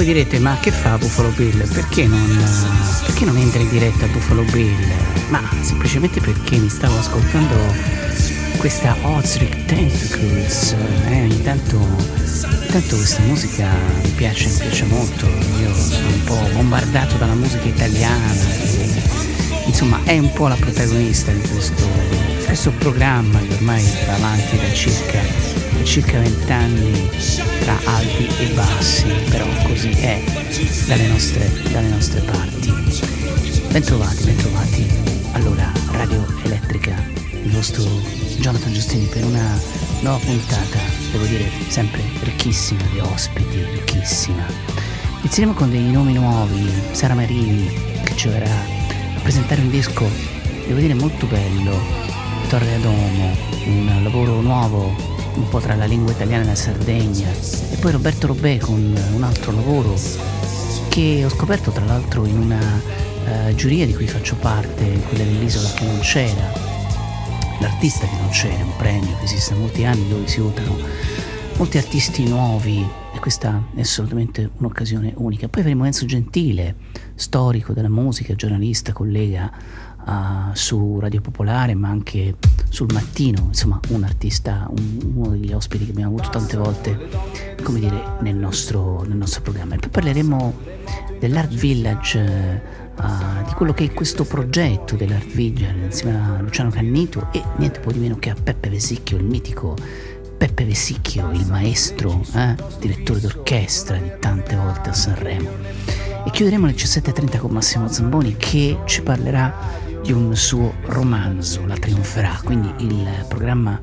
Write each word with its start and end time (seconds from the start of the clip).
voi 0.00 0.14
direte, 0.14 0.38
ma 0.38 0.56
che 0.58 0.70
fa 0.70 0.96
Buffalo 0.96 1.28
Bill? 1.28 1.68
Perché 1.68 2.06
non, 2.06 2.42
perché 3.04 3.26
non 3.26 3.36
entra 3.36 3.60
in 3.60 3.68
diretta 3.68 4.06
Buffalo 4.06 4.44
Bill? 4.44 4.74
Ma 5.28 5.42
semplicemente 5.60 6.22
perché 6.22 6.56
mi 6.56 6.70
stavo 6.70 6.98
ascoltando 6.98 7.54
questa 8.56 8.96
Ozric 9.02 9.66
Tentacles, 9.66 10.74
eh, 11.06 11.20
ogni 11.20 11.42
tanto, 11.42 11.76
tanto 12.70 12.96
questa 12.96 13.20
musica 13.24 13.68
mi 14.02 14.10
piace, 14.12 14.48
mi 14.48 14.56
piace 14.60 14.84
molto, 14.86 15.26
io 15.26 15.74
sono 15.74 16.06
un 16.06 16.24
po' 16.24 16.48
bombardato 16.54 17.16
dalla 17.16 17.34
musica 17.34 17.68
italiana, 17.68 18.32
e, 18.32 19.02
insomma 19.66 20.00
è 20.04 20.16
un 20.16 20.32
po' 20.32 20.48
la 20.48 20.56
protagonista 20.56 21.30
di 21.30 21.46
questo, 21.46 22.39
questo 22.50 22.72
programma 22.72 23.38
che 23.38 23.54
ormai 23.54 23.80
va 24.06 24.14
avanti 24.16 24.56
da 24.56 24.72
circa 24.72 25.20
circa 25.84 26.18
vent'anni 26.18 27.08
tra 27.60 27.78
alti 27.84 28.26
e 28.40 28.46
bassi, 28.54 29.06
però 29.30 29.46
così 29.62 29.90
è 29.90 30.20
dalle 30.88 31.06
nostre, 31.06 31.48
dalle 31.70 31.86
nostre 31.86 32.20
parti. 32.22 32.72
Bentrovati, 33.70 34.24
bentrovati. 34.24 34.84
Allora, 35.30 35.70
Radio 35.92 36.26
Elettrica, 36.42 36.96
il 37.44 37.52
vostro 37.52 37.84
Jonathan 38.40 38.72
Giustini 38.72 39.04
per 39.04 39.24
una 39.24 39.56
nuova 40.00 40.18
puntata, 40.18 40.80
devo 41.12 41.26
dire 41.26 41.48
sempre 41.68 42.02
ricchissima 42.24 42.82
di 42.92 42.98
ospiti, 42.98 43.62
ricchissima. 43.62 44.44
Inizieremo 45.20 45.54
con 45.54 45.70
dei 45.70 45.88
nomi 45.88 46.14
nuovi, 46.14 46.68
Sara 46.90 47.14
Marini 47.14 47.70
che 48.02 48.16
ci 48.16 48.26
verrà 48.26 48.50
a 48.50 49.20
presentare 49.22 49.60
un 49.60 49.70
disco, 49.70 50.10
devo 50.66 50.80
dire 50.80 50.94
molto 50.94 51.26
bello, 51.26 52.09
Torre 52.50 52.74
Adomo, 52.74 53.30
un 53.66 54.00
lavoro 54.02 54.40
nuovo 54.40 54.92
un 55.34 55.48
po' 55.48 55.60
tra 55.60 55.76
la 55.76 55.84
lingua 55.84 56.10
italiana 56.10 56.42
e 56.42 56.46
la 56.46 56.54
Sardegna, 56.56 57.30
e 57.30 57.76
poi 57.76 57.92
Roberto 57.92 58.26
Robè 58.26 58.58
con 58.58 58.92
un 59.14 59.22
altro 59.22 59.52
lavoro 59.52 59.94
che 60.88 61.24
ho 61.24 61.28
scoperto 61.28 61.70
tra 61.70 61.84
l'altro 61.84 62.24
in 62.24 62.36
una 62.36 62.58
uh, 62.58 63.54
giuria 63.54 63.86
di 63.86 63.94
cui 63.94 64.08
faccio 64.08 64.34
parte, 64.34 65.00
quella 65.08 65.22
dell'isola 65.22 65.68
che 65.74 65.84
non 65.84 66.00
c'era, 66.00 66.52
l'artista 67.60 68.08
che 68.08 68.16
non 68.16 68.30
c'era, 68.30 68.64
un 68.64 68.76
premio 68.76 69.16
che 69.18 69.26
esiste 69.26 69.54
da 69.54 69.60
molti 69.60 69.84
anni 69.84 70.08
dove 70.08 70.26
si 70.26 70.40
votano 70.40 70.76
molti 71.56 71.78
artisti 71.78 72.26
nuovi 72.26 72.84
e 73.14 73.18
questa 73.20 73.62
è 73.76 73.80
assolutamente 73.80 74.50
un'occasione 74.56 75.12
unica. 75.18 75.48
Poi 75.48 75.60
avremo 75.60 75.84
Enzo 75.84 76.04
Gentile, 76.04 76.74
storico 77.14 77.72
della 77.72 77.88
musica, 77.88 78.34
giornalista, 78.34 78.92
collega 78.92 79.52
uh, 80.06 80.54
su 80.54 80.98
Radio 81.00 81.20
Popolare 81.20 81.74
ma 81.74 81.88
anche 81.88 82.36
sul 82.68 82.88
mattino, 82.92 83.46
insomma 83.48 83.80
un 83.88 84.04
artista, 84.04 84.66
un, 84.70 85.12
uno 85.14 85.28
degli 85.30 85.52
ospiti 85.52 85.84
che 85.84 85.90
abbiamo 85.90 86.14
avuto 86.14 86.30
tante 86.30 86.56
volte, 86.56 87.08
come 87.62 87.80
dire, 87.80 88.16
nel 88.20 88.36
nostro, 88.36 89.02
nel 89.06 89.16
nostro 89.16 89.42
programma. 89.42 89.74
E 89.74 89.78
poi 89.78 89.90
parleremo 89.90 90.54
dell'Art 91.18 91.52
Village, 91.52 92.62
uh, 92.96 93.44
di 93.46 93.52
quello 93.54 93.72
che 93.72 93.84
è 93.84 93.92
questo 93.92 94.24
progetto 94.24 94.94
dell'Art 94.96 95.32
Village 95.32 95.84
insieme 95.84 96.18
a 96.18 96.40
Luciano 96.40 96.70
Cannito 96.70 97.28
e 97.32 97.42
niente 97.56 97.80
po' 97.80 97.92
di 97.92 97.98
meno 97.98 98.16
che 98.18 98.30
a 98.30 98.36
Peppe 98.40 98.68
Vesicchio, 98.70 99.16
il 99.16 99.24
mitico 99.24 99.76
Peppe 100.40 100.64
Vesicchio, 100.64 101.30
il 101.32 101.46
maestro, 101.48 102.24
eh, 102.34 102.54
direttore 102.78 103.20
d'orchestra 103.20 103.98
di 103.98 104.10
tante 104.20 104.56
volte 104.56 104.88
a 104.88 104.94
Sanremo. 104.94 105.50
E 106.24 106.30
chiuderemo 106.30 106.64
alle 106.64 106.74
17.30 106.74 107.38
con 107.38 107.50
Massimo 107.50 107.88
Zamboni 107.88 108.36
che 108.36 108.78
ci 108.86 109.02
parlerà 109.02 109.88
di 110.02 110.12
un 110.12 110.34
suo 110.34 110.74
romanzo, 110.86 111.66
La 111.66 111.76
trionferà, 111.76 112.40
quindi 112.42 112.72
il 112.84 113.24
programma, 113.28 113.78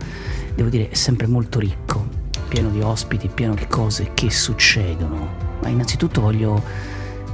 devo 0.55 0.69
dire, 0.69 0.89
è 0.89 0.95
sempre 0.95 1.27
molto 1.27 1.59
ricco, 1.59 2.07
pieno 2.47 2.69
di 2.69 2.81
ospiti, 2.81 3.27
pieno 3.27 3.53
di 3.53 3.67
cose 3.67 4.11
che 4.13 4.31
succedono. 4.31 5.45
Ma 5.61 5.69
innanzitutto 5.69 6.21
voglio 6.21 6.61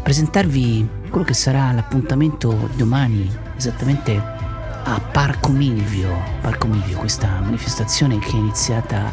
presentarvi 0.01 0.87
quello 1.09 1.25
che 1.25 1.33
sarà 1.33 1.71
l'appuntamento 1.71 2.69
domani, 2.75 3.29
esattamente 3.55 4.15
a 4.85 4.99
Parco 4.99 5.51
Milvio, 5.51 6.09
Parco 6.41 6.67
Milvio, 6.67 6.97
questa 6.97 7.39
manifestazione 7.39 8.19
che 8.19 8.31
è 8.31 8.35
iniziata 8.35 9.11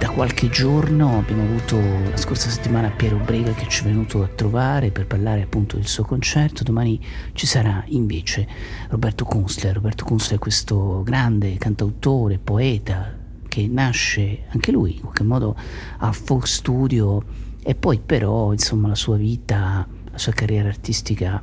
da 0.00 0.08
qualche 0.08 0.48
giorno 0.48 1.18
abbiamo 1.18 1.42
avuto 1.42 1.78
la 1.78 2.16
scorsa 2.16 2.48
settimana 2.48 2.88
Piero 2.88 3.18
Brega 3.18 3.52
che 3.52 3.68
ci 3.68 3.82
è 3.82 3.84
venuto 3.84 4.22
a 4.22 4.28
trovare 4.28 4.90
per 4.90 5.06
parlare 5.06 5.42
appunto 5.42 5.76
del 5.76 5.86
suo 5.86 6.04
concerto. 6.04 6.64
Domani 6.64 6.98
ci 7.34 7.46
sarà 7.46 7.84
invece 7.88 8.48
Roberto 8.88 9.26
Kunstler. 9.26 9.74
Roberto 9.74 10.06
Kunstler 10.06 10.38
è 10.38 10.40
questo 10.40 11.02
grande 11.02 11.54
cantautore, 11.58 12.38
poeta 12.38 13.14
che 13.46 13.68
nasce 13.68 14.44
anche 14.48 14.72
lui 14.72 14.94
in 14.94 15.02
qualche 15.02 15.22
modo 15.22 15.54
a 15.98 16.10
Folk 16.12 16.48
Studio 16.48 17.22
e 17.62 17.74
poi 17.74 18.00
però 18.00 18.52
insomma 18.52 18.88
la 18.88 18.94
sua 18.94 19.18
vita, 19.18 19.86
la 20.10 20.18
sua 20.18 20.32
carriera 20.32 20.68
artistica 20.70 21.42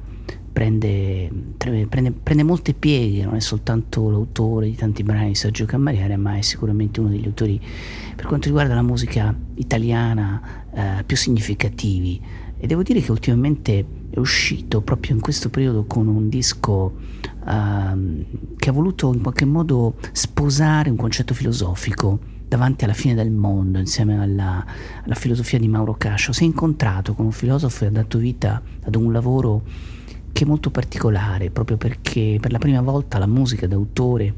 prende, 0.57 1.29
prende, 1.56 2.12
prende, 2.12 2.41
molte 2.41 2.73
pieghe, 2.73 3.23
non 3.23 3.35
è 3.35 3.40
soltanto 3.40 4.09
l'autore 4.09 4.66
di 4.66 4.75
tanti 4.75 5.03
brani 5.03 5.28
di 5.28 5.35
Sergio 5.35 5.66
Camariere, 5.66 6.18
ma 6.18 6.35
è 6.35 6.41
sicuramente 6.41 7.00
uno 7.00 7.09
degli 7.09 7.28
autori 7.28 7.62
per 8.16 8.25
quanto 8.25 8.47
riguarda 8.47 8.73
la 8.73 8.81
musica 8.81 9.35
italiana 9.53 10.41
eh, 10.73 11.03
più 11.03 11.16
significativi. 11.16 12.19
E 12.57 12.66
devo 12.66 12.81
dire 12.81 13.01
che 13.01 13.12
ultimamente 13.12 13.85
è 14.09 14.18
uscito 14.18 14.81
proprio 14.81 15.13
in 15.13 15.22
questo 15.22 15.51
periodo 15.51 15.85
con 15.85 16.07
un 16.07 16.28
disco 16.28 16.95
eh, 17.47 18.25
che 18.57 18.69
ha 18.69 18.74
voluto 18.74 19.13
in 19.13 19.22
qualche 19.22 19.45
modo 19.45 19.97
sposare 20.12 20.89
un 20.89 20.95
concetto 20.97 21.35
filosofico 21.35 22.18
davanti 22.47 22.84
alla 22.84 22.94
fine 22.94 23.13
del 23.13 23.29
mondo, 23.29 23.78
insieme 23.78 24.19
alla, 24.19 24.66
alla 25.03 25.16
filosofia 25.16 25.59
di 25.59 25.68
Mauro 25.68 25.94
Cascio. 25.94 26.34
Si 26.34 26.41
è 26.41 26.45
incontrato 26.47 27.13
con 27.13 27.25
un 27.25 27.31
filosofo 27.31 27.84
e 27.84 27.88
ha 27.89 27.91
dato 27.91 28.18
vita 28.18 28.59
ad 28.84 28.95
un 28.95 29.12
lavoro 29.12 29.62
che 30.38 30.46
molto 30.46 30.70
particolare, 30.70 31.50
proprio 31.50 31.78
perché 31.78 32.38
per 32.40 32.52
la 32.52 32.59
prima 32.59 32.80
volta 32.81 33.18
la 33.18 33.25
musica 33.25 33.66
d'autore 33.66 34.31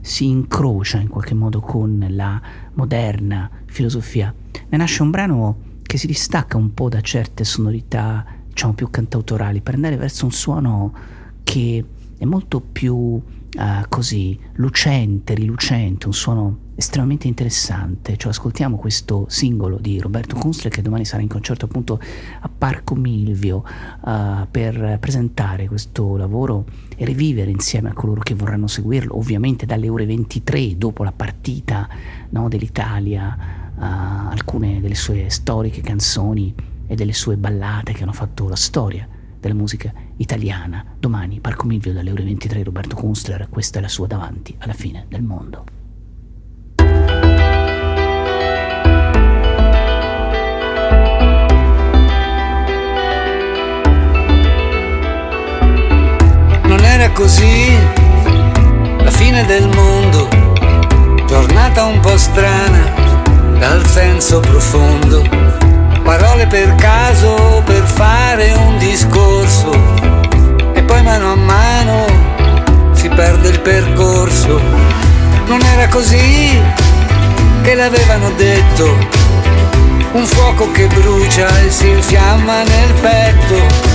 si 0.00 0.26
incrocia 0.26 0.98
in 0.98 1.08
qualche 1.08 1.34
modo 1.34 1.60
con 1.60 2.02
la 2.08 2.40
moderna 2.72 3.50
filosofia. 3.66 4.34
Ne 4.70 4.78
nasce 4.78 5.02
un 5.02 5.10
brano 5.10 5.58
che 5.82 5.98
si 5.98 6.06
distacca 6.06 6.56
un 6.56 6.72
po' 6.72 6.88
da 6.88 7.02
certe 7.02 7.44
sonorità, 7.44 8.24
diciamo, 8.48 8.72
più 8.72 8.88
cantautorali, 8.88 9.60
per 9.60 9.74
andare 9.74 9.98
verso 9.98 10.24
un 10.24 10.32
suono 10.32 10.94
che 11.44 11.84
è 12.16 12.24
molto 12.24 12.60
più 12.60 12.94
uh, 12.94 13.22
così 13.90 14.38
lucente, 14.54 15.34
rilucente, 15.34 16.06
un 16.06 16.14
suono 16.14 16.58
estremamente 16.74 17.28
interessante. 17.28 18.16
Cioè, 18.16 18.30
ascoltiamo 18.30 18.76
questo 18.76 19.26
singolo 19.28 19.78
di 19.78 20.00
Roberto 20.00 20.36
Kunstler 20.36 20.72
che 20.72 20.82
domani 20.82 21.04
sarà 21.04 21.22
in 21.22 21.28
concerto 21.28 21.66
appunto 21.66 22.00
a 22.40 22.48
Parco 22.48 22.94
Milvio 22.94 23.64
uh, 24.00 24.46
per 24.50 24.98
presentare 25.00 25.66
questo 25.66 26.16
lavoro 26.16 26.64
e 26.96 27.04
rivivere 27.04 27.50
insieme 27.50 27.90
a 27.90 27.92
coloro 27.92 28.20
che 28.20 28.34
vorranno 28.34 28.66
seguirlo, 28.66 29.16
ovviamente 29.16 29.66
dalle 29.66 29.88
ore 29.88 30.06
23 30.06 30.76
dopo 30.76 31.04
la 31.04 31.12
partita 31.12 31.88
no, 32.30 32.48
dell'Italia, 32.48 33.36
uh, 33.74 33.80
alcune 33.80 34.80
delle 34.80 34.94
sue 34.94 35.28
storiche 35.30 35.80
canzoni 35.80 36.54
e 36.86 36.94
delle 36.94 37.12
sue 37.12 37.36
ballate 37.36 37.92
che 37.92 38.02
hanno 38.02 38.12
fatto 38.12 38.48
la 38.48 38.56
storia 38.56 39.06
della 39.38 39.54
musica 39.54 39.92
italiana. 40.16 40.84
Domani 40.98 41.40
Parco 41.40 41.66
Milvio 41.66 41.92
dalle 41.92 42.12
ore 42.12 42.22
23 42.22 42.62
Roberto 42.62 42.94
Kunstler, 42.94 43.48
questa 43.48 43.78
è 43.78 43.82
la 43.82 43.88
sua 43.88 44.06
davanti 44.06 44.54
alla 44.58 44.72
fine 44.72 45.06
del 45.08 45.22
mondo. 45.22 45.81
Era 57.02 57.14
così 57.14 57.76
la 59.02 59.10
fine 59.10 59.44
del 59.46 59.68
mondo, 59.74 60.28
giornata 61.26 61.86
un 61.86 61.98
po' 61.98 62.16
strana 62.16 62.92
dal 63.58 63.84
senso 63.88 64.38
profondo 64.38 65.20
parole 66.04 66.46
per 66.46 66.72
caso 66.76 67.60
per 67.64 67.82
fare 67.82 68.52
un 68.52 68.78
discorso 68.78 69.72
e 70.74 70.82
poi 70.84 71.02
mano 71.02 71.32
a 71.32 71.34
mano 71.34 72.04
si 72.92 73.08
perde 73.08 73.48
il 73.48 73.58
percorso. 73.58 74.60
Non 75.46 75.60
era 75.60 75.88
così 75.88 76.56
che 77.62 77.74
l'avevano 77.74 78.30
detto, 78.36 78.96
un 80.12 80.24
fuoco 80.24 80.70
che 80.70 80.86
brucia 80.86 81.48
e 81.64 81.68
si 81.68 81.88
infiamma 81.88 82.62
nel 82.62 82.92
petto. 83.00 83.90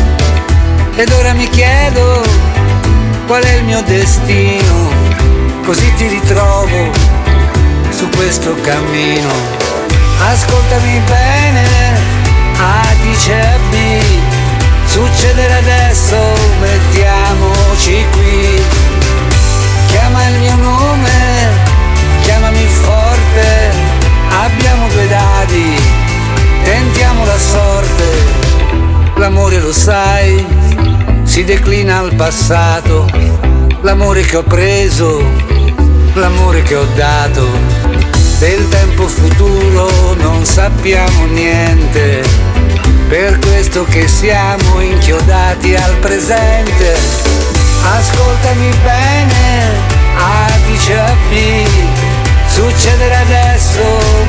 Ed 0.97 1.09
ora 1.11 1.31
mi 1.31 1.47
chiedo 1.47 2.57
qual 3.27 3.43
è 3.43 3.55
il 3.55 3.65
mio 3.65 3.81
destino, 3.81 4.89
così 5.65 5.93
ti 5.95 6.07
ritrovo 6.07 6.91
su 7.89 8.07
questo 8.15 8.55
cammino. 8.61 9.29
Ascoltami 10.31 11.01
bene, 11.05 11.67
A 12.57 12.85
dice 13.03 13.59
B, 13.69 14.01
succederà 14.85 15.57
adesso, 15.57 16.15
mettiamoci 16.61 18.05
qui. 18.11 18.61
Chiama 19.87 20.27
il 20.29 20.39
mio 20.39 20.55
nome, 20.55 21.49
chiamami 22.21 22.65
forte, 22.65 23.66
passato, 32.17 33.09
l'amore 33.81 34.21
che 34.21 34.35
ho 34.35 34.43
preso, 34.43 35.23
l'amore 36.13 36.61
che 36.63 36.75
ho 36.75 36.85
dato. 36.93 37.47
Del 38.39 38.67
tempo 38.67 39.07
futuro 39.07 40.13
non 40.15 40.43
sappiamo 40.43 41.25
niente, 41.27 42.21
per 43.07 43.39
questo 43.39 43.85
che 43.85 44.09
siamo 44.09 44.81
inchiodati 44.81 45.73
al 45.75 45.95
presente. 46.01 46.97
Ascoltami 47.95 48.69
bene, 48.83 49.71
A, 50.17 50.51
dice 50.67 50.99
a 50.99 51.15
B, 51.29 51.65
succederà 52.47 53.19
adesso, 53.19 53.79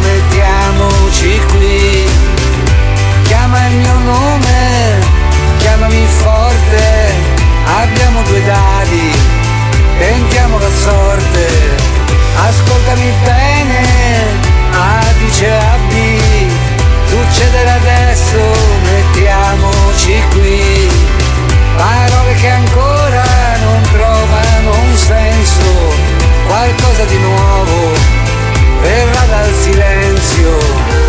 mettiamoci 0.00 1.40
qui. 1.48 2.06
Chiama 3.24 3.66
il 3.66 3.74
mio 3.74 3.98
nome, 4.04 4.98
chiamami 5.58 6.06
forte, 6.06 6.97
abbiamo 7.76 8.22
due 8.22 8.42
dadi, 8.44 9.12
tentiamo 9.98 10.58
la 10.58 10.70
sorte, 10.70 11.46
ascoltami 12.48 13.12
bene, 13.24 13.80
A 14.72 15.04
dice 15.18 15.50
a 15.50 15.76
B, 15.88 15.92
succederà 17.06 17.74
adesso, 17.74 18.38
mettiamoci 18.82 20.22
qui, 20.30 20.88
parole 21.76 22.34
che 22.34 22.48
ancora 22.48 23.24
non 23.64 23.80
trovano 23.92 24.70
un 24.70 24.96
senso, 24.96 25.92
qualcosa 26.46 27.04
di 27.04 27.18
nuovo 27.18 27.92
verrà 28.80 29.24
dal 29.28 29.52
silenzio. 29.54 31.07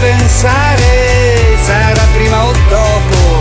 Pensare 0.00 1.56
sarà 1.62 2.06
prima 2.12 2.44
o 2.44 2.52
dopo, 2.68 3.40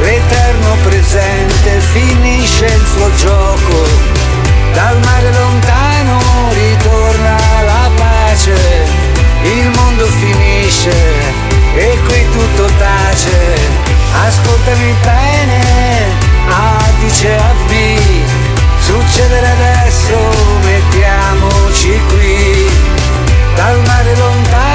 l'eterno 0.00 0.76
presente 0.82 1.80
finisce 1.92 2.64
il 2.64 2.86
suo 2.86 3.14
gioco, 3.16 3.86
dal 4.72 4.98
mare 5.04 5.32
lontano 5.32 6.18
ritorna 6.52 7.36
la 7.64 7.90
pace, 7.96 8.56
il 9.42 9.70
mondo 9.76 10.06
finisce 10.06 10.90
e 11.74 11.98
qui 12.06 12.26
tutto 12.30 12.64
tace, 12.78 13.58
ascoltami 14.26 14.94
bene, 15.02 15.60
A 16.48 16.78
dice 17.00 17.36
a 17.36 17.52
B, 17.66 17.72
succederà 18.80 19.50
adesso, 19.50 20.16
mettiamoci 20.62 22.00
qui, 22.08 22.70
dal 23.54 23.80
mare 23.86 24.16
lontano 24.16 24.69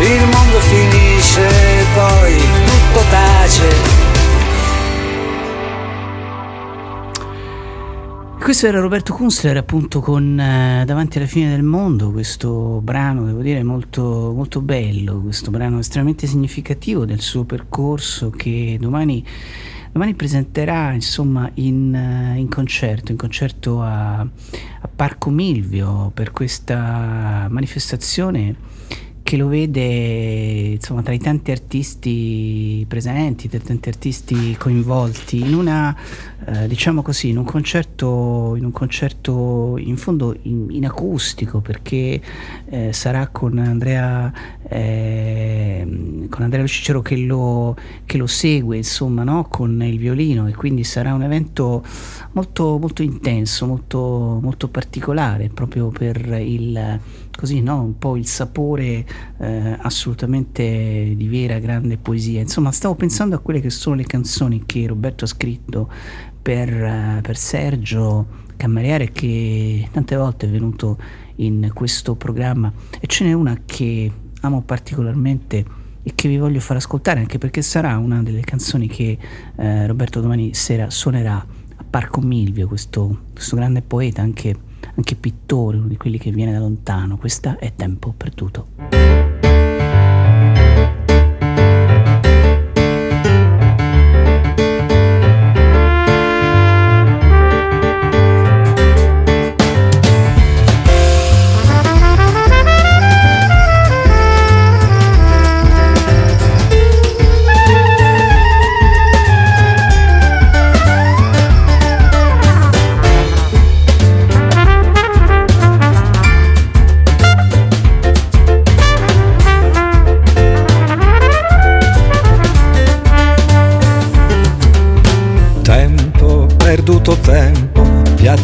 il 0.00 0.20
mondo 0.28 0.58
finisce, 0.60 1.48
poi 1.94 2.36
tutto 2.66 3.00
tace. 3.10 4.04
Questo 8.38 8.66
era 8.68 8.78
Roberto 8.78 9.12
Kunstler 9.12 9.56
appunto 9.56 10.00
con 10.00 10.38
eh, 10.38 10.84
Davanti 10.86 11.16
alla 11.16 11.26
fine 11.26 11.50
del 11.50 11.64
mondo, 11.64 12.12
questo 12.12 12.80
brano 12.80 13.24
devo 13.24 13.40
dire 13.40 13.64
molto, 13.64 14.32
molto 14.36 14.60
bello, 14.60 15.20
questo 15.20 15.50
brano 15.50 15.80
estremamente 15.80 16.28
significativo 16.28 17.04
del 17.06 17.20
suo 17.20 17.42
percorso 17.42 18.30
che 18.30 18.76
domani, 18.78 19.24
domani 19.90 20.14
presenterà 20.14 20.92
insomma 20.92 21.50
in, 21.54 21.92
eh, 21.92 22.38
in 22.38 22.48
concerto, 22.48 23.10
in 23.10 23.18
concerto 23.18 23.82
a, 23.82 24.20
a 24.20 24.88
Parco 24.94 25.30
Milvio 25.30 26.12
per 26.14 26.30
questa 26.30 27.48
manifestazione 27.50 28.75
che 29.26 29.36
lo 29.36 29.48
vede 29.48 29.80
insomma 30.74 31.02
tra 31.02 31.12
i 31.12 31.18
tanti 31.18 31.50
artisti 31.50 32.84
presenti, 32.86 33.48
tra 33.48 33.58
i 33.58 33.62
tanti 33.62 33.88
artisti 33.88 34.56
coinvolti 34.56 35.40
in 35.40 35.52
una 35.52 35.96
eh, 36.44 36.68
diciamo 36.68 37.02
così 37.02 37.30
in 37.30 37.38
un 37.38 37.44
concerto 37.44 38.54
in 38.56 38.64
un 38.64 38.70
concerto 38.70 39.78
in 39.78 39.96
fondo 39.96 40.36
in, 40.42 40.68
in 40.70 40.86
acustico 40.86 41.58
perché 41.58 42.20
eh, 42.66 42.92
sarà 42.92 43.26
con 43.26 43.58
Andrea 43.58 44.32
eh, 44.68 45.84
Andrea 46.30 46.60
Lucicero 46.60 47.02
che 47.02 47.16
lo, 47.16 47.74
che 48.04 48.18
lo 48.18 48.28
segue 48.28 48.76
insomma 48.76 49.24
no? 49.24 49.48
con 49.50 49.82
il 49.82 49.98
violino 49.98 50.46
e 50.46 50.54
quindi 50.54 50.84
sarà 50.84 51.12
un 51.14 51.24
evento 51.24 51.84
molto 52.30 52.78
molto 52.78 53.02
intenso 53.02 53.66
molto 53.66 54.38
molto 54.40 54.68
particolare 54.68 55.48
proprio 55.48 55.88
per 55.88 56.16
il 56.40 57.00
così 57.36 57.60
no? 57.60 57.82
un 57.82 57.98
po' 57.98 58.16
il 58.16 58.26
sapore 58.26 59.04
eh, 59.38 59.76
assolutamente 59.78 61.14
di 61.16 61.28
vera 61.28 61.58
grande 61.58 61.98
poesia. 61.98 62.40
Insomma, 62.40 62.72
stavo 62.72 62.94
pensando 62.94 63.36
a 63.36 63.38
quelle 63.38 63.60
che 63.60 63.70
sono 63.70 63.94
le 63.94 64.04
canzoni 64.04 64.64
che 64.66 64.86
Roberto 64.86 65.24
ha 65.24 65.28
scritto 65.28 65.88
per, 66.40 66.72
uh, 66.72 67.20
per 67.20 67.36
Sergio 67.36 68.44
Cameriere 68.56 69.12
che 69.12 69.88
tante 69.92 70.16
volte 70.16 70.46
è 70.46 70.48
venuto 70.48 70.96
in 71.36 71.70
questo 71.74 72.14
programma 72.14 72.72
e 72.98 73.06
ce 73.06 73.24
n'è 73.24 73.32
una 73.32 73.60
che 73.66 74.10
amo 74.40 74.62
particolarmente 74.62 75.64
e 76.02 76.12
che 76.14 76.28
vi 76.28 76.38
voglio 76.38 76.60
far 76.60 76.76
ascoltare 76.76 77.20
anche 77.20 77.36
perché 77.36 77.62
sarà 77.62 77.98
una 77.98 78.22
delle 78.22 78.40
canzoni 78.40 78.86
che 78.86 79.18
eh, 79.56 79.86
Roberto 79.86 80.20
domani 80.20 80.54
sera 80.54 80.88
suonerà 80.88 81.34
a 81.34 81.84
Parco 81.88 82.20
Milvio, 82.20 82.68
questo, 82.68 83.22
questo 83.32 83.56
grande 83.56 83.82
poeta, 83.82 84.22
anche, 84.22 84.54
anche 84.96 85.14
pittore, 85.14 85.76
uno 85.76 85.88
di 85.88 85.96
quelli 85.96 86.18
che 86.18 86.30
viene 86.30 86.52
da 86.52 86.58
lontano. 86.58 87.16
Questa 87.16 87.58
è 87.58 87.72
Tempo 87.74 88.12
Perduto. 88.16 89.35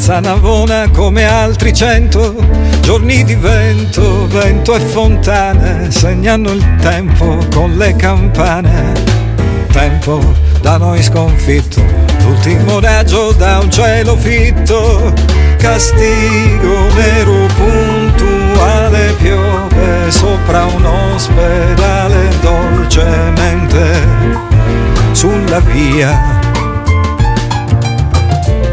Piazza 0.02 0.18
Navona 0.18 0.90
come 0.90 1.24
altri 1.24 1.72
cento 1.72 2.34
giorni 2.80 3.22
di 3.22 3.36
vento, 3.36 4.26
vento 4.26 4.74
e 4.74 4.80
fontane 4.80 5.92
segnano 5.92 6.50
il 6.50 6.76
tempo 6.80 7.38
con 7.54 7.76
le 7.76 7.94
campane. 7.94 8.92
Tempo 9.70 10.20
da 10.60 10.76
noi 10.78 11.00
sconfitto, 11.00 11.80
l'ultimo 12.24 12.80
raggio 12.80 13.30
da 13.30 13.60
un 13.60 13.70
cielo 13.70 14.16
fitto, 14.16 15.12
castigo 15.58 16.92
nero 16.96 17.46
puntuale 17.54 19.14
piove 19.20 20.10
sopra 20.10 20.64
un 20.64 20.84
ospedale 20.84 22.28
dolcemente 22.40 24.00
sulla 25.12 25.60
via. 25.60 26.40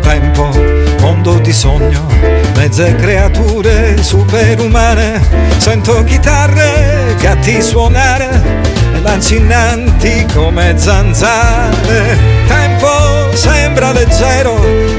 Tempo 0.01 0.68
mondo 1.09 1.39
di 1.39 1.51
sogno, 1.51 2.05
mezze 2.55 2.95
creature 2.95 3.97
superumane, 3.99 5.19
sento 5.57 6.03
chitarre, 6.03 7.15
gatti 7.19 7.59
suonare, 7.63 8.29
lancinanti 9.01 10.27
come 10.31 10.77
zanzare. 10.77 12.15
Tempo 12.47 13.33
sembra 13.33 13.91
leggero, 13.91 14.53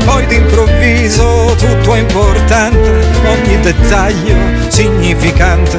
poi 0.04 0.26
d'improvviso 0.26 1.54
tutto 1.56 1.94
è 1.94 2.00
importante, 2.00 3.06
ogni 3.28 3.60
dettaglio 3.60 4.34
significante 4.66 5.78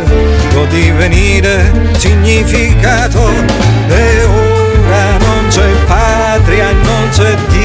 può 0.54 0.64
divenire 0.68 1.74
significato. 1.98 3.20
E 3.90 4.24
ora 4.24 5.18
non 5.18 5.48
c'è 5.50 5.68
patria 5.86 6.72
non 6.72 7.10
c'è 7.12 7.36
Dio, 7.50 7.61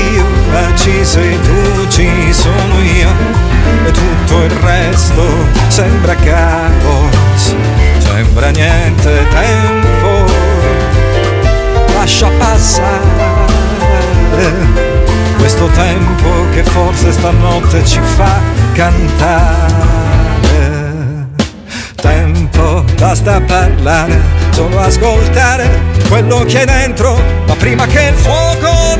ma 0.56 0.74
ci 0.74 1.04
sei 1.04 1.38
tu, 1.42 1.86
ci 1.88 2.08
sono 2.32 2.80
io 2.80 3.10
e 3.84 3.90
tutto 3.90 4.44
il 4.44 4.50
resto 4.50 5.22
sembra 5.68 6.14
caos, 6.14 7.54
sembra 7.98 8.48
niente 8.50 9.26
tempo, 9.28 10.24
lascia 11.94 12.30
passare. 12.38 13.04
Questo 15.36 15.66
tempo 15.74 16.28
che 16.52 16.64
forse 16.64 17.12
stanotte 17.12 17.84
ci 17.84 18.00
fa 18.16 18.40
cantare. 18.72 19.74
Tempo, 21.96 22.84
basta 22.96 23.40
parlare, 23.40 24.20
solo 24.50 24.78
ascoltare 24.80 25.82
quello 26.08 26.44
che 26.44 26.62
è 26.62 26.64
dentro, 26.64 27.20
ma 27.46 27.54
prima 27.54 27.86
che 27.86 28.08
il 28.08 28.14
fuoco 28.14 28.96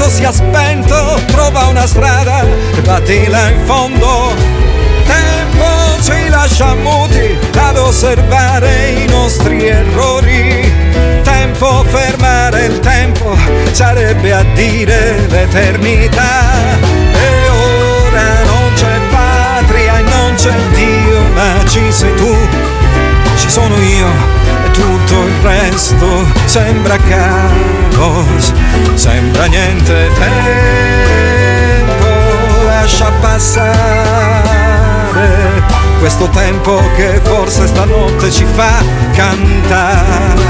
tutto 0.00 0.08
sia 0.08 0.32
spento, 0.32 1.20
trova 1.26 1.66
una 1.66 1.86
strada 1.86 2.42
e 2.42 2.80
battila 2.80 3.50
in 3.50 3.60
fondo. 3.66 4.32
Tempo 5.04 6.02
ci 6.02 6.28
lascia 6.28 6.74
muti 6.74 7.36
ad 7.54 7.76
osservare 7.76 8.92
i 8.92 9.06
nostri 9.08 9.66
errori. 9.66 10.72
Tempo, 11.22 11.84
fermare 11.84 12.64
il 12.66 12.80
tempo 12.80 13.36
sarebbe 13.72 14.32
a 14.32 14.42
dire 14.54 15.26
l'eternità. 15.28 16.78
E 17.12 17.48
ora 17.48 18.42
non 18.44 18.72
c'è 18.74 18.98
patria 19.10 19.98
e 19.98 20.02
non 20.02 20.34
c'è 20.34 20.54
Dio, 20.72 21.20
ma 21.34 21.62
ci 21.68 21.92
sei 21.92 22.14
tu, 22.14 22.34
ci 23.36 23.50
sono 23.50 23.76
io 23.76 24.39
tutto 25.10 25.26
il 25.26 25.34
resto 25.42 26.24
sembra 26.44 26.96
caos, 26.96 28.52
sembra 28.94 29.46
niente 29.46 30.08
tempo, 30.14 32.06
lascia 32.64 33.10
passare 33.20 34.48
questo 35.98 36.28
tempo 36.28 36.80
che 36.94 37.20
forse 37.24 37.66
stanotte 37.66 38.30
ci 38.30 38.44
fa 38.44 38.84
cantare. 39.12 40.48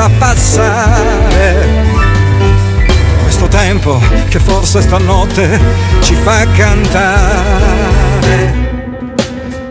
Lascia 0.00 0.08
passare. 0.18 1.68
Questo 3.22 3.48
tempo 3.48 4.00
che 4.28 4.38
forse 4.38 4.80
stanotte 4.80 5.60
ci 6.00 6.14
fa 6.14 6.46
cantare. 6.52 7.88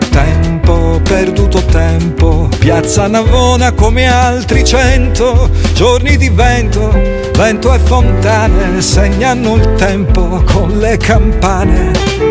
Tempo 0.10 1.00
perduto 1.04 1.64
tempo. 1.66 2.50
Piazza 2.60 3.08
Navona 3.08 3.72
come 3.72 4.08
altri 4.08 4.64
cento. 4.64 5.50
Giorni 5.74 6.18
di 6.18 6.30
vento 6.30 6.92
vento 7.34 7.74
e 7.74 7.80
fontane 7.80 8.82
segnano 8.82 9.56
il 9.56 9.74
tempo 9.76 10.44
con 10.46 10.78
le 10.78 10.98
campane 10.98 12.29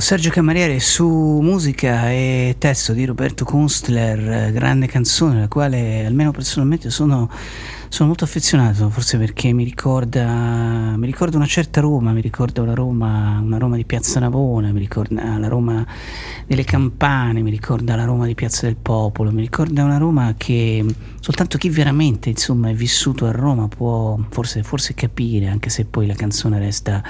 Sergio 0.00 0.30
Camariere 0.30 0.80
su 0.80 1.06
musica 1.06 2.10
e 2.10 2.56
testo 2.58 2.94
di 2.94 3.04
Roberto 3.04 3.44
Kunstler, 3.44 4.50
grande 4.50 4.86
canzone, 4.86 5.40
la 5.40 5.48
quale 5.48 6.06
almeno 6.06 6.30
personalmente 6.30 6.88
sono, 6.88 7.30
sono 7.88 8.08
molto 8.08 8.24
affezionato, 8.24 8.88
forse 8.88 9.18
perché 9.18 9.52
mi 9.52 9.62
ricorda, 9.62 10.94
mi 10.96 11.04
ricorda, 11.04 11.36
una 11.36 11.46
certa 11.46 11.82
Roma, 11.82 12.12
mi 12.12 12.22
ricorda 12.22 12.62
una 12.62 12.72
Roma, 12.72 13.40
una 13.44 13.58
Roma 13.58 13.76
di 13.76 13.84
Piazza 13.84 14.18
Navona, 14.20 14.72
mi 14.72 14.80
ricorda 14.80 15.36
la 15.38 15.48
Roma 15.48 15.86
delle 16.46 16.64
campane, 16.64 17.42
mi 17.42 17.50
ricorda 17.50 17.94
la 17.94 18.04
Roma 18.04 18.24
di 18.26 18.34
Piazza 18.34 18.64
del 18.66 18.76
Popolo, 18.76 19.30
mi 19.30 19.42
ricorda 19.42 19.84
una 19.84 19.98
Roma 19.98 20.34
che 20.36 20.82
soltanto 21.20 21.58
chi 21.58 21.68
veramente 21.68 22.30
insomma, 22.30 22.70
è 22.70 22.74
vissuto 22.74 23.26
a 23.26 23.32
Roma 23.32 23.68
può 23.68 24.18
forse, 24.30 24.62
forse 24.62 24.94
capire, 24.94 25.48
anche 25.48 25.68
se 25.68 25.84
poi 25.84 26.06
la 26.06 26.14
canzone 26.14 26.58
resta 26.58 27.02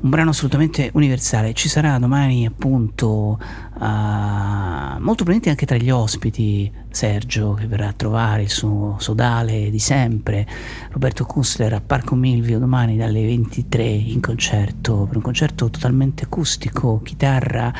un 0.00 0.10
brano 0.10 0.30
assolutamente 0.30 0.90
universale. 0.94 1.52
Ci 1.52 1.68
sarà 1.68 1.98
domani 1.98 2.46
appunto 2.46 3.38
uh, 3.38 3.78
molto 3.78 5.24
probabilmente 5.24 5.50
anche 5.50 5.66
tra 5.66 5.76
gli 5.76 5.90
ospiti 5.90 6.70
Sergio 6.90 7.54
che 7.54 7.66
verrà 7.66 7.88
a 7.88 7.92
trovare 7.92 8.42
il 8.42 8.50
suo 8.50 8.96
sodale 8.98 9.70
di 9.70 9.78
sempre, 9.78 10.46
Roberto 10.90 11.24
Kunstler 11.24 11.74
a 11.74 11.80
Parco 11.80 12.14
Milvio 12.14 12.58
domani 12.58 12.96
dalle 12.96 13.24
23 13.24 13.84
in 13.84 14.20
concerto, 14.20 15.04
per 15.06 15.16
un 15.16 15.22
concerto 15.22 15.68
totalmente 15.70 16.24
acustico, 16.24 17.00
chitarra, 17.02 17.72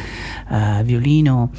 uh, 0.48 0.82
violino 0.82 1.50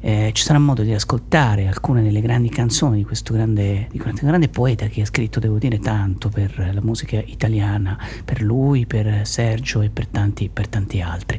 eh, 0.00 0.30
ci 0.32 0.42
sarà 0.42 0.58
modo 0.58 0.82
di 0.82 0.92
ascoltare 0.92 1.66
alcune 1.66 2.02
delle 2.02 2.20
grandi 2.20 2.48
canzoni 2.48 2.98
di 2.98 3.04
questo 3.04 3.34
grande, 3.34 3.88
di 3.90 3.98
questo 3.98 4.26
grande 4.26 4.48
poeta 4.48 4.86
che 4.86 5.02
ha 5.02 5.06
scritto, 5.06 5.40
devo 5.40 5.58
dire, 5.58 5.78
tanto 5.78 6.28
per 6.28 6.70
la 6.72 6.80
musica 6.82 7.22
italiana, 7.24 7.98
per 8.24 8.42
lui, 8.42 8.86
per 8.86 9.26
Sergio 9.26 9.82
e 9.82 9.90
per 9.90 10.06
tanti, 10.06 10.48
per 10.52 10.68
tanti 10.68 11.00
altri. 11.00 11.38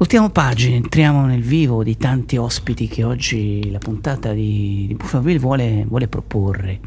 Ultima 0.00 0.30
pagina, 0.30 0.76
entriamo 0.76 1.26
nel 1.26 1.42
vivo 1.42 1.84
di 1.84 1.98
tanti 1.98 2.38
ospiti 2.38 2.88
che 2.88 3.04
oggi 3.04 3.70
la 3.70 3.78
puntata 3.78 4.32
di, 4.32 4.86
di 4.88 4.94
Buffaville 4.94 5.38
vuole, 5.38 5.84
vuole 5.86 6.08
proporre 6.08 6.80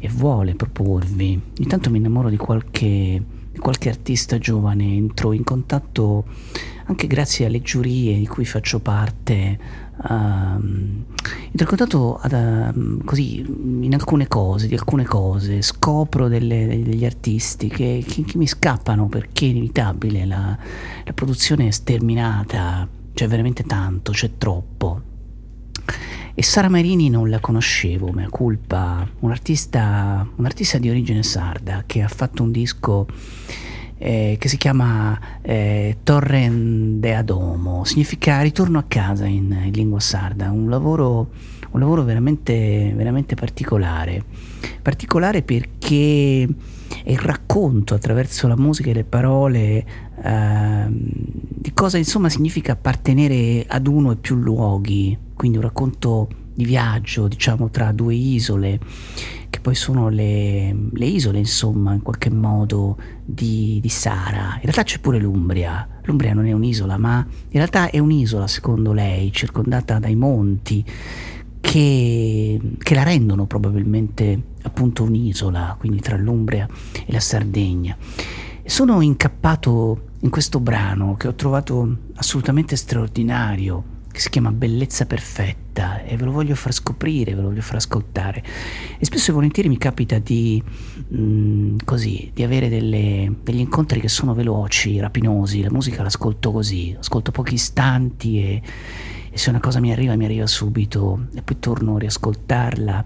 e 0.00 0.08
vuole 0.08 0.56
proporvi. 0.56 1.40
Intanto 1.58 1.88
mi 1.88 1.98
innamoro 1.98 2.28
di 2.28 2.36
qualche, 2.36 3.22
di 3.52 3.58
qualche 3.60 3.88
artista 3.90 4.38
giovane, 4.38 4.96
entro 4.96 5.32
in 5.32 5.44
contatto 5.44 6.24
anche 6.88 7.06
grazie 7.06 7.46
alle 7.46 7.60
giurie 7.60 8.16
di 8.16 8.26
cui 8.26 8.46
faccio 8.46 8.80
parte, 8.80 9.58
uh, 10.08 10.62
intercontato 11.50 12.18
uh, 12.22 13.04
così 13.04 13.40
in 13.40 13.92
alcune 13.92 14.26
cose, 14.26 14.68
di 14.68 14.74
alcune 14.74 15.04
cose, 15.04 15.60
scopro 15.60 16.28
delle, 16.28 16.66
degli 16.66 17.04
artisti 17.04 17.68
che, 17.68 18.02
che, 18.06 18.24
che, 18.24 18.38
mi 18.38 18.46
scappano 18.46 19.06
perché 19.06 19.44
è 19.44 19.48
inevitabile, 19.50 20.24
la, 20.24 20.56
la 21.04 21.12
produzione 21.12 21.68
è 21.68 21.70
sterminata, 21.70 22.88
c'è 23.12 23.28
veramente 23.28 23.64
tanto, 23.64 24.12
c'è 24.12 24.30
troppo. 24.38 25.02
E 26.34 26.42
Sara 26.42 26.68
Marini 26.68 27.10
non 27.10 27.28
la 27.28 27.40
conoscevo, 27.40 28.12
mea 28.12 28.28
culpa, 28.30 29.06
un 29.18 29.30
artista, 29.30 30.26
un 30.36 30.44
artista 30.44 30.78
di 30.78 30.88
origine 30.88 31.22
sarda 31.22 31.82
che 31.84 32.00
ha 32.00 32.08
fatto 32.08 32.44
un 32.44 32.52
disco 32.52 33.08
eh, 33.98 34.36
che 34.38 34.48
si 34.48 34.56
chiama 34.56 35.18
eh, 35.42 35.98
Torren 36.02 37.00
de 37.00 37.14
Adomo, 37.14 37.84
significa 37.84 38.40
ritorno 38.40 38.78
a 38.78 38.84
casa 38.86 39.26
in, 39.26 39.56
in 39.64 39.72
lingua 39.72 40.00
sarda, 40.00 40.50
un 40.50 40.68
lavoro, 40.68 41.30
un 41.70 41.80
lavoro 41.80 42.04
veramente, 42.04 42.92
veramente 42.94 43.34
particolare, 43.34 44.24
particolare 44.80 45.42
perché 45.42 46.42
è 46.42 47.10
il 47.10 47.18
racconto 47.18 47.94
attraverso 47.94 48.48
la 48.48 48.56
musica 48.56 48.90
e 48.90 48.94
le 48.94 49.04
parole 49.04 49.86
eh, 50.22 50.86
di 50.88 51.72
cosa 51.74 51.98
insomma 51.98 52.28
significa 52.28 52.72
appartenere 52.72 53.64
ad 53.68 53.86
uno 53.86 54.12
e 54.12 54.16
più 54.16 54.36
luoghi, 54.36 55.16
quindi 55.34 55.58
un 55.58 55.64
racconto 55.64 56.28
di 56.58 56.64
viaggio, 56.64 57.28
diciamo, 57.28 57.70
tra 57.70 57.92
due 57.92 58.14
isole, 58.16 58.80
che 59.50 59.60
poi 59.60 59.74
sono 59.74 60.08
le, 60.08 60.74
le 60.92 61.06
isole, 61.06 61.38
insomma, 61.38 61.92
in 61.92 62.02
qualche 62.02 62.30
modo 62.30 62.96
di, 63.24 63.78
di, 63.80 63.88
Sara. 63.88 64.54
In 64.54 64.62
realtà 64.62 64.82
c'è 64.82 64.98
pure 64.98 65.18
l'Umbria. 65.18 65.86
L'Umbria 66.04 66.34
non 66.34 66.46
è 66.46 66.52
un'isola, 66.52 66.98
ma 66.98 67.26
in 67.28 67.48
realtà 67.52 67.90
è 67.90 67.98
un'isola, 67.98 68.46
secondo 68.46 68.92
lei, 68.92 69.32
circondata 69.32 69.98
dai 69.98 70.16
monti, 70.16 70.84
che, 71.60 72.60
che 72.78 72.94
la 72.94 73.02
rendono 73.02 73.46
probabilmente 73.46 74.42
appunto 74.62 75.02
un'isola, 75.02 75.76
quindi 75.78 76.00
tra 76.00 76.16
l'Umbria 76.16 76.68
e 77.06 77.12
la 77.12 77.20
Sardegna. 77.20 77.96
Sono 78.64 79.00
incappato 79.00 80.08
in 80.20 80.30
questo 80.30 80.60
brano 80.60 81.14
che 81.16 81.28
ho 81.28 81.34
trovato 81.34 81.96
assolutamente 82.16 82.76
straordinario 82.76 83.96
che 84.18 84.24
si 84.24 84.30
chiama 84.30 84.50
Bellezza 84.50 85.06
Perfetta 85.06 86.02
e 86.02 86.16
ve 86.16 86.24
lo 86.24 86.32
voglio 86.32 86.56
far 86.56 86.72
scoprire, 86.72 87.36
ve 87.36 87.40
lo 87.40 87.48
voglio 87.48 87.62
far 87.62 87.76
ascoltare. 87.76 88.42
E 88.98 89.04
spesso 89.04 89.30
e 89.30 89.34
volentieri 89.34 89.68
mi 89.68 89.78
capita 89.78 90.18
di, 90.18 90.60
mh, 91.06 91.20
mm, 91.20 91.76
così, 91.84 92.32
di 92.34 92.42
avere 92.42 92.68
delle, 92.68 93.32
degli 93.44 93.60
incontri 93.60 94.00
che 94.00 94.08
sono 94.08 94.34
veloci, 94.34 94.98
rapinosi, 94.98 95.62
la 95.62 95.70
musica 95.70 96.02
l'ascolto 96.02 96.50
così, 96.50 96.96
ascolto 96.98 97.30
pochi 97.30 97.54
istanti 97.54 98.40
e, 98.40 98.62
e 99.30 99.38
se 99.38 99.50
una 99.50 99.60
cosa 99.60 99.78
mi 99.78 99.92
arriva 99.92 100.16
mi 100.16 100.24
arriva 100.24 100.48
subito 100.48 101.28
e 101.36 101.42
poi 101.42 101.60
torno 101.60 101.94
a 101.94 101.98
riascoltarla 102.00 103.04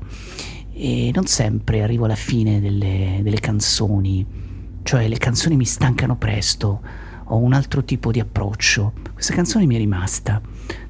e 0.72 1.10
non 1.14 1.26
sempre 1.26 1.82
arrivo 1.82 2.06
alla 2.06 2.14
fine 2.14 2.58
delle, 2.58 3.20
delle 3.22 3.38
canzoni, 3.38 4.24
cioè 4.82 5.08
le 5.08 5.18
canzoni 5.18 5.56
mi 5.56 5.66
stancano 5.66 6.16
presto 6.16 6.80
ho 7.32 7.36
un 7.36 7.54
altro 7.54 7.82
tipo 7.82 8.10
di 8.10 8.20
approccio. 8.20 8.92
Questa 9.12 9.32
canzone 9.32 9.64
mi 9.66 9.74
è 9.74 9.78
rimasta, 9.78 10.40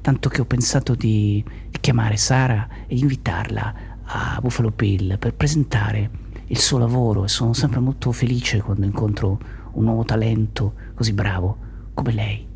tanto 0.01 0.29
che 0.29 0.41
ho 0.41 0.45
pensato 0.45 0.95
di, 0.95 1.43
chiamare 1.79 2.15
Sara 2.17 2.67
e 2.87 2.95
invitarla 2.95 3.73
a 4.05 4.39
Buffalo 4.41 4.71
Bill 4.71 5.17
per 5.17 5.33
presentare 5.33 6.09
il 6.47 6.57
suo 6.57 6.77
lavoro 6.77 7.25
e 7.25 7.27
sono 7.27 7.53
sempre 7.53 7.79
molto 7.79 8.11
felice 8.11 8.61
quando 8.61 8.85
incontro 8.85 9.39
un 9.73 9.83
nuovo 9.83 10.03
talento 10.03 10.73
così 10.93 11.13
bravo 11.13 11.57
come 11.93 12.13
lei. 12.13 12.47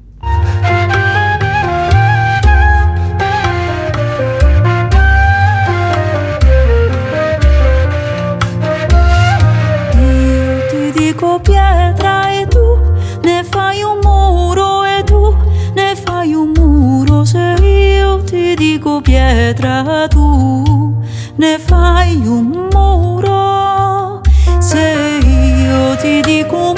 Io 9.99 10.67
ti 10.69 10.91
dico 10.97 11.39
pietra 11.41 12.17
fai 13.49 13.82
un 13.82 13.99
muro 14.03 14.76
se 17.27 17.55
io 17.61 18.23
ti 18.23 18.55
dico 18.55 19.01
pietra 19.01 20.07
tu 20.07 20.95
ne 21.35 21.59
fai 21.59 22.15
un 22.25 22.69
muro. 22.71 24.21
Se 24.59 25.19
io 25.25 25.95
ti 25.97 26.21
dico 26.21 26.57
muro 26.57 26.76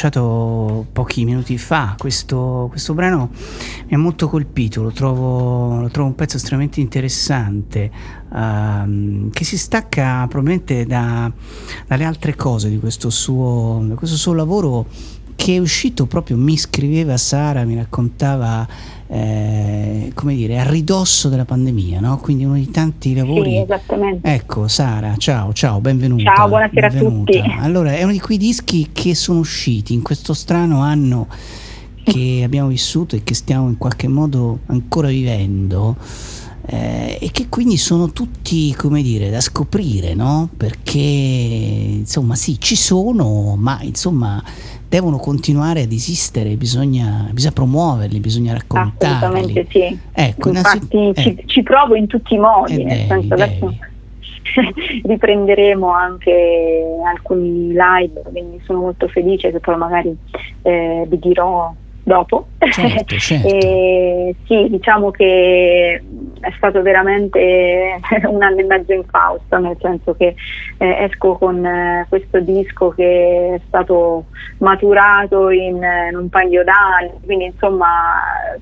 annunciato 0.00 0.86
pochi 0.92 1.24
minuti 1.24 1.58
fa, 1.58 1.94
questo, 1.98 2.68
questo, 2.70 2.94
brano 2.94 3.30
mi 3.86 3.94
ha 3.94 3.98
molto 3.98 4.28
colpito, 4.28 4.82
lo 4.82 4.92
trovo, 4.92 5.80
lo 5.82 5.88
trovo 5.88 6.08
un 6.08 6.14
pezzo 6.14 6.36
estremamente 6.36 6.80
interessante, 6.80 7.90
uh, 8.30 9.28
che 9.30 9.44
si 9.44 9.58
stacca 9.58 10.26
probabilmente 10.28 10.86
da, 10.86 11.30
dalle 11.86 12.04
altre 12.04 12.34
cose 12.34 12.70
di 12.70 12.78
questo 12.78 13.10
suo, 13.10 13.84
questo 13.94 14.16
suo 14.16 14.32
lavoro 14.32 14.86
che 15.40 15.54
è 15.54 15.58
uscito 15.58 16.04
proprio, 16.04 16.36
mi 16.36 16.58
scriveva 16.58 17.16
Sara, 17.16 17.64
mi 17.64 17.74
raccontava 17.74 18.68
eh, 19.06 20.12
come 20.12 20.34
dire, 20.34 20.58
a 20.58 20.68
ridosso 20.68 21.30
della 21.30 21.46
pandemia, 21.46 21.98
no? 21.98 22.18
Quindi 22.18 22.44
uno 22.44 22.56
di 22.56 22.70
tanti 22.70 23.14
lavori. 23.14 23.52
Sì, 23.52 23.56
esattamente. 23.56 24.34
Ecco, 24.34 24.68
Sara, 24.68 25.16
ciao, 25.16 25.54
ciao, 25.54 25.80
benvenuta. 25.80 26.34
Ciao, 26.34 26.46
buonasera 26.46 26.88
benvenuta. 26.88 27.38
a 27.38 27.40
tutti. 27.40 27.54
Allora, 27.58 27.94
è 27.94 28.02
uno 28.02 28.12
di 28.12 28.20
quei 28.20 28.36
dischi 28.36 28.90
che 28.92 29.14
sono 29.14 29.38
usciti 29.38 29.94
in 29.94 30.02
questo 30.02 30.34
strano 30.34 30.82
anno 30.82 31.26
che 32.02 32.42
abbiamo 32.44 32.68
vissuto 32.68 33.16
e 33.16 33.24
che 33.24 33.32
stiamo 33.32 33.66
in 33.68 33.78
qualche 33.78 34.08
modo 34.08 34.58
ancora 34.66 35.08
vivendo. 35.08 35.96
Eh, 36.66 37.16
e 37.18 37.30
che 37.32 37.48
quindi 37.48 37.78
sono 37.78 38.12
tutti, 38.12 38.74
come 38.74 39.00
dire, 39.00 39.30
da 39.30 39.40
scoprire, 39.40 40.12
no? 40.12 40.50
Perché 40.54 40.98
insomma, 40.98 42.34
sì, 42.34 42.60
ci 42.60 42.76
sono, 42.76 43.56
ma 43.56 43.80
insomma 43.80 44.44
devono 44.90 45.18
continuare 45.18 45.82
ad 45.82 45.92
esistere, 45.92 46.56
bisogna, 46.56 47.28
bisogna 47.30 47.52
promuoverli, 47.52 48.18
bisogna 48.18 48.54
raccontarli. 48.54 49.14
Assolutamente 49.14 49.66
sì. 49.70 49.98
Ecco, 50.12 50.48
Infatti 50.48 51.12
ci, 51.14 51.34
eh. 51.36 51.42
ci, 51.46 51.62
provo 51.62 51.94
in 51.94 52.08
tutti 52.08 52.34
i 52.34 52.38
modi, 52.38 52.80
eh 52.80 52.84
nel 52.84 52.96
devi, 52.96 53.06
senso 53.06 53.34
devi. 53.36 53.42
adesso 53.42 53.74
riprenderemo 55.06 55.88
anche 55.88 56.82
alcuni 57.06 57.68
live, 57.68 58.20
quindi 58.32 58.60
sono 58.64 58.80
molto 58.80 59.06
felice 59.06 59.52
che 59.52 59.60
poi 59.60 59.76
magari 59.76 60.12
eh, 60.62 61.06
vi 61.08 61.18
dirò 61.20 61.72
dopo. 62.10 62.48
Certo, 62.58 63.14
certo. 63.18 63.46
e, 63.46 64.34
sì, 64.46 64.66
diciamo 64.68 65.12
che 65.12 66.02
è 66.40 66.52
stato 66.56 66.82
veramente 66.82 68.00
un 68.26 68.42
anno 68.42 68.58
e 68.58 68.64
mezzo 68.64 68.92
in 68.92 69.04
Fausto, 69.04 69.58
nel 69.58 69.76
senso 69.80 70.14
che 70.16 70.34
eh, 70.78 71.04
esco 71.04 71.36
con 71.36 71.64
eh, 71.64 72.06
questo 72.08 72.40
disco 72.40 72.90
che 72.90 73.54
è 73.54 73.60
stato 73.68 74.24
maturato 74.58 75.50
in, 75.50 75.80
in 76.10 76.16
un 76.16 76.28
paio 76.28 76.64
d'anni, 76.64 77.20
quindi 77.24 77.44
insomma 77.44 77.86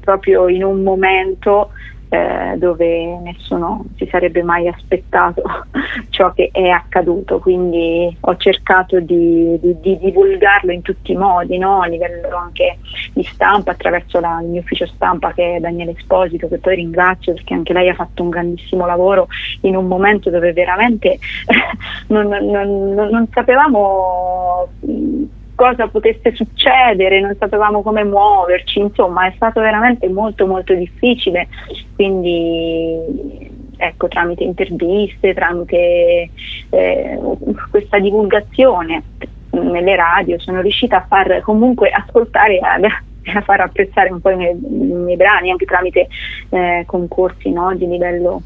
proprio 0.00 0.48
in 0.48 0.62
un 0.62 0.82
momento 0.82 1.70
eh, 2.08 2.54
dove 2.56 3.18
nessuno 3.18 3.84
si 3.96 4.06
sarebbe 4.10 4.42
mai 4.42 4.66
aspettato 4.68 5.42
ciò 6.10 6.32
che 6.32 6.48
è 6.52 6.68
accaduto, 6.68 7.38
quindi 7.38 8.16
ho 8.20 8.36
cercato 8.36 9.00
di, 9.00 9.58
di, 9.60 9.78
di 9.80 9.98
divulgarlo 9.98 10.72
in 10.72 10.82
tutti 10.82 11.12
i 11.12 11.16
modi, 11.16 11.58
no? 11.58 11.80
a 11.80 11.86
livello 11.86 12.36
anche 12.36 12.78
di 13.12 13.22
stampa, 13.24 13.72
attraverso 13.72 14.20
la, 14.20 14.40
il 14.40 14.48
mio 14.48 14.60
ufficio 14.60 14.86
stampa 14.86 15.32
che 15.32 15.56
è 15.56 15.60
Daniele 15.60 15.94
Esposito, 15.96 16.48
che 16.48 16.58
poi 16.58 16.76
ringrazio 16.76 17.34
perché 17.34 17.54
anche 17.54 17.72
lei 17.72 17.88
ha 17.88 17.94
fatto 17.94 18.22
un 18.22 18.30
grandissimo 18.30 18.86
lavoro 18.86 19.28
in 19.62 19.76
un 19.76 19.86
momento 19.86 20.30
dove 20.30 20.52
veramente 20.52 21.18
non, 22.08 22.28
non, 22.28 22.94
non, 22.94 23.10
non 23.10 23.26
sapevamo 23.32 24.68
cosa 25.58 25.88
potesse 25.88 26.32
succedere, 26.36 27.20
non 27.20 27.34
sapevamo 27.36 27.82
come 27.82 28.04
muoverci, 28.04 28.78
insomma 28.78 29.26
è 29.26 29.32
stato 29.34 29.60
veramente 29.60 30.08
molto 30.08 30.46
molto 30.46 30.72
difficile, 30.72 31.48
quindi 31.96 33.50
ecco, 33.76 34.06
tramite 34.06 34.44
interviste, 34.44 35.34
tramite 35.34 36.30
eh, 36.70 37.18
questa 37.72 37.98
divulgazione 37.98 39.02
nelle 39.50 39.96
radio 39.96 40.38
sono 40.38 40.60
riuscita 40.60 40.98
a 40.98 41.06
far 41.08 41.40
comunque 41.40 41.90
ascoltare 41.90 42.58
e 42.58 43.32
a 43.32 43.40
far 43.40 43.60
apprezzare 43.60 44.12
un 44.12 44.20
po' 44.20 44.30
i 44.30 44.36
miei, 44.36 44.52
i 44.52 44.94
miei 44.94 45.16
brani 45.16 45.50
anche 45.50 45.64
tramite 45.64 46.06
eh, 46.50 46.84
concorsi 46.86 47.50
no, 47.50 47.74
di 47.74 47.88
livello 47.88 48.42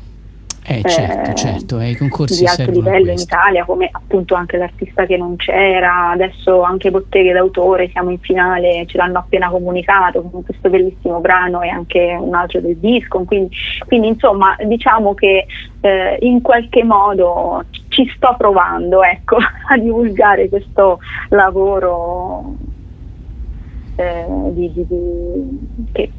eh, 0.64 0.82
certo, 0.88 1.30
eh, 1.30 1.34
certo, 1.34 1.80
eh, 1.80 1.90
i 1.90 1.96
concorsi 1.96 2.40
di 2.40 2.46
alto 2.46 2.70
livello 2.70 3.10
in 3.10 3.18
Italia, 3.18 3.64
come 3.64 3.88
appunto 3.90 4.36
anche 4.36 4.56
l'artista 4.56 5.06
che 5.06 5.16
non 5.16 5.34
c'era, 5.34 6.10
adesso 6.10 6.62
anche 6.62 6.90
Botteghe 6.90 7.32
d'autore, 7.32 7.88
siamo 7.90 8.10
in 8.10 8.20
finale, 8.20 8.84
ce 8.86 8.96
l'hanno 8.96 9.18
appena 9.18 9.50
comunicato 9.50 10.22
con 10.22 10.44
questo 10.44 10.70
bellissimo 10.70 11.18
brano 11.18 11.62
e 11.62 11.68
anche 11.68 12.16
un 12.18 12.34
altro 12.34 12.60
del 12.60 12.76
disco, 12.76 13.24
quindi, 13.24 13.56
quindi 13.86 14.08
insomma 14.08 14.54
diciamo 14.64 15.14
che 15.14 15.46
eh, 15.80 16.18
in 16.20 16.40
qualche 16.42 16.84
modo 16.84 17.64
ci 17.88 18.08
sto 18.14 18.34
provando 18.38 19.02
ecco, 19.02 19.38
a 19.68 19.76
divulgare 19.76 20.48
questo 20.48 21.00
lavoro 21.30 22.54
eh, 23.96 24.26
di, 24.52 24.72
di, 24.72 24.86
di, 24.86 25.88
che, 25.90 26.10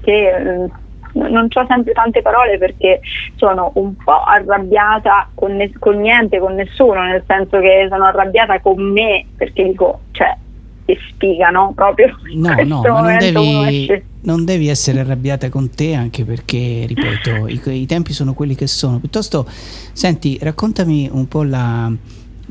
che 0.00 0.28
eh, 0.28 0.70
non 1.14 1.48
ho 1.52 1.66
sempre 1.66 1.92
tante 1.92 2.22
parole 2.22 2.58
perché 2.58 3.00
sono 3.36 3.72
un 3.74 3.94
po' 3.96 4.22
arrabbiata 4.22 5.28
con, 5.34 5.54
ne- 5.56 5.72
con, 5.78 6.00
niente, 6.00 6.38
con 6.38 6.54
nessuno, 6.54 7.02
nel 7.02 7.24
senso 7.26 7.58
che 7.58 7.86
sono 7.88 8.04
arrabbiata 8.04 8.60
con 8.60 8.82
me 8.82 9.24
perché 9.36 9.64
dico, 9.64 10.00
cioè, 10.12 10.36
che 10.84 10.98
spiga, 11.08 11.48
no? 11.48 11.72
Proprio 11.74 12.16
no, 12.34 12.62
no, 12.64 12.82
ma 12.82 13.00
non 13.00 13.18
devi, 13.18 14.02
non 14.20 14.44
devi, 14.44 14.68
essere 14.68 15.00
arrabbiata 15.00 15.48
con 15.48 15.70
te 15.70 15.94
anche 15.94 16.24
perché, 16.24 16.84
ripeto, 16.86 17.48
i, 17.48 17.60
i 17.64 17.86
tempi 17.86 18.12
sono 18.12 18.34
quelli 18.34 18.54
che 18.54 18.66
sono. 18.66 18.98
Piuttosto, 18.98 19.46
senti, 19.48 20.38
raccontami 20.40 21.08
un 21.10 21.26
po' 21.26 21.42
la 21.42 21.90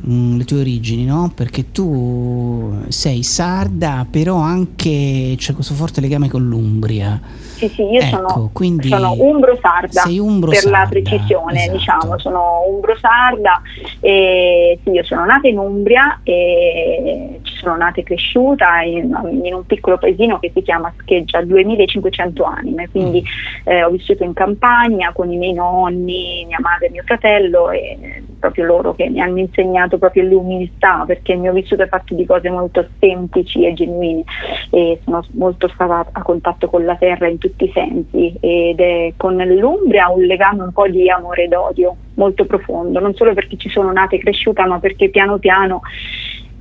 Mm, 0.10 0.38
le 0.38 0.44
tue 0.44 0.60
origini, 0.60 1.06
no? 1.06 1.32
Perché 1.36 1.72
tu 1.72 2.84
sei 2.88 3.22
sarda, 3.22 4.08
però 4.10 4.38
anche 4.38 5.36
c'è 5.38 5.54
questo 5.54 5.76
forte 5.76 6.02
legame 6.02 6.30
con 6.30 6.48
l'Umbria. 6.48 7.22
Sì, 7.64 7.70
sì, 7.70 7.84
io 7.84 8.02
ecco, 8.02 8.16
sono, 8.28 8.50
quindi 8.52 8.88
sono 8.90 9.16
umbro-sarda 9.18 10.04
umbro 10.20 10.50
per 10.50 10.66
la 10.66 10.86
precisione, 10.90 11.64
esatto. 11.64 11.78
diciamo, 11.78 12.20
sono 12.20 12.64
umbro-sarda 12.68 13.62
e 14.02 14.80
sì, 14.84 14.90
io 14.92 15.04
sono 15.04 15.24
nata 15.26 15.48
in 15.48 15.58
Umbria 15.58 16.20
e 16.24 17.40
ci 17.44 17.56
sono 17.58 17.78
nata 17.78 18.02
e 18.02 18.04
cresciuta 18.04 18.82
in, 18.82 19.16
in 19.44 19.54
un 19.54 19.66
piccolo 19.66 19.98
paesino 19.98 20.40
che 20.40 20.52
si 20.54 20.62
chiama 20.62 20.94
Scheggia, 21.00 21.42
2500 21.42 22.44
anime, 22.44 22.90
quindi 22.90 23.22
mm. 23.22 23.72
eh, 23.72 23.84
ho 23.84 23.90
vissuto 23.90 24.24
in 24.24 24.34
campagna 24.34 25.12
con 25.14 25.32
i 25.32 25.38
miei 25.38 25.54
nonni, 25.54 26.44
mia 26.46 26.60
madre 26.60 26.88
e 26.88 26.90
mio 26.90 27.04
fratello 27.06 27.72
e 27.72 28.24
proprio 28.40 28.66
loro 28.66 28.94
che 28.94 29.08
mi 29.08 29.22
hanno 29.22 29.40
insegnato 29.40 29.98
proprio 29.98 30.24
l'umiltà 30.24 31.06
perché 31.08 31.32
il 31.32 31.40
mio 31.40 31.54
vissuto 31.54 31.84
è 31.84 31.88
fatto 31.88 32.14
di 32.14 32.26
cose 32.26 32.50
molto 32.50 32.86
semplici 33.00 33.66
e 33.66 33.74
genuine 33.74 34.24
e 34.70 35.00
sono 35.06 35.24
molto 35.32 35.70
stata 35.70 36.06
a 36.12 36.22
contatto 36.24 36.68
con 36.68 36.84
la 36.84 36.96
terra 36.96 37.28
in 37.28 37.38
tutti 37.38 37.53
i 37.58 37.72
sensi 37.74 38.36
ed 38.40 38.80
è 38.80 39.14
con 39.18 39.36
l'Umbria 39.36 40.10
un 40.10 40.24
legame 40.24 40.64
un 40.64 40.72
po' 40.72 40.88
di 40.88 41.10
amore 41.10 41.44
ed 41.44 41.54
odio 41.54 41.96
molto 42.16 42.46
profondo, 42.46 43.00
non 43.00 43.14
solo 43.16 43.34
perché 43.34 43.58
ci 43.58 43.70
sono 43.70 43.92
nata 43.92 44.16
e 44.16 44.20
cresciuta 44.20 44.66
ma 44.66 44.80
perché 44.80 45.10
piano 45.10 45.38
piano 45.38 45.82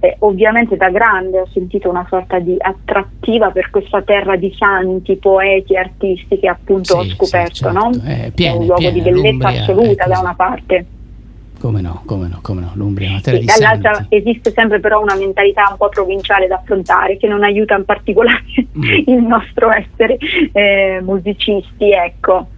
eh, 0.02 0.16
ovviamente 0.20 0.76
da 0.76 0.90
grande 0.90 1.40
ho 1.40 1.48
sentito 1.52 1.88
una 1.88 2.04
sorta 2.08 2.40
di 2.40 2.56
attrattiva 2.58 3.52
per 3.52 3.70
questa 3.70 4.02
terra 4.02 4.34
di 4.34 4.52
santi, 4.58 5.16
poeti, 5.16 5.76
artisti 5.76 6.40
che 6.40 6.48
appunto 6.48 7.00
sì, 7.00 7.08
ho 7.08 7.14
scoperto, 7.14 7.54
sì, 7.54 7.62
certo. 7.62 7.78
no? 7.78 7.90
eh, 8.04 8.32
piene, 8.34 8.54
è 8.54 8.58
un 8.58 8.66
luogo 8.66 8.80
piene, 8.80 8.94
di 8.94 9.00
bellezza 9.00 9.48
assoluta 9.48 10.06
da 10.06 10.18
una 10.18 10.34
parte. 10.34 10.86
Come 11.62 11.80
no, 11.80 12.02
come 12.06 12.26
no, 12.26 12.40
come 12.42 12.60
no, 12.60 12.72
l'Umbria 12.74 13.06
è 13.06 13.10
una 13.12 13.20
terra 13.20 13.36
sì, 13.36 13.44
di 13.44 13.46
dall'altra 13.46 13.94
santi. 13.94 14.16
esiste 14.16 14.50
sempre 14.50 14.80
però 14.80 15.00
una 15.00 15.14
mentalità 15.14 15.68
un 15.70 15.76
po' 15.76 15.90
provinciale 15.90 16.48
da 16.48 16.56
affrontare 16.56 17.16
che 17.18 17.28
non 17.28 17.44
aiuta 17.44 17.76
in 17.76 17.84
particolare 17.84 18.42
mm. 18.76 18.82
il 19.06 19.22
nostro 19.22 19.70
essere 19.70 20.18
eh, 20.50 21.00
musicisti, 21.04 21.92
ecco. 21.92 22.48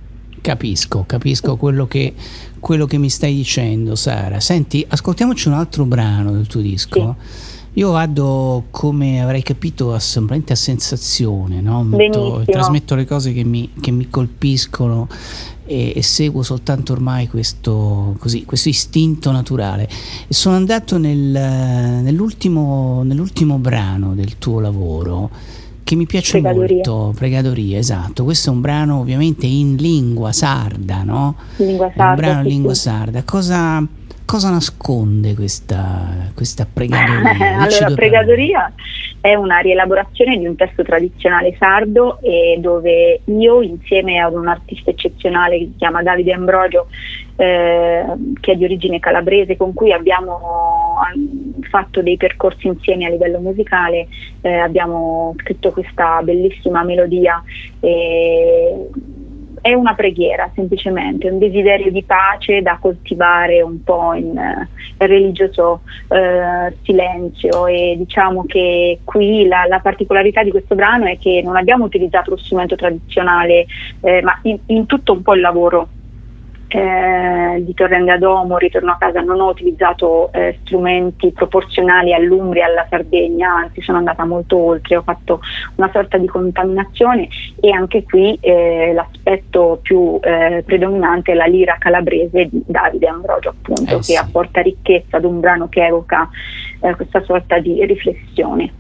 Capisco, 0.41 1.05
capisco 1.07 1.57
quello 1.57 1.85
che, 1.87 2.15
quello 2.59 2.87
che, 2.87 2.97
mi 2.97 3.11
stai 3.11 3.35
dicendo, 3.35 3.95
Sara. 3.95 4.41
Senti, 4.41 4.83
ascoltiamoci 4.89 5.49
un 5.49 5.55
altro 5.55 5.85
brano 5.85 6.33
del 6.33 6.47
tuo 6.47 6.63
disco. 6.63 7.17
Sì. 7.21 7.54
Io 7.77 7.91
vado, 7.91 8.67
come 8.71 9.21
avrai 9.21 9.43
capito, 9.43 9.93
a, 9.93 9.97
a 9.97 10.55
sensazione, 10.55 11.61
no? 11.61 11.83
Metto, 11.83 12.43
trasmetto 12.47 12.95
le 12.95 13.05
cose 13.05 13.33
che 13.33 13.43
mi, 13.43 13.71
che 13.81 13.91
mi 13.91 14.09
colpiscono 14.09 15.09
e, 15.67 15.93
e, 15.97 16.03
seguo 16.03 16.45
soltanto 16.45 16.93
ormai 16.93 17.27
questo, 17.27 18.15
così, 18.19 18.45
questo 18.45 18.69
istinto 18.69 19.33
naturale. 19.33 19.89
E 20.29 20.33
sono 20.33 20.55
andato 20.55 20.99
nel, 20.99 21.19
nell'ultimo, 21.19 23.03
nell'ultimo 23.03 23.59
brano 23.59 24.15
del 24.15 24.39
tuo 24.39 24.61
lavoro 24.61 25.31
che 25.83 25.97
mi 25.97 26.07
piace 26.07 26.41
Pregadoria. 26.41 26.75
molto, 26.75 27.13
Pregadoria, 27.17 27.79
esatto. 27.79 28.25
Questo 28.25 28.51
è 28.51 28.53
un 28.53 28.61
brano 28.61 29.01
ovviamente 29.01 29.47
in 29.47 29.77
lingua 29.77 30.33
sarda, 30.33 31.03
no? 31.03 31.35
Lingua 31.57 31.93
sarda. 31.95 32.09
un 32.09 32.17
brano 32.17 32.39
in 32.39 32.45
sì, 32.45 32.51
lingua 32.51 32.75
sì. 32.75 32.81
sarda. 32.81 33.23
Cosa, 33.25 33.87
cosa 34.25 34.51
nasconde 34.51 35.35
questa, 35.35 36.31
questa 36.35 36.67
pregadoria? 36.71 37.59
allora, 37.61 37.95
pregadoria 37.95 38.73
è 39.21 39.35
una 39.35 39.59
rielaborazione 39.59 40.37
di 40.37 40.47
un 40.47 40.55
testo 40.55 40.83
tradizionale 40.83 41.57
sardo 41.59 42.21
eh, 42.21 42.59
dove 42.59 43.21
io 43.25 43.63
insieme 43.63 44.19
ad 44.19 44.35
un 44.35 44.49
artista 44.49 44.91
eccezionale 44.91 45.59
che 45.59 45.65
si 45.65 45.75
chiama 45.79 46.03
Davide 46.03 46.33
Ambrogio 46.33 46.89
eh, 47.37 48.05
che 48.41 48.53
è 48.53 48.55
di 48.55 48.65
origine 48.65 49.01
calabrese 49.01 49.57
con 49.57 49.73
cui 49.73 49.93
abbiamo 49.93 50.99
fatto 51.71 52.03
dei 52.03 52.17
percorsi 52.17 52.67
insieme 52.67 53.07
a 53.07 53.09
livello 53.09 53.41
musicale 53.41 54.09
eh, 54.43 54.53
abbiamo 54.59 55.35
scritto 55.39 55.73
questa 55.73 56.21
bellissima 56.23 56.83
melodia 56.83 57.43
è 59.65 59.73
una 59.73 59.95
preghiera 59.95 60.51
semplicemente, 60.55 61.31
un 61.31 61.39
desiderio 61.39 61.91
di 61.91 62.03
pace 62.03 62.61
da 62.61 62.77
coltivare 62.79 63.63
un 63.63 63.83
po' 63.83 64.13
in 64.13 64.37
eh, 64.37 64.69
religioso 64.99 65.81
eh, 66.09 66.77
silenzio. 66.83 67.67
E 67.67 67.95
diciamo 67.97 68.45
che 68.45 68.99
qui 69.05 69.47
la, 69.47 69.65
la, 69.67 69.79
particolarità 69.79 70.43
di 70.43 70.51
questo 70.51 70.75
brano 70.75 71.07
è 71.07 71.17
che 71.17 71.41
non 71.43 71.57
abbiamo 71.57 71.85
utilizzato 71.85 72.29
lo 72.29 72.37
strumento 72.37 72.77
tradizionale 72.77 73.65
eh, 74.03 74.21
ma 74.21 74.39
in, 74.43 74.59
in 74.67 74.85
tutto 74.85 75.15
un 75.15 75.23
po' 75.23 75.33
il 75.33 75.41
lavoro 75.41 75.89
eh, 76.75 77.63
di 77.65 77.73
Torrente 77.73 78.11
ad 78.11 78.25
Omo, 78.25 78.59
ritorno 78.59 78.91
a 78.91 78.97
casa, 78.99 79.21
non 79.21 79.41
ho 79.41 79.49
utilizzato 79.49 80.33
eh, 80.33 80.59
strumenti 80.63 81.31
proporzionali 81.31 82.13
all'Umbria 82.13 82.67
e 82.67 82.71
alla 82.71 82.87
Sardegna, 82.91 83.49
anzi 83.49 83.81
sono 83.81 83.99
andata 83.99 84.25
molto 84.25 84.59
oltre, 84.59 84.97
ho 84.97 85.03
fatto 85.03 85.41
una 85.77 85.89
sorta 85.93 86.19
di 86.19 86.27
contaminazione 86.27 87.29
e 87.61 87.71
anche 87.71 88.03
qui 88.03 88.37
eh, 88.41 88.93
l'aspetto 88.93 89.79
più 89.83 90.19
eh, 90.21 90.65
predominante 90.67 91.31
è 91.31 91.35
la 91.37 91.47
lira 91.47 91.77
calabrese 91.79 92.49
di 92.51 92.63
Davide 92.67 93.07
Ambrogio, 93.07 93.51
appunto, 93.51 93.99
Eh 93.99 94.03
sì. 94.03 94.13
che 94.13 94.19
apporta 94.19 94.61
ricchezza 94.61 95.19
ad 95.19 95.25
un 95.25 95.39
brano 95.39 95.69
che 95.69 95.87
evoca 95.87 96.29
eh, 96.85 96.95
questa 96.97 97.23
sorta 97.25 97.59
di 97.59 97.85
riflessione. 97.87 98.73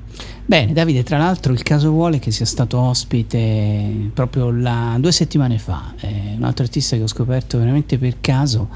Bene, 0.47 0.75
Davide, 0.75 1.03
tra 1.03 1.17
l'altro 1.17 1.55
il 1.55 1.63
caso 1.63 1.91
vuole 1.91 2.19
che 2.19 2.31
sia 2.31 2.45
stato 2.45 2.79
ospite 2.79 4.11
proprio 4.13 4.51
la, 4.51 4.97
due 4.99 5.11
settimane 5.11 5.59
fa, 5.59 5.95
eh, 6.01 6.35
un 6.37 6.45
altro 6.45 6.65
artista 6.65 6.97
che 6.97 7.03
ho 7.03 7.07
scoperto 7.07 7.59
veramente 7.59 7.97
per 7.97 8.17
caso 8.21 8.69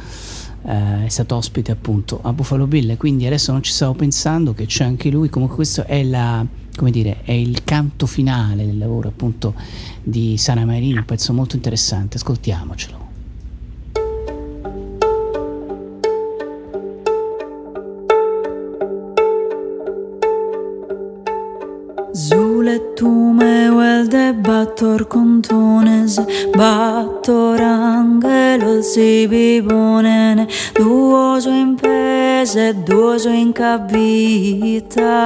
eh, 0.62 1.04
è 1.04 1.08
stato 1.08 1.36
ospite 1.36 1.70
appunto 1.70 2.20
a 2.22 2.32
Buffalo 2.32 2.66
Bill, 2.66 2.96
quindi 2.96 3.26
adesso 3.26 3.52
non 3.52 3.62
ci 3.62 3.70
stavo 3.70 3.92
pensando 3.92 4.54
che 4.54 4.64
c'è 4.64 4.84
anche 4.84 5.10
lui, 5.10 5.28
comunque 5.28 5.56
questo 5.56 5.84
è, 5.84 6.02
la, 6.02 6.44
come 6.74 6.90
dire, 6.90 7.18
è 7.22 7.32
il 7.32 7.62
canto 7.64 8.06
finale 8.06 8.64
del 8.64 8.78
lavoro 8.78 9.08
appunto 9.08 9.52
di 10.02 10.38
Sara 10.38 10.64
Marini, 10.64 10.96
un 10.96 11.04
pezzo 11.04 11.34
molto 11.34 11.54
interessante, 11.54 12.16
ascoltiamocelo. 12.16 13.07
Zule 22.18 22.80
tu 22.96 23.08
me 23.08 23.70
wel 23.70 24.08
de 24.08 24.34
battor 24.42 25.06
contones 25.06 26.18
Battor 26.56 27.60
angelo 27.60 28.82
si 28.82 29.28
bibonene 29.28 30.48
Duoso 30.74 31.50
in 31.50 31.76
pese, 31.76 32.74
duoso 32.84 33.28
in 33.28 33.52
cabita 33.52 35.16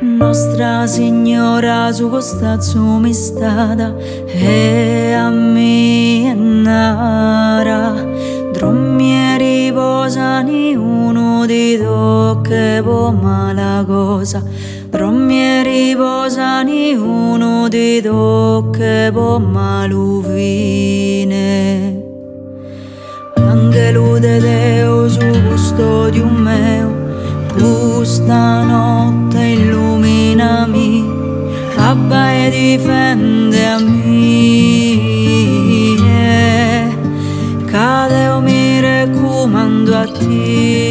Nostra 0.00 0.86
Signora 0.86 1.92
su 1.92 2.08
costa 2.08 2.58
mi 3.00 3.12
stada 3.12 3.94
E 4.32 5.12
a 5.12 5.28
me 5.28 6.32
nara 6.34 7.92
Drommieri 8.60 9.72
posani 9.72 10.74
uno 10.74 11.46
di 11.46 11.78
tocche 11.78 12.82
po' 12.84 13.10
mala 13.10 13.82
cosa 13.86 14.44
Drommieri 14.90 15.96
posani 15.96 16.92
uno 16.92 17.68
di 17.68 18.02
tocche 18.02 19.08
po' 19.14 19.38
maluvine 19.38 20.18
Angelo 23.36 24.18
de 24.18 24.40
Deo 24.40 25.08
su 25.08 25.26
custodio 25.48 26.26
meo. 26.26 26.92
Questa 27.54 28.62
notte 28.62 29.42
illuminami. 29.42 31.08
Abba 31.78 32.30
e 32.30 32.50
difende 32.50 33.66
a 33.66 33.78
me 39.50 39.60
Cade 39.60 39.90
o 39.90 39.90
mi 39.90 39.90
raccomando 39.90 39.96
a 39.96 40.06
te 40.06 40.89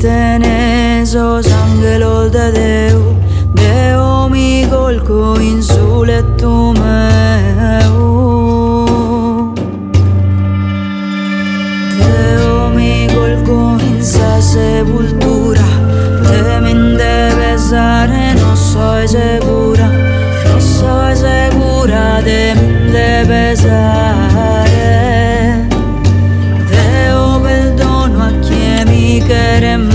Capitene 0.00 1.04
sos 1.04 1.46
angelo 1.52 2.30
de 2.30 2.52
Deo 2.52 3.14
Deo 3.52 4.30
mi 4.30 4.66
colco 4.66 5.38
in 5.38 5.62
su 5.62 6.04
letto 6.04 6.72
meu. 6.72 7.92
Deo 11.98 12.70
mi 12.70 13.06
colgo 13.12 13.76
in 13.78 14.02
sa 14.02 14.40
sepoltura 14.40 15.60
Te 16.22 16.60
mi 16.62 16.72
deve 16.96 17.34
pesare, 17.52 18.32
non 18.40 18.56
so 18.56 19.06
sicura 19.06 19.86
Non 20.46 20.60
so 20.60 21.14
sicura, 21.14 22.22
te 22.24 22.54
mi 22.54 22.90
deve 22.90 23.52
pesare 23.52 24.88
Deo 26.70 27.38
perdono 27.40 28.22
a 28.22 28.30
chi 28.40 28.82
mi 28.86 29.22
chiede 29.26 29.89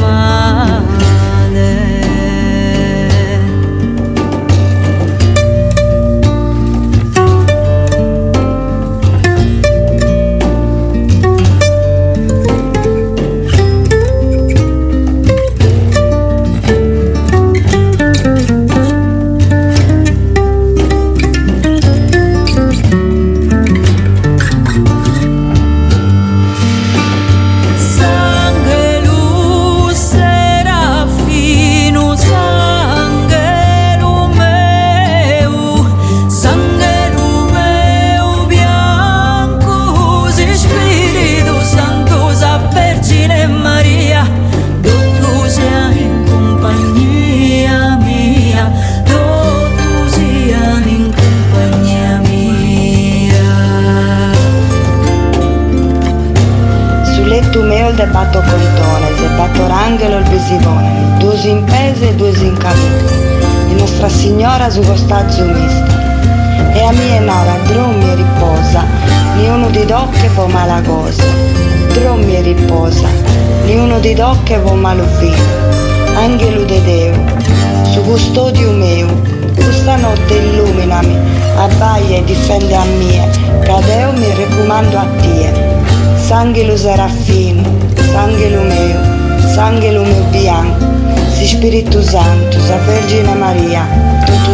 si 91.45 91.57
Spirito 91.57 92.01
Santo, 92.01 92.59
sa 92.59 92.75
Vergine 92.77 93.35
Maria, 93.35 93.85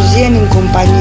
siano 0.10 0.40
in 0.40 0.48
compagnia 0.50 1.01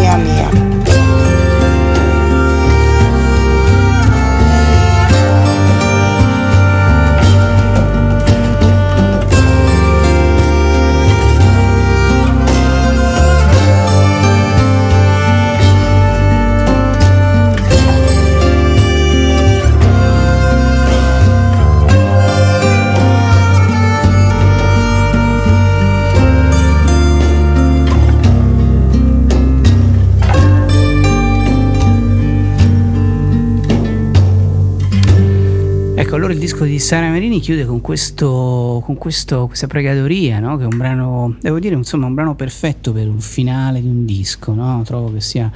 Sara 36.90 37.09
Marini 37.09 37.38
chiude 37.38 37.66
con, 37.66 37.81
questo, 37.81 38.83
con 38.85 38.96
questo, 38.96 39.46
questa 39.46 39.68
pregatoria, 39.68 40.40
no? 40.40 40.57
che 40.57 40.64
è 40.64 40.66
un 40.66 40.76
brano, 40.76 41.37
devo 41.40 41.61
dire, 41.61 41.76
insomma, 41.76 42.07
un 42.07 42.14
brano 42.14 42.35
perfetto 42.35 42.90
per 42.90 43.07
un 43.07 43.20
finale 43.20 43.81
di 43.81 43.87
un 43.87 44.05
disco. 44.05 44.55
No? 44.55 44.83
Trovo 44.85 45.12
che 45.12 45.20
sia 45.20 45.48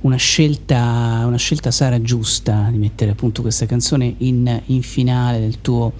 una 0.00 0.16
scelta, 0.16 1.22
una 1.26 1.36
scelta 1.36 1.70
Sara 1.70 2.02
giusta 2.02 2.66
di 2.72 2.78
mettere 2.78 3.12
appunto 3.12 3.40
questa 3.40 3.66
canzone 3.66 4.16
in, 4.18 4.62
in 4.66 4.82
finale 4.82 5.38
del 5.38 5.60
tuo, 5.60 5.92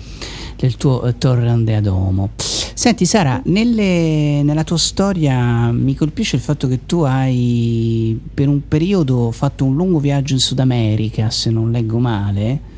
del 0.57 0.77
tuo 0.77 1.05
uh, 1.05 1.17
Torrande 1.19 1.77
Adomo. 1.77 2.31
Senti 2.37 3.07
Sara, 3.07 3.41
nelle, 3.45 4.43
nella 4.43 4.65
tua 4.65 4.79
storia 4.79 5.71
mi 5.71 5.95
colpisce 5.95 6.35
il 6.35 6.43
fatto 6.43 6.67
che 6.67 6.85
tu 6.85 7.03
hai 7.03 8.21
per 8.35 8.49
un 8.49 8.67
periodo 8.67 9.31
fatto 9.31 9.65
un 9.65 9.77
lungo 9.77 10.01
viaggio 10.01 10.33
in 10.33 10.41
Sud 10.41 10.59
America, 10.59 11.31
se 11.31 11.51
non 11.51 11.71
leggo 11.71 12.01
male 12.01 12.73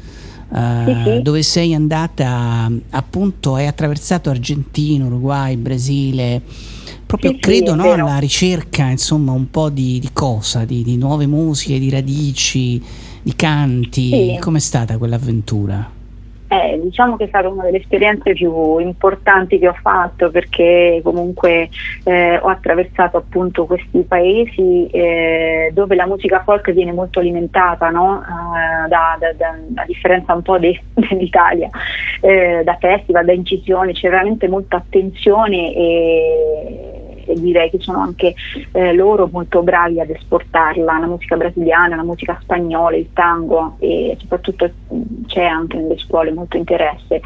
Uh, 0.48 0.84
sì, 0.84 1.02
sì. 1.02 1.22
dove 1.22 1.42
sei 1.42 1.74
andata 1.74 2.70
appunto 2.90 3.56
hai 3.56 3.66
attraversato 3.66 4.30
Argentina, 4.30 5.04
Uruguay, 5.04 5.56
Brasile 5.56 6.40
proprio 7.04 7.32
sì, 7.32 7.38
credo 7.40 7.74
no, 7.74 7.90
alla 7.92 8.18
ricerca 8.18 8.84
insomma 8.88 9.32
un 9.32 9.50
po' 9.50 9.70
di, 9.70 9.98
di 9.98 10.10
cosa 10.12 10.64
di, 10.64 10.84
di, 10.84 10.96
nuove 10.96 11.26
musiche, 11.26 11.80
di 11.80 11.90
radici 11.90 12.80
di 13.22 13.34
canti 13.34 14.36
com'è 14.40 14.60
stata 14.60 14.96
quell'avventura? 14.96 15.95
Diciamo 16.86 17.16
che 17.16 17.24
è 17.24 17.28
stata 17.28 17.48
una 17.48 17.64
delle 17.64 17.78
esperienze 17.78 18.32
più 18.32 18.78
importanti 18.78 19.58
che 19.58 19.66
ho 19.66 19.76
fatto 19.80 20.30
perché 20.30 21.00
comunque 21.02 21.68
eh, 22.04 22.38
ho 22.38 22.46
attraversato 22.46 23.16
appunto 23.16 23.66
questi 23.66 24.02
paesi 24.02 24.86
eh, 24.90 25.70
dove 25.72 25.96
la 25.96 26.06
musica 26.06 26.44
folk 26.44 26.72
viene 26.72 26.92
molto 26.92 27.18
alimentata, 27.18 27.90
no? 27.90 28.22
Eh, 28.22 28.88
da, 28.88 29.16
da, 29.18 29.32
da, 29.32 29.82
a 29.82 29.84
differenza 29.84 30.32
un 30.32 30.42
po' 30.42 30.58
de, 30.58 30.80
dell'Italia, 30.94 31.68
eh, 32.20 32.62
da 32.62 32.76
festival, 32.78 33.24
da 33.24 33.32
incisioni, 33.32 33.92
c'è 33.92 34.08
veramente 34.08 34.46
molta 34.46 34.76
attenzione 34.76 35.74
e 35.74 36.95
e 37.26 37.34
direi 37.38 37.70
che 37.70 37.80
sono 37.80 38.00
anche 38.00 38.34
eh, 38.72 38.92
loro 38.92 39.28
molto 39.30 39.62
bravi 39.62 40.00
ad 40.00 40.10
esportarla, 40.10 40.98
la 40.98 41.06
musica 41.06 41.36
brasiliana, 41.36 41.96
la 41.96 42.04
musica 42.04 42.38
spagnola, 42.40 42.96
il 42.96 43.12
tango 43.12 43.76
e 43.78 44.16
soprattutto 44.18 44.70
c'è 45.26 45.44
anche 45.44 45.76
nelle 45.76 45.98
scuole 45.98 46.32
molto 46.32 46.56
interesse. 46.56 47.20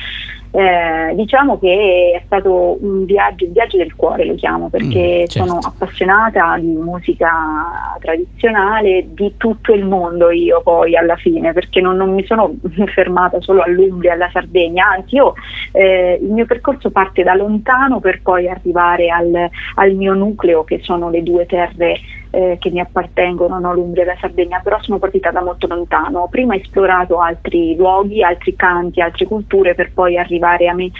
Eh, 0.53 1.15
diciamo 1.15 1.61
che 1.61 2.15
è 2.17 2.23
stato 2.27 2.77
un 2.81 3.05
viaggio, 3.05 3.45
il 3.45 3.53
viaggio 3.53 3.77
del 3.77 3.95
cuore 3.95 4.25
lo 4.25 4.35
chiamo 4.35 4.69
perché 4.69 5.23
mm, 5.23 5.27
certo. 5.27 5.47
sono 5.47 5.59
appassionata 5.63 6.59
di 6.59 6.73
musica 6.73 7.97
tradizionale 8.01 9.07
di 9.11 9.35
tutto 9.37 9.73
il 9.73 9.85
mondo 9.85 10.33
io 10.33 10.61
poi 10.61 10.97
alla 10.97 11.15
fine 11.15 11.53
perché 11.53 11.81
non, 11.81 11.97
non 11.97 12.15
mi 12.15 12.25
sono 12.25 12.53
fermata 12.93 13.41
solo 13.41 13.63
all'Umbria, 13.63 14.15
alla 14.15 14.29
Sardegna, 14.33 14.89
anzi 14.97 15.15
io, 15.15 15.35
eh, 15.71 16.19
il 16.21 16.33
mio 16.33 16.47
percorso 16.47 16.91
parte 16.91 17.23
da 17.23 17.35
lontano 17.35 18.01
per 18.01 18.21
poi 18.21 18.49
arrivare 18.49 19.09
al, 19.09 19.49
al 19.77 19.95
mio 19.95 20.15
nucleo 20.15 20.65
che 20.65 20.81
sono 20.83 21.11
le 21.11 21.23
due 21.23 21.47
terre 21.47 21.97
eh, 22.31 22.57
che 22.61 22.71
mi 22.71 22.81
appartengono, 22.81 23.59
no? 23.59 23.73
l'Umbria 23.75 24.05
e 24.05 24.07
la 24.07 24.17
Sardegna, 24.21 24.61
però 24.63 24.81
sono 24.81 24.99
partita 24.99 25.31
da 25.31 25.43
molto 25.43 25.67
lontano. 25.67 26.21
Ho 26.21 26.29
prima 26.29 26.55
esplorato 26.55 27.21
altri 27.21 27.75
luoghi, 27.77 28.23
altri 28.23 28.55
canti, 28.57 29.01
altre 29.01 29.27
culture 29.27 29.75
per 29.75 29.93
poi 29.93 30.17
arrivare 30.17 30.69
a 30.69 30.75
me 30.75 30.91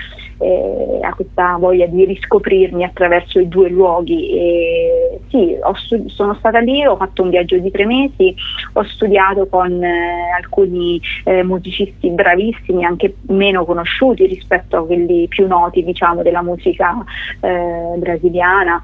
eh, 0.41 0.99
a 1.03 1.15
questa 1.15 1.57
voglia 1.59 1.87
di 1.87 2.05
riscoprirmi 2.05 2.83
attraverso 2.83 3.39
i 3.39 3.49
due 3.49 3.69
luoghi. 3.69 4.31
E 4.31 5.21
sì, 5.29 5.57
studi- 5.85 6.09
sono 6.09 6.35
stata 6.35 6.59
lì, 6.59 6.85
ho 6.85 6.97
fatto 6.97 7.23
un 7.23 7.31
viaggio 7.31 7.59
di 7.59 7.71
tre 7.71 7.85
mesi, 7.85 8.35
ho 8.73 8.83
studiato 8.85 9.47
con 9.47 9.83
eh, 9.83 10.31
alcuni 10.37 11.01
eh, 11.25 11.43
musicisti 11.43 12.11
bravissimi, 12.11 12.85
anche 12.85 13.17
meno 13.29 13.65
conosciuti 13.65 14.27
rispetto 14.27 14.79
a 14.79 14.87
quelli 14.87 15.29
più 15.29 15.47
noti 15.47 15.85
diciamo, 15.85 16.23
della 16.23 16.43
musica 16.43 17.05
eh, 17.41 17.95
brasiliana, 17.97 18.83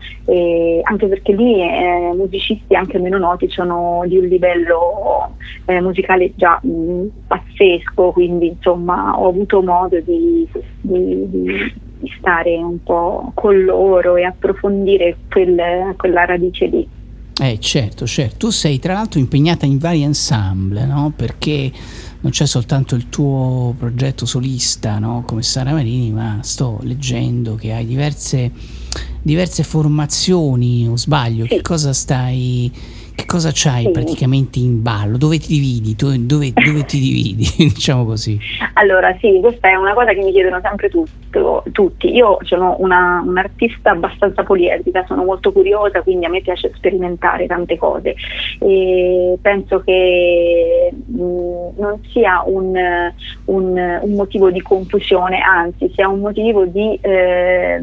anche 0.82 1.06
perché 1.06 1.32
lì 1.32 1.60
eh, 1.60 2.12
musicisti 2.14 2.74
anche 2.74 2.98
meno 2.98 3.18
noti 3.18 3.48
sono 3.48 4.02
di 4.06 4.18
un 4.18 4.26
livello 4.26 5.36
eh, 5.66 5.80
musicale 5.80 6.32
già 6.34 6.58
mh, 6.62 6.68
mm, 6.68 7.06
pazzesco, 7.26 8.10
quindi 8.12 8.48
insomma 8.48 9.18
ho 9.18 9.28
avuto 9.28 9.62
modo 9.62 9.98
di, 10.00 10.48
di, 10.80 11.28
di 11.28 11.45
di 11.46 12.12
stare 12.18 12.56
un 12.56 12.82
po' 12.82 13.32
con 13.34 13.62
loro 13.62 14.16
e 14.16 14.24
approfondire 14.24 15.16
quel, 15.30 15.94
quella 15.96 16.24
radice 16.24 16.66
lì. 16.66 16.88
Eh 17.38 17.58
certo, 17.60 18.06
certo, 18.06 18.36
tu 18.38 18.50
sei 18.50 18.78
tra 18.78 18.94
l'altro 18.94 19.20
impegnata 19.20 19.66
in 19.66 19.76
vari 19.76 20.02
ensemble, 20.02 20.86
no? 20.86 21.12
Perché 21.14 21.70
non 22.20 22.32
c'è 22.32 22.46
soltanto 22.46 22.94
il 22.94 23.10
tuo 23.10 23.74
progetto 23.78 24.24
solista, 24.24 24.98
no? 24.98 25.22
Come 25.26 25.42
Sara 25.42 25.72
Marini, 25.72 26.10
ma 26.12 26.38
sto 26.42 26.78
leggendo 26.82 27.54
che 27.54 27.72
hai 27.74 27.84
diverse, 27.84 28.50
diverse 29.20 29.64
formazioni, 29.64 30.88
o 30.88 30.96
sbaglio, 30.96 31.44
sì. 31.44 31.50
che 31.50 31.60
cosa 31.60 31.92
stai 31.92 32.72
che 33.16 33.24
cosa 33.24 33.50
c'hai 33.52 33.84
sì. 33.84 33.90
praticamente 33.90 34.58
in 34.58 34.82
ballo? 34.82 35.16
Dove 35.16 35.38
ti 35.38 35.54
dividi? 35.54 35.96
Dove, 35.96 36.22
dove, 36.22 36.52
ti 36.84 37.00
dividi? 37.00 37.46
diciamo 37.72 38.04
così. 38.04 38.38
Allora 38.74 39.16
sì, 39.18 39.38
questa 39.40 39.70
è 39.70 39.74
una 39.74 39.94
cosa 39.94 40.12
che 40.12 40.20
mi 40.20 40.30
chiedono 40.32 40.60
sempre 40.62 40.90
tutto, 40.90 41.64
tutti. 41.72 42.14
Io 42.14 42.38
sono 42.42 42.76
una, 42.78 43.22
un'artista 43.24 43.92
abbastanza 43.92 44.42
poliedrica, 44.44 45.04
sono 45.06 45.24
molto 45.24 45.50
curiosa, 45.50 46.02
quindi 46.02 46.26
a 46.26 46.28
me 46.28 46.42
piace 46.42 46.70
sperimentare 46.74 47.46
tante 47.46 47.78
cose 47.78 48.14
e 48.60 49.38
penso 49.40 49.80
che 49.80 50.92
mh, 50.92 51.22
mm, 51.22 51.68
non 51.78 52.00
sia 52.12 52.42
un, 52.44 52.74
un, 53.46 53.98
un, 54.02 54.12
motivo 54.14 54.50
di 54.50 54.60
confusione, 54.60 55.40
anzi 55.40 55.90
sia 55.94 56.06
un 56.06 56.20
motivo 56.20 56.66
di... 56.66 56.98
Eh, 57.00 57.82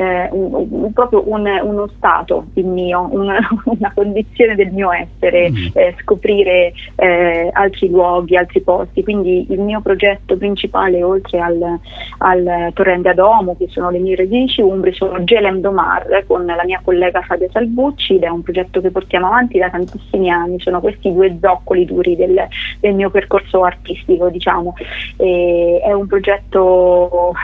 eh, 0.00 0.28
un, 0.32 0.66
un, 0.70 0.92
proprio 0.94 1.28
un, 1.28 1.46
uno 1.62 1.86
stato 1.96 2.46
il 2.54 2.64
mio, 2.64 3.06
una, 3.12 3.38
una 3.64 3.92
condizione 3.94 4.54
del 4.54 4.72
mio 4.72 4.90
essere, 4.92 5.50
mm. 5.50 5.56
eh, 5.74 5.94
scoprire 6.00 6.72
eh, 6.96 7.50
altri 7.52 7.90
luoghi, 7.90 8.36
altri 8.36 8.62
posti. 8.62 9.02
Quindi 9.04 9.46
il 9.50 9.60
mio 9.60 9.82
progetto 9.82 10.38
principale, 10.38 11.02
oltre 11.02 11.38
al, 11.40 11.78
al 12.18 12.70
Torrente 12.72 13.10
Adomo, 13.10 13.56
che 13.56 13.68
sono 13.68 13.90
le 13.90 13.98
mie 13.98 14.16
radici 14.16 14.62
umbri, 14.62 14.94
sono 14.94 15.22
Gelem 15.22 15.60
Domar 15.60 16.24
con 16.26 16.46
la 16.46 16.64
mia 16.64 16.80
collega 16.82 17.20
Fabia 17.20 17.48
Salvucci 17.52 18.14
ed 18.14 18.22
è 18.22 18.28
un 18.28 18.42
progetto 18.42 18.80
che 18.80 18.90
portiamo 18.90 19.26
avanti 19.26 19.58
da 19.58 19.68
tantissimi 19.68 20.30
anni. 20.30 20.58
Sono 20.60 20.80
questi 20.80 21.12
due 21.12 21.36
zoccoli 21.38 21.84
duri 21.84 22.16
del, 22.16 22.48
del 22.80 22.94
mio 22.94 23.10
percorso 23.10 23.64
artistico, 23.64 24.30
diciamo. 24.30 24.74
E 25.18 25.82
è 25.84 25.92
un 25.92 26.06
progetto 26.06 27.34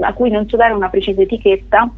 a 0.00 0.12
cui 0.12 0.30
non 0.30 0.48
so 0.48 0.56
dare 0.56 0.72
una 0.72 0.88
precisa 0.88 1.22
etichetta 1.22 1.90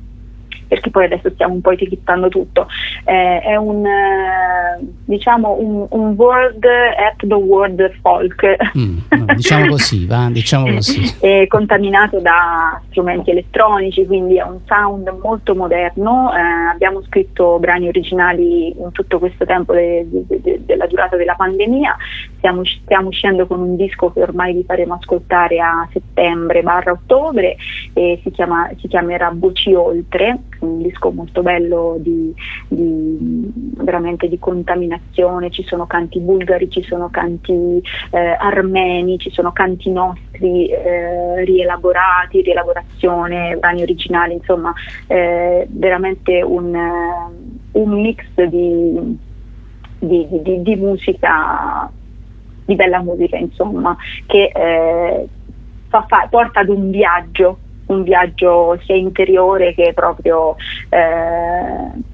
perché 0.71 0.91
poi 0.91 1.07
adesso 1.07 1.29
stiamo 1.31 1.55
un 1.55 1.61
po' 1.61 1.73
etichettando 1.73 2.29
tutto, 2.29 2.69
eh, 3.05 3.41
è 3.41 3.57
un, 3.57 3.85
eh, 3.85 4.79
diciamo 5.05 5.57
un, 5.59 5.85
un, 5.91 6.15
world 6.17 6.65
at 6.65 7.27
the 7.27 7.35
world 7.35 7.91
folk. 8.01 8.57
Mm, 8.79 8.99
no, 9.09 9.35
diciamo 9.35 9.67
così, 9.67 10.07
va, 10.07 10.29
diciamo 10.31 10.71
così. 10.75 11.13
è 11.19 11.49
contaminato 11.49 12.21
da 12.21 12.81
strumenti 12.91 13.31
elettronici, 13.31 14.07
quindi 14.07 14.37
è 14.37 14.45
un 14.45 14.61
sound 14.67 15.13
molto 15.21 15.57
moderno, 15.57 16.33
eh, 16.37 16.41
abbiamo 16.73 17.03
scritto 17.03 17.59
brani 17.59 17.89
originali 17.89 18.69
in 18.69 18.93
tutto 18.93 19.19
questo 19.19 19.45
tempo 19.45 19.73
de, 19.73 20.07
de, 20.09 20.41
de, 20.41 20.61
della 20.65 20.87
durata 20.87 21.17
della 21.17 21.35
pandemia, 21.35 21.97
stiamo, 22.37 22.65
stiamo 22.65 23.09
uscendo 23.09 23.49
con 23.49 23.59
un 23.59 23.75
disco 23.75 24.13
che 24.13 24.23
ormai 24.23 24.55
vi 24.55 24.63
faremo 24.65 24.95
ascoltare 24.95 25.59
a 25.59 25.89
settembre 25.93 26.63
barra 26.63 26.93
ottobre 26.93 27.57
e 27.93 28.21
si, 28.23 28.31
chiama, 28.31 28.71
si 28.79 28.87
chiamerà 28.87 29.33
Voci 29.35 29.75
Oltre, 29.75 30.39
un 30.61 30.83
disco 30.83 31.11
molto 31.11 31.43
bello 31.43 31.97
di, 31.99 32.35
di, 32.69 33.51
veramente 33.77 34.29
di 34.29 34.39
contaminazione, 34.39 35.51
ci 35.51 35.63
sono 35.65 35.87
canti 35.87 36.21
bulgari, 36.21 36.71
ci 36.71 36.83
sono 36.83 37.09
canti 37.11 37.83
eh, 38.11 38.37
armeni, 38.39 39.19
ci 39.19 39.31
sono 39.31 39.53
canti 39.53 39.91
nostri 39.91 40.69
eh, 40.69 41.45
rielaborati, 41.45 42.43
rielaborazione, 42.43 43.57
brani 43.57 43.83
originali, 43.83 44.35
insomma 44.35 44.73
eh, 45.07 45.67
veramente 45.71 46.43
un, 46.43 46.75
un 47.73 48.01
mix 48.01 48.25
di, 48.35 49.19
di, 49.99 50.27
di, 50.31 50.63
di, 50.63 50.77
musica, 50.77 51.91
di 52.65 52.75
bella 52.75 53.03
musica 53.03 53.37
insomma, 53.37 53.97
che 54.27 54.51
eh, 54.55 55.29
fa, 55.89 56.05
fa, 56.07 56.27
porta 56.31 56.61
ad 56.61 56.69
un 56.69 56.91
viaggio 56.91 57.59
un 57.91 58.03
viaggio 58.03 58.79
sia 58.85 58.95
interiore 58.95 59.75
che 59.75 59.93
proprio 59.95 60.57
eh, 60.89 62.09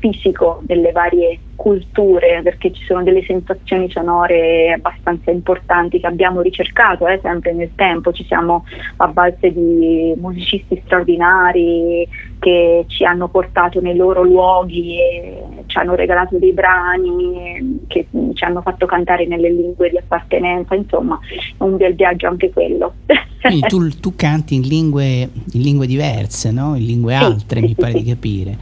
fisico 0.00 0.60
delle 0.62 0.92
varie 0.92 1.38
culture, 1.56 2.40
perché 2.42 2.72
ci 2.72 2.84
sono 2.84 3.02
delle 3.02 3.24
sensazioni 3.24 3.90
sonore 3.90 4.72
abbastanza 4.72 5.30
importanti 5.30 6.00
che 6.00 6.06
abbiamo 6.06 6.40
ricercato 6.40 7.06
eh, 7.06 7.18
sempre 7.22 7.52
nel 7.52 7.74
tempo, 7.74 8.12
ci 8.12 8.24
siamo 8.24 8.64
a 8.96 9.08
base 9.08 9.52
di 9.52 10.12
musicisti 10.16 10.80
straordinari 10.84 12.08
che 12.42 12.86
ci 12.88 13.04
hanno 13.04 13.28
portato 13.28 13.80
nei 13.80 13.94
loro 13.94 14.24
luoghi 14.24 14.98
e 14.98 15.44
ci 15.66 15.78
hanno 15.78 15.94
regalato 15.94 16.38
dei 16.38 16.52
brani 16.52 17.84
che 17.86 18.08
ci 18.34 18.42
hanno 18.42 18.62
fatto 18.62 18.84
cantare 18.84 19.28
nelle 19.28 19.48
lingue 19.48 19.90
di 19.90 19.98
appartenenza, 19.98 20.74
insomma 20.74 21.20
è 21.56 21.62
un 21.62 21.76
bel 21.76 21.94
viaggio 21.94 22.26
anche 22.26 22.50
quello. 22.50 22.94
Quindi 23.40 23.60
tu, 23.68 23.88
tu 24.00 24.14
canti 24.16 24.56
in 24.56 24.62
lingue, 24.62 25.30
in 25.52 25.60
lingue, 25.60 25.86
diverse, 25.86 26.50
no? 26.50 26.74
in 26.74 26.84
lingue 26.84 27.14
altre, 27.14 27.60
sì, 27.60 27.66
mi 27.66 27.68
sì, 27.68 27.74
pare 27.76 27.92
sì. 27.92 28.02
di 28.02 28.10
capire. 28.10 28.58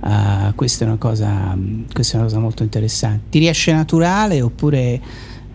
Uh, 0.00 0.54
questa, 0.54 0.84
è 0.84 0.98
cosa, 0.98 1.56
questa, 1.94 2.16
è 2.16 2.20
una 2.20 2.28
cosa, 2.28 2.38
molto 2.40 2.62
interessante. 2.62 3.30
Ti 3.30 3.38
riesce 3.38 3.72
naturale 3.72 4.42
oppure 4.42 5.00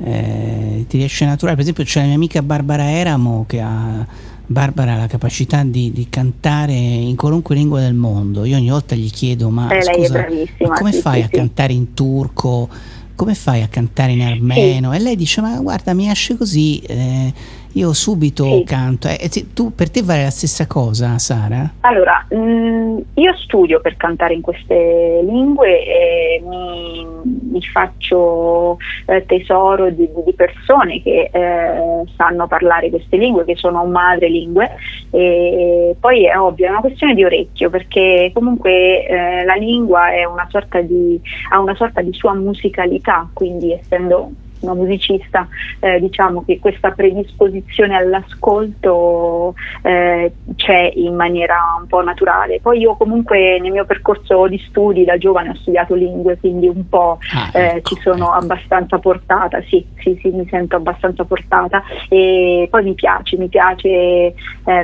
eh, 0.03 0.85
ti 0.87 0.97
riesce 0.97 1.23
naturale? 1.25 1.53
Per 1.53 1.65
esempio 1.65 1.83
c'è 1.83 1.99
la 1.99 2.07
mia 2.07 2.15
amica 2.15 2.41
Barbara 2.41 2.89
Eramo 2.89 3.45
che 3.47 3.61
ha 3.61 4.07
Barbara 4.51 4.95
la 4.95 5.05
capacità 5.05 5.63
di, 5.63 5.91
di, 5.91 6.07
cantare 6.09 6.73
in 6.73 7.15
qualunque 7.15 7.53
lingua 7.53 7.81
del 7.81 7.93
mondo. 7.93 8.45
Io 8.45 8.57
ogni 8.57 8.71
volta 8.71 8.95
gli 8.95 9.11
chiedo: 9.11 9.51
Ma, 9.51 9.69
eh, 9.69 9.83
scusa, 9.83 10.25
ma 10.67 10.73
come 10.73 10.91
sì, 10.91 11.01
fai 11.01 11.19
sì, 11.19 11.25
a 11.25 11.29
cantare 11.29 11.73
in 11.73 11.93
turco? 11.93 12.67
Come 13.13 13.35
fai 13.35 13.61
a 13.61 13.67
cantare 13.67 14.13
in 14.13 14.23
armeno? 14.23 14.91
E 14.91 14.97
lei 14.97 15.15
dice: 15.15 15.41
Ma 15.41 15.55
guarda, 15.59 15.93
mi 15.93 16.09
esce 16.09 16.35
così. 16.35 16.79
Eh, 16.79 17.31
io 17.73 17.93
subito 17.93 18.43
sì. 18.43 18.63
canto. 18.63 19.07
Eh, 19.07 19.29
tu, 19.53 19.73
per 19.73 19.89
te 19.89 20.01
vale 20.01 20.23
la 20.23 20.29
stessa 20.29 20.67
cosa, 20.67 21.17
Sara? 21.17 21.73
Allora, 21.81 22.25
mh, 22.29 22.35
mm, 22.35 22.97
io 23.15 23.35
studio 23.37 23.79
per 23.81 23.97
cantare 23.97 24.33
in 24.33 24.41
queste 24.41 25.21
lingue 25.23 25.85
e 25.85 26.43
mi, 26.45 27.05
mi 27.51 27.61
faccio 27.61 28.77
eh, 29.05 29.25
tesoro 29.25 29.89
di, 29.89 30.09
di, 30.25 30.33
persone 30.33 31.01
che 31.01 31.29
eh, 31.31 32.03
sanno 32.15 32.47
parlare 32.47 32.89
queste 32.89 33.17
lingue, 33.17 33.45
che 33.45 33.55
sono 33.55 33.85
madrelingue. 33.85 34.71
E 35.11 35.95
poi 35.99 36.25
è 36.25 36.37
ovvio, 36.39 36.67
è 36.67 36.69
una 36.69 36.81
questione 36.81 37.13
di 37.13 37.23
orecchio, 37.23 37.69
perché 37.69 38.31
comunque 38.33 39.05
eh, 39.05 39.43
la 39.43 39.55
lingua 39.55 40.09
una 40.25 40.47
di, 40.81 41.19
ha 41.51 41.59
una 41.59 41.75
sorta 41.75 42.01
di 42.01 42.13
sua 42.13 42.33
musicalità, 42.33 43.27
quindi 43.33 43.73
essendo 43.73 44.31
una 44.61 44.73
musicista, 44.73 45.47
eh, 45.79 45.99
diciamo 45.99 46.43
che 46.45 46.59
questa 46.59 46.91
predisposizione 46.91 47.95
all'ascolto 47.95 49.55
eh, 49.83 50.31
c'è 50.55 50.91
in 50.95 51.15
maniera 51.15 51.55
un 51.79 51.87
po' 51.87 52.01
naturale. 52.01 52.59
Poi 52.61 52.79
io 52.79 52.95
comunque 52.95 53.59
nel 53.59 53.71
mio 53.71 53.85
percorso 53.85 54.47
di 54.47 54.57
studi 54.67 55.05
da 55.05 55.17
giovane 55.17 55.49
ho 55.49 55.55
studiato 55.55 55.95
lingue, 55.95 56.37
quindi 56.37 56.67
un 56.67 56.87
po' 56.87 57.19
ah, 57.33 57.57
eh, 57.57 57.65
ecco, 57.77 57.95
ci 57.95 58.01
sono 58.01 58.25
ecco. 58.25 58.43
abbastanza 58.43 58.99
portata, 58.99 59.61
sì, 59.63 59.85
sì, 59.99 60.17
sì, 60.21 60.29
mi 60.29 60.47
sento 60.49 60.75
abbastanza 60.75 61.23
portata 61.23 61.83
e 62.09 62.67
poi 62.69 62.83
mi 62.83 62.93
piace, 62.93 63.37
mi 63.37 63.47
piace 63.47 63.89
eh, 63.89 64.33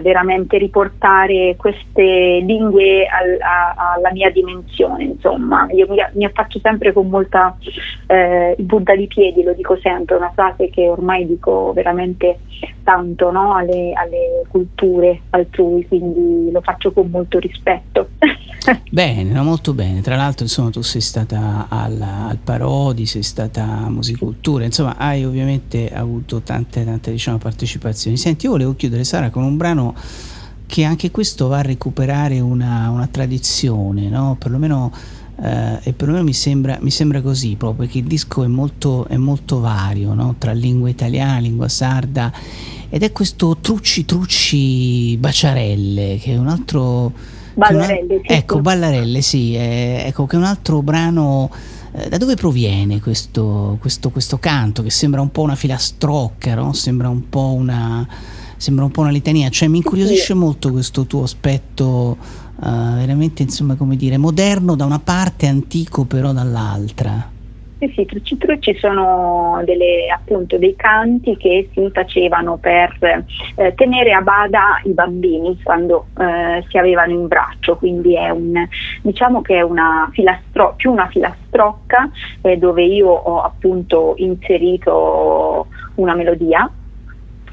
veramente 0.01 0.57
riportare 0.57 1.55
queste 1.57 2.41
lingue 2.45 3.05
al, 3.07 3.37
a, 3.41 3.93
alla 3.95 4.11
mia 4.11 4.29
dimensione, 4.29 5.03
insomma, 5.03 5.67
io 5.71 5.87
mi, 5.89 5.97
mi 6.13 6.25
affaccio 6.25 6.59
sempre 6.59 6.93
con 6.93 7.09
molta 7.09 7.57
eh, 8.07 8.55
Buddha 8.57 8.95
di 8.95 9.07
piedi, 9.07 9.43
lo 9.43 9.53
dico 9.53 9.64
dico 9.65 9.79
sempre, 9.81 10.15
una 10.15 10.31
frase 10.31 10.69
che 10.69 10.87
ormai 10.87 11.25
dico 11.25 11.73
veramente 11.73 12.39
tanto 12.83 13.31
no? 13.31 13.55
alle, 13.55 13.93
alle, 13.93 14.43
culture 14.47 15.21
altrui, 15.31 15.87
quindi 15.87 16.51
lo 16.51 16.61
faccio 16.61 16.91
con 16.91 17.09
molto 17.09 17.39
rispetto. 17.39 18.09
bene, 18.91 19.31
no, 19.31 19.43
molto 19.43 19.73
bene. 19.73 20.01
Tra 20.01 20.15
l'altro, 20.15 20.43
insomma, 20.43 20.69
tu 20.69 20.83
sei 20.83 21.01
stata 21.01 21.65
al, 21.67 21.99
al 21.99 22.37
Parodi, 22.37 23.07
sei 23.07 23.23
stata 23.23 23.63
a 23.63 23.89
Musicultura, 23.89 24.65
insomma, 24.65 24.95
hai 24.97 25.25
ovviamente 25.25 25.89
avuto 25.91 26.41
tante, 26.41 26.85
tante 26.85 27.09
diciamo, 27.09 27.39
partecipazioni. 27.39 28.17
Senti, 28.17 28.45
io 28.45 28.51
volevo 28.51 28.75
chiudere, 28.75 29.03
Sara, 29.03 29.31
con 29.31 29.43
un 29.43 29.57
brano 29.57 29.95
che 30.67 30.83
anche 30.83 31.11
questo 31.11 31.47
va 31.47 31.59
a 31.59 31.61
recuperare 31.61 32.39
una, 32.39 32.89
una 32.89 33.07
tradizione, 33.07 34.09
no? 34.09 34.35
perlomeno 34.39 34.91
eh, 35.41 35.79
e 35.83 35.93
per 35.93 36.09
me 36.09 36.23
mi 36.23 36.33
sembra, 36.33 36.77
mi 36.79 36.91
sembra, 36.91 37.21
così 37.21 37.55
proprio 37.55 37.85
perché 37.85 37.99
il 37.99 38.05
disco 38.05 38.43
è 38.43 38.47
molto, 38.47 39.05
è 39.07 39.17
molto 39.17 39.59
vario 39.59 40.13
no? 40.13 40.35
tra 40.37 40.53
lingua 40.53 40.89
italiana, 40.89 41.39
lingua 41.39 41.67
sarda 41.67 42.31
ed 42.89 43.03
è 43.03 43.11
questo 43.11 43.57
Trucci 43.59 44.05
Trucci 44.05 45.17
Baciarelle 45.17 46.17
che 46.21 46.33
è 46.33 46.37
un 46.37 46.47
altro 46.47 47.11
Ballarelle, 47.53 48.21
sì. 48.25 48.33
ecco 48.33 48.61
Ballarelle 48.61 49.21
sì 49.21 49.55
è, 49.55 50.03
ecco 50.07 50.25
che 50.25 50.35
è 50.35 50.39
un 50.39 50.45
altro 50.45 50.81
brano 50.81 51.49
eh, 51.91 52.07
da 52.07 52.17
dove 52.17 52.35
proviene 52.35 53.01
questo, 53.01 53.77
questo, 53.79 54.09
questo, 54.11 54.37
canto 54.37 54.83
che 54.83 54.89
sembra 54.89 55.19
un 55.19 55.31
po' 55.31 55.41
una 55.41 55.55
filastrocca 55.55 56.55
no? 56.55 56.71
sembra 56.71 57.09
un 57.09 57.27
po' 57.27 57.53
una 57.53 58.07
sembra 58.57 58.85
un 58.85 58.91
po' 58.91 59.01
una 59.01 59.11
litania 59.11 59.49
cioè 59.49 59.67
mi 59.67 59.77
incuriosisce 59.77 60.33
molto 60.33 60.71
questo 60.71 61.05
tuo 61.05 61.23
aspetto 61.23 62.43
uh, 62.55 62.95
veramente 62.95 63.43
insomma 63.43 63.75
come 63.75 63.95
dire 63.95 64.17
moderno 64.17 64.75
da 64.75 64.85
una 64.85 64.99
parte, 64.99 65.47
antico 65.47 66.05
però 66.05 66.31
dall'altra. 66.31 67.33
Sì, 67.77 68.07
sì, 68.23 68.37
trucci 68.37 68.75
sono 68.79 69.61
delle, 69.65 70.07
appunto 70.07 70.57
dei 70.57 70.75
canti 70.77 71.35
che 71.35 71.69
si 71.73 71.89
facevano 71.93 72.57
per 72.57 72.97
eh, 73.55 73.73
tenere 73.75 74.13
a 74.13 74.21
bada 74.21 74.79
i 74.85 74.91
bambini 74.91 75.59
quando 75.61 76.07
eh, 76.17 76.63
si 76.69 76.77
avevano 76.77 77.11
in 77.11 77.27
braccio, 77.27 77.75
quindi 77.75 78.15
è 78.15 78.29
un, 78.29 78.65
diciamo 79.01 79.41
che 79.41 79.57
è 79.57 79.61
una 79.61 80.09
filastro- 80.13 80.73
più 80.77 80.91
una 80.91 81.07
filastrocca 81.07 82.09
eh, 82.41 82.57
dove 82.57 82.83
io 82.83 83.09
ho 83.09 83.41
appunto 83.41 84.13
inserito 84.17 85.67
una 85.95 86.15
melodia 86.15 86.69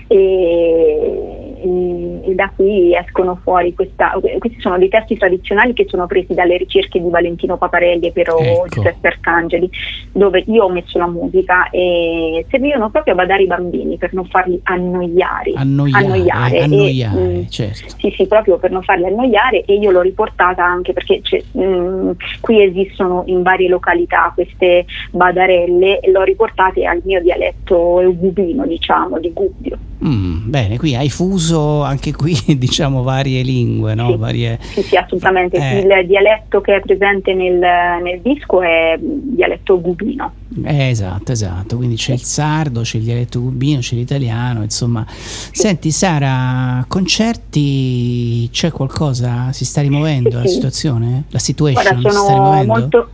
e 0.06 1.41
e, 1.62 2.34
da 2.34 2.50
qui 2.54 2.94
escono 2.94 3.38
fuori 3.42 3.74
questa, 3.74 4.12
questi 4.38 4.60
sono 4.60 4.78
dei 4.78 4.88
testi 4.88 5.16
tradizionali 5.16 5.72
che 5.72 5.86
sono 5.88 6.06
presi 6.06 6.34
dalle 6.34 6.56
ricerche 6.56 7.00
di 7.00 7.08
Valentino 7.08 7.56
Paparelli 7.56 8.08
e 8.08 8.12
Piero 8.12 8.38
ecco. 8.38 8.66
Giuseppe 8.68 9.08
Arcangeli 9.08 9.70
dove 10.12 10.42
io 10.46 10.64
ho 10.64 10.70
messo 10.70 10.98
la 10.98 11.06
musica 11.06 11.68
e 11.70 12.44
servivano 12.50 12.90
proprio 12.90 13.14
a 13.14 13.16
badare 13.16 13.42
i 13.42 13.46
bambini 13.46 13.96
per 13.96 14.12
non 14.12 14.26
farli 14.26 14.58
annoiare 14.64 15.52
annoiare, 15.54 16.04
annoiare, 16.04 16.62
annoiare 16.62 17.20
e, 17.20 17.38
mm, 17.38 17.46
certo. 17.48 17.94
sì 17.98 18.12
sì 18.16 18.26
proprio 18.26 18.58
per 18.58 18.70
non 18.70 18.82
farli 18.82 19.06
annoiare 19.06 19.64
e 19.64 19.74
io 19.74 19.90
l'ho 19.90 20.00
riportata 20.00 20.64
anche 20.64 20.92
perché 20.92 21.20
mh, 21.52 21.62
mm, 21.62 22.10
qui 22.40 22.62
esistono 22.62 23.22
in 23.26 23.42
varie 23.42 23.68
località 23.68 24.32
queste 24.34 24.84
badarelle 25.10 26.00
e 26.00 26.10
l'ho 26.10 26.22
riportate 26.22 26.84
al 26.84 27.00
mio 27.04 27.20
dialetto 27.20 28.00
eugubino 28.00 28.66
diciamo 28.66 29.18
di 29.18 29.32
Gubbio 29.32 29.78
mm, 30.04 30.41
bene 30.44 30.78
qui 30.78 30.94
hai 30.94 31.10
fuso 31.10 31.30
uso 31.32 31.82
anche 31.82 32.12
qui 32.12 32.36
diciamo 32.56 33.02
varie 33.02 33.42
lingue, 33.42 33.94
no? 33.94 34.10
Sì, 34.10 34.16
varie... 34.16 34.58
sì, 34.60 34.82
sì, 34.82 34.96
assolutamente. 34.96 35.56
Eh. 35.56 35.78
Il 35.80 36.06
dialetto 36.06 36.60
che 36.60 36.76
è 36.76 36.80
presente 36.80 37.34
nel, 37.34 37.58
nel 37.58 38.20
disco 38.22 38.62
è 38.62 38.98
dialetto 39.00 39.80
gubino. 39.80 40.32
Eh, 40.64 40.90
esatto, 40.90 41.32
esatto, 41.32 41.76
quindi 41.76 41.96
c'è 41.96 42.12
il 42.12 42.22
sardo, 42.22 42.82
c'è 42.82 42.98
il 42.98 43.04
dialetto 43.04 43.40
cubino, 43.40 43.80
c'è 43.80 43.94
l'italiano, 43.96 44.62
insomma. 44.62 45.04
Senti 45.08 45.90
Sara, 45.90 46.84
concerti, 46.86 48.48
c'è 48.50 48.70
qualcosa? 48.70 49.52
Si 49.52 49.64
sta 49.64 49.80
rimuovendo 49.80 50.30
Sì, 50.30 50.36
la 50.36 50.46
situazione? 50.46 51.24
La 51.30 51.38
situation 51.38 51.82
Guarda, 51.82 52.08
si 52.10 52.16
sta 52.16 52.24
sono 52.24 52.34
rimuovendo? 52.34 52.72
molto, 52.72 53.10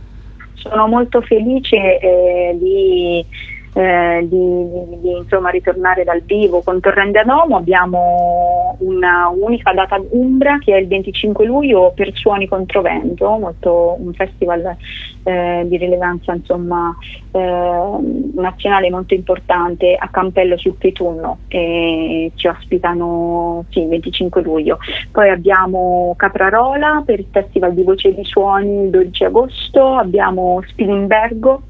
sono 0.55 0.87
molto 0.87 1.21
felice 1.21 1.99
eh, 1.99 2.57
di, 2.59 3.25
eh, 3.73 4.25
di- 4.27 4.69
di- 4.69 4.99
di, 4.99 5.11
insomma, 5.17 5.49
ritornare 5.49 6.03
dal 6.03 6.21
vivo 6.21 6.61
con 6.61 6.79
Torrente 6.79 7.19
Adomo. 7.19 7.57
Abbiamo 7.57 8.77
una 8.79 9.29
unica 9.29 9.73
data 9.73 10.01
umbra 10.09 10.57
che 10.59 10.75
è 10.75 10.79
il 10.79 10.87
25 10.87 11.45
luglio 11.45 11.91
per 11.95 12.11
Suoni 12.13 12.47
Controvento, 12.47 13.37
molto, 13.37 13.95
un 13.99 14.13
festival 14.13 14.75
eh, 15.23 15.63
di 15.67 15.77
rilevanza 15.77 16.33
insomma, 16.33 16.95
eh, 17.31 17.97
nazionale 18.35 18.89
molto 18.89 19.13
importante 19.13 19.95
a 19.97 20.07
Campello 20.09 20.57
sul 20.57 20.75
Pitunno 20.75 21.39
e 21.47 22.31
ci 22.35 22.47
ospitano 22.47 23.65
sì, 23.69 23.81
il 23.81 23.87
25 23.87 24.41
luglio. 24.41 24.79
Poi 25.11 25.29
abbiamo 25.29 26.13
Caprarola 26.17 27.03
per 27.05 27.19
il 27.19 27.27
Festival 27.31 27.73
di 27.73 27.83
Voce 27.83 28.09
e 28.09 28.15
di 28.15 28.23
Suoni 28.25 28.83
il 28.85 28.89
12 28.89 29.23
agosto, 29.25 29.95
abbiamo 29.95 30.61
Spilimbergo, 30.67 31.61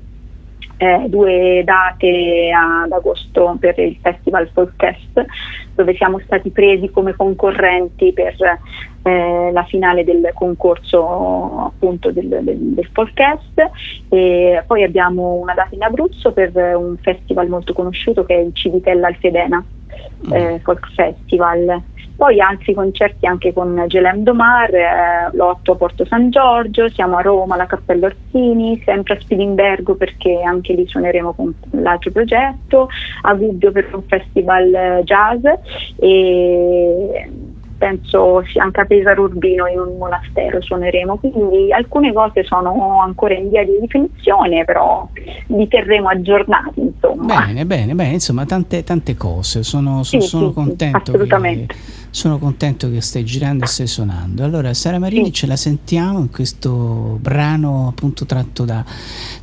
eh, 0.79 1.05
due 1.07 1.61
date 1.65 2.51
ad 2.55 2.91
agosto 2.91 3.57
per 3.59 3.77
il 3.79 3.97
Festival 4.01 4.49
Folkfest, 4.53 5.25
dove 5.75 5.93
siamo 5.95 6.19
stati 6.19 6.49
presi 6.51 6.89
come 6.89 7.13
concorrenti 7.15 8.13
per 8.13 8.35
eh, 9.03 9.51
la 9.51 9.63
finale 9.65 10.05
del 10.05 10.31
concorso 10.33 11.65
appunto 11.65 12.11
del, 12.11 12.27
del, 12.27 12.57
del 12.57 12.89
Folkfest. 12.93 13.69
E 14.07 14.63
poi 14.65 14.83
abbiamo 14.83 15.33
una 15.33 15.53
data 15.53 15.75
in 15.75 15.83
Abruzzo 15.83 16.31
per 16.31 16.55
un 16.55 16.95
festival 17.01 17.49
molto 17.49 17.73
conosciuto 17.73 18.23
che 18.23 18.35
è 18.35 18.39
il 18.39 18.53
Civitella 18.53 19.07
Alfedena 19.07 19.61
eh, 20.31 20.59
Folk 20.63 20.93
Festival. 20.93 21.81
Poi 22.19 22.41
altri 22.41 22.73
concerti 22.73 23.25
anche 23.25 23.53
con 23.53 23.81
Gelem 23.87 24.23
Domar, 24.23 24.73
eh, 24.73 25.29
l'8 25.31 25.71
a 25.71 25.75
Porto 25.75 26.03
San 26.03 26.29
Giorgio, 26.29 26.89
siamo 26.89 27.15
a 27.15 27.21
Roma 27.21 27.53
alla 27.53 27.65
Cappella 27.65 28.07
Orsini, 28.07 28.81
sempre 28.83 29.13
a 29.13 29.19
Spilimbergo 29.21 29.95
perché 29.95 30.41
anche 30.41 30.73
lì 30.73 30.85
suoneremo 30.85 31.31
con 31.31 31.53
l'altro 31.71 32.11
progetto, 32.11 32.89
a 33.21 33.33
Gubbio 33.35 33.71
per 33.71 33.87
un 33.93 34.03
festival 34.03 34.73
eh, 34.73 35.03
jazz 35.05 35.45
e 35.97 37.29
penso 37.79 38.43
sia 38.45 38.63
anche 38.63 38.81
a 38.81 38.85
Pesaro 38.85 39.23
Urbino 39.23 39.65
in 39.65 39.79
un 39.79 39.97
monastero 39.97 40.61
suoneremo, 40.61 41.17
quindi 41.17 41.71
alcune 41.71 42.13
cose 42.13 42.43
sono 42.43 43.01
ancora 43.01 43.33
in 43.33 43.49
via 43.49 43.63
di 43.63 43.77
definizione, 43.79 44.65
però 44.65 45.07
vi 45.47 45.67
terremo 45.67 46.09
aggiornati 46.09 46.81
insomma. 46.81 47.45
Bene, 47.45 47.65
bene, 47.65 47.95
bene, 47.95 48.13
insomma 48.13 48.45
tante, 48.45 48.83
tante 48.83 49.15
cose, 49.15 49.63
sono, 49.63 50.03
so- 50.03 50.19
Sì, 50.19 50.27
sono 50.27 50.47
sì, 50.47 50.49
sì, 50.49 50.53
contento 50.55 50.97
che, 50.97 51.11
assolutamente. 51.11 51.75
Sono 52.11 52.39
contento 52.39 52.89
che 52.89 53.01
stai 53.01 53.23
girando 53.23 53.65
e 53.65 53.67
stai 53.67 53.87
suonando. 53.87 54.43
Allora 54.43 54.73
Sara 54.73 54.99
Marini 54.99 55.25
Sì. 55.25 55.33
ce 55.33 55.47
la 55.47 55.55
sentiamo 55.55 56.19
in 56.19 56.29
questo 56.29 57.17
brano 57.19 57.87
appunto 57.87 58.25
tratto 58.25 58.65
da 58.65 58.83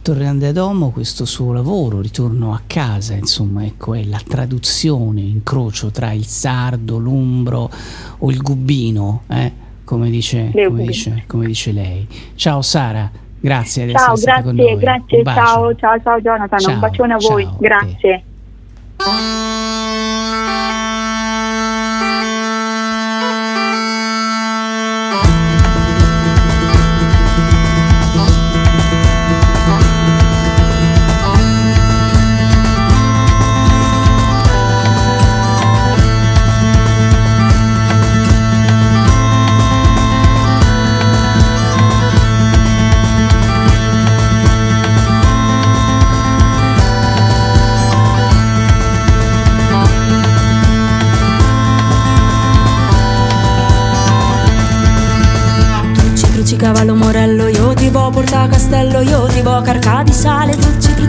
Torrente 0.03 0.49
Adomo, 0.49 0.91
questo 0.91 1.25
suo 1.25 1.53
lavoro, 1.53 2.01
ritorno 2.01 2.53
a 2.53 2.61
casa, 2.67 3.15
insomma 3.15 3.65
ecco 3.65 3.95
è 3.95 4.05
la 4.05 4.21
traduzione, 4.27 5.21
incrocio 5.21 5.91
tra 5.91 6.13
il 6.13 6.27
sardo, 6.27 6.99
l'umbro 6.99 7.71
o 8.19 8.31
il 8.31 8.41
gubbino, 8.43 9.23
eh, 9.29 9.53
come, 9.85 10.11
dice, 10.11 10.51
come, 10.53 10.85
dice, 10.85 11.25
come 11.27 11.47
dice 11.47 11.73
lei. 11.73 12.07
Ciao 12.35 12.63
Sara, 12.63 13.11
grazie 13.39 13.87
di 13.87 13.93
Ciao, 13.93 14.15
essere 14.15 14.43
grazie, 14.43 14.77
grazie, 14.77 15.23
ciao, 15.25 15.75
ciao, 15.77 16.01
ciao 16.03 16.21
Jonathan, 16.21 16.59
Ciao, 16.59 16.73
un 16.75 16.81
bacione 16.81 17.15
a 17.15 17.19
ciao, 17.19 17.31
voi, 17.31 17.49
grazie. 17.59 18.25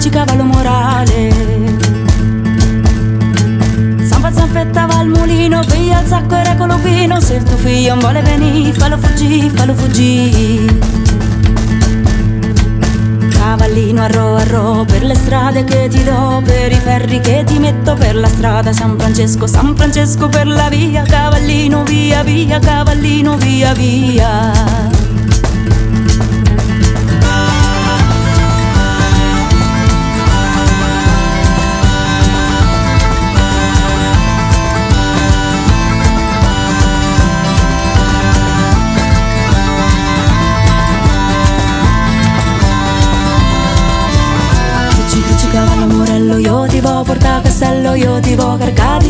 Trucci, 0.08 0.10
cavallo, 0.10 0.44
morale. 0.44 1.30
Zampa, 4.04 4.32
zampetta, 4.32 4.86
va 4.86 5.00
al 5.00 5.08
mulino, 5.08 5.62
via 5.68 6.02
il 6.02 6.08
sacco 6.08 6.36
e 6.36 6.44
recolo 6.44 6.78
vino, 6.78 7.20
se 7.20 7.36
il 7.36 7.44
tuo 7.44 7.58
figlio 7.58 7.90
non 7.90 8.00
vuole 8.00 8.22
venire, 8.22 8.74
fallo 8.74 8.98
fuggì, 8.98 9.50
fallo 9.50 9.74
fuggì. 9.74 10.80
Cavallino 13.32 14.02
arro 14.04 14.36
arro 14.36 14.86
per 14.86 15.04
le 15.04 15.16
strade 15.16 15.64
che 15.64 15.88
ti 15.90 16.04
do, 16.04 16.42
per 16.44 16.72
i 16.72 16.76
ferri 16.76 17.20
che 17.20 17.44
ti 17.46 17.60
metto 17.60 17.96
per 17.96 18.16
la 18.16 18.28
strada 18.28 18.74
San 18.74 18.98
Francesco, 18.98 19.48
San 19.48 19.76
Francesco 19.76 20.28
per 20.28 20.48
la 20.48 20.70
via, 20.70 21.04
cavallino 21.04 21.84
via 21.84 22.24
via, 22.24 22.60
cavallino 22.60 23.38
via 23.38 23.74
via. 23.74 25.07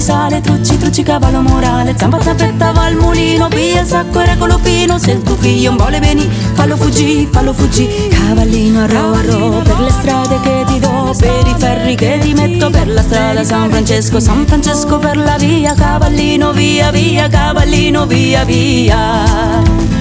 Sale, 0.07 0.39
trucci, 0.39 0.77
trucci, 0.77 1.03
cavallo, 1.03 1.41
morale, 1.41 1.93
zampa, 1.97 2.21
zampetta, 2.21 2.71
va 2.71 2.85
al 2.85 2.95
mulino, 2.95 3.49
via 3.49 3.81
il 3.81 3.85
sacco 3.85 4.21
e 4.21 4.25
recolo 4.25 4.57
pino, 4.57 4.97
se 4.97 5.11
il 5.11 5.21
tuo 5.21 5.35
figlio 5.35 5.67
non 5.67 5.77
vuole 5.79 5.99
venire, 5.99 6.29
fallo 6.53 6.77
fuggì, 6.77 7.27
fallo 7.29 7.51
fuggì, 7.51 8.07
cavallino 8.07 8.83
arro 8.83 9.11
arro, 9.11 9.61
per 9.63 9.79
le 9.81 9.91
strade 9.91 10.39
che 10.39 10.63
ti 10.65 10.79
do, 10.79 11.13
per 11.19 11.47
i 11.47 11.55
ferri 11.57 11.95
che 11.95 12.19
ti 12.21 12.33
metto, 12.33 12.69
per 12.69 12.87
la 12.87 13.01
strada 13.01 13.43
San 13.43 13.69
Francesco, 13.69 14.21
San 14.21 14.45
Francesco 14.47 14.97
per 14.97 15.17
la 15.17 15.35
via, 15.37 15.73
cavallino 15.73 16.53
via 16.53 16.89
via, 16.89 17.27
cavallino 17.27 18.05
via 18.05 18.45
via. 18.45 19.96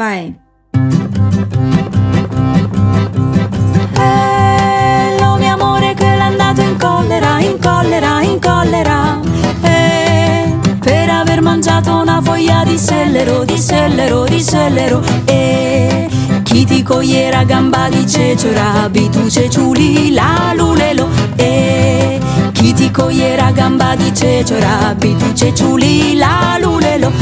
Vai. 0.00 0.34
Hello 3.98 5.36
mio 5.36 5.52
amore 5.52 5.92
che 5.92 6.04
l'è 6.04 6.22
andato 6.22 6.62
in 6.62 6.78
collera, 6.78 7.38
in 7.40 7.58
collera, 7.60 8.22
in 8.22 8.40
collera. 8.40 9.20
Eh, 9.60 10.56
per 10.78 11.10
aver 11.10 11.42
mangiato 11.42 11.96
una 11.96 12.22
foglia 12.22 12.62
di 12.64 12.78
sellero, 12.78 13.44
di 13.44 13.58
sellero, 13.58 14.24
di 14.24 14.40
sellero. 14.40 15.02
Eh, 15.26 16.08
chi 16.44 16.64
ti 16.64 16.82
cogliera 16.82 17.44
gamba 17.44 17.90
di 17.90 18.08
cecora, 18.08 18.88
tu 18.90 19.28
ceciuli, 19.28 20.14
la 20.14 20.54
lulelo. 20.56 21.08
Eh, 21.36 22.18
chi 22.52 22.72
ti 22.72 22.90
cogliera 22.90 23.50
gamba 23.50 23.94
di 23.96 24.14
cecora, 24.14 24.96
tu 24.98 25.32
ceciuli, 25.34 26.16
la 26.16 26.56
lulelo. 26.58 27.12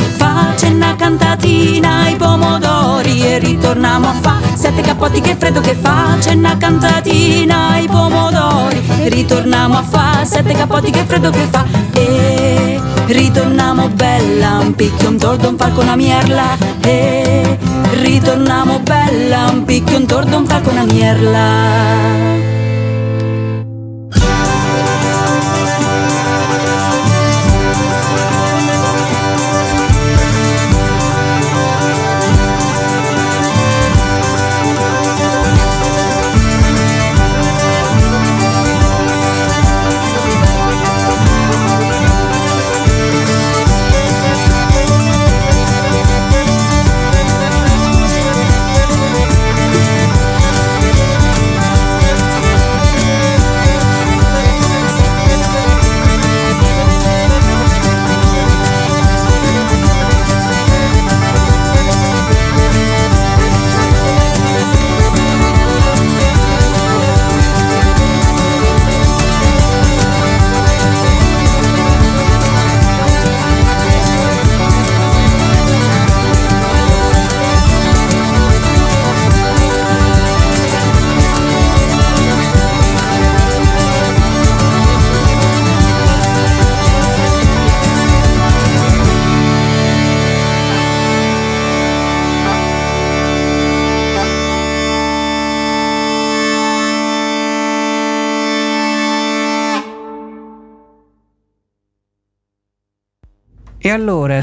Cantatina 0.99 2.01
ai 2.03 2.17
pomodori 2.17 3.23
e 3.23 3.39
ritorniamo 3.39 4.09
a 4.09 4.13
fa 4.21 4.41
sette 4.55 4.83
cappotti 4.83 5.21
che 5.21 5.37
freddo 5.37 5.61
che 5.61 5.75
fa. 5.75 6.17
C'è 6.19 6.35
una 6.35 6.57
cantatina 6.59 7.69
ai 7.71 7.87
pomodori 7.87 8.89
ritorniamo 9.09 9.79
a 9.79 9.83
fa 9.83 10.25
sette 10.25 10.53
cappotti 10.55 10.91
che 10.91 11.05
freddo 11.05 11.31
che 11.31 11.47
fa. 11.51 11.65
E 11.93 12.81
ritorniamo 13.07 13.89
bella, 13.89 14.59
un 14.59 14.75
picchio, 14.75 15.09
un 15.09 15.19
tordo, 15.19 15.49
un 15.49 15.57
falco, 15.57 15.81
una 15.81 15.97
mierla. 15.97 16.57
E 16.81 17.59
ritorniamo 18.01 18.81
bella, 18.81 19.49
un 19.51 19.65
picchio, 19.65 19.97
un 19.97 20.07
tordo, 20.07 20.37
un 20.37 20.47
falco, 20.47 20.71
una 20.71 20.85
mierla. 20.85 22.48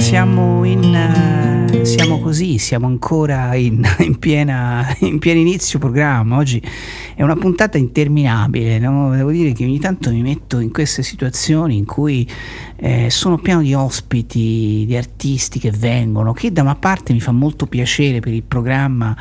Siamo 0.06 0.64
in. 0.66 0.84
Uh, 0.84 1.84
siamo 1.84 2.20
così, 2.20 2.60
siamo 2.60 2.86
ancora 2.86 3.56
in, 3.56 3.84
in, 4.00 4.20
piena, 4.20 4.96
in 5.00 5.18
pieno 5.18 5.40
inizio 5.40 5.80
programma. 5.80 6.38
Oggi 6.38 6.62
è 7.16 7.24
una 7.24 7.36
puntata 7.36 7.80
interminabile. 7.80 8.78
No? 8.78 9.16
Devo 9.16 9.32
dire 9.32 9.52
che 9.52 9.64
ogni 9.64 9.80
tanto 9.80 10.12
mi 10.12 10.22
metto 10.22 10.60
in 10.60 10.72
queste 10.72 11.02
situazioni 11.02 11.76
in 11.78 11.86
cui 11.86 12.28
eh, 12.78 13.10
sono 13.10 13.38
pieno 13.38 13.62
di 13.62 13.74
ospiti, 13.74 14.84
di 14.86 14.96
artisti 14.96 15.60
che 15.60 15.72
vengono, 15.72 16.34
che 16.34 16.52
da 16.52 16.62
una 16.62 16.76
parte 16.76 17.14
mi 17.14 17.22
fa 17.22 17.32
molto 17.32 17.68
piacere 17.68 18.20
per 18.20 18.34
il 18.34 18.44
programma, 18.44 19.16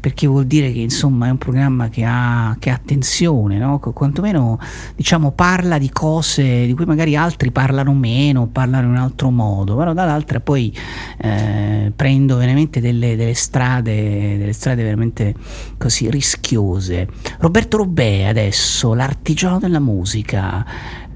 perché 0.00 0.26
vuol 0.26 0.46
dire 0.46 0.72
che 0.72 0.80
insomma 0.80 1.26
è 1.26 1.30
un 1.30 1.38
programma 1.38 1.88
che 1.88 2.04
ha, 2.04 2.54
che 2.58 2.70
ha 2.70 2.74
attenzione, 2.74 3.58
no? 3.58 3.78
quantomeno 3.78 4.58
diciamo 4.94 5.32
parla 5.32 5.78
di 5.78 5.90
cose 5.90 6.66
di 6.66 6.74
cui 6.74 6.84
magari 6.84 7.16
altri 7.16 7.50
parlano 7.50 7.92
meno, 7.94 8.46
parlano 8.46 8.84
in 8.84 8.90
un 8.90 8.98
altro 8.98 9.30
modo, 9.30 9.76
però 9.76 9.92
dall'altra 9.92 10.40
poi 10.40 10.74
eh, 11.18 11.92
prendo 11.94 12.36
veramente 12.36 12.80
delle, 12.80 13.16
delle, 13.16 13.34
strade, 13.34 14.36
delle 14.38 14.52
strade 14.52 14.82
veramente 14.82 15.34
così 15.76 16.10
rischiose. 16.10 17.08
Roberto 17.38 17.78
Robè 17.78 18.24
adesso, 18.24 18.94
l'artigiano 18.94 19.58
della 19.58 19.80
musica, 19.80 20.64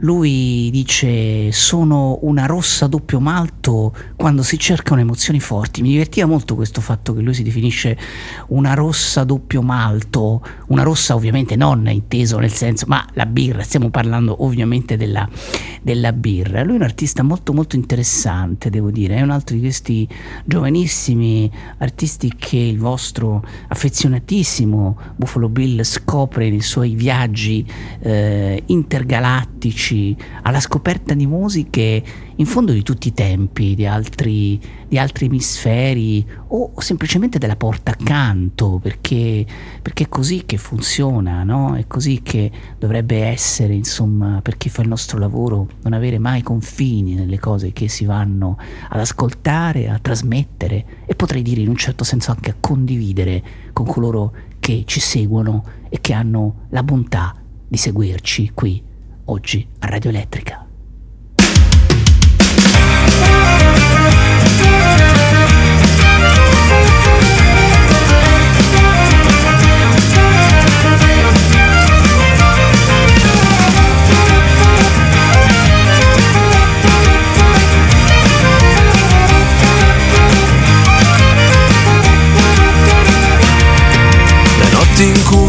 lui 0.03 0.69
dice 0.71 1.53
sono 1.53 2.19
una 2.23 2.47
rossa 2.47 2.87
doppio 2.87 3.21
malto 3.21 3.95
quando 4.17 4.43
si 4.43 4.59
cercano 4.59 5.01
emozioni 5.01 5.41
forti. 5.41 5.83
Mi 5.83 5.91
divertiva 5.91 6.27
molto 6.27 6.55
questo 6.55 6.81
fatto 6.81 7.15
che 7.15 7.21
lui 7.21 7.35
si 7.35 7.43
definisce 7.43 7.97
una 8.49 8.75
rossa 8.75 9.25
doppio 9.25 9.63
malto, 9.63 10.43
una 10.69 10.83
rossa 10.83 11.15
ovviamente 11.15 11.57
non 11.57 11.89
inteso 11.89 12.39
nel 12.39 12.53
senso, 12.53 12.87
ma 12.89 13.07
la 13.15 13.27
birra, 13.27 13.63
stiamo 13.63 13.91
parlando 13.91 14.45
ovviamente 14.45 14.97
della, 14.97 15.29
della 15.83 16.13
birra. 16.13 16.63
Lui 16.63 16.75
è 16.75 16.77
un 16.77 16.83
artista 16.83 17.23
molto 17.23 17.53
molto 17.53 17.77
interessante, 17.77 18.71
devo 18.71 18.91
dire, 18.91 19.17
è 19.17 19.23
un 19.23 19.31
altro 19.31 19.55
di 19.55 19.63
questi 19.63 20.09
giovanissimi 20.45 21.51
artisti 21.79 22.33
che 22.37 22.59
il 22.59 22.79
vostro 22.79 23.45
affezionatissimo 23.69 24.99
Buffalo 25.17 25.49
Bill 25.49 25.83
scopre 25.83 26.51
nei 26.51 26.61
suoi 26.61 26.95
viaggi 26.95 27.65
eh, 28.01 28.63
intergalattici 28.67 29.92
amici, 29.93 30.17
alla 30.43 30.61
scoperta 30.61 31.15
di 31.15 31.27
musiche 31.27 32.03
in 32.37 32.47
fondo 32.47 32.73
di 32.73 32.83
tutti 32.83 33.09
i 33.09 33.15
tempi, 33.15 33.75
di 33.75 33.87
altri, 33.87 34.61
di 34.89 34.99
altri 34.99 35.27
emisferi 35.27 36.27
o, 36.49 36.73
semplicemente 36.79 37.39
della 37.39 37.57
porta 37.57 37.93
accanto, 37.93 38.81
perché, 38.83 39.47
perché 39.81 40.05
è 40.05 40.09
così 40.09 40.45
che 40.47 40.57
funziona, 40.57 41.45
no? 41.45 41.77
È 41.77 41.87
così 41.87 42.21
che 42.23 42.51
dovrebbe 42.79 43.23
essere, 43.25 43.75
insomma, 43.75 44.41
per 44.43 44.57
chi 44.57 44.71
fa 44.71 44.83
il 44.83 44.89
nostro 44.89 45.19
lavoro, 45.19 45.69
non 45.83 45.93
avere 45.93 46.19
mai 46.19 46.43
confini 46.43 47.15
nelle 47.15 47.39
cose 47.39 47.73
che 47.73 47.89
si 47.89 48.05
vanno 48.05 48.57
ad 48.89 48.99
ascoltare, 48.99 49.89
a 49.89 49.99
trasmettere 49.99 51.05
e 51.07 51.15
potrei 51.15 51.43
dire 51.43 51.61
in 51.61 51.69
un 51.69 51.77
certo 51.77 52.03
senso 52.03 52.31
anche 52.31 52.51
a 52.51 52.57
condividere 52.59 53.43
con 53.73 53.87
coloro 53.87 54.33
che 54.59 54.85
ci 54.87 55.01
seguono 55.01 55.65
e 55.89 56.01
che 56.01 56.13
hanno 56.13 56.67
la 56.71 56.83
bontà 56.83 57.35
di 57.69 57.77
seguirci 57.77 58.53
qui 58.55 58.91
oggi 59.27 59.67
a 59.81 59.87
Radio 59.87 60.11
Elettrica. 60.11 60.67
Le 84.59 84.71
notti 84.71 85.05
in 85.05 85.25
cui 85.25 85.42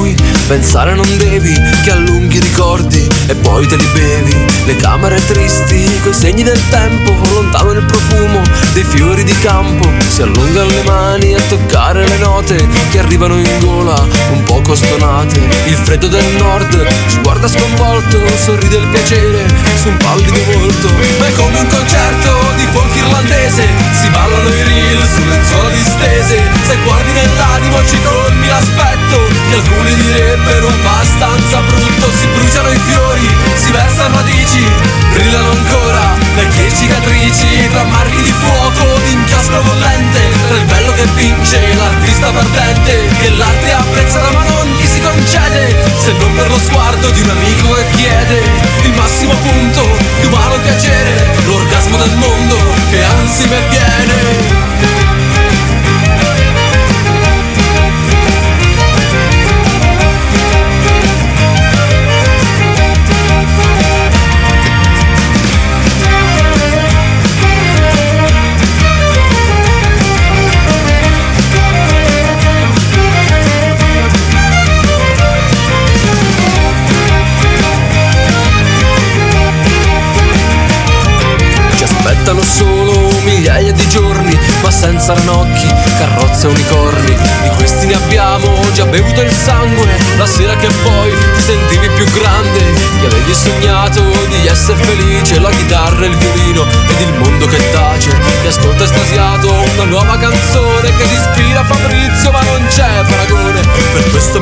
pensare 0.53 0.93
non 0.93 1.17
devi 1.17 1.51
che 1.83 1.89
allunghi 1.89 2.37
i 2.37 2.39
ricordi 2.39 3.07
e 3.25 3.33
poi 3.33 3.65
te 3.65 3.75
li 3.75 3.87
bevi. 3.91 4.35
Le 4.65 4.75
camere 4.75 5.19
tristi, 5.25 5.99
coi 6.03 6.13
segni 6.13 6.43
del 6.43 6.61
tempo, 6.69 7.11
lontano 7.33 7.71
il 7.71 7.83
profumo 7.83 8.39
dei 8.73 8.83
fiori 8.83 9.23
di 9.23 9.35
campo. 9.39 9.89
Si 10.09 10.21
allungano 10.21 10.69
le 10.69 10.83
mani 10.83 11.33
a 11.33 11.41
toccare 11.49 12.07
le 12.07 12.17
note 12.17 12.67
che 12.91 12.99
arrivano 12.99 13.35
in 13.35 13.59
gola, 13.61 13.99
un 14.31 14.43
poco 14.43 14.75
stonate. 14.75 15.39
Il 15.65 15.75
freddo 15.75 16.07
del 16.07 16.35
nord 16.37 16.87
ci 17.07 17.19
guarda 17.23 17.47
sconvolto, 17.47 18.19
sorride 18.37 18.77
il 18.77 18.87
piacere 18.89 19.47
su 19.81 19.87
un 19.87 19.97
pallido 19.97 20.39
volto. 20.53 20.87
Ma 21.17 21.25
è 21.25 21.33
come 21.33 21.57
un 21.57 21.67
concerto 21.67 22.29
di 22.57 22.67
folk 22.71 22.95
irlandese, 22.95 23.65
si 23.99 24.07
ballano 24.09 24.49
i 24.49 24.63
reel 24.63 25.01
sulle 25.15 25.39
zone 25.49 25.73
distese. 25.73 26.41
Se 26.67 26.77
guardi 26.83 27.11
nell'animo 27.11 27.77
ci 27.87 27.97
colmi 28.03 28.47
l'aspetto 28.47 29.17
che 29.49 29.55
alcuni 29.55 29.95
direbbero 29.95 30.42
abbastanza 30.49 31.59
brutto, 31.61 32.11
si 32.11 32.27
bruciano 32.27 32.69
i 32.69 32.79
fiori, 32.79 33.27
si 33.55 33.71
versano 33.71 34.15
radici, 34.15 34.63
brillano 35.11 35.51
ancora 35.51 36.15
vecchie 36.35 36.73
cicatrici 36.73 37.69
tra 37.71 37.83
marchi 37.83 38.21
di 38.21 38.31
fuoco, 38.31 38.99
di 39.05 39.13
inchiostro 39.13 39.61
bollente, 39.61 40.19
tra 40.47 40.57
il 40.57 40.65
bello 40.65 40.91
che 40.93 41.05
vince 41.15 41.59
l'artista 41.75 42.31
perdente 42.31 43.07
che 43.19 43.29
l'arte 43.31 43.73
apprezza 43.73 44.21
ma 44.31 44.43
non 44.43 44.75
chi 44.77 44.87
si 44.87 44.99
concede 45.01 45.75
se 45.97 46.13
non 46.13 46.33
per 46.35 46.49
lo 46.49 46.59
sguardo 46.59 47.09
di 47.09 47.21
un 47.21 47.29
amico 47.29 47.73
che 47.73 47.85
chiede 47.95 48.41
il 48.83 48.93
massimo 48.93 49.33
punto 49.33 49.97
di 50.19 50.27
umano 50.27 50.55
piacere 50.59 51.35
l'orgasmo 51.45 51.97
del 51.97 52.15
mondo 52.15 52.57
che 52.89 53.03
anzi 53.03 53.47
me 53.47 53.67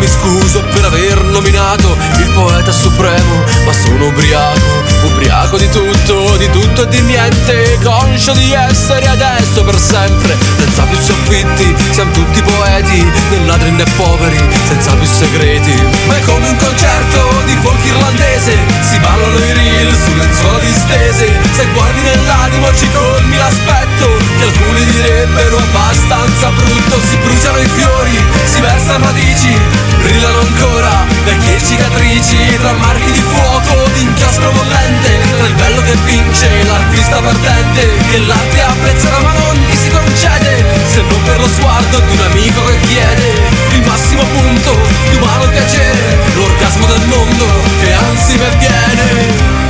mi 0.01 0.07
scuso 0.07 0.63
per 0.73 0.85
aver 0.85 1.23
nominato 1.25 1.95
il 2.17 2.29
poeta 2.33 2.71
supremo, 2.71 3.43
ma 3.65 3.71
sono 3.71 4.07
ubriaco, 4.07 4.83
ubriaco 5.03 5.57
di 5.57 5.69
tutto, 5.69 6.37
di 6.37 6.49
tutto 6.49 6.81
e 6.81 6.87
di 6.87 7.01
niente, 7.01 7.77
conscio 7.83 8.33
di 8.33 8.51
essere 8.51 9.05
adesso 9.07 9.63
per 9.63 9.77
sempre, 9.77 10.35
senza 10.57 10.83
più 10.83 10.97
soffitti, 10.97 11.75
siamo 11.91 12.11
tutti 12.13 12.41
poeti, 12.41 13.03
né 13.29 13.45
ladri 13.45 13.69
né 13.69 13.83
poveri, 13.95 14.41
senza 14.67 14.91
più 14.95 15.05
segreti. 15.05 15.73
Ma 16.07 16.17
è 16.17 16.21
come 16.21 16.49
un 16.49 16.55
concerto 16.55 17.43
di 17.45 17.55
folk 17.61 17.85
irlandese, 17.85 18.57
si 18.81 18.97
ballano 18.97 19.37
i 19.37 19.53
reel 19.53 19.95
sulle 19.95 20.27
zone 20.33 20.65
distese, 20.65 21.31
se 21.51 21.67
guardi 21.73 22.01
nell'animo 22.01 22.73
ci 22.75 22.89
colmi 22.91 23.37
l'aspetto, 23.37 23.80
che 24.41 24.47
alcuni 24.47 24.85
direbbero 24.85 25.57
abbastanza 25.57 26.49
brutto, 26.49 26.99
si 27.07 27.17
bruciano 27.17 27.59
i 27.59 27.67
fiori, 27.67 28.25
si 28.45 28.59
versano 28.59 29.05
radici, 29.05 29.55
brillano 30.01 30.39
ancora 30.39 31.05
vecchie 31.23 31.63
cicatrici, 31.63 32.57
tra 32.57 32.73
marchi 32.73 33.11
di 33.11 33.21
fuoco, 33.21 33.87
di 33.93 34.01
inchiostro 34.01 34.51
bollente, 34.51 35.19
tra 35.37 35.45
il 35.45 35.53
bello 35.53 35.81
che 35.81 35.95
vince, 36.05 36.49
l'artista 36.63 37.21
perdente, 37.21 37.89
che 38.09 38.17
l'arte 38.19 38.61
apprezzerà 38.61 39.19
ma 39.19 39.33
non 39.33 39.55
gli 39.55 39.75
si 39.75 39.89
concede, 39.89 40.65
se 40.89 41.01
non 41.01 41.21
per 41.23 41.39
lo 41.39 41.47
sguardo 41.47 41.99
di 41.99 42.11
un 42.11 42.25
amico 42.25 42.65
che 42.65 42.79
chiede, 42.87 43.29
il 43.73 43.83
massimo 43.85 44.23
punto 44.23 44.75
di 45.09 45.17
umano 45.17 45.49
piacere, 45.49 46.17
l'orgasmo 46.33 46.85
del 46.87 47.05
mondo 47.07 47.45
che 47.79 47.93
anzi 47.93 48.37
me 48.37 49.60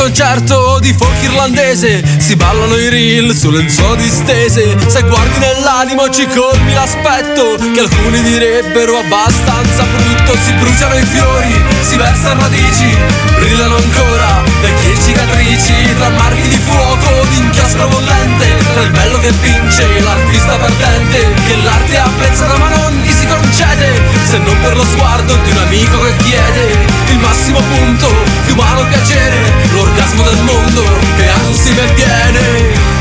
concerto 0.00 0.78
di 0.80 0.94
folk 0.94 1.22
irlandese. 1.22 2.02
Si 2.18 2.34
ballano 2.34 2.74
i 2.76 2.88
reel 2.88 3.34
su 3.34 3.50
lenzuola 3.50 3.96
distese 3.96 4.76
Se 4.86 5.02
guardi 5.02 5.38
nell'animo 5.38 6.08
ci 6.08 6.26
colmi 6.26 6.72
l'aspetto 6.72 7.56
Che 7.56 7.80
alcuni 7.80 8.22
direbbero 8.22 8.96
abbastanza 8.98 9.84
brutto. 9.84 10.36
Si 10.42 10.52
bruciano 10.52 10.94
i 10.96 11.04
fiori, 11.04 11.64
si 11.82 11.96
versano 11.96 12.40
radici 12.40 12.96
Brillano 13.38 13.76
ancora 13.76 14.42
vecchie 14.62 14.94
cicatrici. 15.02 15.94
Tra 15.98 16.08
marchi 16.10 16.48
di 16.48 16.56
fuoco, 16.56 17.26
di 17.28 17.36
inchiostro 17.36 17.86
bollente 17.88 18.46
Tra 18.72 18.82
il 18.82 18.90
bello 18.90 19.18
che 19.18 19.32
vince, 19.42 19.86
l'artista 20.00 20.56
perdente. 20.56 21.34
Che 21.46 21.56
l'arte 21.62 21.98
apprezzata 21.98 22.56
ma 22.56 22.68
non 22.68 22.92
gli 23.02 23.12
si 23.12 23.26
concede 23.26 24.00
Se 24.24 24.38
non 24.38 24.56
per 24.62 24.76
lo 24.76 24.84
sguardo 24.84 25.36
di 25.44 25.50
un 25.50 25.58
amico 25.58 26.00
che 26.00 26.16
chiede 26.24 26.78
Il 27.10 27.18
massimo 27.18 27.60
punto 27.60 28.08
di 28.46 28.52
umano 28.52 28.86
piacere 28.86 29.68
l'orgasmo 29.90 30.22
del 30.22 30.44
mondo 30.44 30.82
che 31.16 31.28
anzi 31.28 31.72
me 31.74 31.94
viene. 31.94 32.98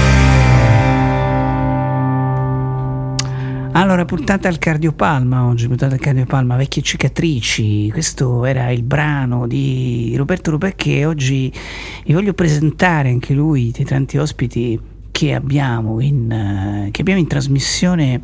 Allora, 3.73 4.03
puntata 4.03 4.47
al 4.47 4.57
cardiopalma 4.57 5.45
oggi, 5.45 5.67
puntata 5.67 5.93
al 5.93 5.99
cardiopalma, 5.99 6.55
vecchie 6.55 6.81
cicatrici. 6.81 7.89
Questo 7.91 8.43
era 8.45 8.71
il 8.71 8.81
brano 8.81 9.47
di 9.47 10.13
Roberto 10.17 10.51
Rupè 10.51 10.75
che 10.75 11.05
oggi 11.05 11.51
vi 12.05 12.13
voglio 12.13 12.33
presentare 12.33 13.09
anche 13.09 13.33
lui, 13.33 13.71
dei 13.71 13.85
tanti 13.85 14.17
ospiti 14.17 14.97
che 15.11 15.33
abbiamo 15.33 15.99
in, 15.99 16.85
uh, 16.87 16.91
che 16.91 17.01
abbiamo 17.01 17.19
in 17.19 17.27
trasmissione 17.27 18.21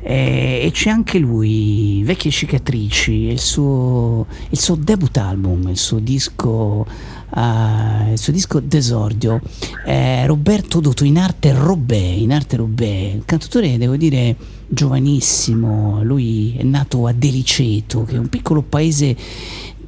eh, 0.00 0.60
e 0.62 0.70
c'è 0.72 0.90
anche 0.90 1.18
lui, 1.18 2.02
Vecchie 2.04 2.30
cicatrici, 2.30 3.12
il 3.12 3.40
suo, 3.40 4.26
il 4.50 4.58
suo 4.58 4.76
debut 4.76 5.16
album, 5.16 5.68
il 5.68 5.76
suo 5.76 5.98
disco 5.98 6.86
uh, 7.30 8.10
il 8.10 8.18
suo 8.18 8.32
disco 8.32 8.60
Desordio, 8.60 9.40
eh, 9.84 10.26
Roberto 10.26 10.80
Dotto 10.80 11.04
in 11.04 11.18
arte 11.18 11.52
Robè, 11.52 11.96
in 11.96 12.32
arte 12.32 12.56
Robè, 12.56 13.18
cantatore 13.24 13.78
devo 13.78 13.96
dire 13.96 14.36
giovanissimo, 14.68 16.02
lui 16.02 16.54
è 16.56 16.62
nato 16.62 17.06
a 17.06 17.12
Deliceto, 17.12 18.04
che 18.04 18.16
è 18.16 18.18
un 18.18 18.28
piccolo 18.28 18.62
paese 18.62 19.16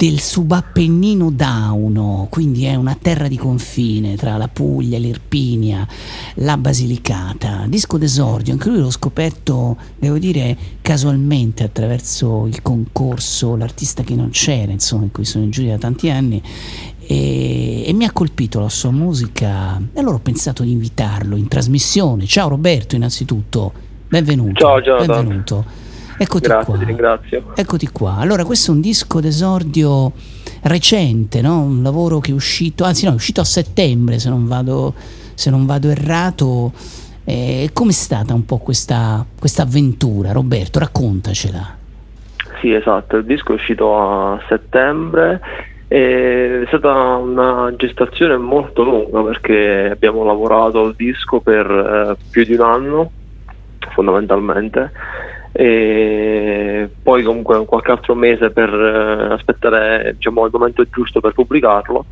del 0.00 0.18
subappennino 0.18 1.30
Dauno, 1.30 2.26
quindi 2.30 2.64
è 2.64 2.74
una 2.74 2.96
terra 2.98 3.28
di 3.28 3.36
confine 3.36 4.16
tra 4.16 4.38
la 4.38 4.48
Puglia, 4.48 4.96
l'Irpinia, 4.96 5.86
la 6.36 6.56
Basilicata. 6.56 7.66
Disco 7.68 7.98
d'esordio, 7.98 8.54
anche 8.54 8.70
lui 8.70 8.78
l'ho 8.78 8.90
scoperto, 8.90 9.76
devo 9.98 10.16
dire, 10.16 10.56
casualmente 10.80 11.64
attraverso 11.64 12.46
il 12.46 12.62
concorso 12.62 13.56
L'artista 13.56 14.02
che 14.02 14.14
non 14.14 14.30
c'era, 14.30 14.72
insomma, 14.72 15.04
in 15.04 15.10
cui 15.10 15.26
sono 15.26 15.44
in 15.44 15.50
giuria 15.50 15.72
da 15.72 15.80
tanti 15.80 16.08
anni 16.08 16.42
e, 17.10 17.88
e, 17.88 17.92
mi 17.92 18.04
ha 18.04 18.12
colpito 18.12 18.60
la 18.60 18.68
sua 18.68 18.92
musica 18.92 19.76
e 19.92 19.98
allora 19.98 20.14
ho 20.14 20.20
pensato 20.20 20.62
di 20.62 20.70
invitarlo 20.70 21.34
in 21.34 21.48
trasmissione. 21.48 22.24
Ciao 22.24 22.48
Roberto 22.48 22.94
innanzitutto, 22.94 23.72
benvenuto. 24.06 24.60
Ciao, 24.60 24.80
ciao. 24.80 25.04
Benvenuto. 25.04 25.64
Eccoti 26.16 26.46
Grazie, 26.46 26.64
qua. 26.66 26.78
ti 26.78 26.84
ringrazio. 26.84 27.52
Eccoti 27.56 27.88
qua. 27.88 28.16
Allora, 28.18 28.44
questo 28.44 28.70
è 28.70 28.74
un 28.74 28.80
disco 28.80 29.18
d'esordio 29.18 30.12
recente, 30.62 31.40
no? 31.40 31.62
un 31.62 31.82
lavoro 31.82 32.20
che 32.20 32.30
è 32.30 32.34
uscito, 32.34 32.84
anzi 32.84 33.06
no, 33.06 33.10
è 33.10 33.14
uscito 33.14 33.40
a 33.40 33.44
settembre 33.44 34.20
se 34.20 34.28
non 34.28 34.46
vado, 34.46 34.94
se 35.34 35.50
non 35.50 35.66
vado 35.66 35.88
errato. 35.88 36.70
Eh, 37.24 37.70
com'è 37.72 37.90
stata 37.90 38.34
un 38.34 38.44
po' 38.44 38.58
questa, 38.58 39.26
questa 39.36 39.62
avventura, 39.62 40.30
Roberto? 40.30 40.78
Raccontacela. 40.78 41.76
Sì, 42.60 42.72
esatto, 42.72 43.16
il 43.16 43.24
disco 43.24 43.50
è 43.52 43.54
uscito 43.56 43.98
a 43.98 44.38
settembre 44.48 45.40
è 45.92 46.62
stata 46.68 47.16
una 47.16 47.74
gestazione 47.74 48.36
molto 48.36 48.84
lunga 48.84 49.24
perché 49.24 49.90
abbiamo 49.90 50.22
lavorato 50.22 50.84
al 50.84 50.94
disco 50.94 51.40
per 51.40 51.66
eh, 51.68 52.16
più 52.30 52.44
di 52.44 52.54
un 52.54 52.60
anno 52.60 53.10
fondamentalmente. 53.92 54.92
E 55.50 56.88
poi 57.02 57.24
comunque 57.24 57.64
qualche 57.64 57.90
altro 57.90 58.14
mese 58.14 58.50
per 58.50 58.72
eh, 58.72 59.32
aspettare 59.34 60.12
diciamo, 60.14 60.44
il 60.44 60.52
momento 60.52 60.86
giusto 60.88 61.20
per 61.20 61.32
pubblicarlo. 61.32 62.06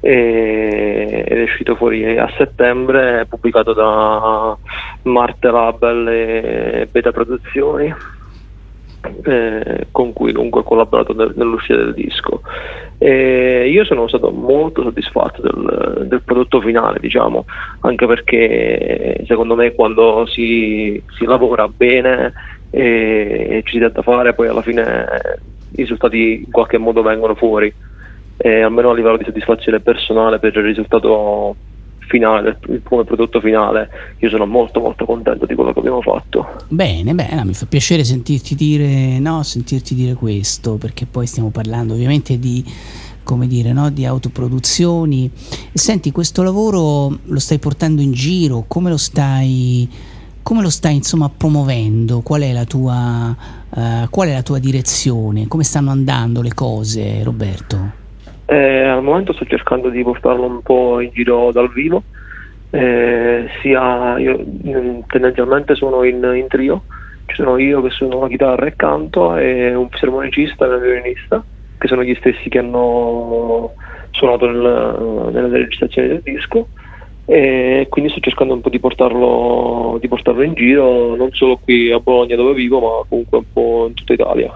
E, 0.00 1.24
è 1.26 1.42
uscito 1.44 1.76
fuori 1.76 2.18
a 2.18 2.30
settembre 2.36 3.24
pubblicato 3.26 3.72
da 3.72 4.54
Marte 5.04 5.50
Label 5.50 6.08
e 6.08 6.88
Beta 6.92 7.10
Produzioni 7.10 7.90
eh, 9.24 9.86
con 9.90 10.12
cui 10.12 10.32
comunque 10.32 10.60
ho 10.60 10.64
collaborato 10.64 11.14
nel, 11.14 11.32
nell'uscita 11.36 11.76
del 11.76 11.94
disco. 11.94 12.42
E 12.98 13.68
io 13.68 13.84
sono 13.84 14.08
stato 14.08 14.30
molto 14.30 14.82
soddisfatto 14.82 15.42
del, 15.42 16.06
del, 16.06 16.22
prodotto 16.22 16.60
finale, 16.60 16.98
diciamo, 17.00 17.44
anche 17.80 18.06
perché 18.06 19.24
secondo 19.26 19.54
me 19.54 19.74
quando 19.74 20.26
si, 20.26 21.02
si 21.16 21.24
lavora 21.24 21.68
bene 21.68 22.32
e 22.70 23.62
ci 23.64 23.74
si 23.74 23.78
tenta 23.78 24.02
fare, 24.02 24.34
poi 24.34 24.48
alla 24.48 24.62
fine 24.62 25.06
i 25.72 25.76
risultati 25.76 26.44
in 26.44 26.50
qualche 26.50 26.78
modo 26.78 27.02
vengono 27.02 27.34
fuori. 27.34 27.72
e 28.36 28.60
almeno 28.62 28.90
a 28.90 28.94
livello 28.94 29.16
di 29.16 29.24
soddisfazione 29.24 29.80
personale 29.80 30.38
per 30.38 30.56
il 30.56 30.64
risultato 30.64 31.54
finale, 32.06 32.58
come 32.82 33.04
prodotto 33.04 33.40
finale, 33.40 33.88
io 34.18 34.28
sono 34.28 34.46
molto 34.46 34.80
molto 34.80 35.04
contento 35.04 35.46
di 35.46 35.54
quello 35.54 35.72
che 35.72 35.78
abbiamo 35.78 36.02
fatto. 36.02 36.46
Bene, 36.68 37.14
bene, 37.14 37.44
mi 37.44 37.54
fa 37.54 37.66
piacere 37.66 38.04
sentirti 38.04 38.54
dire, 38.54 39.18
no, 39.18 39.42
sentirti 39.42 39.94
dire 39.94 40.14
questo, 40.14 40.76
perché 40.76 41.06
poi 41.06 41.26
stiamo 41.26 41.50
parlando 41.50 41.94
ovviamente 41.94 42.38
di 42.38 42.64
come 43.24 43.46
dire, 43.46 43.72
no? 43.72 43.90
di 43.90 44.04
autoproduzioni. 44.04 45.30
Senti, 45.72 46.12
questo 46.12 46.42
lavoro 46.42 47.18
lo 47.24 47.38
stai 47.40 47.58
portando 47.58 48.02
in 48.02 48.12
giro, 48.12 48.64
come 48.68 48.90
lo 48.90 48.98
stai, 48.98 49.88
come 50.42 50.62
lo 50.62 50.70
stai 50.70 50.96
insomma 50.96 51.30
promuovendo? 51.30 52.20
Qual 52.20 52.42
è, 52.42 52.66
tua, 52.66 53.34
uh, 53.70 54.08
qual 54.10 54.28
è 54.28 54.32
la 54.32 54.42
tua 54.42 54.58
direzione? 54.58 55.48
Come 55.48 55.64
stanno 55.64 55.90
andando 55.90 56.42
le 56.42 56.52
cose, 56.54 57.22
Roberto? 57.24 58.02
Eh, 58.46 58.82
al 58.82 59.02
momento 59.02 59.32
sto 59.32 59.46
cercando 59.46 59.88
di 59.88 60.02
portarlo 60.02 60.44
un 60.44 60.60
po' 60.60 61.00
in 61.00 61.10
giro 61.12 61.50
dal 61.50 61.72
vivo, 61.72 62.02
eh, 62.70 63.48
sia 63.62 64.18
io 64.18 64.38
mm, 64.38 65.00
tendenzialmente 65.06 65.74
sono 65.74 66.02
in, 66.04 66.22
in, 66.34 66.46
trio, 66.48 66.82
ci 67.26 67.36
sono 67.36 67.56
io 67.56 67.80
che 67.80 67.90
suono 67.90 68.20
la 68.20 68.28
chitarra 68.28 68.66
e 68.66 68.76
canto 68.76 69.36
e 69.36 69.74
un 69.74 69.88
fisarmonicista 69.88 70.66
e 70.66 70.68
un 70.68 70.80
violinista, 70.80 71.42
che 71.78 71.88
sono 71.88 72.02
gli 72.04 72.14
stessi 72.16 72.50
che 72.50 72.58
hanno 72.58 73.72
suonato 74.10 74.50
nel, 74.50 75.30
nelle 75.32 75.58
registrazioni 75.58 76.08
del 76.08 76.20
disco. 76.22 76.68
E 77.26 77.86
quindi 77.88 78.10
sto 78.10 78.20
cercando 78.20 78.52
un 78.52 78.60
po' 78.60 78.68
di 78.68 78.78
portarlo, 78.78 79.96
di 79.98 80.08
portarlo 80.08 80.42
in 80.42 80.52
giro, 80.52 81.16
non 81.16 81.30
solo 81.32 81.56
qui 81.56 81.90
a 81.90 81.98
Bologna 81.98 82.36
dove 82.36 82.52
vivo, 82.52 82.80
ma 82.80 83.08
comunque 83.08 83.38
un 83.38 83.44
po' 83.50 83.86
in 83.88 83.94
tutta 83.94 84.12
Italia 84.12 84.54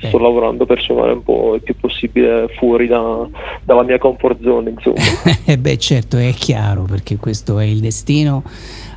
sto 0.00 0.18
eh. 0.18 0.22
lavorando 0.22 0.64
per 0.66 0.80
suonare 0.80 1.12
un 1.12 1.22
po' 1.22 1.54
il 1.54 1.62
più 1.62 1.76
possibile 1.78 2.48
fuori 2.56 2.86
da, 2.86 3.28
dalla 3.62 3.82
mia 3.82 3.98
comfort 3.98 4.42
zone 4.42 4.70
insomma. 4.70 4.98
Eh 5.50 5.58
beh 5.58 5.78
certo 5.78 6.16
è 6.16 6.32
chiaro 6.32 6.84
perché 6.84 7.16
questo 7.16 7.58
è 7.58 7.64
il 7.64 7.80
destino 7.80 8.44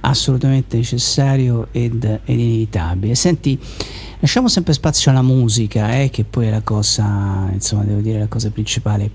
assolutamente 0.01 0.78
necessario 0.78 1.68
ed, 1.72 2.04
ed 2.26 2.39
inevitabile. 2.39 3.16
Senti 3.16 3.60
lasciamo 4.20 4.47
sempre 4.47 4.74
spazio 4.74 5.12
alla 5.12 5.22
musica 5.22 5.99
eh, 5.99 6.10
che 6.10 6.24
poi 6.24 6.47
è 6.47 6.49
la 6.49 6.62
cosa 6.62 7.49
insomma 7.51 7.84
devo 7.84 8.01
dire 8.01 8.20
la 8.20 8.28
cosa 8.28 8.49
principale. 8.51 9.10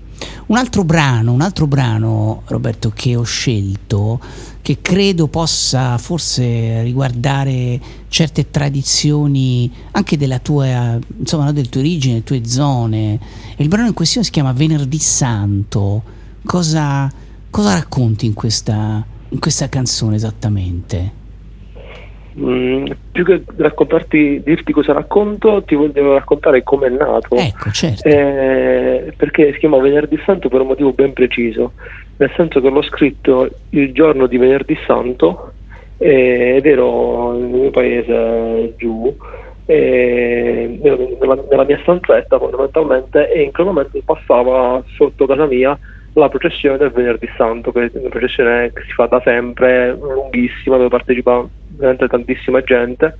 Un 0.47 0.57
altro 0.57 0.83
brano 0.83 1.31
un 1.31 1.41
altro 1.41 1.65
brano 1.65 2.43
Roberto 2.47 2.91
che 2.93 3.15
ho 3.15 3.23
scelto 3.23 4.19
che 4.61 4.79
credo 4.81 5.27
possa 5.27 5.97
forse 5.97 6.83
riguardare 6.83 7.79
certe 8.09 8.49
tradizioni 8.51 9.71
anche 9.91 10.17
della 10.17 10.39
tua 10.39 10.99
insomma 11.17 11.45
no, 11.45 11.53
delle 11.53 11.69
tue 11.69 11.79
origini 11.79 12.13
delle 12.13 12.25
tue 12.25 12.45
zone 12.45 13.19
e 13.55 13.63
il 13.63 13.67
brano 13.69 13.87
in 13.87 13.93
questione 13.93 14.25
si 14.25 14.31
chiama 14.31 14.51
Venerdì 14.51 14.99
Santo 14.99 16.17
cosa, 16.45 17.11
cosa 17.49 17.73
racconti 17.73 18.25
in 18.25 18.33
questa, 18.33 19.05
in 19.29 19.39
questa 19.39 19.69
canzone 19.69 20.15
esattamente? 20.15 21.17
Mm, 22.37 22.85
più 23.11 23.25
che 23.25 23.43
raccontarti, 23.57 24.41
dirti 24.43 24.71
cosa 24.71 24.93
racconto, 24.93 25.63
ti 25.63 25.75
voglio 25.75 26.13
raccontare 26.13 26.63
come 26.63 26.87
è 26.87 26.89
nato. 26.89 27.35
Ecco, 27.35 27.69
certo. 27.71 28.07
Eh, 28.07 29.13
perché 29.15 29.51
si 29.53 29.59
chiama 29.59 29.79
Venerdì 29.79 30.17
Santo 30.25 30.47
per 30.47 30.61
un 30.61 30.67
motivo 30.67 30.93
ben 30.93 31.11
preciso, 31.11 31.73
nel 32.19 32.31
senso 32.35 32.59
che 32.59 32.69
l'ho 32.69 32.81
scritto 32.81 33.49
il 33.69 33.93
giorno 33.93 34.27
di 34.27 34.37
Venerdì 34.37 34.77
Santo 34.85 35.53
eh, 35.97 36.55
ed 36.57 36.65
ero 36.65 37.31
nel 37.31 37.47
mio 37.47 37.69
paese 37.69 38.73
giù, 38.75 39.15
eh, 39.65 40.79
nella, 40.81 41.37
nella, 41.49 41.63
mia 41.63 41.79
stanzetta 41.81 42.37
fondamentalmente, 42.37 43.31
e 43.31 43.43
in 43.43 43.53
quel 43.53 43.67
momento 43.67 43.97
passava 44.03 44.83
sotto 44.97 45.25
casa 45.25 45.45
mia 45.45 45.79
la 46.13 46.27
processione 46.27 46.77
del 46.77 46.91
Venerdì 46.91 47.29
Santo, 47.37 47.71
che 47.71 47.85
è 47.85 47.91
una 47.93 48.09
processione 48.09 48.73
che 48.73 48.81
si 48.81 48.91
fa 48.91 49.05
da 49.05 49.21
sempre, 49.23 49.93
lunghissima, 49.93 50.75
dove 50.75 50.89
partecipa 50.89 51.47
veramente 51.77 52.07
tantissima 52.07 52.61
gente 52.61 53.17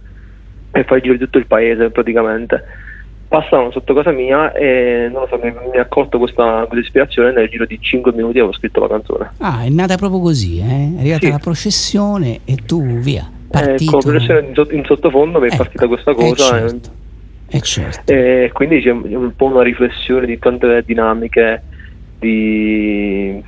e 0.71 0.83
fa 0.83 0.95
il 0.95 1.01
giro 1.01 1.13
di 1.13 1.19
tutto 1.19 1.37
il 1.37 1.47
paese 1.47 1.89
praticamente. 1.89 2.87
Passavano 3.29 3.71
sotto 3.71 3.93
casa 3.93 4.11
mia 4.11 4.51
e 4.53 5.07
non 5.11 5.21
lo 5.21 5.27
so, 5.27 5.39
mi, 5.41 5.53
mi 5.71 5.77
ha 5.77 5.85
colto 5.85 6.17
questa, 6.17 6.65
questa, 6.67 6.85
ispirazione 6.85 7.31
nel 7.31 7.47
giro 7.47 7.65
di 7.65 7.79
5 7.79 8.11
minuti 8.11 8.39
avevo 8.39 8.53
scritto 8.53 8.81
la 8.81 8.87
canzone. 8.87 9.31
Ah, 9.37 9.63
è 9.63 9.69
nata 9.69 9.97
proprio 9.97 10.19
così, 10.19 10.57
eh? 10.59 10.95
È 10.97 10.99
arrivata 10.99 11.25
sì. 11.25 11.31
la 11.31 11.37
processione 11.37 12.39
e 12.43 12.55
tu 12.65 12.83
via. 12.97 13.29
Partito. 13.47 13.91
Con 13.91 13.99
la 13.99 14.09
processione 14.09 14.47
in, 14.47 14.77
in 14.77 14.85
sottofondo 14.85 15.39
mi 15.39 15.47
è 15.47 15.53
ecco, 15.53 15.63
partita 15.63 15.87
questa 15.87 16.13
cosa. 16.13 16.57
Eh 16.57 16.59
certo. 16.59 16.89
Eh 17.51 17.61
certo. 17.61 18.11
E 18.11 18.49
quindi 18.53 18.81
c'è 18.81 18.91
un 18.91 19.31
po' 19.35 19.45
una 19.45 19.63
riflessione 19.63 20.25
di 20.25 20.37
tante 20.39 20.83
dinamiche 20.83 21.63
di 22.19 23.41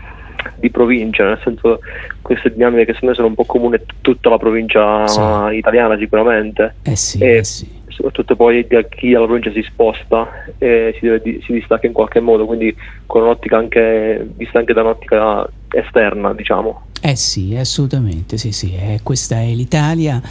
di 0.56 0.70
provincia, 0.70 1.26
nel 1.26 1.40
senso 1.44 1.80
queste 2.22 2.52
dinamiche 2.54 2.86
che 2.86 2.94
secondo 2.94 3.10
me 3.10 3.16
sono 3.16 3.28
un 3.28 3.36
po' 3.36 3.46
comuni 3.46 3.76
a 3.76 3.82
tutta 4.02 4.30
la 4.30 4.38
provincia 4.38 5.08
sì. 5.08 5.58
italiana 5.58 5.98
sicuramente. 5.98 6.76
Eh 6.84 6.96
sì, 6.96 7.20
e 7.20 7.38
eh 7.38 7.44
sì. 7.44 7.80
Soprattutto 7.92 8.36
poi 8.36 8.66
da 8.68 8.82
chi 8.84 9.14
alla 9.14 9.26
provincia 9.26 9.52
si 9.52 9.62
sposta 9.64 10.46
e 10.58 10.96
si, 11.00 11.06
deve, 11.06 11.39
si 11.44 11.54
distacca 11.54 11.88
in 11.88 11.94
qualche 11.94 12.20
modo, 12.20 12.46
quindi 12.46 12.76
con 13.06 13.24
un'ottica 13.24 13.58
anche 13.58 14.28
vista 14.36 14.60
anche 14.60 14.74
da 14.74 14.82
un'ottica 14.82 15.48
esterna, 15.70 16.34
diciamo. 16.34 16.88
Eh 17.02 17.16
sì, 17.16 17.56
assolutamente, 17.56 18.38
sì, 18.38 18.52
sì, 18.52 18.76
eh, 18.76 19.00
questa 19.04 19.42
è 19.42 19.48
l'Italia. 19.48 20.22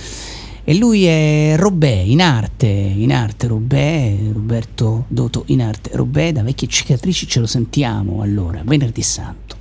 E 0.62 0.76
lui 0.76 1.04
è 1.06 1.54
Robè, 1.56 1.88
in 1.88 2.20
arte, 2.20 2.66
in 2.66 3.12
arte 3.12 3.48
Robè, 3.48 4.14
Roberto 4.32 5.04
Doto 5.08 5.44
in 5.46 5.62
arte 5.62 5.90
Robè, 5.94 6.32
da 6.32 6.42
vecchie 6.42 6.68
cicatrici 6.68 7.26
ce 7.26 7.40
lo 7.40 7.46
sentiamo 7.46 8.22
allora, 8.22 8.60
venerdì 8.64 9.02
santo. 9.02 9.56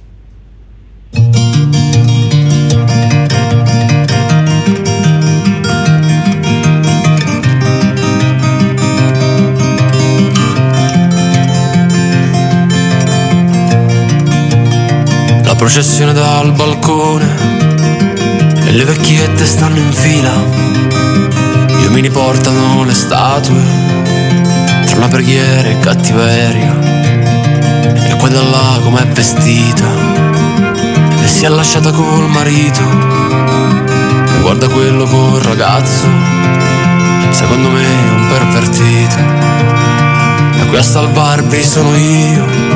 Processione 15.71 16.13
dal 16.13 16.51
balcone 16.53 17.27
e 18.65 18.71
le 18.71 18.85
vecchiette 18.85 19.45
stanno 19.45 19.77
in 19.77 19.91
fila. 19.91 20.31
Gli 21.67 21.85
uomini 21.85 22.09
portano 22.09 22.83
le 22.83 22.93
statue 22.95 23.61
tra 24.87 24.97
una 24.97 25.07
preghiera 25.09 25.69
e 25.69 25.77
cattiveria. 25.77 26.75
E 28.03 28.15
là 28.49 28.79
com'è 28.81 29.05
vestita 29.09 29.85
si 31.25 31.45
è 31.45 31.49
lasciata 31.49 31.91
col 31.91 32.27
marito 32.29 32.81
e 34.25 34.41
guarda 34.41 34.67
quello 34.69 35.05
col 35.05 35.39
ragazzo, 35.39 36.07
secondo 37.29 37.69
me 37.69 37.83
è 37.83 38.09
un 38.09 38.27
pervertito. 38.27 39.17
E 40.61 40.65
qui 40.65 40.77
a 40.77 40.83
salvarvi 40.83 41.63
sono 41.63 41.95
io, 41.95 42.68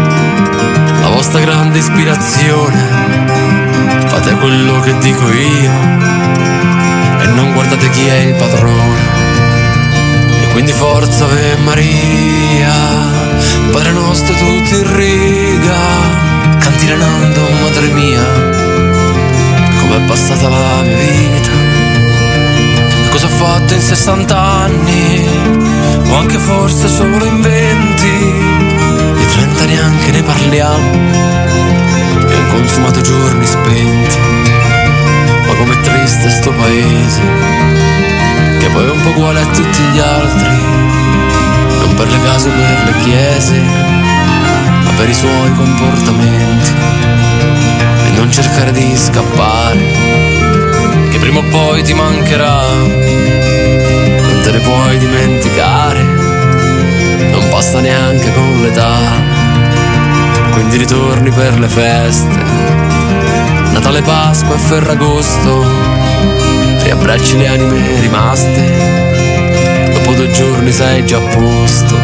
vostra 1.13 1.39
grande 1.39 1.77
ispirazione. 1.77 2.81
Fate 4.07 4.33
quello 4.35 4.79
che 4.81 4.97
dico 4.97 5.31
io 5.31 5.71
e 7.21 7.25
non 7.35 7.53
guardate 7.53 7.89
chi 7.89 8.07
è 8.07 8.17
il 8.17 8.33
padrone. 8.35 9.21
E 10.41 10.47
quindi 10.51 10.71
forza 10.71 11.25
Ave 11.25 11.57
Maria, 11.63 12.73
Padre 13.71 13.91
nostro 13.91 14.33
tutti 14.35 14.75
in 14.75 14.95
riga 14.95 16.21
cantilenando 16.59 17.41
madre 17.61 17.87
mia 17.87 18.23
com'è 19.79 19.99
passata 20.05 20.47
la 20.47 20.81
mia 20.83 20.95
vita 20.95 21.51
cosa 23.09 23.25
ho 23.25 23.29
fatto 23.29 23.73
in 23.73 23.81
60 23.81 24.39
anni 24.39 25.27
o 26.09 26.15
anche 26.15 26.37
forse 26.37 26.87
solo 26.87 27.25
in 27.25 27.41
20 27.41 28.42
30 29.33 29.65
neanche 29.65 30.11
ne 30.11 30.23
parliamo. 30.23 30.91
E 32.27 32.35
ho 32.35 32.47
consumato 32.51 33.01
giorni 33.01 33.45
spenti. 33.45 34.17
Ma 35.45 35.53
com'è 35.53 35.79
triste 35.81 36.29
sto 36.29 36.51
paese 36.51 37.21
che 38.59 38.69
poi 38.69 38.87
è 38.87 38.89
un 38.89 39.01
po' 39.01 39.09
uguale 39.09 39.41
a 39.41 39.45
tutti 39.45 39.81
gli 39.91 39.99
altri. 39.99 40.55
Non 41.79 41.93
per 41.95 42.07
le 42.07 42.21
case 42.23 42.49
o 42.49 42.51
per 42.51 42.83
le 42.85 43.03
chiese 43.03 44.01
per 44.95 45.09
i 45.09 45.13
suoi 45.13 45.53
comportamenti. 45.55 46.71
E 48.05 48.09
non 48.15 48.31
cercare 48.31 48.71
di 48.71 48.95
scappare, 48.95 49.79
che 51.09 51.17
prima 51.19 51.39
o 51.39 51.43
poi 51.43 51.83
ti 51.83 51.93
mancherà, 51.93 52.61
non 54.21 54.39
te 54.43 54.51
ne 54.51 54.59
puoi 54.59 54.97
dimenticare, 54.97 56.12
passa 57.53 57.79
neanche 57.81 58.33
con 58.33 58.61
l'età, 58.61 58.97
quindi 60.53 60.77
ritorni 60.77 61.29
per 61.29 61.59
le 61.59 61.67
feste, 61.67 62.43
Natale, 63.71 64.01
Pasqua 64.01 64.55
e 64.55 64.57
Ferragosto, 64.57 65.63
riabbracci 66.81 67.37
le 67.37 67.47
anime 67.47 67.99
rimaste, 67.99 69.91
dopo 69.93 70.13
due 70.13 70.31
giorni 70.31 70.71
sei 70.71 71.05
già 71.05 71.17
a 71.17 71.21
posto. 71.21 71.95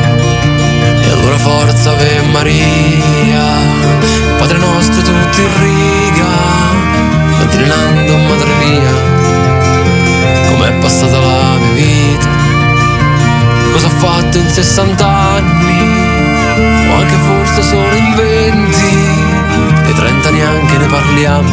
Allora 1.11 1.37
forza 1.37 1.93
Ave 1.93 2.21
Maria. 2.31 3.87
Nostre 4.59 5.01
tutti 5.01 5.41
in 5.41 5.61
riga, 5.61 6.25
continuando 7.39 8.17
madre 8.17 8.53
mia, 8.55 8.93
com'è 10.47 10.71
passata 10.79 11.19
la 11.19 11.57
mia 11.57 11.71
vita, 11.73 12.27
cosa 13.71 13.87
ho 13.87 13.89
fatto 13.89 14.37
in 14.37 14.49
60 14.49 15.05
anni, 15.05 15.18
o 16.99 17.01
anche 17.01 17.15
forse 17.15 17.61
solo 17.63 17.95
in 17.95 18.13
20, 18.15 18.81
dei 19.83 19.93
30 19.93 20.29
neanche 20.31 20.77
ne 20.77 20.85
parliamo, 20.87 21.49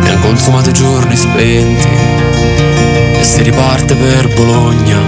mi 0.00 0.08
hanno 0.08 0.20
consumato 0.20 0.70
i 0.70 0.72
giorni 0.72 1.16
spenti, 1.16 1.88
e 3.12 3.22
si 3.22 3.42
riparte 3.42 3.94
per 3.94 4.32
Bologna, 4.34 4.98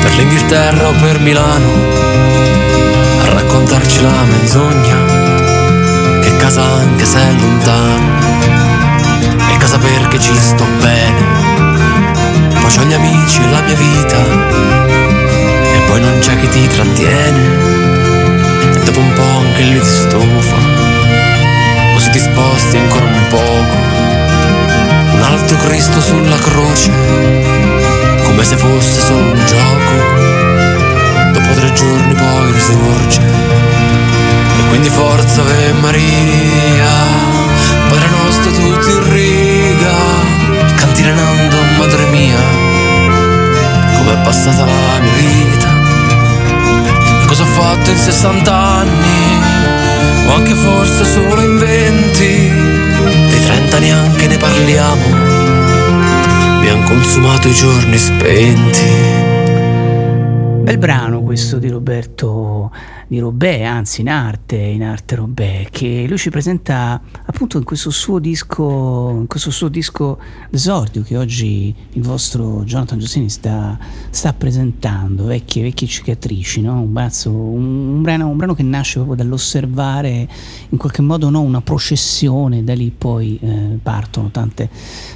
per 0.00 0.14
l'Inghilterra 0.16 0.88
o 0.88 0.92
per 1.00 1.20
Milano 1.20 2.08
raccontarci 3.34 4.00
la 4.02 4.24
menzogna, 4.24 4.96
che 6.20 6.36
casa 6.36 6.62
anche 6.62 7.04
se 7.04 7.18
è 7.18 7.32
lontano, 7.38 8.18
è 9.52 9.56
casa 9.58 9.78
perché 9.78 10.18
ci 10.18 10.34
sto 10.36 10.66
bene, 10.80 11.22
poi 12.60 12.78
ho 12.78 12.82
gli 12.82 12.94
amici 12.94 13.40
e 13.42 13.50
la 13.50 13.60
mia 13.60 13.76
vita, 13.76 14.18
e 15.28 15.39
poi 15.90 16.00
non 16.00 16.20
c'è 16.20 16.38
chi 16.38 16.48
ti 16.48 16.68
trattiene, 16.68 17.38
e 18.74 18.78
dopo 18.84 19.00
un 19.00 19.12
po' 19.12 19.38
anche 19.40 19.62
lì 19.62 19.80
ti 19.80 19.86
stufa, 19.86 20.56
o 21.94 21.98
se 21.98 22.10
ti 22.10 22.20
sposti 22.20 22.76
ancora 22.76 23.06
un 23.06 23.26
poco, 23.28 23.76
un 25.14 25.20
alto 25.20 25.56
Cristo 25.56 26.00
sulla 26.00 26.36
croce, 26.36 26.92
come 28.22 28.44
se 28.44 28.56
fosse 28.56 29.00
solo 29.00 29.32
un 29.32 29.44
gioco. 29.46 30.18
Dopo 31.32 31.54
tre 31.54 31.72
giorni 31.72 32.14
poi 32.14 32.52
risorge. 32.52 33.20
E 33.20 34.68
quindi 34.68 34.90
forza 34.90 35.40
Ave 35.40 35.72
Maria, 35.80 36.88
Padre 37.88 38.08
nostro 38.10 38.52
tutti 38.52 38.90
in 38.92 39.12
riga, 39.12 39.94
cantilenando 40.76 41.56
madre 41.78 42.06
mia, 42.06 42.38
com'è 43.96 44.16
passata 44.22 44.64
la 44.64 45.00
mia 45.00 45.12
vita, 45.14 45.79
fatto 47.60 47.90
in 47.90 47.96
60 47.96 48.54
anni, 48.54 50.28
o 50.28 50.32
anche 50.32 50.54
forse 50.54 51.04
solo 51.04 51.42
in 51.42 51.58
20, 51.58 52.16
dei 53.28 53.44
30 53.44 53.78
neanche 53.80 54.26
ne 54.28 54.36
parliamo, 54.38 55.02
han 56.70 56.82
consumato 56.84 57.48
i 57.48 57.52
giorni 57.52 57.98
spenti. 57.98 58.86
Bel 60.62 60.78
brano 60.78 61.20
questo 61.20 61.58
di 61.58 61.68
Roberto 61.68 62.72
di 63.08 63.18
Robè, 63.18 63.64
anzi 63.64 64.00
in 64.00 64.08
arte, 64.08 64.56
in 64.56 64.82
arte 64.84 65.16
Robè, 65.16 65.66
che 65.70 66.06
lui 66.08 66.16
ci 66.16 66.30
presenta 66.30 67.00
appunto 67.40 67.56
in 67.56 67.64
questo 67.64 67.88
suo 67.88 68.18
disco, 68.18 69.16
in 69.20 69.26
questo 69.26 69.50
suo 69.50 69.68
disco 69.68 70.18
d'esordio 70.50 71.02
che 71.02 71.16
oggi 71.16 71.74
il 71.92 72.02
vostro 72.02 72.64
Jonathan 72.64 72.98
Giustini 72.98 73.30
sta, 73.30 73.78
sta 74.10 74.34
presentando, 74.34 75.24
vecchie, 75.24 75.62
vecchie 75.62 75.86
cicatrici, 75.86 76.60
no? 76.60 76.82
un, 76.82 76.92
bazzo, 76.92 77.30
un, 77.30 77.94
un, 77.94 78.02
brano, 78.02 78.28
un, 78.28 78.36
brano, 78.36 78.54
che 78.54 78.62
nasce 78.62 78.96
proprio 78.96 79.16
dall'osservare 79.16 80.28
in 80.68 80.76
qualche 80.76 81.00
modo 81.00 81.30
no? 81.30 81.40
una 81.40 81.62
processione, 81.62 82.62
da 82.62 82.74
lì 82.74 82.90
poi 82.90 83.38
eh, 83.40 83.78
partono 83.82 84.30
tante, 84.30 84.68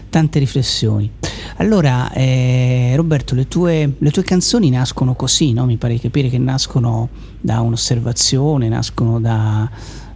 tante 0.09 0.39
riflessioni. 0.39 1.11
Allora, 1.57 2.11
eh, 2.13 2.95
Roberto, 2.97 3.35
le 3.35 3.49
tue, 3.49 3.97
le 3.99 4.11
tue, 4.11 4.23
canzoni 4.23 4.71
nascono 4.71 5.15
così, 5.15 5.53
no? 5.53 5.67
mi 5.67 5.77
pare 5.77 5.93
di 5.93 6.01
capire 6.01 6.31
che 6.31 6.39
nascono 6.39 7.11
da 7.39 7.61
un'osservazione, 7.61 8.71
nascono 8.71 9.21
da, 9.21 9.71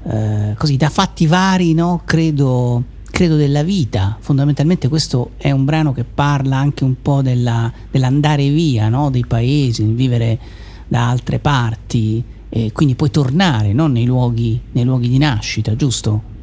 eh, 0.05 0.55
così, 0.57 0.77
da 0.77 0.89
fatti 0.89 1.27
vari, 1.27 1.75
no? 1.75 2.03
credo, 2.05 2.83
credo, 3.11 3.37
della 3.37 3.63
vita. 3.63 4.17
Fondamentalmente 4.21 4.89
questo 4.89 5.31
è 5.37 5.51
un 5.51 5.65
brano 5.65 5.93
che 5.93 6.05
parla 6.05 6.57
anche 6.57 6.85
un 6.85 7.01
po' 7.01 7.23
della, 7.23 7.71
dell'andare 7.91 8.49
via 8.49 8.89
no? 8.89 9.11
dei 9.11 9.25
paesi, 9.27 9.85
vivere 9.85 10.39
da 10.87 11.09
altre 11.09 11.39
parti 11.39 12.23
e 12.49 12.73
quindi 12.73 12.95
poi 12.95 13.11
tornare 13.11 13.73
nei 13.73 14.07
luoghi, 14.07 14.61
nei 14.73 14.85
luoghi 14.85 15.09
di 15.09 15.19
nascita, 15.19 15.77
giusto? 15.77 16.37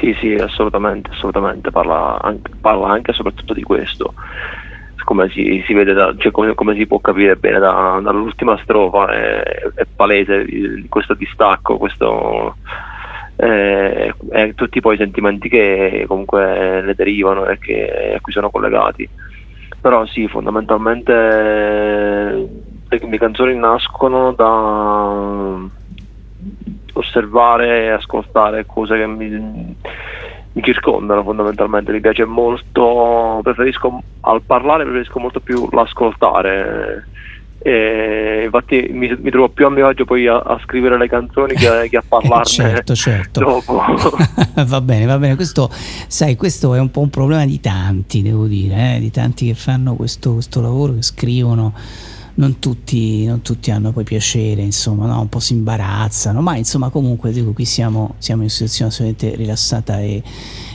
Sì, 0.00 0.14
sì, 0.20 0.34
assolutamente, 0.34 1.10
assolutamente, 1.10 1.70
parla 1.70 2.18
anche 2.20 3.10
e 3.10 3.14
soprattutto 3.14 3.52
di 3.52 3.62
questo. 3.62 4.14
Come 5.12 5.28
si, 5.28 5.62
si 5.66 5.74
da, 5.74 6.14
cioè 6.16 6.32
come, 6.32 6.54
come, 6.54 6.74
si 6.74 6.86
può 6.86 6.98
capire 6.98 7.36
bene 7.36 7.58
da, 7.58 8.00
dall'ultima 8.02 8.58
strofa, 8.62 9.12
è, 9.12 9.42
è 9.74 9.86
palese 9.94 10.46
questo 10.88 11.12
distacco, 11.12 11.76
questo, 11.76 12.56
eh, 13.36 14.14
e 14.30 14.54
tutti 14.54 14.80
poi 14.80 14.94
i 14.94 14.96
sentimenti 14.98 15.50
che 15.50 16.06
comunque 16.08 16.80
ne 16.80 16.94
derivano 16.94 17.44
e 17.44 17.58
che, 17.58 18.14
a 18.16 18.20
cui 18.22 18.32
sono 18.32 18.48
collegati. 18.48 19.06
Però 19.82 20.06
sì, 20.06 20.26
fondamentalmente 20.28 21.12
le 22.88 23.00
mie 23.02 23.18
canzoni 23.18 23.54
nascono 23.54 24.32
da 24.32 25.58
osservare 26.94 27.82
e 27.82 27.88
ascoltare 27.90 28.64
cose 28.64 28.96
che 28.96 29.06
mi, 29.06 29.76
mi, 30.52 30.62
circondano 30.62 31.22
fondamentalmente, 31.22 31.92
mi 31.92 32.00
piace 32.00 32.24
molto, 32.24 33.40
preferisco 33.42 34.02
al 34.20 34.42
parlare 34.42 34.84
preferisco 34.84 35.18
molto 35.18 35.40
più 35.40 35.68
l'ascoltare. 35.70 37.06
E 37.64 38.42
infatti 38.44 38.88
mi, 38.90 39.16
mi, 39.20 39.30
trovo 39.30 39.48
più 39.48 39.66
a 39.66 39.70
mio 39.70 39.86
agio 39.86 40.04
poi 40.04 40.26
a, 40.26 40.38
a 40.38 40.58
scrivere 40.64 40.98
le 40.98 41.08
canzoni 41.08 41.54
che, 41.54 41.88
che 41.88 41.96
a 41.96 42.02
parlarne 42.06 42.44
certo, 42.44 42.94
certo. 42.96 43.38
dopo 43.62 43.80
va 44.66 44.80
bene 44.80 45.06
va 45.06 45.16
bene 45.16 45.36
questo 45.36 45.70
sai 45.72 46.34
questo 46.34 46.74
è 46.74 46.80
un 46.80 46.90
po' 46.90 47.02
un 47.02 47.10
problema 47.10 47.46
di 47.46 47.60
tanti 47.60 48.20
devo 48.20 48.46
dire 48.46 48.96
eh? 48.96 48.98
di 48.98 49.12
tanti 49.12 49.46
che 49.46 49.54
fanno 49.54 49.94
questo, 49.94 50.32
questo 50.32 50.60
lavoro 50.60 50.94
che 50.94 51.02
scrivono 51.02 51.72
non 52.34 52.58
tutti, 52.58 53.24
non 53.26 53.42
tutti, 53.42 53.70
hanno 53.70 53.92
poi 53.92 54.04
piacere, 54.04 54.62
insomma, 54.62 55.06
no? 55.06 55.20
un 55.20 55.28
po' 55.28 55.40
si 55.40 55.52
imbarazzano, 55.52 56.40
ma 56.40 56.56
insomma 56.56 56.88
comunque 56.88 57.32
dico, 57.32 57.52
qui 57.52 57.64
siamo, 57.64 58.14
siamo 58.18 58.42
in 58.42 58.46
una 58.46 58.52
situazione 58.52 58.90
assolutamente 58.90 59.36
rilassata 59.36 60.00
e, 60.00 60.22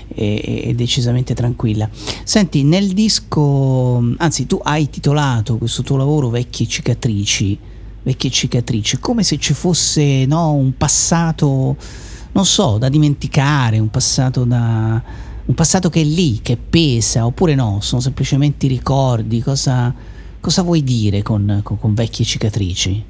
e, 0.08 0.62
e, 0.66 0.74
decisamente 0.76 1.34
tranquilla. 1.34 1.89
Senti, 2.24 2.64
nel 2.64 2.89
disco, 2.89 4.14
anzi 4.18 4.45
tu 4.45 4.60
hai 4.62 4.89
titolato 4.89 5.58
questo 5.58 5.82
tuo 5.82 5.97
lavoro 5.97 6.30
Vecchie 6.30 6.68
cicatrici, 6.68 7.58
vecchie 8.03 8.30
cicatrici, 8.30 8.99
come 8.99 9.24
se 9.24 9.38
ci 9.38 9.53
fosse 9.53 10.26
no, 10.26 10.51
un 10.51 10.78
passato, 10.78 11.76
non 12.34 12.45
so, 12.45 12.78
da 12.78 12.89
dimenticare, 12.89 13.80
un 13.80 13.89
passato 13.89 14.43
da... 14.43 15.26
Un 15.47 15.55
passato 15.55 15.89
che 15.89 16.01
è 16.01 16.03
lì, 16.03 16.41
che 16.41 16.58
pesa, 16.58 17.26
oppure 17.26 17.55
no, 17.55 17.78
sono 17.80 18.01
semplicemente 18.01 18.68
ricordi, 18.68 19.41
cosa, 19.41 19.95
Cosa 20.47 20.61
vuoi 20.61 20.81
dire 20.81 21.23
con, 21.23 21.59
con, 21.61 21.77
con 21.77 21.93
vecchie 21.93 22.23
cicatrici? 22.23 23.03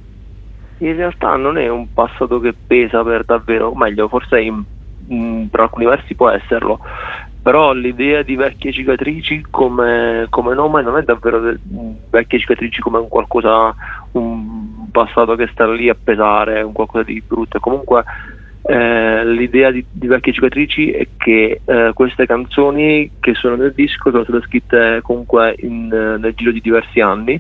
In 0.80 0.96
realtà 0.96 1.36
non 1.36 1.60
è 1.60 1.68
un 1.68 1.86
passato 1.94 2.40
che 2.40 2.56
pesa 2.66 3.04
per 3.04 3.26
davvero, 3.26 3.68
o 3.68 3.76
meglio, 3.76 4.08
forse 4.08 4.42
in, 4.42 4.64
in, 5.10 5.48
per 5.48 5.60
alcuni 5.60 5.86
versi 5.86 6.16
può 6.16 6.32
esserlo, 6.32 6.80
però 7.40 7.74
l'idea 7.74 8.24
di 8.24 8.36
vecchie 8.36 8.72
cicatrici 8.74 9.46
come, 9.52 10.26
come 10.32 10.56
nome 10.56 10.82
non 10.82 10.98
è 10.98 11.04
davvero 11.04 11.40
de, 11.42 11.60
vecchie 12.10 12.40
cicatrici 12.40 12.82
come 12.82 12.98
un 12.98 13.08
qualcosa, 13.08 13.76
un 14.14 14.90
passato 14.90 15.36
che 15.36 15.48
sta 15.52 15.72
lì 15.72 15.90
a 15.90 15.96
pesare, 16.02 16.64
un 16.64 16.74
qualcosa 16.74 17.04
di 17.04 17.22
brutto, 17.24 17.60
comunque 17.60 18.04
eh, 18.70 19.26
l'idea 19.26 19.72
di, 19.72 19.86
di, 19.90 20.08
Vecchie 20.08 20.34
Cicatrici 20.34 20.92
è 20.92 21.08
che 21.16 21.62
eh, 21.64 21.92
queste 21.94 22.26
canzoni 22.26 23.12
che 23.22 23.34
sono 23.34 23.56
nel 23.56 23.72
disco 23.74 24.12
sono 24.12 24.24
state 24.24 24.42
scritte 24.42 25.00
comunque 25.04 25.56
in, 25.60 25.88
nel 25.88 26.34
giro 26.36 26.52
di 26.52 26.60
diversi 26.60 27.00
anni 27.00 27.40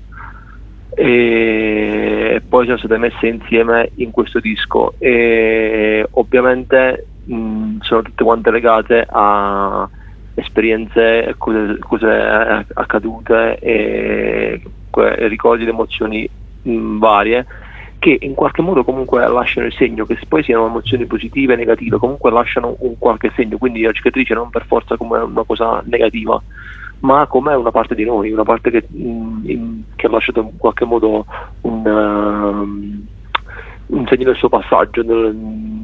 e 0.90 2.42
poi 2.48 2.66
sono 2.66 2.78
state 2.78 2.98
messe 2.98 3.28
insieme 3.28 3.92
in 3.96 4.12
questo 4.12 4.40
disco 4.40 4.94
e 5.00 6.08
ovviamente 6.12 7.08
mh, 7.26 7.80
sono 7.82 8.04
tutte 8.04 8.24
quante 8.24 8.50
legate 8.50 9.06
a 9.06 9.88
esperienze, 10.34 11.36
cose, 11.38 11.78
cose 11.80 12.66
accadute 12.74 13.60
e 13.60 14.62
ricordi 15.28 15.64
ed 15.64 15.70
emozioni 15.70 16.30
mh, 16.62 17.00
varie 17.00 17.46
che 18.00 18.18
in 18.22 18.36
qualche 18.36 18.62
modo 18.62 18.84
comunque 18.84 19.28
lasciano 19.28 19.68
il 19.68 19.74
segno, 19.74 20.06
che 20.06 20.18
poi 20.28 20.44
siano 20.44 20.68
emozioni 20.68 21.06
positive 21.06 21.54
o 21.54 21.58
negative, 21.58 21.98
comunque 21.98 22.32
lasciano 22.32 22.76
un 22.80 22.98
qualche 22.98 23.32
segno, 23.36 23.58
quindi 23.58 23.82
la 23.82 23.92
cicatrice 23.92 24.34
non 24.34 24.50
per 24.50 24.66
forza 24.66 24.98
come 24.98 25.20
una 25.20 25.44
cosa 25.44 25.82
negativa, 25.86 26.42
ma 27.00 27.28
come 27.28 27.54
una 27.54 27.72
parte 27.72 27.96
di 27.96 28.06
noi, 28.06 28.32
una 28.32 28.44
parte 28.44 28.72
che, 28.72 28.88
mm, 28.92 29.82
che 29.96 30.08
ha 30.08 30.10
lasciato 30.10 30.42
in 30.42 30.58
qualche 30.58 30.86
modo 30.86 31.26
un, 31.62 31.86
uh, 31.86 33.96
un 33.96 34.08
segno 34.08 34.26
del 34.26 34.36
suo 34.36 34.50
passaggio 34.50 35.04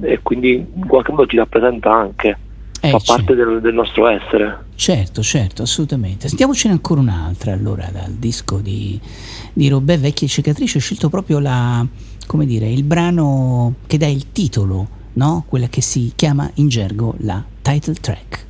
e 0.02 0.20
quindi 0.22 0.56
in 0.56 0.88
qualche 0.88 1.12
modo 1.12 1.26
ci 1.26 1.38
rappresenta 1.38 1.92
anche. 1.92 2.38
Eh, 2.86 2.90
fa 2.90 3.00
parte 3.06 3.34
del, 3.34 3.62
del, 3.62 3.74
nostro 3.74 4.08
essere. 4.08 4.66
Certo, 4.76 5.22
certo, 5.22 5.62
assolutamente. 5.62 6.28
Sentiamocene 6.28 6.74
ancora 6.74 7.00
un'altra 7.00 7.54
allora 7.54 7.90
dal 7.92 8.12
disco 8.12 8.58
di, 8.58 9.00
di 9.54 9.70
Robè 9.70 9.98
Vecchie 9.98 10.28
Cicatrici. 10.28 10.78
Ho 10.78 10.82
scelto 10.82 11.10
proprio 11.10 11.40
la, 11.40 11.86
come 12.28 12.46
dire, 12.46 12.70
il 12.70 12.84
brano 12.84 13.76
che 13.88 13.98
dà 13.98 14.08
il 14.08 14.32
titolo 14.32 15.02
no? 15.14 15.46
Quella 15.48 15.68
che 15.68 15.82
si 15.82 16.12
chiama 16.16 16.50
in 16.56 16.68
gergo 16.70 17.16
la 17.20 17.44
title 17.62 17.96
track. 17.96 18.46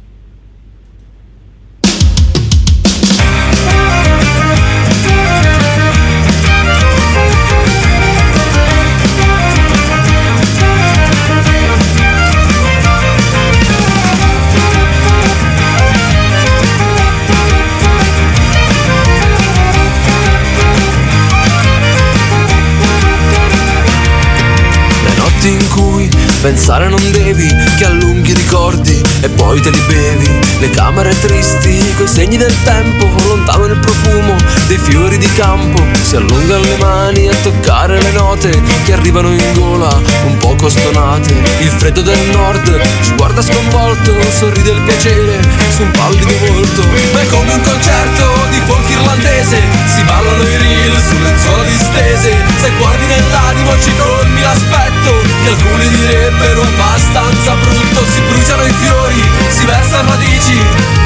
Pensare 26.54 26.88
non 26.88 27.02
devi 27.12 27.48
che 27.80 27.86
allunghi 27.86 28.32
ricordi 28.32 28.93
e 29.24 29.30
poi 29.30 29.60
te 29.62 29.70
li 29.70 29.82
bevi. 29.88 30.30
Le 30.60 30.70
camere 30.70 31.18
tristi, 31.20 31.94
coi 31.98 32.08
segni 32.08 32.38
del 32.38 32.56
tempo, 32.64 33.10
lontano 33.26 33.66
il 33.66 33.78
profumo 33.80 34.36
dei 34.68 34.78
fiori 34.78 35.18
di 35.18 35.32
campo. 35.34 35.82
Si 36.02 36.16
allungano 36.16 36.64
le 36.64 36.78
mani 36.78 37.28
a 37.30 37.36
toccare 37.42 38.02
le 38.02 38.12
note 38.12 38.62
che 38.84 38.94
arrivano 38.94 39.30
in 39.30 39.54
gola, 39.54 40.00
un 40.26 40.38
poco 40.38 40.70
stonate. 40.70 41.34
Il 41.60 41.70
freddo 41.70 42.02
del 42.02 42.20
nord 42.32 42.82
ci 43.02 43.14
guarda 43.16 43.42
sconvolto, 43.42 44.14
sorride 44.38 44.72
il 44.72 44.82
piacere 44.82 45.40
su 45.76 45.84
un 45.84 45.92
pallido 45.92 46.34
volto. 46.48 46.82
Ma 47.14 47.22
è 47.22 47.28
come 47.28 47.54
un 47.54 47.62
concerto 47.62 48.26
di 48.52 48.60
folk 48.66 48.90
irlandese, 48.90 49.62
si 49.96 50.04
ballano 50.04 50.44
i 50.44 50.58
reel 50.58 51.02
sulle 51.08 51.30
lenzuola 51.30 51.64
distese. 51.64 52.36
Se 52.62 52.72
guardi 52.78 53.06
nell'animo 53.06 53.72
ci 53.82 53.92
colmi 53.98 54.42
l'aspetto 54.42 55.12
che 55.44 55.50
alcuni 55.50 55.88
direbbero 55.90 56.62
abbastanza 56.62 57.54
brutto 57.56 58.06
Si 58.06 58.22
bruciano 58.22 58.64
i 58.64 58.72
fiori, 58.72 59.13
si 59.50 59.66
versano 59.66 60.10
radici 60.10 60.58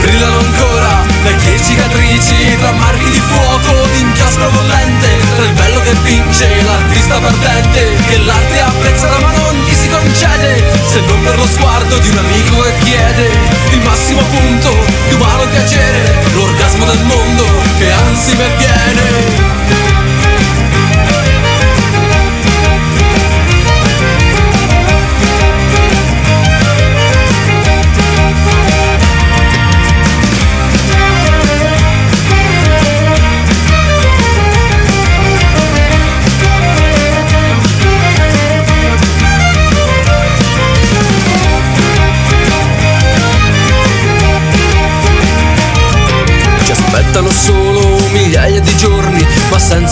Brillano 0.02 0.40
ancora 0.40 1.04
vecchie 1.24 1.62
cicatrici 1.62 2.58
Tra 2.58 2.72
marchi 2.72 3.10
di 3.10 3.20
fuoco, 3.20 3.74
di 3.94 4.00
inchiostro 4.02 4.50
bollente 4.50 5.08
Tra 5.36 5.46
il 5.46 5.54
bello 5.54 5.80
che 5.82 5.94
vince 6.04 6.64
l'artista 6.64 7.20
perdente 7.20 7.96
Che 8.08 8.18
l'arte 8.20 8.62
apprezza 8.62 9.10
ma 9.20 9.32
non 9.32 9.56
gli 9.64 9.74
si 9.74 9.90
concede 9.90 10.64
Se 10.86 11.02
non 11.02 11.22
per 11.24 11.38
lo 11.38 11.48
sguardo 11.48 11.98
di 11.98 12.10
un 12.10 12.18
amico 12.18 12.62
che 12.62 12.74
chiede 12.84 13.30
Il 13.72 13.82
massimo 13.82 14.22
punto 14.22 14.76
di 15.10 15.16
umano 15.16 15.48
piacere 15.48 16.24
L'orgasmo 16.34 16.86
del 16.86 17.04
mondo 17.04 17.46
che 17.78 17.92
anzi 17.92 18.36
me 18.36 18.48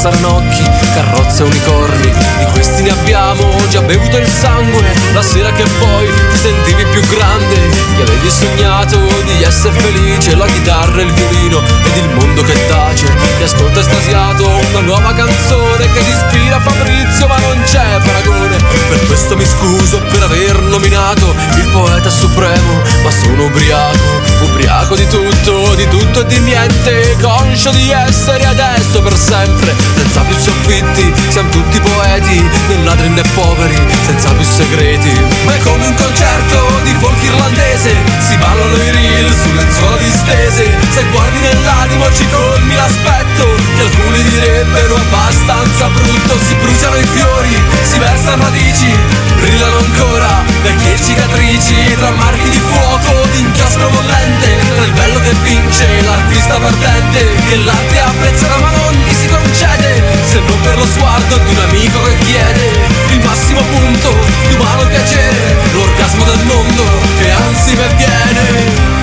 ranocchi, 0.09 0.63
carrozze 0.93 1.43
unicorni. 1.43 2.34
Questi 2.75 2.91
ne 2.91 2.99
abbiamo 2.99 3.67
già 3.69 3.81
bevuto 3.83 4.17
il 4.17 4.27
sangue, 4.27 4.83
la 5.13 5.21
sera 5.21 5.49
che 5.53 5.63
poi 5.79 6.07
ti 6.31 6.37
sentivi 6.37 6.83
più 6.87 6.99
grande, 7.07 7.55
che 7.95 8.01
avevi 8.01 8.29
sognato 8.29 8.97
di 9.23 9.43
essere 9.43 9.79
felice, 9.79 10.35
la 10.35 10.45
chitarra 10.45 11.01
il 11.01 11.09
violino 11.13 11.61
ed 11.61 12.03
il 12.03 12.09
mondo 12.15 12.43
che 12.43 12.67
tace. 12.67 13.05
Ti 13.37 13.43
ascolta 13.43 13.79
estasiato 13.79 14.45
una 14.71 14.81
nuova 14.81 15.13
canzone 15.13 15.89
che 15.89 16.03
ti 16.03 16.09
ispira 16.09 16.59
Fabrizio, 16.59 17.27
ma 17.27 17.37
non 17.37 17.61
c'è 17.63 17.97
paragone. 18.03 18.57
Per 18.89 19.05
questo 19.07 19.37
mi 19.37 19.45
scuso 19.45 20.01
per 20.11 20.23
aver 20.23 20.59
nominato 20.63 21.33
il 21.55 21.69
poeta 21.71 22.09
supremo, 22.09 22.81
ma 23.03 23.09
sono 23.09 23.45
ubriaco, 23.45 24.21
ubriaco 24.41 24.95
di 24.95 25.07
tutto, 25.07 25.75
di 25.75 25.87
tutto 25.87 26.19
e 26.19 26.25
di 26.25 26.39
niente 26.39 27.15
conscio 27.21 27.71
di 27.71 27.89
essere 27.89 28.45
adesso 28.45 29.01
per 29.01 29.15
sempre 29.17 29.73
Senza 29.95 30.21
più 30.21 30.35
soffitti, 30.35 31.13
siamo 31.29 31.49
tutti 31.49 31.79
poeti 31.79 32.43
Né 32.67 32.83
ladri 32.83 33.09
né 33.09 33.21
poveri, 33.35 33.79
senza 34.05 34.31
più 34.33 34.43
segreti. 34.43 35.13
Ma 35.45 35.53
è 35.53 35.59
come 35.59 35.85
un 35.85 35.93
concerto 35.93 36.79
di 36.83 36.95
folk 36.99 37.21
irlandese 37.21 37.95
Si 38.19 38.35
ballano 38.37 38.75
i 38.75 38.91
reel 38.91 39.31
sulle 39.31 39.61
lenzuola 39.61 39.97
distese. 39.97 40.71
Se 40.89 41.03
guardi 41.11 41.39
nell'animo 41.39 42.11
ci 42.11 42.27
colmi 42.29 42.73
l'aspetto 42.73 43.54
Che 43.75 43.81
alcuni 43.81 44.23
direbbero 44.23 44.95
abbastanza 44.95 45.87
brutto. 45.89 46.39
Si 46.39 46.55
bruciano 46.55 46.95
i 46.95 47.05
fiori, 47.05 47.61
si 47.83 47.97
versano 47.99 48.43
radici 48.43 48.97
Brillano 49.39 49.77
ancora 49.77 50.43
vecchie 50.63 50.97
cicatrici 51.01 51.95
Tra 51.97 52.11
marchi 52.11 52.49
di 52.49 52.59
fuoco, 52.59 53.27
di 53.31 53.39
inchiostro 53.39 53.89
bollente. 53.89 54.57
Tra 54.75 54.85
il 54.85 54.91
bello 54.93 55.19
che 55.19 55.33
vince 55.43 56.01
l'artista 56.01 56.57
perdente 56.57 57.05
gente 57.15 57.43
che 57.47 57.55
l'arte 57.57 57.99
apprezzerà 57.99 58.57
ma 58.57 58.71
non 58.71 58.93
gli 58.93 59.13
si 59.13 59.27
concede. 59.27 60.03
Se 60.25 60.39
non 60.39 60.61
per 60.61 60.77
lo 60.77 60.85
sguardo 60.85 61.37
di 61.37 61.51
un 61.51 61.61
amico 61.67 62.01
che 62.03 62.17
chiede 62.25 62.69
il 63.11 63.19
massimo 63.23 63.61
punto 63.61 64.15
di 64.47 64.55
umano 64.55 64.87
piacere 64.87 65.57
l'orgasmo 65.73 66.23
del 66.25 66.45
mondo 66.45 66.83
che 67.19 67.31
anzi 67.31 67.75
me 67.75 68.94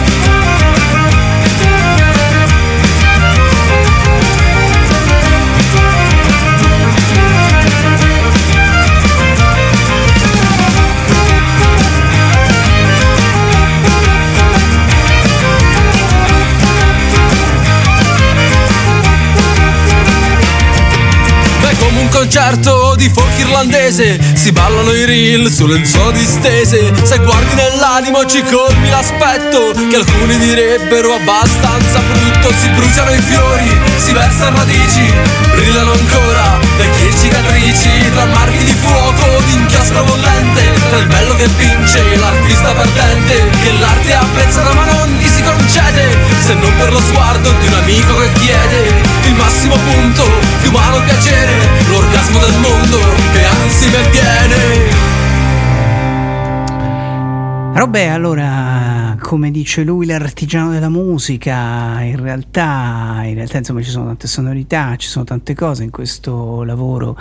concerto 22.23 22.95
di 22.95 23.11
folk 23.11 23.37
irlandese. 23.37 24.17
Si 24.35 24.53
ballano 24.53 24.93
i 24.93 25.05
reel 25.05 25.51
su 25.51 25.67
lenzuola 25.67 26.13
distese 26.13 26.93
Se 27.03 27.19
guardi 27.19 27.55
nell'animo 27.55 28.25
ci 28.27 28.43
colmi 28.43 28.89
l'aspetto 28.91 29.73
Che 29.89 29.97
alcuni 29.97 30.39
direbbero 30.39 31.15
abbastanza 31.15 31.99
brutto. 31.99 32.53
Si 32.55 32.69
bruciano 32.69 33.11
i 33.11 33.21
fiori, 33.21 33.77
si 33.97 34.13
versano 34.13 34.57
radici 34.57 35.13
Brillano 35.55 35.93
ancora 35.93 36.59
vecchie 36.77 37.11
cicatrici. 37.19 38.11
Tra 38.13 38.25
marchi 38.27 38.65
di 38.65 38.73
fuoco, 38.73 39.43
di 39.47 39.53
inchiostro 39.55 40.05
bollente 40.05 40.63
Tra 40.91 40.99
il 40.99 41.07
bello 41.07 41.35
che 41.35 41.49
vince 41.59 41.99
e 42.13 42.17
l'artista 42.19 42.73
perdente. 42.73 43.51
Che 43.63 43.73
l'arte 43.81 44.15
apprezza 44.15 44.63
ma 44.73 44.85
non 44.85 45.09
gli 45.19 45.27
si 45.27 45.43
concede 45.43 46.17
Se 46.45 46.55
non 46.55 46.73
per 46.79 46.93
lo 46.93 47.01
sguardo 47.01 47.51
di 47.59 47.67
un 47.67 47.75
amico 47.75 48.17
che 48.17 48.33
chiede 48.39 48.95
Il 49.27 49.35
massimo 49.35 49.77
punto 49.77 50.25
di 50.61 50.69
umano 50.69 51.03
piacere 51.03 51.81
l'orgasmo 52.13 52.39
del 52.41 52.61
mondo 52.61 52.99
che 53.33 53.45
anzi 53.45 53.89
me 53.89 54.11
viene. 54.11 55.11
Robè, 57.75 58.05
allora, 58.05 59.17
come 59.19 59.51
dice 59.51 59.83
lui, 59.83 60.05
l'artigiano 60.05 60.71
della 60.71 60.91
musica, 60.91 62.03
in 62.03 62.21
realtà, 62.21 63.23
in 63.25 63.35
realtà 63.35 63.59
insomma, 63.59 63.81
ci 63.81 63.89
sono 63.89 64.05
tante 64.05 64.29
sonorità, 64.29 64.95
ci 64.97 65.09
sono 65.09 65.25
tante 65.25 65.55
cose 65.55 65.83
in 65.85 65.91
questo 65.91 66.65
lavoro, 66.65 67.17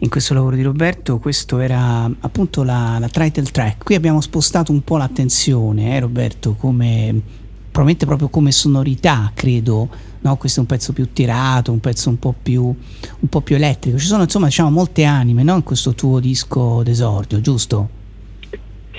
in 0.00 0.10
questo 0.10 0.34
lavoro 0.34 0.56
di 0.56 0.62
Roberto. 0.62 1.18
Questo 1.18 1.58
era 1.58 2.08
appunto 2.20 2.62
la, 2.62 2.98
la 3.00 3.08
title 3.08 3.44
track. 3.44 3.82
Qui 3.82 3.94
abbiamo 3.94 4.20
spostato 4.20 4.72
un 4.72 4.84
po' 4.84 4.98
l'attenzione, 4.98 5.96
eh, 5.96 6.00
Roberto, 6.00 6.54
come 6.54 7.42
probabilmente 7.74 8.06
proprio 8.06 8.28
come 8.28 8.52
sonorità, 8.52 9.32
credo, 9.34 9.88
no? 10.24 10.36
questo 10.36 10.60
è 10.60 10.62
un 10.62 10.68
pezzo 10.68 10.92
più 10.92 11.12
tirato, 11.12 11.70
un 11.70 11.80
pezzo 11.80 12.08
un 12.08 12.18
po' 12.18 12.34
più, 12.40 12.62
un 12.64 13.28
po 13.28 13.40
più 13.40 13.56
elettrico. 13.56 13.98
Ci 13.98 14.06
sono 14.06 14.22
insomma 14.22 14.46
diciamo, 14.46 14.70
molte 14.70 15.04
anime 15.04 15.42
no? 15.42 15.54
in 15.54 15.62
questo 15.62 15.94
tuo 15.94 16.18
disco 16.18 16.82
d'esordio, 16.82 17.40
giusto? 17.40 18.02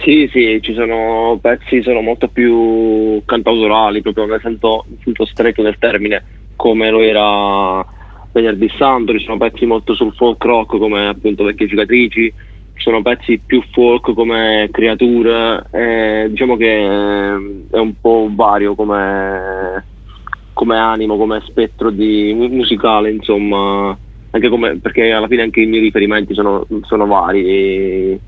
Sì, 0.03 0.30
sì, 0.31 0.60
ci 0.61 0.73
sono 0.73 1.39
pezzi 1.41 1.81
sono 1.81 2.02
molto 2.02 2.27
più 2.27 3.22
cantautorali, 3.26 4.02
proprio 4.02 4.26
nel 4.26 4.39
senso, 4.41 4.85
nel 5.03 5.27
stretto 5.27 5.61
del 5.61 5.77
termine, 5.80 6.23
come 6.56 6.89
lo 6.89 7.02
era 7.02 7.84
Venerdì 8.31 8.69
Santo, 8.77 9.18
ci 9.18 9.23
sono 9.23 9.38
pezzi 9.38 9.65
molto 9.65 9.95
sul 9.95 10.14
folk 10.14 10.43
rock 10.43 10.77
come 10.77 11.07
appunto 11.07 11.43
Vecchie 11.43 11.69
Cicatrici, 11.69 12.34
sono 12.76 13.02
pezzi 13.02 13.39
più 13.43 13.64
folk 13.72 14.14
come 14.14 14.68
creature, 14.72 15.65
eh, 15.72 16.27
diciamo 16.30 16.57
che 16.57 16.85
è 16.85 17.77
un 17.80 17.93
po' 17.99 18.30
vario 18.31 18.76
come, 18.76 19.84
come 20.56 20.77
animo, 20.77 21.18
come 21.18 21.44
spettro 21.45 21.91
di, 21.91 22.34
musicale, 22.34 23.11
insomma, 23.11 23.95
anche 24.32 24.49
come, 24.49 24.77
perché 24.77 25.11
alla 25.11 25.27
fine 25.27 25.44
anche 25.44 25.61
i 25.61 25.65
miei 25.65 25.84
riferimenti 25.84 26.34
sono, 26.34 26.65
sono 26.84 27.06
vari. 27.06 27.45
E, 27.45 28.19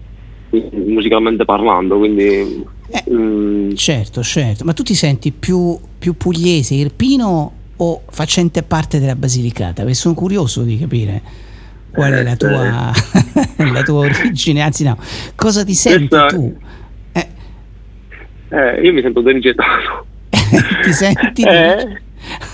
musicalmente 0.49 1.45
parlando, 1.45 1.97
quindi... 1.97 2.65
Eh, 2.89 3.03
mm. 3.11 3.71
Certo, 3.73 4.21
certo, 4.23 4.63
ma 4.63 4.73
tu 4.73 4.83
ti 4.83 4.93
senti 4.93 5.31
più, 5.31 5.77
più 5.97 6.15
pugliese, 6.15 6.75
irpino 6.75 7.51
o 7.77 8.01
facente 8.09 8.63
parte 8.63 8.99
della 8.99 9.15
Basilicata? 9.15 9.81
Perché 9.81 9.93
sono 9.93 10.13
curioso 10.13 10.63
di 10.63 10.77
capire 10.77 11.21
qual 11.91 12.13
è 12.13 12.23
la 12.23 12.31
eh, 12.31 12.37
tua, 12.37 12.91
la 13.71 13.83
tua 13.83 13.99
origine, 13.99 14.61
anzi 14.61 14.83
no, 14.83 14.97
cosa 15.35 15.63
ti 15.63 15.73
senti 15.73 16.07
Questa... 16.07 16.27
tu? 16.27 16.55
Eh. 17.11 17.27
Eh, 18.49 18.81
io 18.81 18.93
mi 18.93 19.01
sento 19.01 19.21
denicetano. 19.21 20.05
ti 20.83 20.93
senti? 20.93 21.41
Eh, 21.41 22.01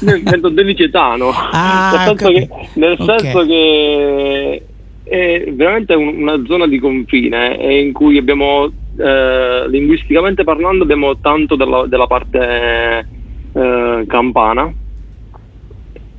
mi 0.01 0.23
sento 0.25 0.49
denicetano, 0.49 1.31
ah, 1.31 1.91
nel, 1.91 2.17
senso 2.17 2.29
che, 2.29 2.49
nel 2.73 2.97
okay. 2.99 3.19
senso 3.19 3.45
che 3.45 4.63
è 5.03 5.51
veramente 5.51 5.93
un, 5.93 6.21
una 6.21 6.41
zona 6.45 6.67
di 6.67 6.79
confine 6.79 7.57
eh, 7.59 7.79
in 7.79 7.91
cui 7.93 8.17
abbiamo, 8.17 8.71
eh, 8.97 9.65
linguisticamente 9.67 10.43
parlando, 10.43 10.83
abbiamo 10.83 11.17
tanto 11.19 11.55
della, 11.55 11.85
della 11.87 12.07
parte 12.07 13.07
eh, 13.53 14.03
campana, 14.07 14.73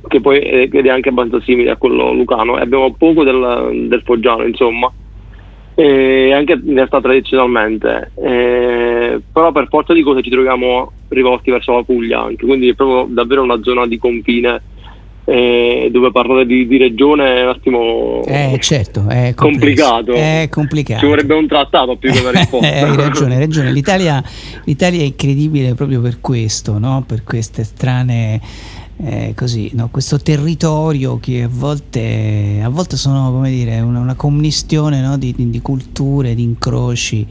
che 0.07 0.21
poi 0.21 0.39
è, 0.39 0.69
ed 0.71 0.85
è 0.85 0.89
anche 0.89 1.09
abbastanza 1.09 1.43
simile 1.45 1.71
a 1.71 1.77
quello 1.77 2.13
lucano, 2.13 2.57
e 2.57 2.61
abbiamo 2.61 2.93
poco 2.93 3.23
del, 3.23 3.87
del 3.87 4.01
foggiano, 4.03 4.45
insomma. 4.45 4.91
E 5.77 6.31
anche 6.31 6.53
in 6.53 6.75
realtà 6.75 7.01
tradizionalmente, 7.01 8.11
eh, 8.15 9.19
però 9.31 9.51
per 9.51 9.67
forza 9.69 9.93
di 9.93 10.03
cose 10.03 10.21
ci 10.21 10.29
troviamo 10.29 10.91
rivolti 11.09 11.51
verso 11.51 11.73
la 11.73 11.83
Puglia 11.83 12.21
anche, 12.21 12.45
quindi 12.45 12.69
è 12.69 12.75
proprio 12.75 13.13
davvero 13.13 13.43
una 13.43 13.61
zona 13.61 13.85
di 13.85 13.97
confine 13.97 14.61
eh, 15.25 15.89
dove 15.91 16.11
parlare 16.11 16.45
di, 16.45 16.67
di, 16.67 16.77
regione 16.77 17.37
è 17.37 17.41
un 17.41 17.49
attimo 17.49 18.21
eh, 18.25 18.57
certo, 18.61 19.05
è 19.09 19.33
complicato. 19.35 20.13
È 20.13 20.47
complicato. 20.51 20.99
Ci 20.99 21.07
vorrebbe 21.07 21.33
un 21.33 21.47
trattato 21.47 21.95
più 21.97 22.11
che 22.11 22.19
una 22.19 22.29
risposta. 22.39 22.71
Eh, 22.71 22.81
hai 22.81 22.95
ragione, 22.95 23.33
hai 23.33 23.39
ragione. 23.39 23.71
L'Italia, 23.71 24.23
l'Italia, 24.65 25.01
è 25.01 25.05
incredibile 25.05 25.73
proprio 25.73 25.99
per 25.99 26.21
questo, 26.21 26.77
no? 26.77 27.03
per 27.05 27.23
queste 27.23 27.63
strane... 27.63 28.39
Eh, 28.97 29.33
così, 29.35 29.71
no? 29.73 29.89
questo 29.91 30.19
territorio 30.19 31.19
che 31.19 31.43
a 31.43 31.49
volte, 31.51 32.61
a 32.63 32.69
volte 32.69 32.95
sono 32.95 33.29
come 33.29 33.49
dire, 33.49 33.81
una, 33.81 33.99
una 33.99 34.15
commistione 34.15 35.01
no? 35.01 35.17
di, 35.17 35.33
di, 35.35 35.49
di, 35.49 35.61
culture, 35.61 36.33
di 36.33 36.43
incroci. 36.43 37.27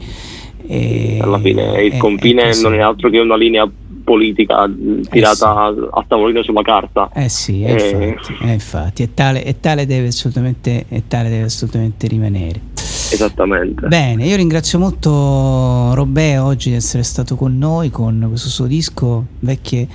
E, 0.67 1.19
alla 1.21 1.39
fine 1.39 1.83
il 1.83 1.97
confine 1.97 2.51
non 2.61 2.73
è 2.75 2.79
altro 2.79 3.09
che 3.09 3.19
una 3.19 3.35
linea 3.35 3.69
politica 4.05 4.69
tirata 5.09 5.69
eh 5.69 5.73
sì. 5.73 5.87
a 5.89 6.05
tavolino 6.07 6.43
sulla 6.43 6.61
carta. 6.61 7.09
Eh 7.13 7.27
sì, 7.29 7.63
eh, 7.63 7.73
eh. 7.73 8.07
Infatti, 8.07 8.37
eh, 8.43 8.53
infatti, 8.53 9.03
e 9.03 9.13
tale, 9.13 9.43
e 9.43 9.59
tale, 9.59 9.85
deve 9.87 10.07
assolutamente, 10.07 10.85
e 10.87 11.03
tale 11.07 11.29
deve 11.29 11.45
assolutamente 11.45 12.07
rimanere. 12.07 12.61
Esattamente. 12.75 13.87
Bene, 13.87 14.25
io 14.25 14.35
ringrazio 14.35 14.79
molto 14.79 15.93
Robè 15.93 16.39
oggi 16.41 16.69
di 16.69 16.75
essere 16.75 17.03
stato 17.03 17.35
con 17.35 17.57
noi 17.57 17.89
con 17.89 18.25
questo 18.29 18.49
suo 18.49 18.65
disco 18.65 19.25
Vecchie 19.39 19.87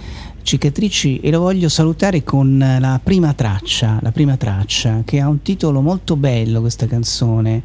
cicatrici 0.42 1.20
e 1.20 1.30
lo 1.30 1.40
voglio 1.40 1.68
salutare 1.68 2.22
con 2.22 2.58
la 2.58 3.00
prima 3.02 3.32
traccia, 3.34 3.98
la 4.00 4.12
prima 4.12 4.36
traccia 4.36 5.02
che 5.04 5.20
ha 5.20 5.28
un 5.28 5.42
titolo 5.42 5.80
molto 5.80 6.16
bello 6.16 6.60
questa 6.60 6.86
canzone 6.86 7.62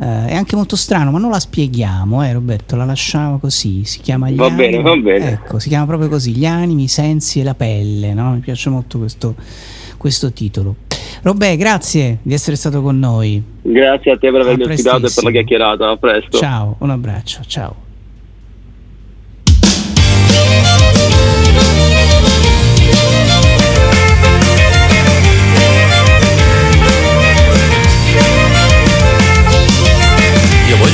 Uh, 0.00 0.24
è 0.24 0.34
anche 0.34 0.56
molto 0.56 0.76
strano, 0.76 1.10
ma 1.10 1.18
non 1.18 1.30
la 1.30 1.38
spieghiamo, 1.40 2.24
eh, 2.24 2.32
Roberto, 2.32 2.74
la 2.74 2.86
lasciamo 2.86 3.38
così. 3.38 3.84
Si 3.84 4.00
chiama 4.00 4.30
gli 4.30 4.36
va 4.36 4.46
animi. 4.46 4.70
bene, 4.70 4.82
va 4.82 4.96
bene. 4.96 5.30
Ecco, 5.32 5.58
si 5.58 5.68
chiama 5.68 5.84
proprio 5.84 6.08
così: 6.08 6.32
gli 6.32 6.46
animi, 6.46 6.84
i 6.84 6.88
sensi 6.88 7.40
e 7.40 7.42
la 7.42 7.54
pelle. 7.54 8.14
No? 8.14 8.32
Mi 8.32 8.38
piace 8.38 8.70
molto 8.70 8.98
questo, 8.98 9.34
questo 9.98 10.32
titolo. 10.32 10.76
Robè, 11.20 11.54
grazie 11.58 12.18
di 12.22 12.32
essere 12.32 12.56
stato 12.56 12.80
con 12.80 12.98
noi. 12.98 13.42
Grazie 13.60 14.12
a 14.12 14.16
te 14.16 14.30
per 14.30 14.40
avermi 14.40 14.62
ospitato 14.62 15.06
e 15.06 15.10
per 15.14 15.24
la 15.24 15.30
chiacchierata. 15.32 15.90
A 15.90 15.96
presto. 15.98 16.38
Ciao, 16.38 16.76
un 16.78 16.88
abbraccio. 16.88 17.40
Ciao. 17.46 17.88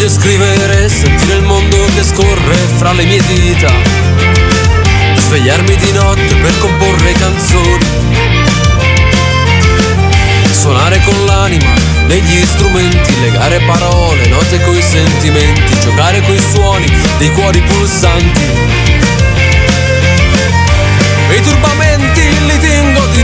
Voglio 0.07 0.21
scrivere 0.21 0.89
sentire 0.89 1.35
il 1.35 1.43
mondo 1.43 1.85
che 1.97 2.05
scorre 2.05 2.55
fra 2.77 2.93
le 2.93 3.05
mie 3.07 3.21
dita. 3.27 3.73
Svegliarmi 5.17 5.75
di 5.75 5.91
notte 5.91 6.33
per 6.37 6.59
comporre 6.59 7.11
canzoni. 7.11 7.85
Suonare 10.53 11.01
con 11.03 11.25
l'anima 11.25 11.75
negli 12.07 12.45
strumenti, 12.45 13.21
legare 13.21 13.59
parole, 13.67 14.29
note 14.29 14.61
coi 14.63 14.81
sentimenti, 14.81 15.81
giocare 15.81 16.21
coi 16.21 16.39
suoni 16.39 16.87
dei 17.19 17.33
cuori 17.33 17.61
pulsanti. 17.63 18.41
E 21.31 21.35
i 21.35 21.43
turbamenti 21.43 22.16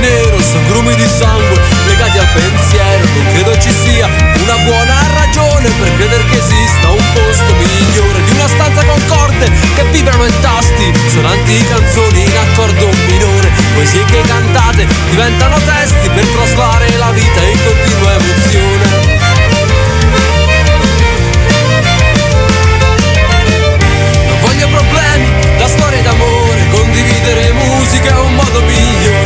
nero, 0.03 0.37
grumi 0.67 0.95
di 0.97 1.07
sangue 1.07 1.59
legati 1.87 2.19
al 2.19 2.29
pensiero. 2.35 3.07
Non 3.15 3.27
credo 3.33 3.59
ci 3.59 3.71
sia 3.71 4.07
una 4.43 4.57
buona 4.67 4.97
ragione 5.15 5.71
per 5.79 5.97
credere 5.97 6.25
che 6.27 6.39
esista 6.39 6.91
un 6.91 7.05
posto 7.15 7.55
migliore 7.55 8.25
di 8.25 8.31
una 8.33 8.49
stanza 8.49 8.85
concorde 8.85 9.51
che 9.75 9.85
vibrano 9.93 10.27
i 10.27 10.33
tasti, 10.41 10.93
suonanti 11.09 11.65
canzoni 11.65 12.25
in 12.25 12.37
accordo 12.37 12.89
minore, 13.07 13.51
poesie 13.75 14.05
che 14.07 14.21
cantate 14.27 14.87
diventano 15.11 15.57
testi 15.65 16.09
per 16.11 16.27
traslare 16.27 16.97
la 16.97 17.11
vita 17.13 17.41
in 17.41 17.59
continua 17.65 18.13
emozione. 18.19 19.21
Non 24.27 24.41
voglio 24.41 24.69
problemi, 24.69 25.27
la 25.59 25.69
storia 25.69 26.03
d'amore, 26.03 26.67
condividere 26.71 27.53
musica 27.53 28.11
è 28.17 28.19
un 28.19 28.35
modo 28.35 28.61
migliore 28.63 29.22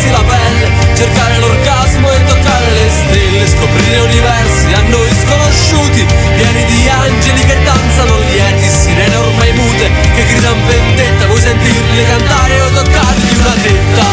i 0.00 0.08
sensi, 0.08 0.10
la 0.10 0.22
pelle, 0.22 0.70
cercare 0.94 1.38
l'orgasmo 1.38 2.10
e 2.10 2.24
toccare 2.24 2.70
le 2.70 2.90
stelle, 2.90 3.46
scoprire 3.46 3.98
universi 3.98 4.72
a 4.72 4.82
noi 4.88 5.08
sconosciuti, 5.22 6.06
pieni 6.36 6.64
di 6.64 6.88
angeli 6.88 7.44
che 7.44 7.62
danzano 7.62 8.18
lieti, 8.18 8.68
sirene 8.68 9.16
ormai 9.16 9.52
mute 9.52 9.90
che 10.14 10.24
gridano 10.24 10.64
vendetta, 10.66 11.26
vuoi 11.26 11.40
sentirle 11.40 12.04
cantare 12.04 12.60
o 12.60 12.68
toccargli 12.70 13.36
una 13.38 13.54
tetta? 13.62 14.06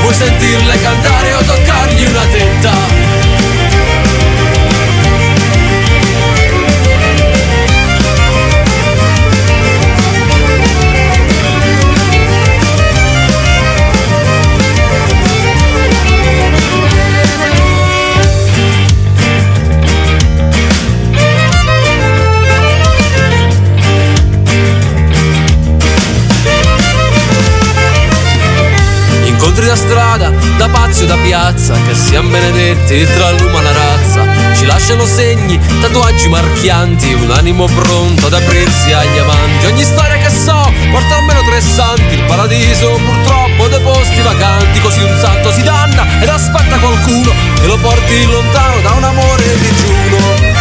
Vuoi 0.00 0.14
sentirle 0.14 0.80
cantare 0.80 1.34
o 1.34 1.42
toccargli 1.44 2.04
una 2.06 2.24
tetta? 2.30 3.03
Incontri 29.54 29.72
da 29.72 29.76
strada, 29.76 30.32
da 30.56 30.68
pazzo 30.68 31.04
da 31.04 31.14
piazza, 31.14 31.74
che 31.86 31.94
siamo 31.94 32.28
benedetti 32.28 33.06
tra 33.14 33.30
l'umana 33.30 33.70
razza. 33.70 34.26
Ci 34.52 34.66
lasciano 34.66 35.06
segni, 35.06 35.60
tatuaggi 35.80 36.28
marchianti, 36.28 37.12
un 37.12 37.30
animo 37.30 37.66
pronto 37.66 38.26
ad 38.26 38.32
aprirsi 38.32 38.92
agli 38.92 39.16
amanti. 39.16 39.66
Ogni 39.66 39.84
storia 39.84 40.16
che 40.16 40.28
so 40.28 40.72
porta 40.90 41.18
almeno 41.18 41.40
tre 41.48 41.60
santi, 41.60 42.14
il 42.14 42.24
paradiso 42.24 42.98
purtroppo 43.04 43.68
dei 43.68 43.80
posti 43.80 44.20
vacanti. 44.22 44.80
Così 44.80 45.02
un 45.02 45.16
santo 45.20 45.52
si 45.52 45.62
danna 45.62 46.04
ed 46.20 46.28
aspetta 46.28 46.76
qualcuno 46.78 47.32
che 47.60 47.66
lo 47.66 47.76
porti 47.76 48.26
lontano 48.26 48.80
da 48.80 48.90
un 48.90 49.04
amore 49.04 49.56
digiuno. 49.56 50.53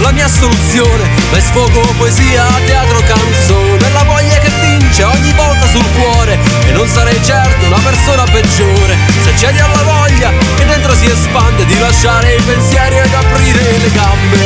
la 0.00 0.12
mia 0.12 0.28
soluzione, 0.28 1.04
è 1.32 1.40
sfogo 1.40 1.80
poesia, 1.98 2.46
teatro, 2.64 3.00
canzone, 3.00 3.90
la 3.92 4.02
voglia 4.04 4.38
che 4.38 4.50
vince 4.60 5.04
ogni 5.04 5.32
volta 5.32 5.66
sul 5.66 5.84
cuore. 5.92 6.38
E 6.66 6.72
non 6.72 6.86
sarei 6.88 7.22
certo 7.22 7.66
una 7.66 7.78
persona 7.78 8.24
peggiore. 8.24 8.96
Se 9.22 9.36
cedi 9.36 9.58
alla 9.58 9.82
voglia 9.82 10.32
che 10.56 10.64
dentro 10.64 10.94
si 10.94 11.06
espande 11.06 11.64
di 11.66 11.78
lasciare 11.78 12.34
i 12.34 12.42
pensieri 12.42 12.96
ed 12.96 13.12
aprire 13.12 13.78
le 13.78 13.90
gambe. 13.92 14.38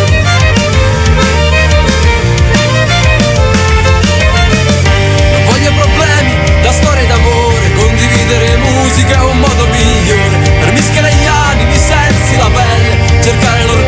Non 5.32 5.44
voglio 5.46 5.72
problemi 5.72 6.62
da 6.62 6.72
storie 6.72 7.06
d'amore, 7.06 7.72
condividere 7.74 8.56
musica 8.56 9.20
è 9.20 9.24
un 9.24 9.38
modo 9.38 9.66
migliore. 9.66 10.52
Per 10.60 10.72
mischiare 10.72 11.12
gli 11.12 11.26
animi, 11.26 11.74
i 11.74 11.78
sensi, 11.78 12.36
la 12.36 12.50
pelle, 12.52 13.22
cercare 13.22 13.58
l'organizzazione 13.58 13.83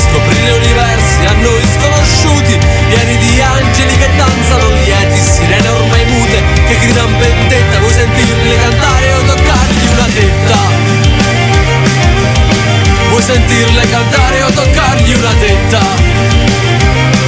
scoprire 0.00 0.50
universi 0.52 1.26
a 1.26 1.32
noi 1.40 1.62
sconosciuti, 1.76 2.58
pieni 2.88 3.16
di 3.18 3.40
angeli 3.40 3.96
che 3.96 4.08
danzano 4.16 4.70
lieti, 4.70 5.20
sirene 5.20 5.68
ormai 5.68 6.04
mute, 6.06 6.42
che 6.66 6.78
gridano 6.78 7.18
vendetta, 7.18 7.78
vuoi 7.78 7.92
sentirle 7.92 8.56
cantare 8.58 9.12
o 9.14 9.20
toccargli 9.22 9.86
una 9.92 10.08
tetta? 10.14 10.58
Vuoi 13.08 13.22
sentirle 13.22 13.88
cantare 13.88 14.42
o 14.42 14.50
toccargli 14.50 15.12
una 15.14 15.34
tetta? 15.38 17.19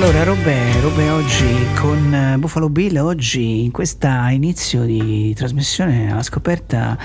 Allora, 0.00 0.22
Robè, 0.22 0.80
Robè 0.80 1.12
oggi 1.12 1.66
con 1.74 2.14
eh, 2.14 2.38
Buffalo 2.38 2.68
Bill, 2.68 2.98
oggi 2.98 3.64
in 3.64 3.72
questa 3.72 4.30
inizio 4.30 4.84
di 4.84 5.34
trasmissione 5.34 6.12
alla 6.12 6.22
scoperta, 6.22 6.96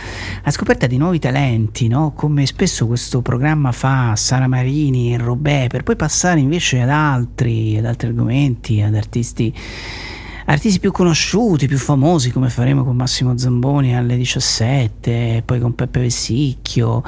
alla 0.42 0.52
scoperta 0.52 0.86
di 0.86 0.98
nuovi 0.98 1.18
talenti, 1.18 1.88
no? 1.88 2.14
come 2.16 2.46
spesso 2.46 2.86
questo 2.86 3.24
programma 3.24 3.72
fa 3.72 4.16
Sara 4.16 4.46
Marini 4.46 5.12
e 5.12 5.18
Robè, 5.18 5.66
per 5.70 5.82
poi 5.82 5.96
passare 5.96 6.40
invece 6.40 6.82
ad 6.82 6.90
altri, 6.90 7.80
ad 7.80 7.86
altri 7.86 8.10
argomenti, 8.10 8.80
ad 8.82 8.94
artisti 8.94 9.52
artisti 10.46 10.80
più 10.80 10.92
conosciuti, 10.92 11.68
più 11.68 11.80
famosi, 11.80 12.32
come 12.32 12.50
faremo 12.50 12.84
con 12.84 12.96
Massimo 12.96 13.36
Zamboni 13.38 13.96
alle 13.96 14.18
17, 14.18 15.42
poi 15.46 15.60
con 15.60 15.74
Peppe 15.74 16.02
Vessicchio. 16.02 17.02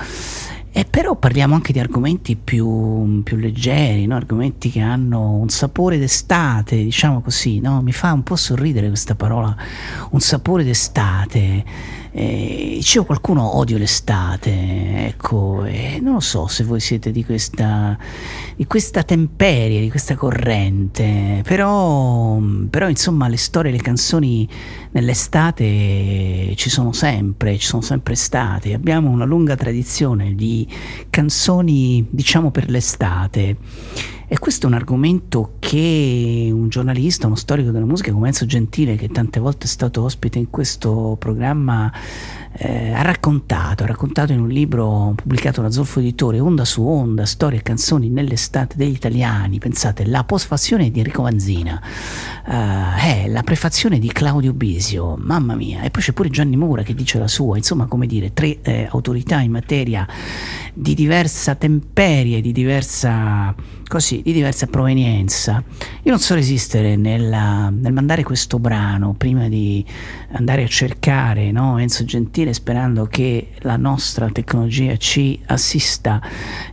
E 0.77 0.84
però 0.84 1.15
parliamo 1.15 1.56
anche 1.56 1.72
di 1.72 1.80
argomenti 1.80 2.35
più, 2.35 3.23
più 3.23 3.38
leggeri, 3.38 4.06
no? 4.07 4.18
argomenti 4.18 4.69
che 4.69 4.81
hanno 4.81 5.31
un 5.31 5.47
sapore 5.47 5.97
d'estate, 5.97 6.76
diciamo 6.76 7.22
così, 7.22 7.61
no? 7.61 7.81
mi 7.81 7.93
fa 7.93 8.11
un 8.11 8.23
po' 8.23 8.35
sorridere 8.35 8.89
questa 8.89 9.15
parola, 9.15 9.56
un 10.10 10.19
sapore 10.19 10.65
d'estate. 10.65 11.64
Eh, 12.18 12.76
dicevo 12.78 13.04
qualcuno 13.04 13.58
odio 13.58 13.78
l'estate, 13.78 15.06
ecco, 15.08 15.66
e 15.66 16.00
non 16.02 16.14
lo 16.14 16.20
so 16.22 16.48
se 16.48 16.64
voi 16.64 16.80
siete 16.80 17.12
di 17.12 17.26
questa, 17.26 17.98
di 18.56 18.66
questa 18.66 19.04
temperie, 19.04 19.82
di 19.82 19.90
questa 19.90 20.16
corrente, 20.16 21.42
però, 21.44 22.40
però 22.70 22.88
insomma 22.88 23.28
le 23.28 23.36
storie, 23.36 23.70
le 23.70 23.82
canzoni 23.82 24.48
nell'estate 24.92 26.54
ci 26.56 26.70
sono 26.70 26.94
sempre, 26.94 27.58
ci 27.58 27.68
sono 27.68 27.82
sempre 27.82 28.16
state, 28.16 28.74
abbiamo 28.74 29.10
una 29.10 29.26
lunga 29.26 29.58
tradizione 29.58 30.36
di 30.36 30.66
canzoni 31.10 32.08
diciamo 32.10 32.50
per 32.50 32.70
l'estate. 32.70 33.58
E 34.27 34.39
questo 34.39 34.65
è 34.65 34.69
un 34.69 34.76
argomento 34.76 35.53
che 35.60 36.49
un 36.52 36.68
giornalista, 36.69 37.27
uno 37.27 37.35
storico 37.35 37.69
della 37.69 37.85
musica 37.85 38.11
come 38.11 38.27
Enzo 38.27 38.47
Gentile, 38.47 38.95
che 38.95 39.10
tante 39.10 39.39
volte 39.39 39.65
è 39.65 39.69
stato 39.69 40.02
ospite 40.02 40.39
in 40.39 40.49
questo 40.49 41.15
programma, 41.19 41.91
eh, 42.57 42.91
ha 42.94 43.02
raccontato, 43.02 43.84
ha 43.84 43.88
raccontato 43.88 44.32
in 44.32 44.40
un 44.40 44.48
libro 44.48 45.14
pubblicato 45.15 45.61
da 45.61 45.69
Zolfo 45.69 45.99
Editore, 45.99 46.40
Onda 46.40 46.64
su 46.64 46.86
Onda, 46.86 47.26
storie 47.26 47.60
e 47.60 47.61
canzoni 47.61 48.10
nell'estate 48.10 48.76
degli 48.77 48.94
italiani, 48.94 49.60
pensate, 49.60 50.06
la 50.06 50.23
postfazione 50.23 50.90
di 50.90 50.99
Enrico 50.99 51.23
Vanzina, 51.23 51.82
eh, 52.48 53.27
la 53.27 53.44
prefazione 53.44 53.99
di 53.99 54.11
Claudio 54.11 54.53
Bisio, 54.53 55.18
mamma 55.19 55.56
mia, 55.56 55.82
e 55.82 55.90
poi 55.90 56.02
c'è 56.02 56.14
pure 56.14 56.30
Gianni 56.30 56.56
Mura 56.56 56.84
che 56.84 56.94
dice 56.94 57.19
la 57.19 57.27
sua, 57.27 57.57
insomma 57.57 57.88
come 57.88 58.07
dire, 58.07 58.34
tre 58.34 58.61
eh, 58.61 58.88
autorità 58.90 59.41
in 59.41 59.52
materia 59.52 60.07
di 60.73 60.94
diversa 60.94 61.56
temperie, 61.56 62.41
di 62.41 62.52
diversa, 62.52 63.53
così, 63.88 64.22
di 64.22 64.34
diversa 64.34 64.68
provenienza. 64.68 65.64
Io 66.03 66.11
non 66.11 66.19
so 66.19 66.36
resistere 66.36 66.95
nella, 66.95 67.69
nel 67.69 67.94
mandare 67.94 68.23
questo 68.23 68.60
brano 68.60 69.14
prima 69.14 69.48
di 69.48 69.86
andare 70.34 70.64
a 70.64 70.68
cercare 70.68 71.52
no, 71.52 71.80
Enzo 71.80 72.03
Gentile 72.03 72.44
sperando 72.53 73.05
che 73.05 73.49
la 73.59 73.77
nostra 73.77 74.30
tecnologia 74.30 74.95
ci 74.97 75.39
assista 75.45 76.22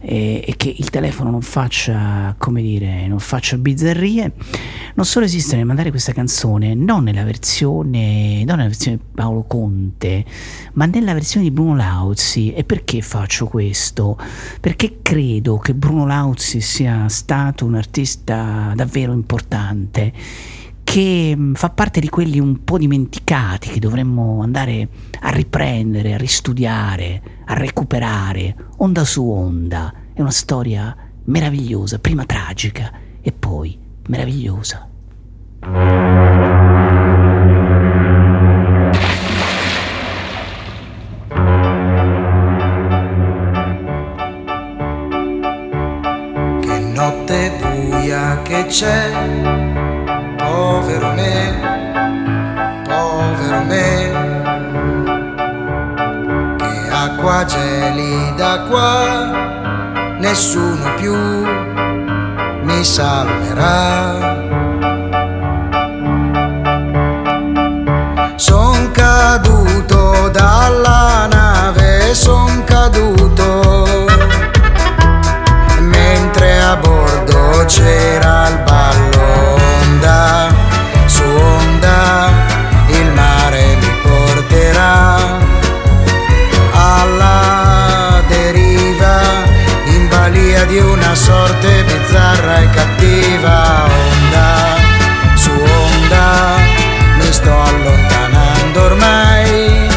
e, 0.00 0.44
e, 0.46 0.56
che 0.56 0.74
il 0.76 0.90
telefono 0.90 1.30
non 1.30 1.42
faccia, 1.42 2.34
come 2.38 2.62
dire, 2.62 3.06
non 3.06 3.18
faccia 3.18 3.56
bizzarrie. 3.56 4.32
Non 4.94 5.06
so 5.06 5.20
resistere 5.20 5.58
nel 5.58 5.66
mandare 5.66 5.90
questa 5.90 6.12
canzone 6.12 6.74
non 6.74 7.04
nella 7.04 7.24
versione, 7.24 8.44
non 8.44 8.56
nella 8.56 8.68
versione 8.68 8.98
Paolo 9.14 9.44
Conte, 9.44 10.24
ma 10.74 10.86
nella 10.86 11.14
versione 11.14 11.46
di 11.46 11.52
Bruno 11.52 11.76
Lauzi. 11.76 12.52
E 12.52 12.64
perché 12.64 13.00
faccio 13.00 13.46
questo? 13.46 14.18
Perché 14.60 14.98
credo 15.02 15.58
che 15.58 15.74
Bruno 15.74 16.06
Lauzi 16.06 16.60
sia 16.60 17.08
stato 17.08 17.64
un 17.64 17.74
artista 17.74 18.72
davvero 18.74 19.12
importante 19.12 20.12
che 20.84 21.34
mm, 21.36 21.54
fa 21.54 21.70
parte 21.70 22.00
di 22.00 22.08
quelli 22.08 22.38
un 22.38 22.64
po' 22.64 22.78
dimenticati 22.78 23.70
che 23.70 23.80
dovremmo 23.80 24.42
andare 24.42 24.88
a 25.20 25.30
riprendere, 25.30 26.14
a 26.14 26.18
ristudiare, 26.18 27.22
a 27.46 27.54
recuperare, 27.54 28.54
onda 28.78 29.04
su 29.04 29.28
onda. 29.28 29.92
È 30.12 30.20
una 30.20 30.30
storia 30.30 30.96
meravigliosa, 31.24 31.98
prima 31.98 32.24
tragica 32.24 32.92
e 33.20 33.32
poi 33.32 33.78
meravigliosa. 34.08 34.88
Che 46.60 46.78
notte 46.94 47.52
buia 47.60 48.42
che 48.42 48.66
c'è, 48.66 49.91
povero 50.52 51.12
me, 51.14 51.34
povero 52.84 53.62
me, 53.64 53.86
che 56.58 56.72
acqua 56.90 57.44
gelida 57.46 58.64
qua, 58.68 58.90
nessuno 60.18 60.94
più 60.96 61.16
mi 62.62 62.84
salverà. 62.84 64.40
Son 68.36 68.90
caduto 68.90 70.28
dalla 70.30 71.26
nave, 71.30 72.12
son 72.14 72.64
caduto 72.64 74.06
mentre 75.78 76.60
a 76.60 76.76
bordo 76.76 77.64
c'era 77.66 78.41
sorte 91.14 91.84
bizzarra 91.84 92.62
e 92.62 92.70
cattiva 92.70 93.84
onda 93.84 94.76
su 95.34 95.50
onda 95.50 96.56
mi 97.18 97.32
sto 97.32 97.60
allontanando 97.60 98.82
ormai. 98.82 99.88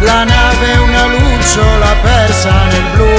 La 0.00 0.24
nave 0.24 0.72
è 0.72 0.78
una 0.78 1.06
lucciola 1.06 1.94
persa 2.02 2.64
nel 2.64 2.84
blu 2.94 3.09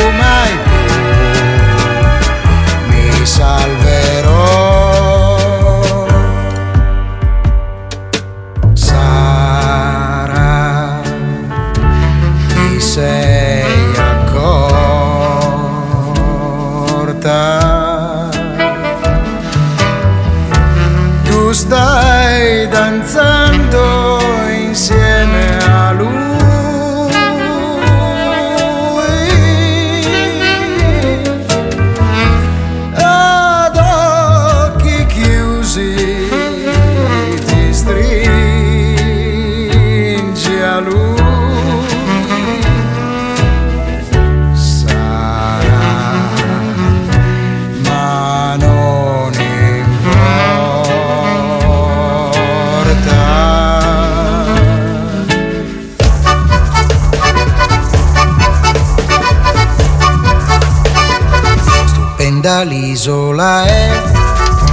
luna 63.41 63.65
è, 63.65 63.89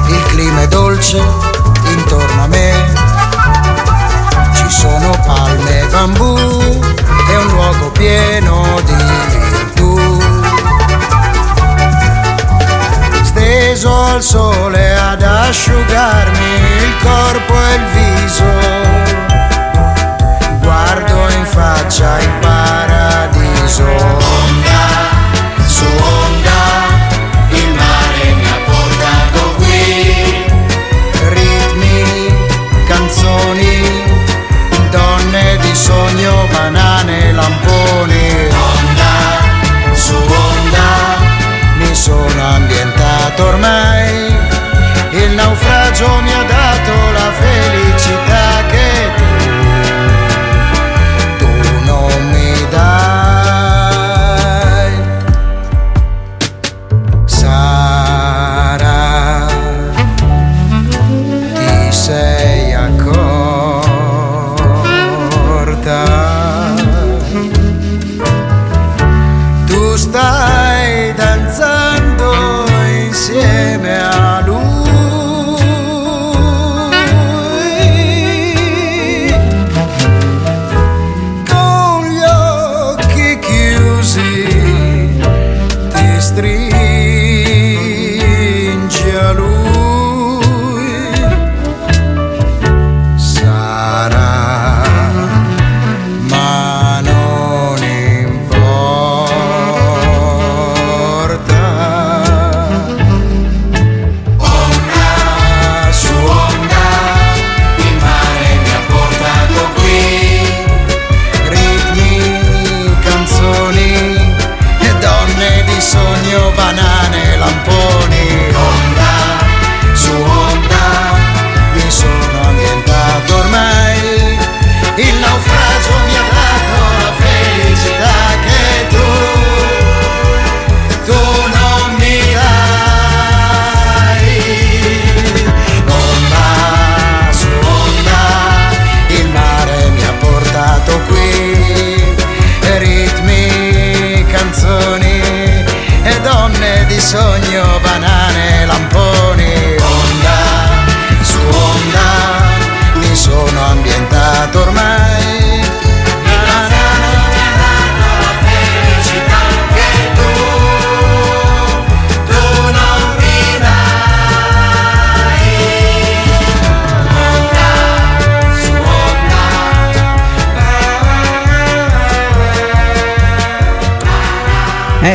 il 0.09 0.23
clima 0.27 0.61
è 0.61 0.69
dolce 0.69 1.23
intorno 1.86 2.43
a 2.43 2.47
me. 2.49 2.73
Ci 4.53 4.69
sono 4.69 5.11
palme 5.24 5.81
e 5.81 5.86
bambù, 5.86 6.36
è 6.36 7.36
un 7.36 7.47
luogo 7.49 7.90
pieno 7.93 8.81
di 8.85 8.95
virtù. 9.49 10.20
Steso 13.23 14.05
al 14.05 14.23
sole 14.23 14.99
ad 14.99 15.23
asciugarmi 15.23 16.55
il 16.82 16.97
corpo 17.03 17.55
e 17.55 17.74
il 17.74 17.85
viso, 17.95 18.45
guardo 20.61 21.28
in 21.31 21.47
faccia 21.47 22.19
il 22.20 22.31
paradiso. 22.40 24.28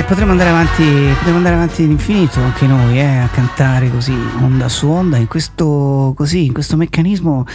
Potremmo 0.06 0.32
andare 0.32 0.50
avanti, 0.50 0.84
potremmo 1.18 1.38
andare 1.38 1.56
avanti 1.56 1.84
all'infinito 1.84 2.40
anche 2.40 2.68
noi, 2.68 3.00
eh, 3.00 3.18
a 3.18 3.28
cantare 3.30 3.90
così, 3.90 4.14
onda 4.42 4.70
su 4.70 4.88
onda, 4.88 5.18
in 5.18 5.28
questo, 5.28 6.14
così, 6.16 6.46
in 6.46 6.54
questo 6.54 6.76
meccanismo 6.76 7.46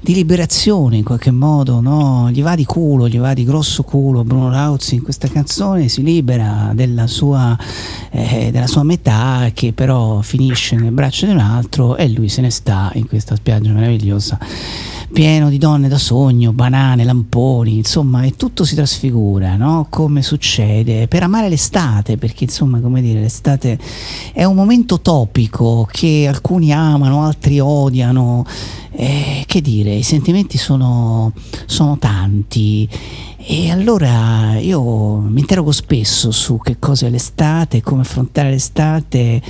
di 0.00 0.14
liberazione 0.14 0.98
in 0.98 1.02
qualche 1.02 1.30
modo, 1.30 1.80
no? 1.80 2.30
Gli 2.30 2.42
va 2.42 2.54
di 2.54 2.64
culo, 2.64 3.08
gli 3.08 3.18
va 3.18 3.32
di 3.32 3.44
grosso 3.44 3.82
culo 3.82 4.22
Bruno 4.22 4.50
Lauzi 4.50 4.96
in 4.96 5.02
questa 5.02 5.28
canzone, 5.28 5.88
si 5.88 6.02
libera 6.02 6.70
della 6.74 7.06
sua, 7.06 7.56
eh, 8.10 8.50
della 8.52 8.68
sua 8.68 8.84
metà 8.84 9.50
che 9.52 9.72
però 9.72 10.20
finisce 10.20 10.76
nel 10.76 10.92
braccio 10.92 11.26
di 11.26 11.32
un 11.32 11.38
altro 11.38 11.96
e 11.96 12.08
lui 12.10 12.28
se 12.28 12.42
ne 12.42 12.50
sta 12.50 12.90
in 12.94 13.08
questa 13.08 13.34
spiaggia 13.34 13.72
meravigliosa 13.72 14.38
pieno 15.14 15.48
di 15.48 15.58
donne 15.58 15.86
da 15.86 15.96
sogno, 15.96 16.52
banane, 16.52 17.04
lamponi, 17.04 17.76
insomma, 17.76 18.24
e 18.24 18.34
tutto 18.34 18.64
si 18.64 18.74
trasfigura, 18.74 19.54
no? 19.54 19.86
Come 19.88 20.22
succede 20.22 21.06
per 21.06 21.22
amare 21.22 21.48
l'estate, 21.48 22.16
perché 22.16 22.44
insomma, 22.44 22.80
come 22.80 23.00
dire, 23.00 23.20
l'estate 23.20 23.78
è 24.32 24.42
un 24.42 24.56
momento 24.56 25.00
topico 25.00 25.88
che 25.88 26.26
alcuni 26.28 26.72
amano, 26.72 27.22
altri 27.22 27.60
odiano. 27.60 28.44
Eh, 28.96 29.44
che 29.46 29.60
dire, 29.60 29.92
i 29.92 30.02
sentimenti 30.02 30.58
sono, 30.58 31.32
sono 31.66 31.96
tanti. 31.98 32.88
E 33.36 33.70
allora 33.70 34.58
io 34.58 35.18
mi 35.18 35.40
interrogo 35.40 35.70
spesso 35.70 36.32
su 36.32 36.58
che 36.58 36.78
cosa 36.80 37.06
è 37.06 37.10
l'estate, 37.10 37.82
come 37.82 38.02
affrontare 38.02 38.50
l'estate, 38.50 39.40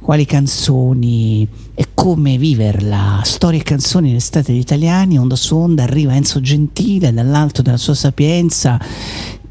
quali 0.00 0.24
canzoni 0.24 1.46
e 1.74 1.88
come 1.94 2.36
viverla. 2.38 3.20
Storie 3.22 3.60
e 3.60 3.62
canzoni 3.62 4.10
in 4.10 4.16
estate 4.16 4.52
degli 4.52 4.60
italiani, 4.60 5.18
onda 5.18 5.36
su 5.36 5.56
onda 5.56 5.84
arriva 5.84 6.14
Enzo 6.14 6.40
Gentile 6.40 7.12
dall'alto 7.12 7.62
della 7.62 7.76
sua 7.76 7.94
sapienza 7.94 8.80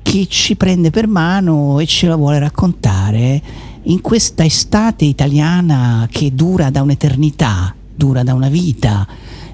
che 0.02 0.26
ci 0.28 0.56
prende 0.56 0.90
per 0.90 1.08
mano 1.08 1.80
e 1.80 1.86
ce 1.86 2.08
la 2.08 2.16
vuole 2.16 2.40
raccontare 2.40 3.42
in 3.84 4.02
questa 4.02 4.44
estate 4.44 5.06
italiana 5.06 6.08
che 6.12 6.34
dura 6.34 6.70
da 6.70 6.82
un'eternità, 6.82 7.74
dura 7.96 8.24
da 8.24 8.34
una 8.34 8.50
vita. 8.50 9.08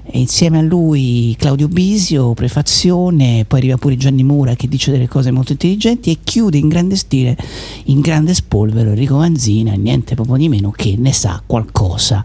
E 0.08 0.20
insieme 0.20 0.58
a 0.58 0.62
lui 0.62 1.34
Claudio 1.36 1.68
Bisio, 1.68 2.32
prefazione, 2.32 3.44
poi 3.46 3.58
arriva 3.58 3.76
pure 3.76 3.96
Gianni 3.96 4.22
Mura 4.22 4.54
che 4.54 4.68
dice 4.68 4.92
delle 4.92 5.08
cose 5.08 5.32
molto 5.32 5.52
intelligenti 5.52 6.10
e 6.10 6.18
chiude 6.22 6.58
in 6.58 6.68
grande 6.68 6.96
stile, 6.96 7.36
in 7.84 8.00
grande 8.00 8.32
spolvero 8.32 8.90
Enrico 8.90 9.16
Vanzina, 9.16 9.72
niente 9.74 10.14
proprio 10.14 10.36
di 10.36 10.48
meno 10.48 10.70
che 10.70 10.94
ne 10.96 11.12
sa 11.12 11.42
qualcosa. 11.44 12.24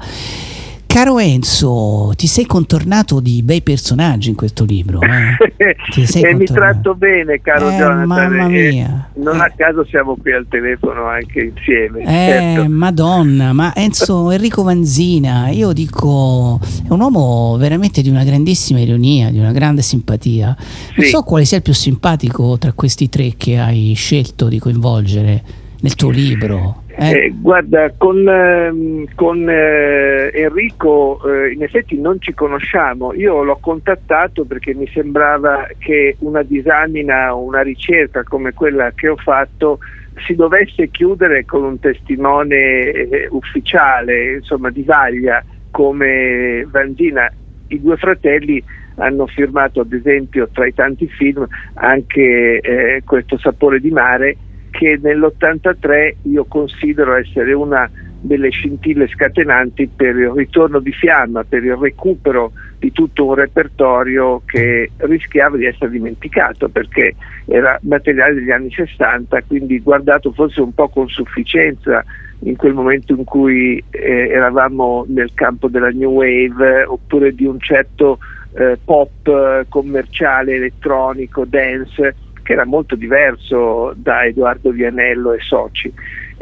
Caro 0.91 1.19
Enzo, 1.19 2.11
ti 2.17 2.27
sei 2.27 2.45
contornato 2.45 3.21
di 3.21 3.41
bei 3.43 3.61
personaggi 3.61 4.27
in 4.29 4.35
questo 4.35 4.65
libro. 4.65 4.99
Eh? 5.01 5.37
E 6.21 6.33
mi 6.33 6.45
tratto 6.45 6.95
bene, 6.95 7.39
caro 7.41 7.69
Eh, 7.69 7.77
Jonathan. 7.77 8.07
mamma 8.07 8.45
e 8.47 8.69
mia. 8.71 9.09
non 9.15 9.39
a 9.39 9.49
caso 9.55 9.85
siamo 9.85 10.15
qui 10.17 10.33
al 10.33 10.45
telefono 10.49 11.05
anche 11.05 11.39
insieme. 11.55 12.01
Eh, 12.01 12.05
certo. 12.55 12.69
madonna, 12.69 13.53
ma 13.53 13.73
Enzo 13.75 14.31
Enrico 14.31 14.63
Vanzina, 14.63 15.49
io 15.49 15.71
dico, 15.71 16.59
è 16.61 16.91
un 16.91 16.99
uomo 16.99 17.55
veramente 17.57 18.01
di 18.01 18.09
una 18.09 18.23
grandissima 18.25 18.79
ironia, 18.79 19.29
di 19.31 19.39
una 19.39 19.51
grande 19.53 19.81
simpatia. 19.83 20.47
Non 20.95 21.05
Sì. 21.05 21.11
so 21.11 21.21
quale 21.23 21.45
sia 21.45 21.57
il 21.57 21.63
più 21.63 21.73
simpatico 21.73 22.57
tra 22.57 22.73
questi 22.73 23.07
tre 23.07 23.33
che 23.37 23.57
hai 23.57 23.93
scelto 23.93 24.47
di 24.49 24.59
coinvolgere 24.59 25.43
nel 25.81 25.95
tuo 25.95 26.09
libro. 26.09 26.83
Eh? 27.01 27.25
Eh, 27.25 27.33
guarda, 27.35 27.91
con, 27.97 28.27
ehm, 28.27 29.05
con, 29.15 29.49
eh, 29.49 30.29
Enrico 30.33 31.19
eh, 31.25 31.51
in 31.51 31.63
effetti 31.63 31.99
non 31.99 32.21
ci 32.21 32.33
conosciamo, 32.35 33.13
io 33.13 33.43
l'ho 33.43 33.57
contattato 33.59 34.45
perché 34.45 34.75
mi 34.75 34.87
sembrava 34.93 35.67
che 35.79 36.15
una 36.19 36.43
disamina, 36.43 37.33
una 37.33 37.61
ricerca 37.61 38.23
come 38.23 38.53
quella 38.53 38.91
che 38.91 39.07
ho 39.07 39.15
fatto 39.15 39.79
si 40.27 40.35
dovesse 40.35 40.89
chiudere 40.89 41.43
con 41.45 41.63
un 41.63 41.79
testimone 41.79 42.55
eh, 42.55 43.27
ufficiale, 43.31 44.35
insomma 44.35 44.69
di 44.69 44.83
vaglia 44.83 45.43
come 45.71 46.67
Vanzina. 46.69 47.31
I 47.69 47.81
due 47.81 47.97
fratelli 47.97 48.63
hanno 48.95 49.25
firmato 49.25 49.79
ad 49.81 49.91
esempio 49.91 50.49
tra 50.51 50.67
i 50.67 50.73
tanti 50.75 51.07
film 51.07 51.47
anche 51.75 52.59
eh, 52.59 53.01
questo 53.03 53.39
sapore 53.39 53.79
di 53.79 53.89
mare 53.89 54.37
che 54.71 54.99
nell'83 54.99 56.15
io 56.23 56.45
considero 56.45 57.15
essere 57.15 57.53
una 57.53 57.89
delle 58.21 58.49
scintille 58.49 59.07
scatenanti 59.07 59.89
per 59.95 60.15
il 60.15 60.29
ritorno 60.29 60.79
di 60.79 60.91
fiamma, 60.91 61.43
per 61.43 61.63
il 61.63 61.75
recupero 61.75 62.51
di 62.77 62.91
tutto 62.91 63.25
un 63.25 63.33
repertorio 63.35 64.41
che 64.45 64.91
rischiava 64.97 65.57
di 65.57 65.65
essere 65.65 65.91
dimenticato 65.91 66.69
perché 66.69 67.15
era 67.45 67.77
materiale 67.83 68.35
degli 68.35 68.51
anni 68.51 68.71
60, 68.71 69.41
quindi 69.43 69.79
guardato 69.79 70.31
forse 70.31 70.61
un 70.61 70.73
po' 70.73 70.89
con 70.89 71.07
sufficienza 71.09 72.03
in 72.43 72.55
quel 72.55 72.73
momento 72.73 73.13
in 73.13 73.23
cui 73.23 73.83
eh, 73.89 74.29
eravamo 74.29 75.05
nel 75.07 75.31
campo 75.33 75.67
della 75.67 75.89
new 75.89 76.11
wave 76.11 76.83
oppure 76.83 77.33
di 77.33 77.45
un 77.45 77.59
certo 77.59 78.19
eh, 78.53 78.77
pop 78.83 79.27
eh, 79.27 79.65
commerciale, 79.69 80.55
elettronico, 80.55 81.45
dance 81.45 82.15
che 82.43 82.53
era 82.53 82.65
molto 82.65 82.95
diverso 82.95 83.93
da 83.95 84.25
Edoardo 84.25 84.71
Vianello 84.71 85.33
e 85.33 85.39
Soci 85.39 85.93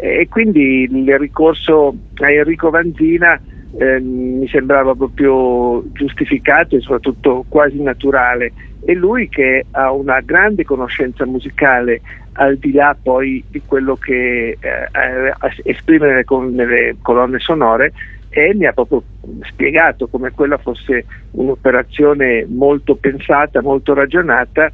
e 0.01 0.27
quindi 0.29 0.83
il 0.89 1.17
ricorso 1.17 1.93
a 2.21 2.31
Enrico 2.31 2.69
Vanzina 2.69 3.39
eh, 3.77 3.99
mi 3.99 4.47
sembrava 4.47 4.95
proprio 4.95 5.83
giustificato 5.91 6.77
e 6.77 6.79
soprattutto 6.79 7.43
quasi 7.49 7.81
naturale. 7.81 8.53
E 8.85 8.93
lui 8.93 9.27
che 9.27 9.65
ha 9.71 9.91
una 9.91 10.21
grande 10.21 10.63
conoscenza 10.63 11.25
musicale 11.25 11.99
al 12.33 12.55
di 12.57 12.71
là 12.71 12.95
poi 13.01 13.43
di 13.49 13.61
quello 13.65 13.95
che 13.95 14.57
eh, 14.57 15.33
esprime 15.63 16.07
nelle, 16.07 16.25
nelle 16.49 16.95
colonne 17.01 17.39
sonore 17.39 17.91
e 18.29 18.53
mi 18.55 18.65
ha 18.65 18.71
proprio 18.71 19.03
spiegato 19.41 20.07
come 20.07 20.31
quella 20.31 20.57
fosse 20.57 21.03
un'operazione 21.31 22.45
molto 22.47 22.95
pensata, 22.95 23.61
molto 23.61 23.93
ragionata 23.93 24.71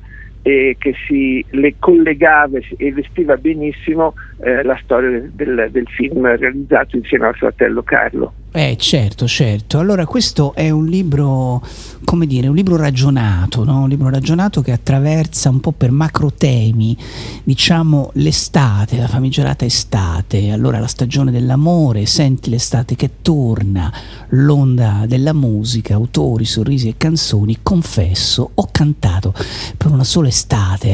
e 0.47 0.75
che 0.77 0.93
si 1.07 1.43
le 1.49 1.73
collegava 1.79 2.59
e 2.77 2.93
vestiva 2.93 3.35
benissimo 3.35 4.13
eh, 4.43 4.61
la 4.61 4.79
storia 4.83 5.27
del, 5.33 5.69
del, 5.71 5.87
film 5.87 6.23
realizzato 6.37 6.97
insieme 6.97 7.25
al 7.25 7.35
fratello 7.35 7.81
Carlo. 7.81 8.33
Eh 8.51 8.77
certo, 8.77 9.27
certo. 9.27 9.79
Allora 9.79 10.05
questo 10.05 10.53
è 10.53 10.69
un 10.69 10.85
libro, 10.85 11.61
come 12.05 12.25
dire, 12.25 12.47
un 12.47 12.55
libro 12.55 12.77
ragionato, 12.77 13.65
no? 13.65 13.81
un 13.81 13.89
libro 13.89 14.09
ragionato 14.09 14.61
che 14.61 14.71
attraversa 14.71 15.49
un 15.49 15.59
po' 15.59 15.71
per 15.71 15.91
macro 15.91 16.31
temi, 16.31 16.95
diciamo 17.43 18.11
l'estate, 18.13 18.97
la 18.97 19.07
famigerata 19.07 19.65
estate, 19.65 20.51
allora 20.51 20.79
la 20.79 20.87
stagione 20.87 21.31
dell'amore, 21.31 22.05
senti 22.05 22.49
l'estate 22.49 22.95
che 22.95 23.09
torna, 23.21 23.91
l'onda 24.29 25.03
della 25.05 25.33
musica, 25.33 25.95
autori, 25.95 26.45
sorrisi 26.45 26.87
e 26.87 26.95
canzoni, 26.97 27.57
confesso, 27.61 28.51
ho 28.53 28.69
cantato 28.71 29.33
per 29.75 29.91
una 29.91 30.05
sola 30.05 30.29
estate, 30.29 30.34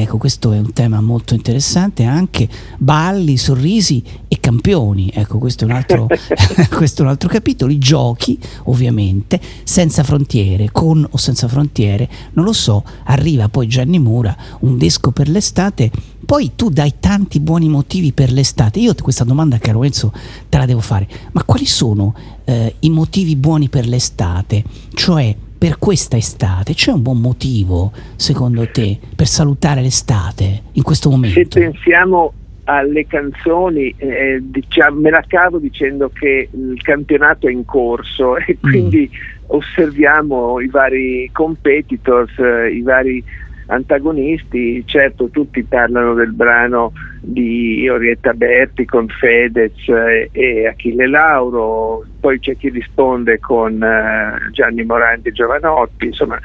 ecco 0.02 0.18
questo 0.18 0.52
è 0.52 0.60
un 0.60 0.74
tema 0.74 1.02
molto 1.02 1.34
interessante, 1.34 2.04
anche 2.04 2.48
balli, 2.78 3.38
sorrisi 3.38 4.04
e 4.28 4.40
campioni, 4.40 5.12
ecco 5.14 5.38
questo 5.38 5.66
è 5.66 5.68
un 5.68 5.74
altro, 5.74 6.08
questo 6.70 7.02
è 7.02 7.06
un 7.06 7.12
altro 7.12 7.28
capitolo 7.28 7.40
capitoli, 7.42 7.78
giochi 7.78 8.40
ovviamente, 8.66 9.40
senza 9.64 10.04
frontiere, 10.04 10.72
con 10.72 11.06
o 11.10 11.18
senza 11.18 11.48
frontiere, 11.48 12.10
non 12.34 12.46
lo 12.46 12.54
so, 12.54 12.84
arriva 13.06 13.50
poi 13.50 13.68
Gianni 13.68 14.00
Mura, 14.00 14.36
un 14.62 14.78
disco 14.78 15.12
per 15.12 15.28
l'estate, 15.28 15.92
poi 16.26 16.52
tu 16.56 16.70
dai 16.70 16.96
tanti 17.00 17.40
buoni 17.40 17.68
motivi 17.68 18.14
per 18.14 18.32
l'estate, 18.32 18.80
io 18.80 18.94
questa 19.02 19.24
domanda 19.24 19.58
caro 19.58 19.84
Enzo 19.84 20.14
te 20.50 20.58
la 20.58 20.66
devo 20.66 20.82
fare, 20.82 21.08
ma 21.34 21.44
quali 21.44 21.66
sono 21.66 22.14
eh, 22.46 22.76
i 22.80 22.90
motivi 22.90 23.36
buoni 23.36 23.70
per 23.70 23.88
l'estate? 23.88 24.64
Cioè 24.94 25.36
per 25.62 25.78
questa 25.78 26.18
estate 26.18 26.74
c'è 26.74 26.92
un 26.92 27.04
buon 27.04 27.22
motivo 27.22 27.92
secondo 28.16 28.68
te 28.72 28.98
per 29.16 29.28
salutare 29.28 29.82
l'estate 29.82 30.64
in 30.72 30.82
questo 30.82 31.12
momento? 31.12 31.40
Se 31.40 31.46
pensiamo 31.46 32.34
alle 32.64 33.06
canzoni 33.06 33.94
eh, 33.96 34.40
diciamo, 34.42 35.00
me 35.00 35.12
la 35.12 35.24
cavo 35.28 35.60
dicendo 35.60 36.10
che 36.10 36.50
il 36.52 36.82
campionato 36.82 37.48
è 37.48 37.52
in 37.52 37.64
corso 37.64 38.38
e 38.42 38.58
mm. 38.58 38.70
quindi 38.72 39.08
mm. 39.08 39.44
osserviamo 39.50 40.60
i 40.62 40.68
vari 40.68 41.30
competitors, 41.32 42.36
eh, 42.40 42.72
i 42.72 42.82
vari 42.82 43.24
antagonisti, 43.72 44.84
certo 44.86 45.30
tutti 45.30 45.64
parlano 45.64 46.14
del 46.14 46.34
brano 46.34 46.92
di 47.22 47.88
Orietta 47.88 48.34
Berti 48.34 48.86
con 48.86 49.08
Fedez 49.08 49.88
e 50.32 50.68
Achille 50.68 51.08
Lauro, 51.08 52.04
poi 52.20 52.40
c'è 52.40 52.58
chi 52.58 52.70
risponde 52.70 53.40
con 53.40 53.82
eh, 53.82 54.52
Gianni 54.52 54.84
Morandi 54.84 55.30
e 55.30 55.32
Giovanotti, 55.32 56.08
insomma 56.08 56.40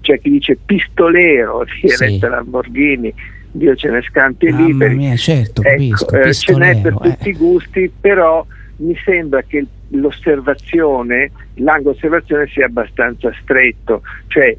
c'è 0.00 0.20
chi 0.20 0.30
dice 0.30 0.56
pistolero 0.64 1.64
di 1.64 1.88
sì. 1.88 2.18
Lamborghini 2.20 3.12
Dio 3.50 3.74
ce 3.74 3.90
ne 3.90 4.02
scampi 4.02 4.46
e 4.46 4.52
liberi. 4.52 4.94
Mia, 4.94 5.16
certo, 5.16 5.62
capisco, 5.62 6.14
ecco, 6.14 6.32
ce 6.32 6.54
n'è 6.54 6.80
per 6.80 6.92
eh. 6.92 7.10
tutti 7.10 7.28
i 7.30 7.34
gusti, 7.34 7.90
però 8.00 8.46
mi 8.76 8.96
sembra 9.04 9.42
che 9.42 9.66
l'osservazione, 9.88 11.30
l'angolo 11.54 11.94
osservazione 11.94 12.46
sia 12.48 12.66
abbastanza 12.66 13.32
stretto, 13.42 14.02
cioè 14.28 14.56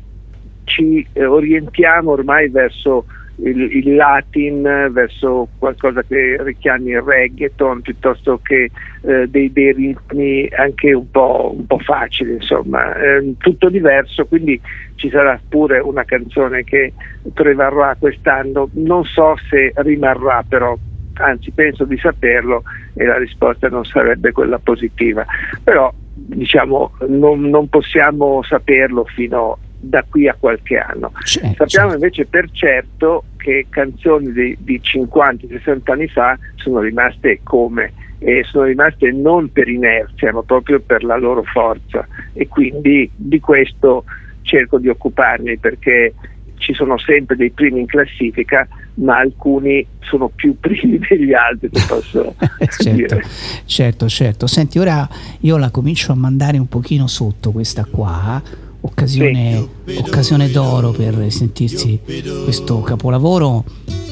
ci 0.70 1.06
eh, 1.14 1.26
orientiamo 1.26 2.12
ormai 2.12 2.48
verso 2.50 3.06
il, 3.44 3.62
il, 3.62 3.96
latin, 3.96 4.90
verso 4.92 5.48
qualcosa 5.58 6.04
che 6.04 6.38
richiami 6.42 6.92
il 6.92 7.02
reggaeton 7.02 7.82
piuttosto 7.82 8.40
che 8.44 8.70
eh, 9.02 9.28
dei, 9.28 9.52
dei, 9.52 9.74
ritmi 9.74 10.48
anche 10.56 10.94
un 10.94 11.10
po', 11.10 11.56
un 11.58 11.66
po 11.66 11.80
facili, 11.80 12.34
insomma, 12.34 12.96
eh, 12.96 13.34
tutto 13.38 13.70
diverso, 13.70 14.26
quindi 14.26 14.60
ci 14.96 15.10
sarà 15.10 15.40
pure 15.48 15.80
una 15.80 16.04
canzone 16.04 16.64
che 16.64 16.94
prevarrà 17.34 17.96
quest'anno, 17.98 18.70
non 18.74 19.04
so 19.06 19.36
se 19.50 19.72
rimarrà 19.76 20.44
però 20.48 20.78
anzi 21.14 21.52
penso 21.52 21.84
di 21.84 21.98
saperlo 21.98 22.64
e 22.94 23.06
la 23.06 23.18
risposta 23.18 23.68
non 23.68 23.84
sarebbe 23.86 24.32
quella 24.32 24.60
positiva, 24.60 25.26
però 25.64 25.92
diciamo 26.14 26.92
non, 27.08 27.42
non 27.42 27.68
possiamo 27.70 28.44
saperlo 28.44 29.06
fino 29.06 29.58
da 29.80 30.04
qui 30.08 30.28
a 30.28 30.36
qualche 30.38 30.78
anno. 30.78 31.12
Certo, 31.24 31.68
Sappiamo 31.68 31.94
invece 31.94 32.26
per 32.26 32.50
certo 32.52 33.24
che 33.38 33.68
canzoni 33.70 34.32
di, 34.32 34.58
di 34.60 34.82
50-60 34.84 35.92
anni 35.92 36.08
fa 36.08 36.38
sono 36.56 36.80
rimaste 36.80 37.40
come 37.44 37.94
e 38.20 38.44
sono 38.44 38.66
rimaste 38.66 39.12
non 39.12 39.50
per 39.52 39.70
inerzia 39.70 40.34
ma 40.34 40.44
proprio 40.44 40.80
per 40.82 41.04
la 41.04 41.18
loro 41.18 41.44
forza. 41.44 42.06
E 42.34 42.48
quindi 42.48 43.10
di 43.16 43.40
questo 43.40 44.04
cerco 44.42 44.78
di 44.78 44.90
occuparmi 44.90 45.58
perché 45.58 46.14
ci 46.58 46.74
sono 46.74 46.98
sempre 46.98 47.38
dei 47.38 47.52
primi 47.52 47.80
in 47.80 47.86
classifica 47.86 48.68
ma 48.96 49.18
alcuni 49.18 49.86
sono 50.02 50.28
più 50.28 50.58
primi 50.60 51.00
degli 51.00 51.34
altri 51.34 51.70
se 51.72 51.86
posso 51.88 52.36
certo, 52.68 52.92
dire. 52.92 53.24
certo 53.66 54.10
certo. 54.10 54.48
Senti 54.48 54.78
ora 54.78 55.08
io 55.40 55.58
la 55.58 55.72
comincio 55.72 56.12
a 56.12 56.16
mandare 56.16 56.58
un 56.58 56.68
pochino 56.68 57.08
sotto 57.08 57.52
questa 57.52 57.86
qua 57.86 58.68
occasione, 58.82 59.68
occasione 59.98 60.50
d'oro 60.50 60.92
per 60.92 61.26
sentirsi 61.30 62.00
questo 62.44 62.82
capolavoro 62.82 63.64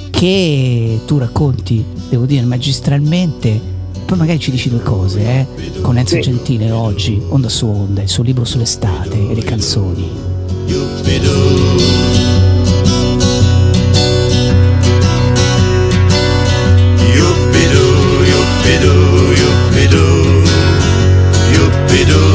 che 0.10 0.99
tu 1.06 1.18
racconti, 1.18 1.84
devo 2.10 2.26
dire, 2.26 2.45
magistralmente. 2.45 3.76
Poi 4.06 4.18
magari 4.18 4.39
ci 4.39 4.52
dici 4.52 4.69
due 4.69 4.81
cose, 4.81 5.22
eh? 5.22 5.81
Con 5.81 5.98
Enzo 5.98 6.19
Gentile 6.19 6.72
oggi, 6.72 7.22
Onda 7.30 7.49
su 7.49 7.68
Onda, 7.68 8.02
il 8.02 8.10
suo 8.10 8.23
libro 8.23 8.45
sull'estate 8.45 9.30
e 9.30 9.35
le 9.35 9.44
canzoni. 9.44 10.27
It's 21.99 22.27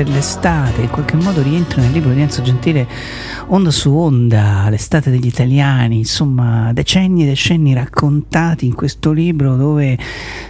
per 0.00 0.08
l'estate, 0.08 0.80
in 0.80 0.88
qualche 0.88 1.16
modo 1.16 1.42
rientra 1.42 1.82
nel 1.82 1.90
libro 1.90 2.14
di 2.14 2.22
Enzo 2.22 2.40
Gentile 2.40 2.88
Onda 3.48 3.70
su 3.70 3.92
Onda, 3.92 4.66
l'estate 4.70 5.10
degli 5.10 5.26
italiani, 5.26 5.98
insomma 5.98 6.72
decenni 6.72 7.24
e 7.24 7.26
decenni 7.26 7.74
raccontati 7.74 8.64
in 8.64 8.74
questo 8.74 9.12
libro 9.12 9.56
dove 9.56 9.98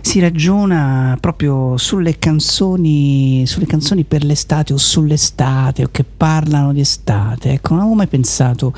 si 0.02 0.20
ragiona 0.20 1.16
proprio 1.18 1.77
sulle 1.78 2.16
canzoni, 2.20 3.43
sulle 3.44 3.66
canzoni 3.66 4.05
per 4.05 4.22
l'estate 4.22 4.72
o 4.72 4.77
sull'estate 4.77 5.82
o 5.82 5.89
che 5.90 6.05
parlano 6.05 6.72
di 6.72 6.81
estate. 6.81 7.51
Ecco, 7.55 7.70
non 7.70 7.81
avevo 7.81 7.97
mai 7.97 8.06
pensato, 8.06 8.72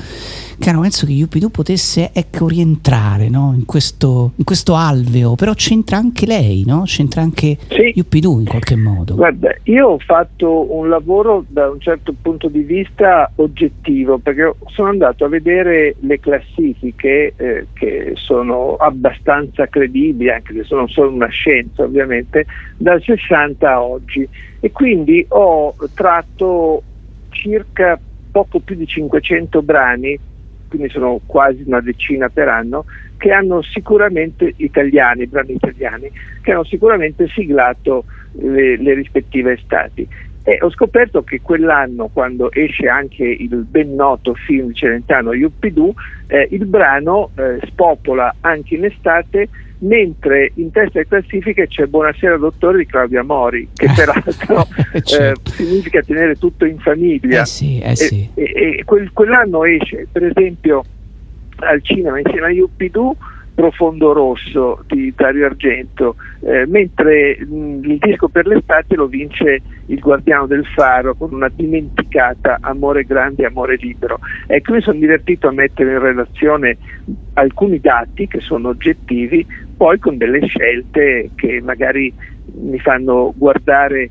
caro 0.63 0.85
Enzo, 0.85 1.05
che 1.05 1.11
Yuppidoo 1.11 1.49
potesse 1.49 2.11
ecco, 2.13 2.47
rientrare 2.47 3.27
no? 3.27 3.53
in, 3.53 3.65
questo, 3.65 4.31
in 4.37 4.45
questo 4.45 4.75
alveo, 4.75 5.35
però 5.35 5.51
c'entra 5.53 5.97
anche 5.97 6.25
lei, 6.25 6.63
no? 6.65 6.83
c'entra 6.85 7.21
anche 7.21 7.57
Sì. 7.67 7.91
Yuppidoo 7.93 8.39
in 8.39 8.45
qualche 8.45 8.77
modo. 8.77 9.15
Guarda, 9.15 9.53
io 9.63 9.87
ho 9.89 9.99
fatto 9.99 10.73
un 10.73 10.87
lavoro 10.87 11.43
da 11.49 11.69
un 11.69 11.81
certo 11.81 12.13
punto 12.19 12.47
di 12.47 12.61
vista 12.61 13.29
oggettivo 13.35 14.19
perché 14.19 14.53
sono 14.67 14.87
andato 14.87 15.25
a 15.25 15.27
vedere 15.27 15.95
le 15.99 16.19
classifiche 16.21 17.33
eh, 17.35 17.67
che 17.73 18.13
sono 18.15 18.75
abbastanza 18.75 19.67
credibili, 19.67 20.29
anche 20.29 20.53
se 20.53 20.63
sono 20.63 20.87
solo 20.87 21.09
una 21.09 21.27
scienza 21.27 21.83
ovviamente, 21.83 22.45
dal 22.77 23.01
60 23.03 23.69
a 23.69 23.83
oggi 23.83 24.25
e 24.61 24.71
quindi 24.71 25.25
ho 25.27 25.75
tratto 25.93 26.81
circa 27.31 27.99
poco 28.31 28.59
più 28.59 28.77
di 28.77 28.87
500 28.87 29.61
brani, 29.61 30.17
quindi 30.73 30.89
sono 30.89 31.21
quasi 31.23 31.61
una 31.67 31.81
decina 31.81 32.29
per 32.29 32.47
anno, 32.47 32.85
che 33.15 33.29
hanno 33.31 33.61
sicuramente 33.61 34.55
italiani, 34.57 35.27
brani 35.27 35.53
italiani, 35.53 36.11
che 36.41 36.51
hanno 36.51 36.63
sicuramente 36.63 37.27
siglato 37.27 38.05
le, 38.31 38.77
le 38.77 38.95
rispettive 38.95 39.53
estati. 39.53 40.07
E 40.45 40.57
ho 40.61 40.69
scoperto 40.69 41.23
che 41.23 41.39
quell'anno, 41.41 42.09
quando 42.11 42.51
esce 42.51 42.87
anche 42.87 43.23
il 43.23 43.55
ben 43.63 43.95
noto 43.95 44.33
film 44.33 44.73
Celentano 44.73 45.33
Yuppidoo, 45.33 45.93
eh, 46.27 46.47
il 46.51 46.65
brano 46.65 47.29
eh, 47.35 47.59
spopola 47.65 48.35
anche 48.41 48.75
in 48.75 48.83
estate, 48.83 49.47
mentre 49.79 50.51
in 50.55 50.69
testa 50.71 50.97
alle 50.99 51.07
classifiche 51.07 51.67
c'è 51.67 51.85
Buonasera 51.85 52.35
dottore 52.37 52.79
di 52.79 52.85
Claudia 52.85 53.23
Mori, 53.23 53.69
che 53.73 53.87
peraltro 53.95 54.67
eh, 54.91 55.01
Certo. 55.01 55.51
significa 55.51 56.01
tenere 56.01 56.35
tutto 56.35 56.65
in 56.65 56.77
famiglia. 56.79 57.41
Eh 57.41 57.45
sì, 57.45 57.79
eh 57.79 57.95
sì. 57.95 58.29
E, 58.33 58.43
e- 58.43 58.75
e 58.79 58.83
quel- 58.83 59.13
quell'anno 59.13 59.63
esce, 59.63 60.07
per 60.11 60.25
esempio, 60.25 60.83
al 61.57 61.81
cinema 61.81 62.19
insieme 62.19 62.47
a 62.47 62.51
Yuppidoo 62.51 63.15
Profondo 63.55 64.13
Rosso 64.13 64.83
di 64.87 65.13
Dario 65.15 65.45
Argento, 65.45 66.15
eh, 66.41 66.65
mentre 66.65 67.37
mh, 67.39 67.79
il 67.83 67.97
disco 67.99 68.27
per 68.27 68.47
l'estate 68.47 68.95
lo 68.95 69.05
vince 69.05 69.61
Il 69.87 69.99
Guardiano 69.99 70.47
del 70.47 70.65
Faro 70.65 71.13
con 71.13 71.33
una 71.33 71.49
dimenticata 71.53 72.57
Amore 72.61 73.03
grande, 73.03 73.45
amore 73.45 73.75
libero. 73.75 74.19
Ecco, 74.47 74.73
mi 74.73 74.81
sono 74.81 74.97
divertito 74.97 75.47
a 75.47 75.51
mettere 75.51 75.91
in 75.91 75.99
relazione 75.99 76.77
alcuni 77.33 77.79
dati 77.79 78.27
che 78.27 78.39
sono 78.39 78.69
oggettivi, 78.69 79.45
poi 79.77 79.99
con 79.99 80.17
delle 80.17 80.45
scelte 80.47 81.29
che 81.35 81.61
magari 81.61 82.11
mi 82.55 82.79
fanno 82.79 83.33
guardare 83.35 84.09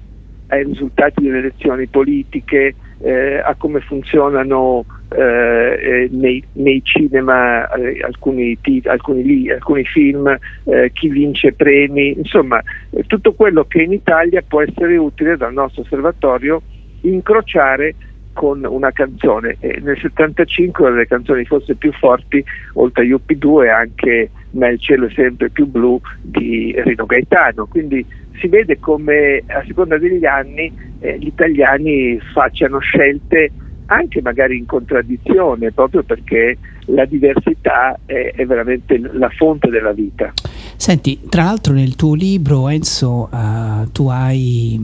ai 0.49 0.65
risultati 0.65 1.23
delle 1.23 1.39
elezioni 1.39 1.87
politiche, 1.87 2.75
eh, 3.01 3.39
a 3.39 3.55
come 3.57 3.81
funzionano 3.81 4.85
eh, 5.13 6.09
nei, 6.11 6.43
nei 6.55 6.81
cinema 6.85 7.69
eh, 7.73 8.01
alcuni, 8.03 8.59
alcuni, 8.85 9.51
alcuni 9.51 9.85
film, 9.85 10.37
eh, 10.65 10.91
chi 10.93 11.09
vince 11.09 11.53
premi, 11.53 12.17
insomma 12.17 12.63
tutto 13.07 13.33
quello 13.33 13.65
che 13.65 13.83
in 13.83 13.93
Italia 13.93 14.43
può 14.47 14.63
essere 14.63 14.97
utile 14.97 15.37
dal 15.37 15.53
nostro 15.53 15.83
osservatorio 15.83 16.63
incrociare 17.03 17.95
con 18.33 18.65
una 18.65 18.91
canzone. 18.91 19.57
E 19.61 19.81
nel 19.83 19.99
75 19.99 20.85
una 20.85 20.93
delle 20.93 21.07
canzoni 21.07 21.45
forse 21.45 21.75
più 21.75 21.93
forti, 21.93 22.45
oltre 22.75 23.05
a 23.05 23.07
UP2, 23.07 23.65
è 23.65 23.69
anche 23.69 24.31
Ma 24.53 24.69
il 24.69 24.79
cielo 24.81 25.07
è 25.07 25.13
sempre 25.15 25.51
più 25.51 25.67
blu 25.67 26.01
di 26.21 26.75
Rino 26.85 27.07
Gaetano. 27.07 27.67
Quindi 27.67 28.05
si 28.39 28.49
vede 28.49 28.79
come 28.79 29.43
a 29.47 29.63
seconda 29.67 29.99
degli 29.99 30.25
anni 30.25 30.73
eh, 31.01 31.19
gli 31.19 31.27
italiani 31.27 32.19
facciano 32.33 32.79
scelte 32.79 33.51
anche 33.87 34.23
magari 34.23 34.57
in 34.57 34.67
contraddizione, 34.67 35.73
proprio 35.73 36.03
perché 36.03 36.59
la 36.87 37.05
diversità 37.05 37.99
è, 38.05 38.33
è 38.35 38.45
veramente 38.47 38.99
la 38.99 39.29
fonte 39.31 39.71
della 39.71 39.93
vita. 39.93 40.33
Senti, 40.77 41.21
tra 41.29 41.45
l'altro 41.45 41.73
nel 41.75 41.95
tuo 41.95 42.15
libro, 42.15 42.69
Enzo, 42.69 43.29
eh, 43.33 43.89
tu 43.93 44.09
hai 44.09 44.81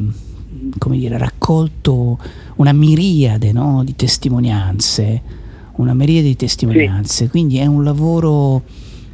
dire, 0.97 1.19
raccolto 1.19 2.19
una 2.57 2.73
miriade 2.73 3.53
no, 3.53 3.83
di 3.85 3.97
testimonianze, 3.97 5.23
una 5.77 5.95
miriade 5.95 6.29
di 6.29 6.37
testimonianze, 6.37 7.29
quindi 7.29 7.59
è 7.59 7.67
un 7.67 7.85
lavoro, 7.85 8.63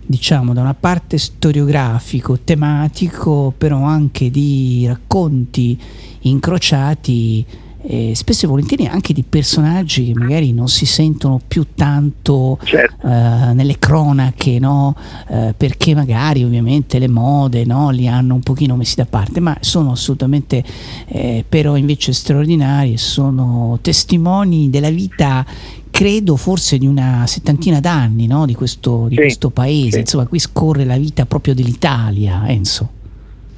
diciamo, 0.04 0.52
da 0.52 0.60
una 0.60 0.74
parte 0.74 1.18
storiografico, 1.18 2.40
tematico, 2.40 3.52
però 3.56 3.82
anche 3.82 4.30
di 4.30 4.84
racconti 4.86 5.78
incrociati 6.20 7.44
eh, 7.86 8.12
spesso 8.14 8.46
e 8.46 8.48
volentieri 8.48 8.86
anche 8.86 9.12
di 9.12 9.22
personaggi 9.22 10.06
che 10.06 10.14
magari 10.18 10.52
non 10.52 10.68
si 10.68 10.86
sentono 10.86 11.40
più 11.46 11.66
tanto 11.74 12.58
Certo. 12.64 13.06
eh, 13.06 13.52
nelle 13.52 13.78
cronache, 13.78 14.58
no? 14.58 14.96
Eh, 15.28 15.54
perché 15.56 15.94
magari 15.94 16.44
ovviamente 16.44 16.98
le 16.98 17.08
mode 17.08 17.64
no? 17.64 17.90
li 17.90 18.08
hanno 18.08 18.34
un 18.34 18.40
pochino 18.40 18.76
messi 18.76 18.96
da 18.96 19.04
parte, 19.06 19.40
ma 19.40 19.56
sono 19.60 19.92
assolutamente 19.92 20.64
eh, 21.08 21.44
però 21.48 21.76
invece 21.76 22.12
straordinari 22.12 22.96
sono 22.96 23.78
testimoni 23.82 24.70
della 24.70 24.90
vita 24.90 25.44
credo 25.90 26.34
forse 26.36 26.76
di 26.78 26.86
una 26.88 27.24
settantina 27.26 27.78
d'anni 27.80 28.26
no? 28.26 28.46
di, 28.46 28.54
questo, 28.54 29.06
di 29.08 29.14
Sì, 29.14 29.20
questo 29.20 29.50
paese, 29.50 29.90
sì. 29.90 29.98
insomma 30.00 30.26
qui 30.26 30.38
scorre 30.40 30.84
la 30.84 30.96
vita 30.96 31.24
proprio 31.26 31.54
dell'Italia, 31.54 32.42
Enzo. 32.48 32.88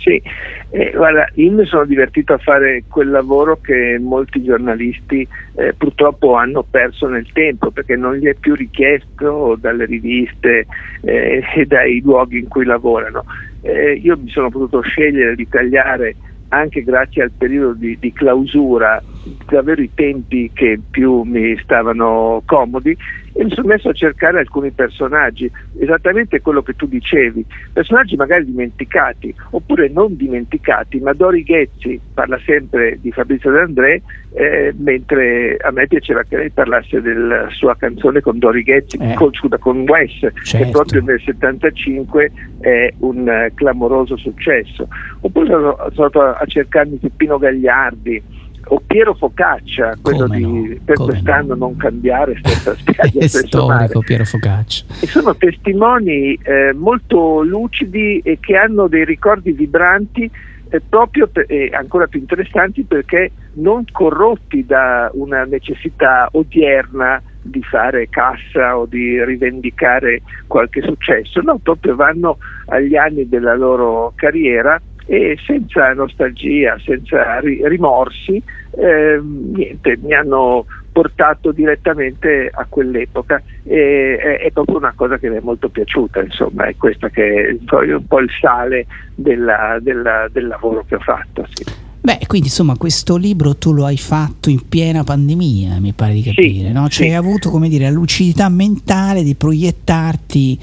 Sì, 0.06 0.22
eh, 0.70 0.92
guarda, 0.94 1.28
io 1.34 1.50
mi 1.50 1.66
sono 1.66 1.84
divertito 1.84 2.32
a 2.32 2.38
fare 2.38 2.84
quel 2.88 3.10
lavoro 3.10 3.58
che 3.60 3.98
molti 3.98 4.40
giornalisti 4.44 5.26
eh, 5.56 5.74
purtroppo 5.76 6.36
hanno 6.36 6.62
perso 6.62 7.08
nel 7.08 7.26
tempo 7.32 7.72
perché 7.72 7.96
non 7.96 8.14
gli 8.14 8.26
è 8.26 8.34
più 8.34 8.54
richiesto 8.54 9.56
dalle 9.60 9.84
riviste 9.84 10.66
eh, 11.00 11.42
e 11.52 11.66
dai 11.66 12.00
luoghi 12.02 12.38
in 12.38 12.46
cui 12.46 12.64
lavorano. 12.64 13.24
Eh, 13.62 13.94
io 13.94 14.16
mi 14.16 14.30
sono 14.30 14.48
potuto 14.48 14.80
scegliere 14.80 15.34
di 15.34 15.48
tagliare 15.48 16.14
anche 16.50 16.84
grazie 16.84 17.24
al 17.24 17.32
periodo 17.36 17.72
di, 17.72 17.96
di 17.98 18.12
clausura 18.12 19.02
davvero 19.48 19.82
i 19.82 19.90
tempi 19.92 20.52
che 20.54 20.78
più 20.88 21.22
mi 21.22 21.58
stavano 21.64 22.42
comodi 22.46 22.96
e 23.38 23.44
mi 23.44 23.50
sono 23.50 23.68
messo 23.68 23.90
a 23.90 23.92
cercare 23.92 24.38
alcuni 24.38 24.70
personaggi, 24.70 25.50
esattamente 25.78 26.40
quello 26.40 26.62
che 26.62 26.74
tu 26.74 26.86
dicevi, 26.86 27.44
personaggi 27.72 28.16
magari 28.16 28.46
dimenticati 28.46 29.34
oppure 29.50 29.88
non 29.88 30.16
dimenticati, 30.16 31.00
ma 31.00 31.12
Dori 31.12 31.42
Ghezzi 31.42 32.00
parla 32.14 32.38
sempre 32.44 32.98
di 33.00 33.12
Fabrizio 33.12 33.50
De 33.50 33.60
André, 33.60 34.02
eh, 34.32 34.74
mentre 34.78 35.56
a 35.60 35.70
me 35.70 35.86
piaceva 35.86 36.22
che 36.22 36.36
lei 36.36 36.50
parlasse 36.50 37.00
della 37.02 37.48
sua 37.50 37.76
canzone 37.76 38.20
con 38.22 38.38
Dori 38.38 38.62
Ghezzi, 38.62 38.96
Eh. 38.98 39.14
con, 39.14 39.32
scusa, 39.34 39.58
con 39.58 39.80
Wes, 39.86 40.18
che 40.20 40.32
Certo. 40.42 40.70
proprio 40.70 41.02
nel 41.02 41.20
75 41.20 42.32
è 42.60 42.92
un 43.00 43.28
eh, 43.28 43.52
clamoroso 43.54 44.16
successo. 44.16 44.88
Oppure 45.20 45.46
sono, 45.46 45.76
sono 45.92 46.06
andato 46.06 46.20
a 46.22 46.44
cercarmi 46.46 46.96
Peppino 46.96 47.38
Gagliardi, 47.38 48.22
o 48.68 48.82
Piero 48.84 49.14
Focaccia, 49.14 49.96
quello 50.00 50.26
Come 50.26 50.36
di 50.36 50.42
no, 50.42 50.76
per 50.84 50.96
come 50.96 51.10
quest'anno 51.10 51.54
no. 51.54 51.66
non 51.66 51.76
cambiare 51.76 52.38
senza 52.42 52.74
spiaggia 52.74 53.20
È 53.20 53.26
storico 53.26 54.00
Piero 54.00 54.24
Focaccia. 54.24 54.84
E 55.00 55.06
sono 55.06 55.36
testimoni 55.36 56.38
eh, 56.42 56.72
molto 56.72 57.42
lucidi 57.42 58.20
e 58.24 58.38
che 58.40 58.56
hanno 58.56 58.88
dei 58.88 59.04
ricordi 59.04 59.52
vibranti 59.52 60.30
eh, 60.68 60.80
proprio 60.80 61.28
per- 61.28 61.46
e 61.48 61.70
ancora 61.72 62.06
più 62.06 62.18
interessanti 62.18 62.82
perché 62.82 63.30
non 63.54 63.84
corrotti 63.92 64.64
da 64.66 65.10
una 65.14 65.44
necessità 65.44 66.28
odierna 66.32 67.22
di 67.42 67.62
fare 67.62 68.08
cassa 68.08 68.76
o 68.76 68.86
di 68.86 69.22
rivendicare 69.24 70.22
qualche 70.48 70.82
successo, 70.82 71.40
no, 71.40 71.58
proprio 71.62 71.94
vanno 71.94 72.38
agli 72.66 72.96
anni 72.96 73.28
della 73.28 73.54
loro 73.54 74.12
carriera 74.16 74.80
e 75.06 75.38
senza 75.46 75.92
nostalgia, 75.92 76.76
senza 76.84 77.38
ri- 77.40 77.60
rimorsi, 77.66 78.42
ehm, 78.78 79.52
niente, 79.54 79.96
mi 80.02 80.14
hanno 80.14 80.66
portato 80.90 81.52
direttamente 81.52 82.50
a 82.52 82.66
quell'epoca 82.68 83.42
e 83.64 84.16
è, 84.16 84.38
è 84.40 84.50
proprio 84.50 84.78
una 84.78 84.92
cosa 84.96 85.18
che 85.18 85.28
mi 85.28 85.36
è 85.36 85.40
molto 85.40 85.68
piaciuta, 85.68 86.22
insomma, 86.22 86.64
è 86.66 86.74
questa 86.76 87.08
che 87.10 87.48
è 87.48 87.92
un 87.92 88.06
po' 88.06 88.18
il 88.20 88.30
sale 88.40 88.86
della- 89.14 89.78
della- 89.80 90.28
del 90.32 90.46
lavoro 90.46 90.84
che 90.88 90.94
ho 90.96 91.00
fatto. 91.00 91.46
Sì. 91.52 91.64
Beh, 92.00 92.20
quindi 92.28 92.46
insomma 92.46 92.76
questo 92.76 93.16
libro 93.16 93.56
tu 93.56 93.72
lo 93.72 93.84
hai 93.84 93.96
fatto 93.96 94.48
in 94.48 94.68
piena 94.68 95.02
pandemia, 95.02 95.80
mi 95.80 95.92
pare 95.92 96.12
di 96.12 96.22
capire, 96.22 96.70
no? 96.70 96.88
Cioè 96.88 97.06
sì. 97.06 97.10
hai 97.10 97.16
avuto, 97.16 97.50
come 97.50 97.68
dire, 97.68 97.84
la 97.84 97.90
lucidità 97.90 98.48
mentale 98.48 99.24
di 99.24 99.34
proiettarti 99.34 100.58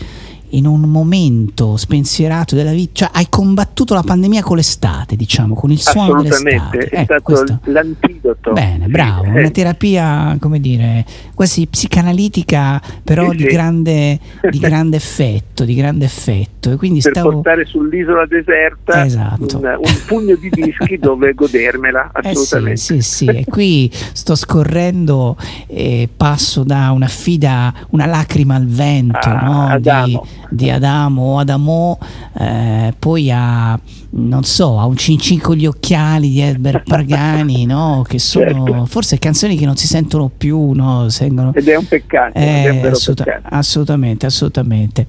in 0.53 0.65
un 0.67 0.81
momento 0.81 1.77
spensierato 1.77 2.55
della 2.55 2.71
vita, 2.71 2.91
cioè 3.05 3.09
hai 3.13 3.27
combattuto 3.29 3.93
la 3.93 4.03
pandemia 4.03 4.41
con 4.43 4.55
l'estate, 4.57 5.15
diciamo, 5.15 5.55
con 5.55 5.71
il 5.71 5.79
suono 5.79 6.21
dell'estate. 6.21 6.77
è 6.89 6.99
Ecco, 6.99 7.03
stato 7.03 7.21
questo- 7.23 7.59
l'antidoto. 7.65 8.51
Bene, 8.51 8.87
bravo, 8.87 9.23
eh, 9.25 9.39
una 9.39 9.49
terapia, 9.49 10.37
come 10.39 10.59
dire, 10.59 11.05
quasi 11.33 11.65
psicanalitica, 11.67 12.81
però 13.03 13.31
Sì, 13.31 13.37
di, 13.37 13.43
sì. 13.43 13.49
Grande, 13.49 14.19
di 14.51 14.59
grande 14.59 14.97
effetto, 14.97 15.63
di 15.65 15.75
grande 15.75 16.05
effetto. 16.05 16.71
E 16.71 16.75
quindi 16.75 17.01
per 17.01 17.11
stavo... 17.13 17.31
portare 17.31 17.65
sull'isola 17.65 18.25
deserta 18.27 19.05
Esatto. 19.05 19.57
un, 19.57 19.65
un 19.79 20.01
pugno 20.05 20.35
di 20.35 20.49
dischi 20.49 20.97
dove 21.01 21.33
godermela 21.33 22.11
Eh 22.21 22.29
assolutamente. 22.29 22.77
sì, 22.77 23.01
sì, 23.01 23.01
sì, 23.01 23.25
e 23.25 23.45
qui 23.45 23.89
sto 23.91 24.35
scorrendo 24.35 25.35
e 25.67 26.07
passo 26.15 26.63
da 26.63 26.91
una 26.91 27.07
fida, 27.07 27.73
una 27.89 28.05
lacrima 28.05 28.55
al 28.55 28.67
vento 28.67 29.17
Ah, 29.29 29.41
no? 29.43 29.67
Adamo. 29.67 30.05
Di, 30.05 30.41
di 30.49 30.69
Adamo 30.69 31.21
o 31.33 31.39
Adamo, 31.39 31.97
eh, 32.39 32.93
poi 32.97 33.31
a 33.31 33.79
non 34.15 34.43
so, 34.43 34.77
a 34.79 34.85
un 34.85 34.95
cincin 34.95 35.39
con 35.39 35.55
gli 35.55 35.65
occhiali 35.65 36.29
di 36.29 36.39
Herbert 36.39 36.83
Pagani, 36.87 37.65
no? 37.65 38.03
che 38.07 38.19
sono 38.19 38.65
Certo. 38.65 38.85
forse 38.85 39.17
canzoni 39.17 39.55
che 39.57 39.65
non 39.65 39.75
si 39.75 39.87
sentono 39.87 40.29
più, 40.35 40.71
no? 40.73 41.09
Sengono- 41.09 41.51
Ed 41.55 41.67
è 41.67 41.75
un 41.75 41.87
peccato, 41.87 42.37
è 42.37 42.67
eh, 42.67 42.71
vero 42.73 42.91
assoluta- 42.91 43.23
peccato. 43.23 43.55
assolutamente, 43.55 44.25
assolutamente. 44.27 45.05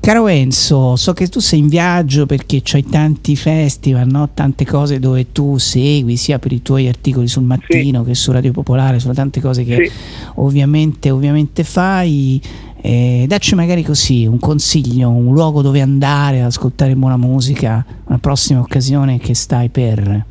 Caro 0.00 0.28
Enzo, 0.28 0.96
so 0.96 1.12
che 1.12 1.28
tu 1.28 1.40
sei 1.40 1.58
in 1.58 1.68
viaggio 1.68 2.24
perché 2.24 2.60
c'hai 2.64 2.84
tanti 2.84 3.36
festival, 3.36 4.06
no? 4.08 4.30
tante 4.32 4.64
cose 4.64 4.98
dove 4.98 5.30
tu 5.32 5.58
segui, 5.58 6.16
sia 6.16 6.38
per 6.38 6.52
i 6.52 6.62
tuoi 6.62 6.88
articoli 6.88 7.28
sul 7.28 7.42
mattino 7.42 8.02
che 8.02 8.14
su 8.14 8.32
Radio 8.32 8.52
Popolare, 8.52 8.98
sono 8.98 9.12
tante 9.12 9.42
cose 9.42 9.62
che 9.64 9.74
Sì. 9.88 9.92
ovviamente, 10.36 11.10
ovviamente 11.10 11.64
fai. 11.64 12.40
Eh, 12.80 13.24
dacci 13.26 13.54
magari 13.54 13.82
così 13.82 14.26
un 14.26 14.38
consiglio, 14.38 15.10
un 15.10 15.32
luogo 15.32 15.62
dove 15.62 15.80
andare 15.80 16.40
ad 16.40 16.46
ascoltare 16.46 16.94
buona 16.94 17.16
musica, 17.16 17.84
una 18.04 18.18
prossima 18.18 18.60
occasione 18.60 19.18
che 19.18 19.34
stai 19.34 19.68
per. 19.68 20.24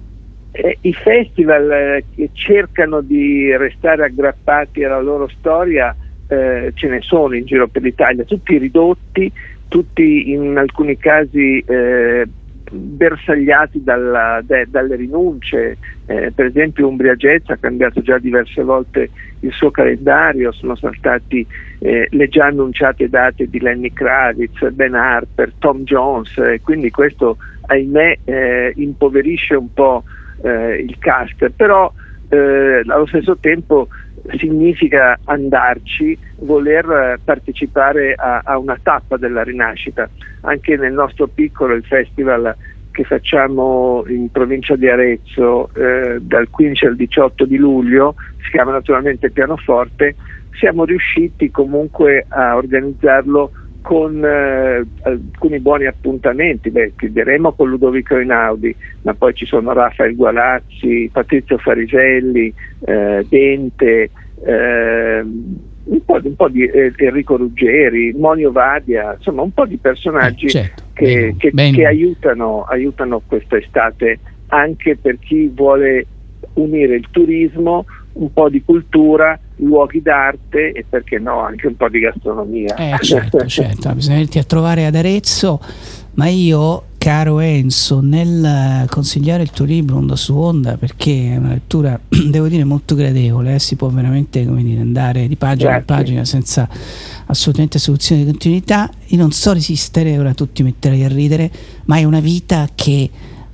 Eh, 0.51 0.77
I 0.81 0.93
festival 0.93 1.71
eh, 1.71 2.05
che 2.15 2.29
cercano 2.33 3.01
di 3.01 3.55
restare 3.55 4.05
aggrappati 4.05 4.83
alla 4.83 5.01
loro 5.01 5.27
storia 5.27 5.95
eh, 6.27 6.71
ce 6.73 6.87
ne 6.87 7.01
sono 7.01 7.35
in 7.35 7.45
giro 7.45 7.67
per 7.67 7.81
l'Italia, 7.81 8.23
tutti 8.23 8.57
ridotti, 8.57 9.31
tutti 9.67 10.31
in 10.31 10.57
alcuni 10.57 10.97
casi 10.97 11.59
eh, 11.59 12.27
bersagliati 12.71 13.83
dalla- 13.83 14.41
de- 14.43 14.67
dalle 14.69 14.95
rinunce. 14.95 15.77
Eh, 16.05 16.31
per 16.33 16.45
esempio 16.45 16.87
Umbria 16.87 17.15
Jazz 17.15 17.43
ha 17.47 17.57
cambiato 17.57 18.01
già 18.01 18.17
diverse 18.17 18.63
volte 18.63 19.09
il 19.41 19.51
suo 19.51 19.71
calendario, 19.71 20.51
sono 20.51 20.75
saltati 20.75 21.45
eh, 21.79 22.07
le 22.09 22.27
già 22.27 22.45
annunciate 22.45 23.09
date 23.09 23.49
di 23.49 23.59
Lenny 23.59 23.91
Kravitz, 23.93 24.69
Ben 24.71 24.95
Harper, 24.95 25.53
Tom 25.59 25.83
Jones, 25.83 26.37
e 26.37 26.61
quindi 26.61 26.89
questo 26.89 27.37
ahimè 27.67 28.19
eh, 28.23 28.73
impoverisce 28.75 29.55
un 29.55 29.71
po' 29.73 30.03
eh, 30.41 30.77
il 30.77 30.97
cast, 30.97 31.49
però 31.55 31.91
eh, 32.29 32.83
allo 32.85 33.05
stesso 33.05 33.37
tempo 33.37 33.87
significa 34.37 35.19
andarci, 35.23 36.17
voler 36.39 36.85
eh, 36.89 37.19
partecipare 37.23 38.13
a, 38.15 38.41
a 38.43 38.57
una 38.57 38.79
tappa 38.81 39.17
della 39.17 39.43
rinascita. 39.43 40.09
Anche 40.41 40.75
nel 40.77 40.93
nostro 40.93 41.27
piccolo 41.27 41.73
il 41.73 41.83
festival 41.83 42.55
che 42.91 43.03
facciamo 43.03 44.03
in 44.07 44.31
provincia 44.31 44.75
di 44.75 44.89
Arezzo 44.89 45.69
eh, 45.75 46.17
dal 46.19 46.49
15 46.49 46.85
al 46.87 46.95
18 46.95 47.45
di 47.45 47.57
luglio, 47.57 48.15
si 48.43 48.49
chiama 48.49 48.71
naturalmente 48.71 49.29
Pianoforte, 49.29 50.15
siamo 50.57 50.83
riusciti 50.83 51.51
comunque 51.51 52.25
a 52.27 52.55
organizzarlo 52.55 53.51
con 53.87 54.21
eh, 54.21 54.85
alcuni 55.03 55.59
buoni 55.61 55.85
appuntamenti, 55.85 56.71
beh, 56.71 56.91
chiuderemo 56.97 57.53
con 57.53 57.69
Ludovico 57.69 58.17
Einaudi, 58.17 58.75
ma 59.03 59.13
poi 59.13 59.33
ci 59.33 59.45
sono 59.45 59.71
Raffaele 59.71 60.13
Gualazzi, 60.13 61.09
Patrizio 61.09 61.57
Fariselli, 61.57 62.53
eh, 62.85 63.25
Dente, 63.29 64.09
eh, 64.45 65.19
un 65.21 66.03
po', 66.03 66.19
di- 66.19 66.27
un 66.27 66.35
po' 66.35 66.49
di 66.49 66.65
eh, 66.65 66.91
Enrico 66.97 67.37
Ruggeri, 67.37 68.11
Monio 68.17 68.51
Vadia, 68.51 69.13
insomma 69.13 69.41
un 69.43 69.51
po' 69.53 69.65
di 69.65 69.77
personaggi 69.77 70.47
Eh, 70.47 70.49
certo, 70.49 70.83
che, 70.91 71.05
bene, 71.05 71.35
che- 71.37 71.51
bene. 71.51 71.77
che 71.77 71.85
aiutano, 71.85 72.63
aiutano 72.63 73.21
questa 73.25 73.55
estate 73.55 74.19
anche 74.47 74.97
per 74.97 75.17
chi 75.19 75.47
vuole 75.47 76.05
unire 76.55 76.95
il 76.95 77.07
turismo, 77.09 77.85
un 78.13 78.33
po' 78.33 78.49
di 78.49 78.61
cultura, 78.65 79.39
luoghi 79.57 80.01
d'arte 80.01 80.71
e 80.71 80.85
perché 80.87 81.17
no 81.19 81.39
anche 81.39 81.67
un 81.67 81.75
po' 81.75 81.89
di 81.89 81.99
gastronomia. 81.99 82.75
Eh 82.75 82.97
certo, 83.01 83.43
certo, 83.47 83.93
bisogna 83.93 84.15
venirti 84.15 84.39
a 84.39 84.43
trovare 84.43 84.85
ad 84.85 84.95
Arezzo, 84.95 85.59
ma 86.15 86.27
io, 86.27 86.83
caro 86.97 87.39
Enzo, 87.39 88.01
nel 88.01 88.43
eh, 88.43 88.85
consigliare 88.89 89.43
il 89.43 89.51
tuo 89.51 89.65
libro 89.65 89.97
Onda 89.97 90.15
su 90.15 90.37
Onda, 90.37 90.77
perché 90.77 91.33
è 91.33 91.37
una 91.37 91.49
lettura, 91.49 91.99
devo 92.07 92.47
dire, 92.47 92.63
molto 92.63 92.95
gradevole, 92.95 93.55
eh, 93.55 93.59
si 93.59 93.75
può 93.75 93.87
veramente 93.89 94.45
come 94.45 94.63
dire, 94.63 94.81
andare 94.81 95.27
di 95.27 95.35
pagina 95.35 95.71
Grazie. 95.71 95.93
a 95.93 95.97
pagina 95.97 96.25
senza 96.25 96.67
assolutamente 97.25 97.79
soluzione 97.79 98.23
di 98.23 98.29
continuità, 98.29 98.89
io 99.07 99.17
non 99.17 99.31
so 99.31 99.53
resistere, 99.53 100.17
ora 100.17 100.33
tu 100.33 100.51
ti 100.51 100.63
metterai 100.63 101.03
a 101.03 101.07
ridere, 101.07 101.51
ma 101.85 101.97
è 101.97 102.03
una 102.03 102.19
vita 102.19 102.67
che 102.73 103.09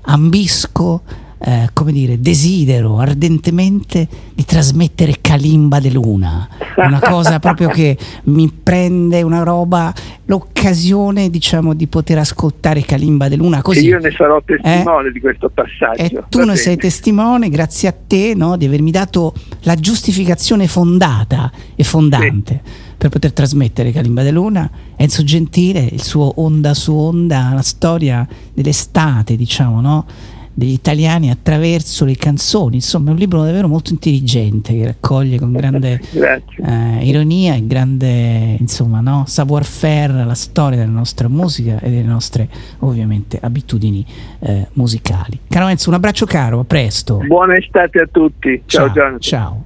ambisco 0.06 1.02
eh, 1.46 1.70
come 1.74 1.92
dire, 1.92 2.22
desidero 2.22 3.00
ardentemente 3.00 4.08
di 4.34 4.46
trasmettere 4.46 5.18
Kalimba 5.20 5.82
de 5.82 5.92
Luna, 5.92 6.48
una 6.78 7.02
cosa 7.02 7.40
proprio 7.40 7.68
che 7.68 7.98
mi 8.26 8.50
prende 8.52 9.22
una 9.24 9.44
roba, 9.44 9.94
l'occasione 10.26 11.30
diciamo 11.30 11.74
di 11.74 11.88
poter 11.88 12.20
ascoltare 12.20 12.82
Kalimba 12.84 13.28
de 13.28 13.36
Luna 13.36 13.58
E 13.58 13.62
così. 13.62 13.86
io 13.86 14.00
ne 14.00 14.12
sarò 14.12 14.42
testimone 14.46 15.12
di 15.12 15.20
questo 15.20 15.50
passaggio. 15.50 16.02
E 16.02 16.24
tu 16.30 16.40
Va 16.40 16.46
ne 16.46 16.56
sei 16.56 16.78
testimone 16.78 17.50
grazie 17.50 17.90
a 17.90 17.96
te 18.08 18.34
no, 18.36 18.56
di 18.56 18.66
avermi 18.66 18.92
dato 18.92 19.34
la 19.64 19.76
giustificazione 19.76 20.68
fondata 20.68 21.52
e 21.76 21.84
fondante 21.84 22.62
per 22.98 23.10
poter 23.10 23.34
trasmettere 23.34 23.92
Kalimba 23.92 24.24
de 24.24 24.32
Luna. 24.32 24.70
Enzo 24.96 25.24
Gentile, 25.26 25.82
il 25.92 26.02
suo 26.02 26.32
Onda 26.38 26.74
su 26.74 26.96
Onda, 26.96 27.52
la 27.54 27.62
storia 27.62 28.26
dell'estate, 28.54 29.36
diciamo, 29.36 29.82
no? 29.82 30.06
Degli 30.54 30.72
italiani 30.72 31.30
attraverso 31.30 32.06
le 32.06 32.16
canzoni. 32.16 32.76
Insomma, 32.76 33.10
è 33.10 33.14
un 33.14 33.20
libro 33.20 33.44
davvero 33.44 33.68
molto 33.68 33.92
intelligente 33.92 34.74
che 34.74 34.86
raccoglie 34.86 35.40
con 35.40 35.52
grande 35.52 36.00
eh, 36.12 37.00
ironia 37.02 37.56
e 37.56 37.66
grande 37.66 38.56
insomma, 38.60 39.02
no? 39.02 39.24
savoir-faire 39.28 40.24
la 40.24 40.36
storia 40.36 40.78
della 40.78 40.92
nostra 40.92 41.28
musica 41.28 41.80
e 41.80 41.90
delle 41.90 42.04
nostre 42.04 42.48
ovviamente 42.80 43.40
abitudini 43.42 44.06
eh, 44.40 44.68
musicali. 44.74 45.40
Caro 45.48 45.68
Enzo, 45.68 45.90
un 45.90 45.96
abbraccio 45.96 46.26
caro, 46.26 46.60
a 46.60 46.64
presto. 46.64 47.18
Buona 47.18 47.58
estate 47.58 48.00
a 48.00 48.08
tutti. 48.12 48.62
Ciao, 48.66 48.90
Jonathan. 48.90 49.20
Ciao. 49.20 49.64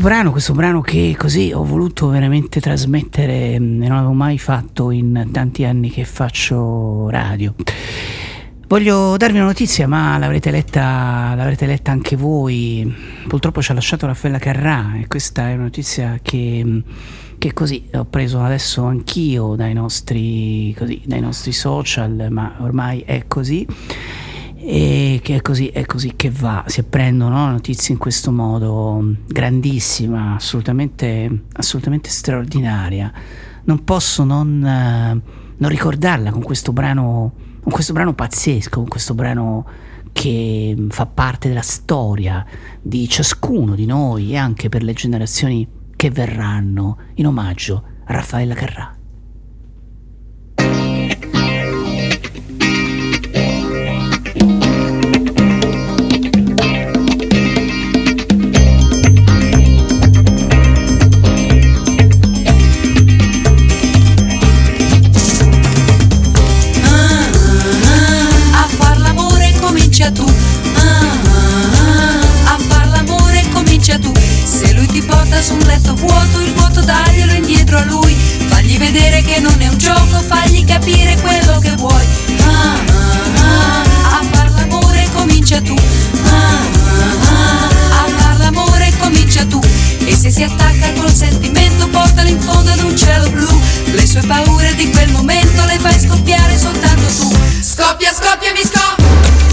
Brano, 0.00 0.30
questo 0.30 0.54
brano 0.54 0.80
che 0.80 1.14
così 1.18 1.52
ho 1.52 1.62
voluto 1.62 2.08
veramente 2.08 2.58
trasmettere 2.58 3.52
e 3.52 3.58
non 3.58 3.92
avevo 3.92 4.12
mai 4.14 4.38
fatto 4.38 4.90
in 4.90 5.28
tanti 5.30 5.64
anni 5.64 5.90
che 5.90 6.06
faccio 6.06 7.10
radio. 7.10 7.54
Voglio 8.66 9.16
darvi 9.18 9.36
una 9.36 9.46
notizia, 9.46 9.86
ma 9.86 10.16
l'avrete 10.16 10.50
letta, 10.50 11.34
l'avrete 11.36 11.66
letta 11.66 11.90
anche 11.90 12.16
voi. 12.16 12.90
Purtroppo 13.28 13.60
ci 13.60 13.72
ha 13.72 13.74
lasciato 13.74 14.06
Raffaella 14.06 14.38
Carrà 14.38 14.94
e 14.98 15.06
questa 15.06 15.50
è 15.50 15.54
una 15.54 15.64
notizia 15.64 16.18
che, 16.22 16.82
che 17.36 17.52
così 17.52 17.88
ho 17.92 18.06
preso 18.06 18.40
adesso 18.40 18.84
anch'io 18.84 19.54
dai 19.54 19.74
nostri, 19.74 20.74
così, 20.78 21.02
dai 21.04 21.20
nostri 21.20 21.52
social, 21.52 22.28
ma 22.30 22.54
ormai 22.60 23.02
è 23.04 23.24
così. 23.28 23.66
E 24.72 25.18
che 25.20 25.34
è 25.34 25.42
così, 25.42 25.66
è 25.66 25.84
così 25.84 26.12
che 26.14 26.30
va, 26.30 26.62
si 26.68 26.78
apprendono 26.78 27.50
notizie 27.50 27.92
in 27.92 27.98
questo 27.98 28.30
modo, 28.30 29.16
grandissima, 29.26 30.36
assolutamente, 30.36 31.46
assolutamente 31.54 32.08
straordinaria. 32.08 33.12
Non 33.64 33.82
posso 33.82 34.22
non, 34.22 34.60
non 34.60 35.68
ricordarla 35.68 36.30
con 36.30 36.42
questo 36.42 36.72
brano 36.72 37.48
con 37.60 37.72
questo 37.72 37.92
brano 37.92 38.14
pazzesco, 38.14 38.78
con 38.78 38.88
questo 38.88 39.14
brano 39.14 39.66
che 40.12 40.76
fa 40.88 41.06
parte 41.06 41.48
della 41.48 41.62
storia 41.62 42.46
di 42.80 43.08
ciascuno 43.08 43.74
di 43.74 43.86
noi 43.86 44.32
e 44.32 44.36
anche 44.36 44.68
per 44.68 44.84
le 44.84 44.92
generazioni 44.92 45.68
che 45.96 46.10
verranno 46.10 46.96
in 47.14 47.26
omaggio 47.26 47.84
a 48.04 48.12
Raffaella 48.12 48.54
Carrà. 48.54 48.99
Vuoto, 76.00 76.40
il 76.40 76.52
vuoto 76.54 76.80
daglielo 76.80 77.32
indietro 77.34 77.78
a 77.78 77.84
lui. 77.84 78.16
Fagli 78.48 78.78
vedere 78.78 79.22
che 79.22 79.38
non 79.40 79.54
è 79.58 79.68
un 79.68 79.78
gioco, 79.78 80.20
fagli 80.26 80.64
capire 80.64 81.16
quello 81.20 81.58
che 81.58 81.72
vuoi. 81.76 82.04
Ah, 82.44 82.78
ah, 82.92 83.42
ah, 83.42 84.18
a 84.18 84.24
far 84.30 84.50
l'amore 84.50 85.08
comincia 85.12 85.60
tu. 85.60 85.76
Ah, 86.24 86.58
ah, 87.28 88.04
a 88.04 88.08
far 88.16 88.38
l'amore 88.38 88.92
comincia 88.98 89.44
tu. 89.44 89.60
E 90.04 90.16
se 90.16 90.30
si 90.30 90.42
attacca 90.42 90.92
col 90.94 91.12
sentimento, 91.12 91.86
portalo 91.88 92.28
in 92.28 92.40
fondo 92.40 92.70
ad 92.70 92.80
un 92.80 92.96
cielo 92.96 93.28
blu. 93.30 93.60
Le 93.92 94.06
sue 94.06 94.22
paure 94.22 94.74
di 94.74 94.90
quel 94.90 95.10
momento 95.10 95.64
le 95.66 95.78
fai 95.78 95.98
scoppiare 95.98 96.58
soltanto 96.58 97.06
tu. 97.06 97.30
Scoppia, 97.60 98.12
scoppia, 98.12 98.52
mi 98.52 98.62
scoppia. 98.62 99.08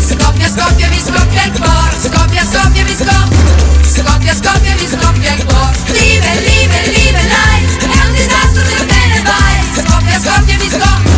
Scoppia, 0.07 0.47
scoppia, 0.47 0.87
mi 0.89 0.99
scoppia 0.99 1.43
il 1.43 1.51
cuore. 1.51 1.95
Scoppia, 2.01 2.43
scoppia, 2.43 2.83
mi 2.83 2.95
scoppia. 2.95 3.65
Scoppia, 3.83 4.33
scoppia, 4.33 4.75
mi 4.75 4.87
scoppia 4.87 5.33
il 5.33 5.45
cuore 5.45 5.56
Live, 5.93 6.25
live, 6.41 6.77
live 6.91 7.21
life. 7.23 7.77
È 7.79 8.05
un 8.05 8.13
disastro 8.13 8.63
se 8.77 8.85
bene 8.85 9.21
vai. 9.21 9.57
Scoppia, 9.75 10.19
scoppia, 10.19 10.57
mi 10.57 10.69
scoppia 10.69 11.15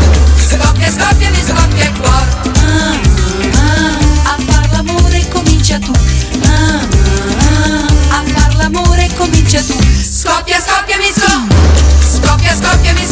Scoppia, 0.49 0.91
scoppia, 0.91 1.29
mi 1.29 1.43
scoppia 1.45 1.83
il 1.85 1.99
cuore. 1.99 2.31
Ah, 3.55 4.33
A 4.33 4.37
far 4.47 4.69
l'amore 4.71 5.27
comincia 5.29 5.79
tu. 5.79 5.91
Ah, 6.45 6.79
A 8.17 8.23
far 8.33 8.55
l'amore 8.55 9.09
comincia 9.17 9.61
tu. 9.61 9.77
Scoppia, 10.01 10.59
scoppia, 10.61 10.97
mi 10.97 11.11
scoppia 11.13 11.57
Scoppia, 12.13 12.53
scoppia, 12.55 12.93
mi 12.93 12.99
scoppia 13.05 13.08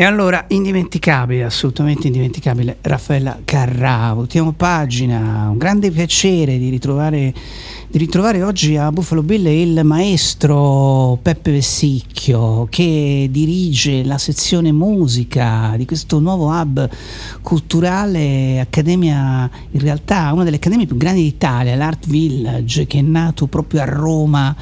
E 0.00 0.04
allora, 0.04 0.46
indimenticabile, 0.48 1.44
assolutamente 1.44 2.06
indimenticabile, 2.06 2.78
Raffaella 2.80 3.40
Carrà, 3.44 4.14
voltiamo 4.14 4.52
pagina, 4.52 5.50
un 5.50 5.58
grande 5.58 5.90
piacere 5.90 6.56
di 6.56 6.70
ritrovare, 6.70 7.34
di 7.86 7.98
ritrovare 7.98 8.42
oggi 8.42 8.78
a 8.78 8.90
Buffalo 8.90 9.22
Bill 9.22 9.44
il 9.48 9.84
maestro 9.84 11.18
Peppe 11.20 11.50
Vessicchio 11.50 12.66
che 12.70 13.28
dirige 13.30 14.02
la 14.02 14.16
sezione 14.16 14.72
musica 14.72 15.74
di 15.76 15.84
questo 15.84 16.18
nuovo 16.18 16.46
hub 16.46 16.88
culturale, 17.42 18.58
accademia, 18.58 19.50
in 19.72 19.80
realtà 19.80 20.32
una 20.32 20.44
delle 20.44 20.56
accademie 20.56 20.86
più 20.86 20.96
grandi 20.96 21.24
d'Italia, 21.24 21.76
l'Art 21.76 22.06
Village, 22.06 22.86
che 22.86 23.00
è 23.00 23.02
nato 23.02 23.48
proprio 23.48 23.82
a 23.82 23.84
Roma 23.84 24.56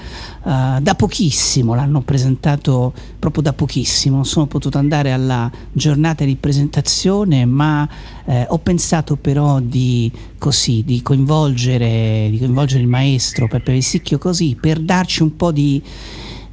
Uh, 0.48 0.80
da 0.80 0.94
pochissimo, 0.94 1.74
l'hanno 1.74 2.00
presentato 2.00 2.94
proprio 3.18 3.42
da 3.42 3.52
pochissimo, 3.52 4.14
non 4.14 4.24
sono 4.24 4.46
potuto 4.46 4.78
andare 4.78 5.12
alla 5.12 5.50
giornata 5.70 6.24
di 6.24 6.36
presentazione, 6.36 7.44
ma 7.44 7.86
eh, 8.24 8.46
ho 8.48 8.56
pensato 8.56 9.16
però 9.16 9.60
di, 9.60 10.10
così, 10.38 10.84
di, 10.86 11.02
coinvolgere, 11.02 12.28
di 12.30 12.38
coinvolgere 12.38 12.80
il 12.80 12.88
maestro 12.88 13.46
Peppe 13.46 13.72
Vessicchio 13.74 14.16
così 14.16 14.56
per 14.58 14.80
darci 14.80 15.20
un 15.20 15.36
po' 15.36 15.52
di, 15.52 15.82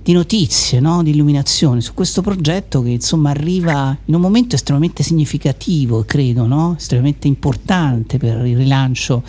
di 0.04 0.12
notizie, 0.12 0.82
no? 0.82 1.02
di 1.02 1.12
illuminazione 1.12 1.80
su 1.80 1.94
questo 1.94 2.22
progetto 2.22 2.82
che 2.82 2.90
insomma 2.90 3.30
arriva 3.30 3.98
in 4.04 4.14
un 4.14 4.20
momento 4.20 4.56
estremamente 4.56 5.04
significativo, 5.04 6.04
credo, 6.06 6.46
no? 6.48 6.76
estremamente 6.78 7.30
importante 7.30 8.18
per 8.18 8.46
il 8.46 8.58
rilancio 8.58 9.24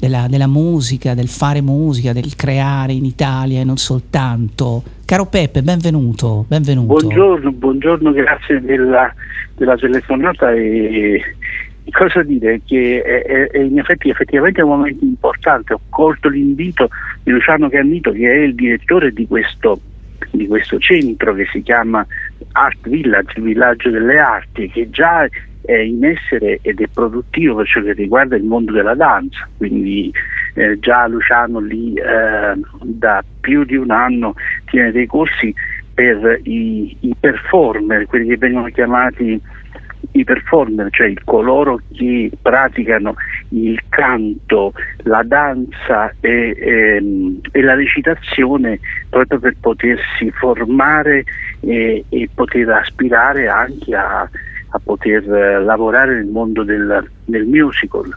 della, 0.00 0.26
della, 0.28 0.46
musica, 0.46 1.14
del 1.14 1.28
fare 1.28 1.60
musica, 1.60 2.12
del 2.12 2.34
creare 2.34 2.92
in 2.92 3.04
Italia 3.04 3.60
e 3.60 3.64
non 3.64 3.76
soltanto. 3.76 4.82
Caro 5.04 5.26
Peppe, 5.26 5.62
benvenuto. 5.62 6.46
benvenuto. 6.48 6.98
Buongiorno, 6.98 7.52
buongiorno, 7.52 8.10
grazie 8.12 8.60
della, 8.60 9.12
della 9.56 9.76
telefonata 9.76 10.52
e 10.52 11.20
cosa 11.90 12.22
dire 12.22 12.60
che 12.64 13.02
è, 13.02 13.50
è, 13.50 13.58
in 13.58 13.78
effetti 13.78 14.08
effettivamente 14.08 14.60
è 14.60 14.64
un 14.64 14.70
momento 14.70 15.04
importante. 15.04 15.74
Ho 15.74 15.80
colto 15.90 16.28
l'invito 16.28 16.88
di 17.22 17.32
Luciano 17.32 17.68
Cannito 17.68 18.12
che 18.12 18.30
è 18.30 18.36
il 18.38 18.54
direttore 18.54 19.12
di 19.12 19.26
questo, 19.26 19.80
di 20.30 20.46
questo 20.46 20.78
centro 20.78 21.34
che 21.34 21.46
si 21.52 21.62
chiama 21.62 22.06
Art 22.52 22.88
Village, 22.88 23.34
il 23.36 23.42
villaggio 23.42 23.90
delle 23.90 24.18
arti, 24.18 24.70
che 24.70 24.88
già 24.90 25.28
è 25.62 25.76
in 25.76 26.04
essere 26.04 26.58
ed 26.62 26.80
è 26.80 26.86
produttivo 26.92 27.56
per 27.56 27.66
ciò 27.66 27.82
che 27.82 27.92
riguarda 27.92 28.36
il 28.36 28.44
mondo 28.44 28.72
della 28.72 28.94
danza, 28.94 29.48
quindi 29.56 30.12
eh, 30.54 30.78
già 30.78 31.06
Luciano 31.06 31.58
lì 31.60 31.94
eh, 31.94 32.58
da 32.82 33.24
più 33.40 33.64
di 33.64 33.76
un 33.76 33.90
anno 33.90 34.34
tiene 34.64 34.92
dei 34.92 35.06
corsi 35.06 35.54
per 35.92 36.40
i, 36.44 36.96
i 37.00 37.14
performer, 37.18 38.06
quelli 38.06 38.28
che 38.28 38.36
vengono 38.36 38.68
chiamati 38.68 39.40
i 40.12 40.24
performer, 40.24 40.88
cioè 40.90 41.12
coloro 41.24 41.80
che 41.92 42.30
praticano 42.40 43.14
il 43.50 43.78
canto, 43.88 44.72
la 45.04 45.22
danza 45.22 46.12
e, 46.20 46.56
e, 46.56 46.96
ehm, 46.96 47.40
e 47.52 47.62
la 47.62 47.74
recitazione 47.74 48.80
proprio 49.08 49.38
per 49.38 49.56
potersi 49.60 50.30
formare 50.32 51.24
e, 51.60 52.04
e 52.08 52.28
poter 52.34 52.70
aspirare 52.70 53.48
anche 53.48 53.94
a, 53.94 54.28
a 54.70 54.78
poter 54.78 55.22
eh, 55.22 55.62
lavorare 55.62 56.14
nel 56.14 56.26
mondo 56.26 56.62
del, 56.62 57.08
del 57.24 57.46
musical. 57.46 58.14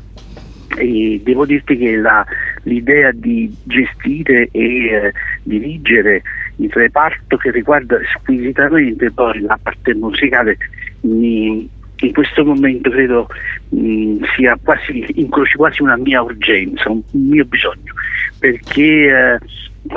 E 0.75 1.21
devo 1.23 1.45
dirti 1.45 1.77
che 1.77 1.97
la, 1.97 2.25
l'idea 2.63 3.11
di 3.11 3.55
gestire 3.63 4.49
e 4.51 4.85
eh, 4.85 5.13
dirigere 5.43 6.23
il 6.57 6.71
reparto 6.71 7.37
che 7.37 7.51
riguarda 7.51 7.97
squisitamente 8.17 9.11
poi 9.11 9.41
la 9.41 9.57
parte 9.61 9.93
musicale 9.93 10.57
mi, 11.01 11.69
in 12.05 12.13
questo 12.13 12.43
momento 12.43 12.89
credo 12.89 13.27
mh, 13.69 14.23
sia 14.35 14.57
quasi, 14.61 15.05
incroci 15.15 15.57
quasi 15.57 15.81
una 15.81 15.97
mia 15.97 16.21
urgenza, 16.21 16.89
un, 16.89 17.01
mio 17.11 17.45
bisogno, 17.45 17.93
perché 18.39 18.81
eh, 18.81 19.39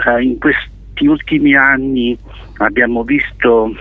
eh, 0.08 0.22
in 0.22 0.38
questi 0.38 1.06
ultimi 1.06 1.54
anni 1.54 2.16
abbiamo 2.58 3.02
visto 3.02 3.74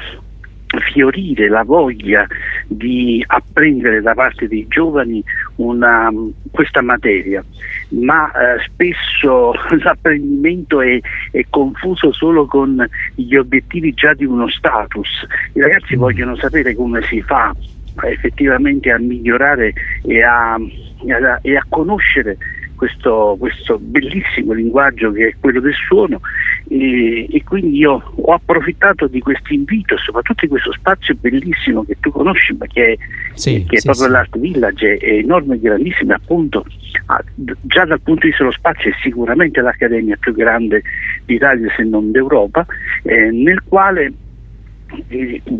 fiorire 0.79 1.47
la 1.47 1.63
voglia 1.63 2.25
di 2.67 3.23
apprendere 3.25 4.01
da 4.01 4.13
parte 4.13 4.47
dei 4.47 4.65
giovani 4.67 5.23
una, 5.55 6.11
questa 6.51 6.81
materia, 6.81 7.43
ma 7.89 8.31
eh, 8.31 8.61
spesso 8.65 9.53
l'apprendimento 9.83 10.81
è, 10.81 10.99
è, 11.31 11.45
confuso 11.49 12.11
solo 12.11 12.45
con 12.45 12.87
gli 13.13 13.35
obiettivi 13.35 13.93
già 13.93 14.13
di 14.13 14.25
uno 14.25 14.49
status. 14.49 15.25
I 15.53 15.61
ragazzi 15.61 15.95
mm. 15.95 15.99
vogliono 15.99 16.35
sapere 16.35 16.75
come 16.75 17.01
si 17.03 17.21
fa 17.21 17.55
effettivamente 18.03 18.91
a 18.91 18.97
migliorare 18.97 19.73
e 20.03 20.21
a, 20.21 20.57
e 21.05 21.13
a, 21.13 21.39
e 21.41 21.55
a 21.55 21.65
conoscere 21.69 22.37
questo, 22.85 23.35
questo, 23.39 23.79
bellissimo 23.79 24.53
linguaggio 24.53 25.11
che 25.11 25.29
è 25.29 25.35
quello 25.39 25.59
del 25.59 25.73
suono 25.73 26.21
e, 26.67 27.27
e, 27.29 27.43
quindi 27.43 27.77
io 27.77 28.13
ho 28.15 28.33
approfittato 28.33 29.07
di 29.07 29.19
questo 29.19 29.53
invito, 29.53 29.97
soprattutto 29.97 30.41
di 30.41 30.47
questo 30.47 30.71
spazio 30.73 31.15
bellissimo 31.19 31.83
che 31.83 31.97
tu 31.99 32.11
conosci, 32.11 32.55
ma 32.57 32.67
che 32.67 32.93
è, 32.93 32.97
sì, 33.33 33.65
che 33.67 33.77
è 33.77 33.79
sì, 33.79 33.85
proprio 33.85 34.05
sì. 34.05 34.11
l'Art 34.11 34.37
Village, 34.37 34.97
è 34.97 35.13
enorme 35.13 35.55
e 35.55 35.59
grandissimo, 35.59 36.13
appunto 36.13 36.65
ah, 37.07 37.23
già 37.61 37.85
dal 37.85 38.01
punto 38.01 38.21
di 38.21 38.27
vista 38.27 38.43
dello 38.43 38.55
spazio 38.55 38.91
è 38.91 38.93
sicuramente 39.01 39.61
l'accademia 39.61 40.17
più 40.17 40.33
grande 40.33 40.83
d'Italia 41.25 41.73
se 41.75 41.83
non 41.83 42.11
d'Europa, 42.11 42.65
eh, 43.03 43.31
nel 43.31 43.63
quale 43.67 44.13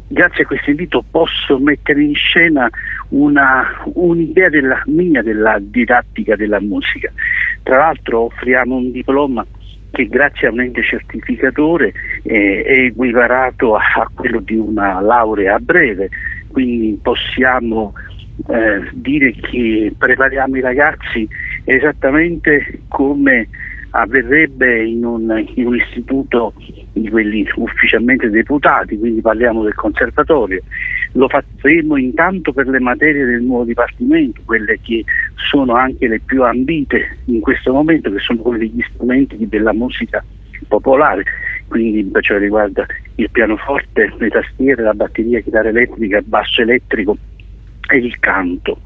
grazie 0.07 0.44
a 0.44 0.48
questo 0.48 0.70
invito 0.70 1.03
posso 1.10 1.57
mettere 1.60 2.02
in 2.02 2.16
scena 2.16 2.70
una, 3.10 3.84
un'idea 3.94 4.49
della 4.49 4.82
mia 4.86 5.22
della 5.22 5.57
didattica 5.60 6.36
della 6.36 6.60
musica. 6.60 7.12
Tra 7.64 7.78
l'altro 7.78 8.22
offriamo 8.26 8.76
un 8.76 8.91
diploma 8.91 9.45
che 9.91 10.07
grazie 10.07 10.48
a 10.48 10.52
un 10.52 10.62
ente 10.62 10.84
certificatore 10.84 11.94
eh, 12.24 12.64
è 12.64 12.80
equiparato 12.86 13.76
a, 13.76 13.84
a, 13.95 14.12
quello 14.14 14.41
di 14.41 14.56
una 14.56 14.99
laurea 14.99 15.57
breve, 15.60 16.10
quindi 16.49 16.99
possiamo 17.02 17.94
eh, 18.48 18.90
dire 18.91 19.32
che 19.32 19.94
prepariamo 19.98 20.57
i 20.57 20.62
ragazzi 20.62 21.28
esattamente 21.64 22.82
come 22.90 23.48
avverrebbe 23.96 24.84
in 24.84 25.06
un, 25.06 25.46
in 25.56 25.68
un, 25.68 25.76
istituto 25.76 26.54
di 26.92 27.10
quelli 27.10 27.48
ufficialmente 27.56 28.30
deputati, 28.30 28.98
quindi 28.98 29.22
parliamo 29.22 29.64
del 29.64 29.74
conservatorio. 29.74 30.62
Lo 31.14 31.30
faremo 31.30 31.96
intanto 31.96 32.52
per 32.52 32.68
le 32.68 32.80
materie 32.80 33.26
del 33.26 33.42
nuovo 33.42 33.64
dipartimento, 33.64 34.42
quelle 34.44 34.80
che 34.82 35.06
sono 35.36 35.76
anche 35.76 36.08
le 36.08 36.20
più 36.20 36.44
ambite 36.44 37.20
in 37.26 37.40
questo 37.40 37.72
momento, 37.72 38.12
che 38.12 38.20
sono 38.20 38.40
quelle 38.40 38.60
degli 38.60 38.84
strumenti 38.94 39.48
della 39.48 39.74
musica 39.74 40.24
popolare, 40.68 41.24
quindi 41.68 42.04
per 42.04 42.24
ciò 42.24 42.38
riguarda 42.38 42.86
il 43.16 43.30
pianoforte, 43.30 44.14
le 44.18 44.30
tastiere, 44.30 44.84
la 44.84 44.94
batteria, 44.94 45.40
chitarra 45.40 45.70
elettrica, 45.70 46.22
basso 46.22 46.62
elettrico 46.62 47.18
e 47.88 47.98
il 47.98 48.20
canto, 48.20 48.80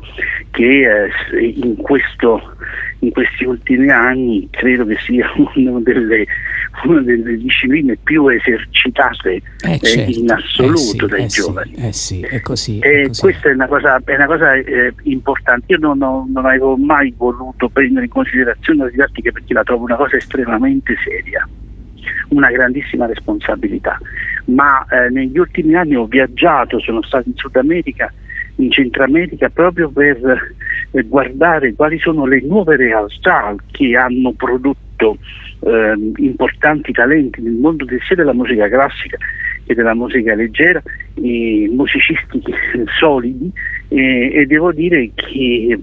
che 0.51 1.05
eh, 1.05 1.45
in 1.55 1.75
questo 1.77 2.55
in 2.99 3.11
questi 3.11 3.45
ultimi 3.45 3.89
anni 3.89 4.47
credo 4.51 4.85
che 4.85 4.97
sia 5.05 5.31
una 5.55 5.79
delle, 5.79 6.25
una 6.85 7.01
delle 7.01 7.37
discipline 7.37 7.97
più 8.03 8.27
esercitate 8.27 9.41
eh, 9.61 9.73
eh 9.73 9.79
certo. 9.79 10.19
in 10.19 10.31
assoluto 10.31 10.75
eh 10.75 10.77
sì, 10.77 11.07
dai 11.07 11.23
eh 11.23 11.27
giovani. 11.27 11.73
Sì, 11.75 11.85
eh 11.85 11.93
sì, 11.93 12.21
è 12.21 12.41
così, 12.41 12.79
e 12.79 13.07
così. 13.07 13.21
questa 13.21 13.49
è 13.49 13.53
una 13.53 13.67
cosa, 13.67 14.01
è 14.03 14.15
una 14.15 14.25
cosa 14.25 14.53
eh, 14.53 14.93
importante. 15.03 15.65
Io 15.67 15.77
non, 15.79 16.01
ho, 16.01 16.27
non, 16.31 16.45
avevo 16.45 16.75
mai 16.75 17.13
voluto 17.15 17.69
prendere 17.69 18.05
in 18.05 18.11
considerazione 18.11 18.83
la 18.83 18.89
didattica 18.89 19.31
perché 19.31 19.53
la 19.53 19.63
trovo 19.63 19.83
una 19.83 19.95
cosa 19.95 20.17
estremamente 20.17 20.95
seria 21.03 21.47
una 22.29 22.49
grandissima 22.49 23.05
responsabilità, 23.05 23.97
ma 24.45 24.85
eh, 24.85 25.09
negli 25.09 25.37
ultimi 25.37 25.75
anni 25.75 25.95
ho 25.95 26.05
viaggiato, 26.05 26.79
sono 26.79 27.01
stato 27.01 27.27
in 27.27 27.35
Sud 27.35 27.55
America 27.55 28.11
in 28.59 28.71
Centro 28.71 29.03
America 29.03 29.49
proprio 29.49 29.89
per 29.89 30.17
eh, 30.91 31.03
guardare 31.03 31.73
quali 31.73 31.99
sono 31.99 32.25
le 32.25 32.41
nuove 32.41 32.75
realtà 32.75 33.55
che 33.71 33.95
hanno 33.95 34.33
prodotto 34.33 35.17
eh, 35.61 35.93
importanti 36.17 36.91
talenti 36.91 37.41
nel 37.41 37.53
mondo 37.53 37.85
sia 38.05 38.15
della 38.15 38.33
musica 38.33 38.67
classica 38.69 39.17
che 39.69 39.75
della 39.75 39.93
musica 39.93 40.33
leggera, 40.33 40.81
musicisti 41.13 42.41
solidi 42.97 43.51
e, 43.87 44.33
e, 44.33 44.45
devo 44.47 44.71
dire 44.71 45.11
che 45.13 45.79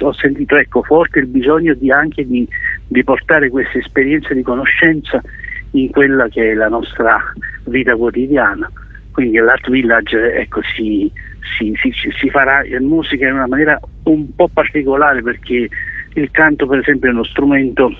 ho 0.00 0.12
sentito 0.12 0.56
ecco, 0.56 0.82
forte 0.82 1.20
il 1.20 1.26
bisogno 1.26 1.72
di 1.72 1.90
anche 1.90 2.26
di, 2.26 2.46
di 2.86 3.02
portare 3.02 3.48
questa 3.48 3.78
esperienza 3.78 4.34
di 4.34 4.42
conoscenza 4.42 5.22
in 5.70 5.88
quella 5.90 6.28
che 6.28 6.50
è 6.50 6.54
la 6.54 6.68
nostra 6.68 7.32
vita 7.64 7.96
quotidiana. 7.96 8.70
Quindi 9.10 9.38
l'Art 9.38 9.70
Village 9.70 10.34
ecco, 10.34 10.60
si, 10.74 11.10
si, 11.58 11.72
si, 11.80 11.92
si 11.92 12.30
farà 12.30 12.62
musica 12.80 13.26
in 13.26 13.34
una 13.34 13.46
maniera 13.46 13.78
un 14.04 14.34
po' 14.34 14.48
particolare 14.48 15.22
perché 15.22 15.68
il 16.14 16.30
canto 16.30 16.66
per 16.66 16.80
esempio 16.80 17.08
è 17.08 17.12
uno 17.12 17.24
strumento 17.24 17.92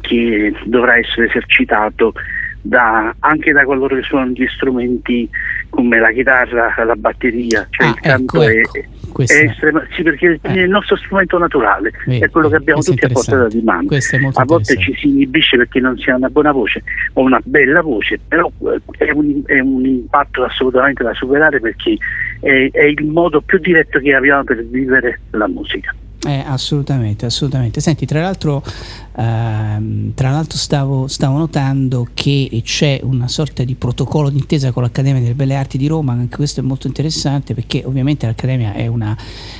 che 0.00 0.52
dovrà 0.64 0.96
essere 0.98 1.26
esercitato 1.26 2.12
da, 2.62 3.14
anche 3.20 3.52
da 3.52 3.64
coloro 3.64 3.96
che 3.96 4.02
suonano 4.02 4.32
gli 4.32 4.46
strumenti 4.48 5.28
come 5.70 5.98
la 5.98 6.12
chitarra, 6.12 6.74
la 6.84 6.96
batteria, 6.96 7.66
cioè 7.70 7.86
ah, 7.86 7.90
il 7.90 8.00
canto 8.00 8.42
ecco, 8.42 8.74
ecco. 8.74 8.99
È, 9.16 9.24
è 9.24 9.50
estrema, 9.50 9.82
sì, 9.90 10.02
perché 10.02 10.38
eh. 10.40 10.48
è 10.48 10.60
il 10.60 10.70
nostro 10.70 10.96
strumento 10.96 11.38
naturale, 11.38 11.92
Vedi, 12.06 12.24
è 12.24 12.30
quello 12.30 12.48
che 12.48 12.56
abbiamo 12.56 12.80
tutti 12.82 13.04
a 13.04 13.08
portata 13.08 13.48
di 13.48 13.60
mano. 13.62 13.88
A 14.34 14.44
volte 14.44 14.76
ci 14.78 14.94
si 14.94 15.08
inibisce 15.08 15.56
perché 15.56 15.80
non 15.80 15.96
si 15.98 16.10
ha 16.10 16.16
una 16.16 16.28
buona 16.28 16.52
voce 16.52 16.82
o 17.14 17.22
una 17.22 17.40
bella 17.44 17.82
voce, 17.82 18.18
però 18.26 18.50
eh, 18.64 18.80
è 19.04 19.10
un, 19.10 19.42
è 19.46 19.60
un 19.60 19.84
impatto 19.84 20.44
assolutamente 20.44 21.02
da 21.02 21.14
superare 21.14 21.60
perché 21.60 21.96
è, 22.40 22.68
è 22.70 22.84
il 22.84 23.04
modo 23.04 23.40
più 23.40 23.58
diretto 23.58 23.98
che 24.00 24.14
abbiamo 24.14 24.44
per 24.44 24.64
vivere 24.64 25.20
la 25.30 25.48
musica. 25.48 25.94
Eh, 26.22 26.44
assolutamente, 26.46 27.24
assolutamente. 27.24 27.80
Senti, 27.80 28.04
tra 28.04 28.20
l'altro, 28.20 28.62
ehm, 29.16 30.12
tra 30.12 30.30
l'altro 30.30 30.58
stavo, 30.58 31.06
stavo, 31.06 31.38
notando 31.38 32.08
che 32.12 32.60
c'è 32.62 33.00
una 33.02 33.26
sorta 33.26 33.64
di 33.64 33.74
protocollo 33.74 34.28
d'intesa 34.28 34.70
con 34.70 34.82
l'Accademia 34.82 35.22
delle 35.22 35.32
Belle 35.34 35.54
Arti 35.54 35.78
di 35.78 35.86
Roma, 35.86 36.12
anche 36.12 36.36
questo 36.36 36.60
è 36.60 36.62
molto 36.62 36.86
interessante 36.86 37.54
perché 37.54 37.84
ovviamente 37.86 38.26
l'Accademia 38.26 38.74
è 38.74 38.86
una, 38.86 39.16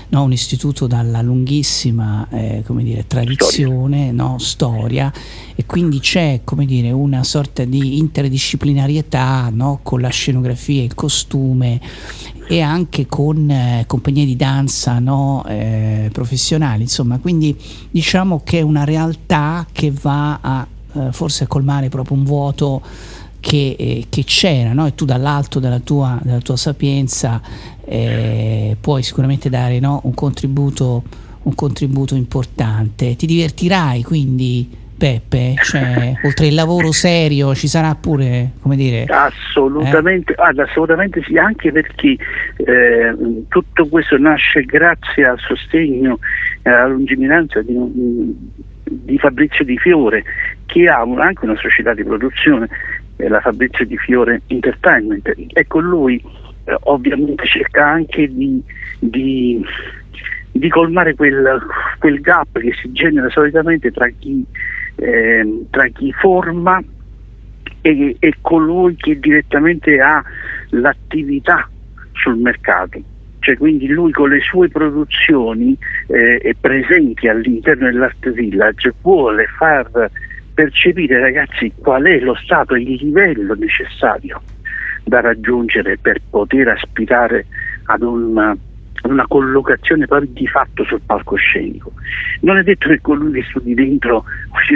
no, 0.09 0.23
un 0.23 0.33
istituto 0.33 0.87
dalla 0.87 1.23
lunghissima 1.23 2.29
eh, 2.31 2.63
dire, 2.67 3.07
tradizione, 3.07 4.09
storia. 4.09 4.13
No, 4.13 4.39
storia. 4.39 5.13
e 5.55 5.65
quindi 5.65 5.99
c'è 5.99 6.43
dire, 6.67 6.91
una 6.91 7.25
sorta 7.25 7.65
di 7.65 7.97
interdisciplinarietà 7.97 9.49
no, 9.51 9.81
con 9.83 10.03
la 10.03 10.11
scenografia, 10.11 10.83
il 10.83 10.95
costume 10.95 11.81
e 12.51 12.61
anche 12.61 13.07
con 13.07 13.49
eh, 13.49 13.85
compagnie 13.87 14.25
di 14.25 14.35
danza 14.35 14.99
no, 14.99 15.45
eh, 15.47 16.09
professionali, 16.11 16.83
insomma, 16.83 17.21
quindi 17.21 17.57
diciamo 17.89 18.41
che 18.43 18.59
è 18.59 18.63
una 18.63 18.83
realtà 18.83 19.65
che 19.71 19.93
va 19.93 20.41
a 20.43 20.67
eh, 20.95 21.13
forse 21.13 21.45
a 21.45 21.47
colmare 21.47 21.89
proprio 21.89 22.17
un 22.17 22.25
vuoto 22.25 22.83
che, 23.39 23.77
eh, 23.79 24.07
che 24.09 24.25
c'era 24.25 24.73
no? 24.73 24.85
e 24.87 24.97
tu 24.97 25.05
dall'alto 25.05 25.61
della 25.61 25.79
tua, 25.79 26.19
della 26.25 26.41
tua 26.41 26.57
sapienza 26.57 27.41
eh, 27.85 28.77
puoi 28.81 29.05
sicuramente 29.05 29.49
dare 29.49 29.79
no? 29.79 30.01
un, 30.03 30.15
contributo, 30.15 31.05
un 31.45 31.55
contributo 31.55 32.17
importante. 32.17 33.15
Ti 33.15 33.27
divertirai 33.27 34.03
quindi 34.03 34.69
Peppe? 35.01 35.55
Cioè, 35.63 36.13
oltre 36.23 36.47
il 36.47 36.55
lavoro 36.55 36.93
serio 36.93 37.55
ci 37.55 37.69
sarà 37.69 37.95
pure, 37.95 38.51
come 38.61 38.77
dire... 38.77 39.07
Assolutamente, 39.09 40.35
eh? 40.35 40.63
assolutamente 40.63 41.23
sì, 41.23 41.39
anche 41.39 41.73
perché 41.73 42.17
eh, 42.57 43.17
tutto 43.49 43.89
questo 43.89 44.19
nasce 44.19 44.63
grazie 44.65 45.25
al 45.25 45.39
sostegno 45.39 46.19
e 46.63 46.69
alla 46.69 46.89
lungimiranza 46.89 47.63
di 47.63 47.75
di 48.91 49.19
Fabrizio 49.19 49.65
Di 49.65 49.79
Fiore, 49.79 50.25
che 50.67 50.89
ha 50.89 51.05
un, 51.05 51.21
anche 51.21 51.45
una 51.45 51.57
società 51.57 51.95
di 51.95 52.03
produzione, 52.03 52.69
eh, 53.17 53.29
la 53.29 53.41
Fabrizio 53.41 53.87
Di 53.87 53.97
Fiore 53.97 54.43
Entertainment. 54.49 55.33
Ecco, 55.53 55.79
lui 55.79 56.23
eh, 56.65 56.77
ovviamente 56.83 57.47
cerca 57.47 57.87
anche 57.87 58.29
di, 58.29 58.63
di, 58.99 59.65
di 60.51 60.69
colmare 60.69 61.15
quel, 61.15 61.61
quel, 61.99 62.21
gap 62.21 62.59
che 62.59 62.73
si 62.81 62.91
genera 62.93 63.29
solitamente 63.31 63.91
tra 63.93 64.09
chi, 64.19 64.45
eh, 65.01 65.67
tra 65.71 65.87
chi 65.89 66.13
forma 66.13 66.83
e, 67.81 68.17
e 68.19 68.35
colui 68.41 68.97
che 68.97 69.19
direttamente 69.19 70.01
ha 70.01 70.23
l'attività 70.71 71.69
sul 72.13 72.37
mercato. 72.37 73.01
Cioè 73.41 73.57
quindi 73.57 73.89
lui 73.89 74.13
con 74.13 74.29
le 74.29 74.41
sue 74.41 74.69
produzioni 74.69 75.77
eh, 76.09 76.55
presenti 76.61 77.27
all'interno 77.27 77.87
dell'Art 77.87 78.31
Village 78.33 78.93
vuole 79.01 79.47
far 79.57 80.11
percepire 80.53 81.19
ragazzi 81.19 81.73
qual 81.79 82.05
è 82.05 82.19
lo 82.21 82.35
stato, 82.35 82.75
il 82.75 82.99
livello 83.03 83.55
necessario 83.55 84.43
da 85.05 85.21
raggiungere 85.21 85.97
per 85.97 86.21
poter 86.29 86.69
aspirare 86.69 87.47
ad 87.85 88.03
ad 88.03 88.57
una 89.03 89.27
collocazione 89.27 90.07
poi 90.07 90.31
di 90.33 90.47
fatto 90.47 90.85
sul 90.85 91.01
palcoscenico. 91.05 91.93
Non 92.41 92.59
è 92.59 92.63
detto 92.63 92.89
che 92.89 93.01
colui 93.01 93.33
che 93.33 93.47
studi 93.49 93.75
dentro 93.75 94.25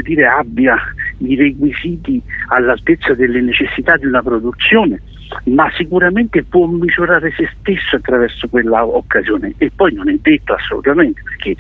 dire, 0.03 0.27
abbia 0.27 0.77
i 1.19 1.37
requisiti 1.37 2.21
all'altezza 2.49 3.15
delle 3.15 3.41
necessità 3.41 3.97
di 3.97 4.07
una 4.07 4.23
produzione, 4.23 5.01
ma 5.45 5.71
sicuramente 5.73 6.43
può 6.45 6.67
misurare 6.67 7.33
se 7.37 7.49
stesso 7.59 7.97
attraverso 7.97 8.49
quella 8.49 8.85
occasione 8.85 9.55
e 9.59 9.71
poi 9.75 9.93
non 9.95 10.09
è 10.09 10.17
detto 10.21 10.55
assolutamente 10.55 11.23
perché 11.23 11.57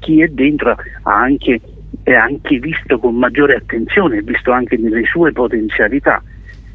chi 0.00 0.22
è 0.22 0.28
dentro 0.28 0.76
anche, 1.02 1.60
è 2.02 2.14
anche 2.14 2.58
visto 2.58 2.98
con 2.98 3.16
maggiore 3.16 3.56
attenzione, 3.56 4.18
è 4.18 4.22
visto 4.22 4.50
anche 4.52 4.76
nelle 4.76 5.04
sue 5.04 5.32
potenzialità. 5.32 6.22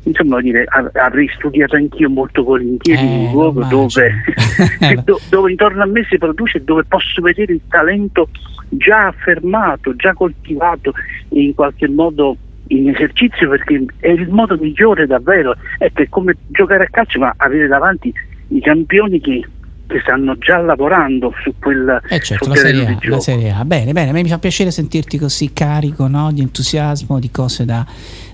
Insomma, 0.07 0.39
dire, 0.39 0.65
avrei 0.93 1.29
studiato 1.35 1.75
anch'io 1.75 2.09
molto 2.09 2.43
volentieri 2.43 3.01
Eh, 3.01 3.25
un 3.25 3.31
luogo 3.31 3.63
dove, 3.65 4.23
do- 5.03 5.19
dove 5.29 5.51
intorno 5.51 5.84
a 5.84 5.85
me 5.85 6.05
si 6.09 6.17
produce, 6.17 6.63
dove 6.63 6.84
posso 6.85 7.21
vedere 7.21 7.53
il 7.53 7.61
talento 7.67 8.29
già 8.69 9.07
affermato, 9.07 9.95
già 9.95 10.13
coltivato 10.13 10.93
e 11.29 11.41
in 11.41 11.53
qualche 11.53 11.88
modo 11.88 12.38
in 12.67 12.89
esercizio 12.89 13.49
perché 13.49 13.85
è 13.99 14.09
il 14.09 14.29
modo 14.29 14.57
migliore 14.59 15.05
davvero, 15.07 15.55
ecco, 15.77 16.01
è 16.01 16.09
come 16.09 16.35
giocare 16.47 16.85
a 16.85 16.88
calcio 16.89 17.19
ma 17.19 17.34
avere 17.38 17.67
davanti 17.67 18.13
i 18.49 18.61
campioni 18.61 19.21
che, 19.21 19.41
che 19.88 19.99
stanno 20.01 20.38
già 20.38 20.57
lavorando 20.57 21.34
su 21.41 21.53
quel 21.59 22.01
Eh 22.09 22.19
certo, 22.19 22.49
la 22.49 22.55
serie, 22.55 22.85
A, 22.85 22.97
la 23.03 23.19
serie 23.19 23.51
A. 23.51 23.65
Bene, 23.65 23.93
bene, 23.93 24.09
a 24.09 24.13
me 24.13 24.21
mi 24.21 24.29
fa 24.29 24.39
piacere 24.39 24.71
sentirti 24.71 25.17
così 25.17 25.53
carico 25.53 26.07
no? 26.07 26.31
di 26.31 26.41
entusiasmo, 26.41 27.19
di 27.19 27.31
cose 27.31 27.63
da, 27.63 27.85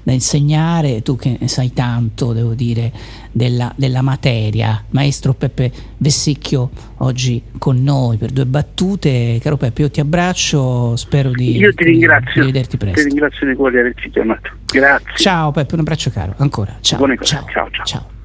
da 0.03 0.11
insegnare. 0.11 1.01
Tu 1.01 1.15
che 1.15 1.37
ne 1.39 1.47
sai 1.47 1.73
tanto, 1.73 2.33
devo 2.33 2.53
dire, 2.53 2.91
della, 3.31 3.73
della 3.75 4.01
materia. 4.01 4.83
Maestro 4.91 5.33
Peppe 5.33 5.71
Vessicchio, 5.97 6.69
oggi 6.97 7.41
con 7.57 7.81
noi 7.81 8.17
per 8.17 8.31
due 8.31 8.45
battute. 8.45 9.39
Caro 9.41 9.57
Peppe, 9.57 9.81
io 9.81 9.89
ti 9.89 9.99
abbraccio, 9.99 10.95
spero 10.95 11.31
di, 11.31 11.57
Io 11.57 11.73
ti 11.73 11.83
ringrazio, 11.85 12.41
di 12.41 12.51
vederti 12.51 12.77
ti 12.77 12.77
presto. 12.77 13.07
ringrazio 13.07 13.47
di 13.47 13.55
cuore 13.55 13.71
di 13.73 13.79
averci 13.79 14.09
chiamato. 14.09 14.49
Grazie. 14.65 15.15
Ciao 15.15 15.51
Peppe, 15.51 15.73
un 15.73 15.79
abbraccio 15.79 16.09
caro, 16.11 16.33
ancora. 16.37 16.77
Ciao. 16.81 16.97
Buone 16.97 17.15
cose. 17.15 17.35
ciao, 17.35 17.45
ciao, 17.51 17.69
ciao. 17.71 17.85
ciao. 17.85 18.21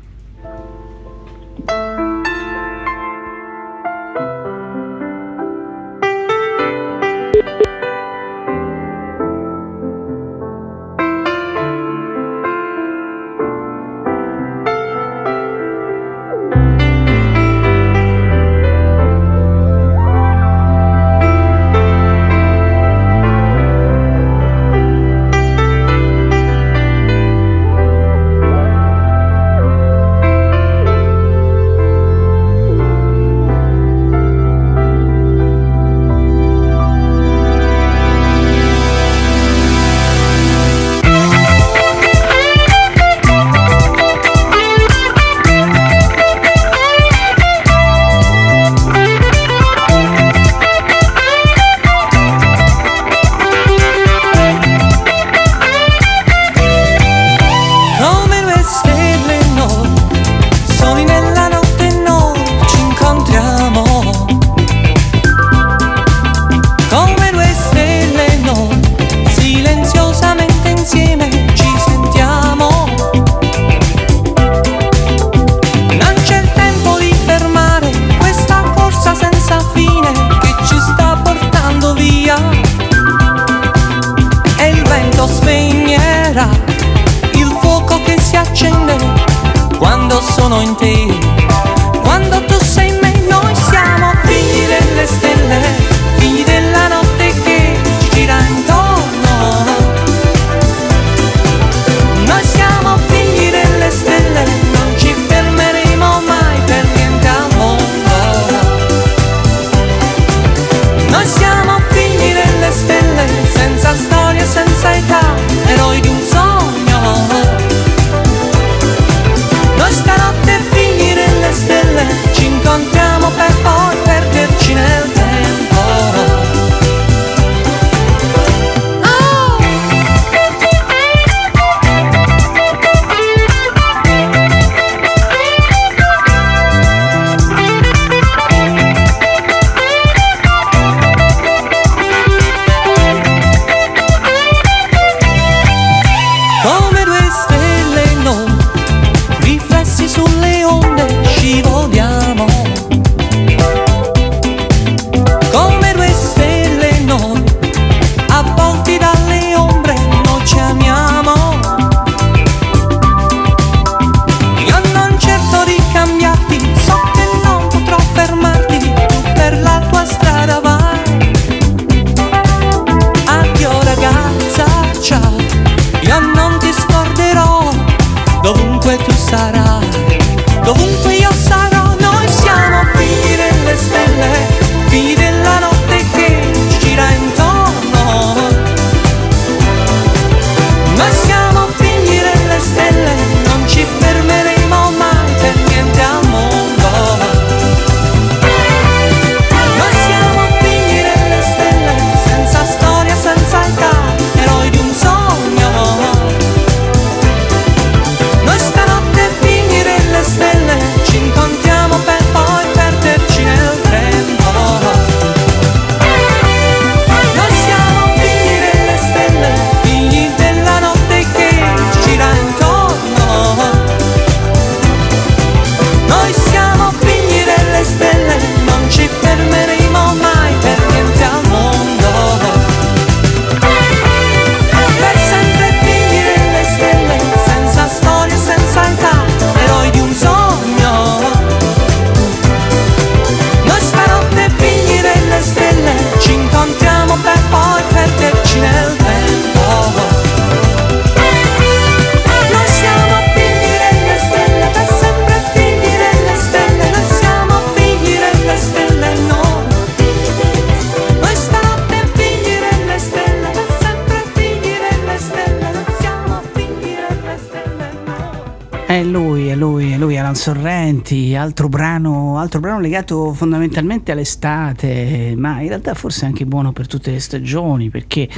Altro 271.58 271.68
brano, 271.68 272.38
altro 272.38 272.60
brano 272.60 272.78
legato 272.78 273.32
fondamentalmente 273.32 274.12
all'estate, 274.12 275.34
ma 275.36 275.60
in 275.60 275.66
realtà 275.66 275.94
forse 275.94 276.24
anche 276.24 276.46
buono 276.46 276.70
per 276.70 276.86
tutte 276.86 277.10
le 277.10 277.18
stagioni, 277.18 277.90
perché 277.90 278.28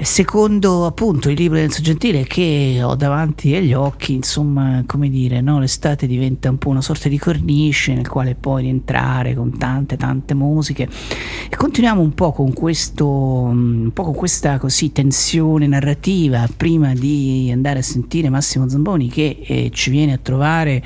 secondo 0.00 0.86
appunto 0.86 1.28
il 1.28 1.36
libro 1.36 1.56
del 1.58 1.70
Gentile 1.70 2.22
che 2.24 2.80
ho 2.84 2.94
davanti 2.94 3.52
agli 3.56 3.72
occhi, 3.72 4.14
insomma, 4.14 4.84
come 4.86 5.08
dire, 5.08 5.40
no? 5.40 5.58
l'estate 5.58 6.06
diventa 6.06 6.48
un 6.48 6.58
po' 6.58 6.68
una 6.68 6.82
sorta 6.82 7.08
di 7.08 7.18
cornice 7.18 7.94
nel 7.94 8.06
quale 8.06 8.36
puoi 8.36 8.62
rientrare 8.62 9.34
con 9.34 9.58
tante 9.58 9.96
tante 9.96 10.34
musiche 10.34 10.88
e 11.50 11.56
continuiamo 11.56 12.00
un 12.00 12.14
po' 12.14 12.30
con 12.30 12.52
questo 12.52 13.08
un 13.08 13.90
po' 13.92 14.04
con 14.04 14.14
questa 14.14 14.58
così 14.58 14.92
tensione 14.92 15.66
narrativa 15.66 16.46
prima 16.54 16.92
di 16.92 17.50
andare 17.52 17.80
a 17.80 17.82
sentire 17.82 18.28
Massimo 18.28 18.68
Zamboni 18.68 19.08
che 19.08 19.42
eh, 19.44 19.70
ci 19.72 19.90
viene 19.90 20.12
a 20.12 20.18
trovare 20.18 20.82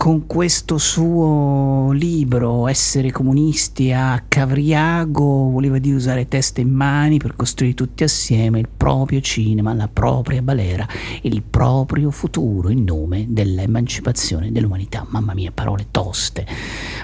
con 0.00 0.26
questo 0.26 0.78
suo 0.78 1.90
libro 1.92 2.68
Essere 2.68 3.12
comunisti 3.12 3.92
a 3.92 4.24
Cavriago 4.26 5.50
voleva 5.50 5.76
dire 5.76 5.94
usare 5.94 6.26
testa 6.26 6.62
in 6.62 6.70
mani 6.70 7.18
per 7.18 7.36
costruire 7.36 7.74
tutti 7.74 8.02
assieme 8.02 8.60
il 8.60 8.68
proprio 8.74 9.20
cinema, 9.20 9.74
la 9.74 9.88
propria 9.92 10.40
balera, 10.40 10.88
il 11.20 11.42
proprio 11.42 12.10
futuro 12.10 12.70
in 12.70 12.84
nome 12.84 13.26
dell'emancipazione 13.28 14.50
dell'umanità. 14.50 15.04
Mamma 15.10 15.34
mia, 15.34 15.50
parole 15.52 15.88
toste. 15.90 16.46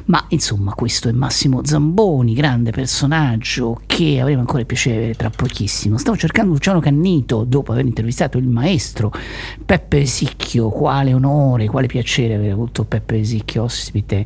Ma 0.06 0.24
insomma, 0.31 0.73
questo 0.73 1.10
è 1.10 1.12
Massimo 1.12 1.66
Zamboni, 1.66 2.32
grande 2.32 2.70
personaggio 2.70 3.78
che 3.85 4.20
avremo 4.20 4.40
ancora 4.40 4.60
il 4.60 4.66
piacere 4.66 5.09
di 5.09 5.16
tra 5.16 5.28
pochissimo. 5.28 5.98
Stavo 5.98 6.16
cercando 6.16 6.52
Luciano 6.52 6.81
Cannito 6.81 7.44
dopo 7.44 7.73
aver 7.73 7.85
intervistato 7.85 8.39
il 8.39 8.48
maestro 8.48 9.12
Peppe 9.66 10.06
Sicchio, 10.06 10.70
quale 10.70 11.12
onore, 11.12 11.66
quale 11.66 11.89
piacere 11.89 12.36
aver 12.36 12.52
avuto 12.52 12.85
Peppe 12.86 13.22
Sicchio 13.22 13.64
ospite 13.64 14.24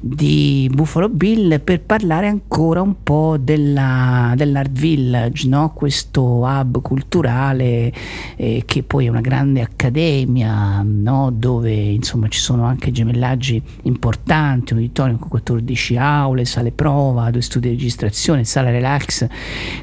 di 0.00 0.68
Buffalo 0.72 1.08
Bill 1.08 1.60
per 1.60 1.80
parlare 1.82 2.26
ancora 2.26 2.82
un 2.82 3.02
po' 3.02 3.36
della, 3.38 4.32
dell'Art 4.36 4.72
Village, 4.72 5.46
no? 5.48 5.72
questo 5.74 6.22
hub 6.22 6.80
culturale 6.82 7.92
eh, 8.36 8.62
che 8.66 8.82
poi 8.82 9.06
è 9.06 9.08
una 9.08 9.20
grande 9.20 9.60
accademia 9.60 10.82
no? 10.82 11.30
dove 11.32 11.72
insomma 11.72 12.28
ci 12.28 12.38
sono 12.40 12.64
anche 12.64 12.90
gemellaggi 12.90 13.62
importanti, 13.82 14.72
un 14.72 14.80
auditorium 14.80 15.18
con 15.18 15.28
14 15.28 15.96
aule, 15.96 16.44
sale 16.44 16.72
prova, 16.72 17.30
due 17.30 17.42
studi 17.42 17.68
di 17.68 17.74
registrazione, 17.74 18.44
sala 18.44 18.70
relax 18.70 19.26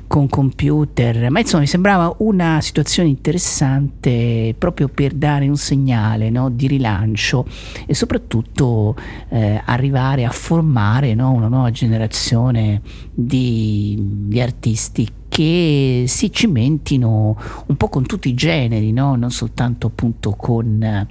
con 0.08 0.28
computer, 0.28 1.30
ma 1.30 1.40
insomma 1.40 1.62
mi 1.62 1.68
sembrava 1.68 2.14
una 2.20 2.60
situazione 2.62 3.10
interessante 3.10 4.56
proprio 4.58 4.88
per 4.88 5.14
dare 5.14 5.48
un 5.48 5.58
segnale 5.58 6.30
no? 6.30 6.50
di 6.50 6.68
rilancio 6.68 7.46
e 7.86 7.94
soprattutto 7.94 8.15
soprattutto 8.16 8.96
eh, 9.30 9.62
arrivare 9.66 10.24
a 10.24 10.32
formare 10.32 11.14
no, 11.14 11.32
una 11.32 11.48
nuova 11.48 11.70
generazione 11.72 12.82
di, 13.14 13.98
di 14.00 14.40
artisti 14.40 15.08
che 15.28 16.06
si 16.08 16.32
cimentino 16.32 17.38
un 17.66 17.76
po' 17.76 17.90
con 17.90 18.06
tutti 18.06 18.30
i 18.30 18.34
generi, 18.34 18.94
no? 18.94 19.16
non 19.16 19.32
soltanto 19.32 19.88
appunto 19.88 20.32
con 20.32 21.08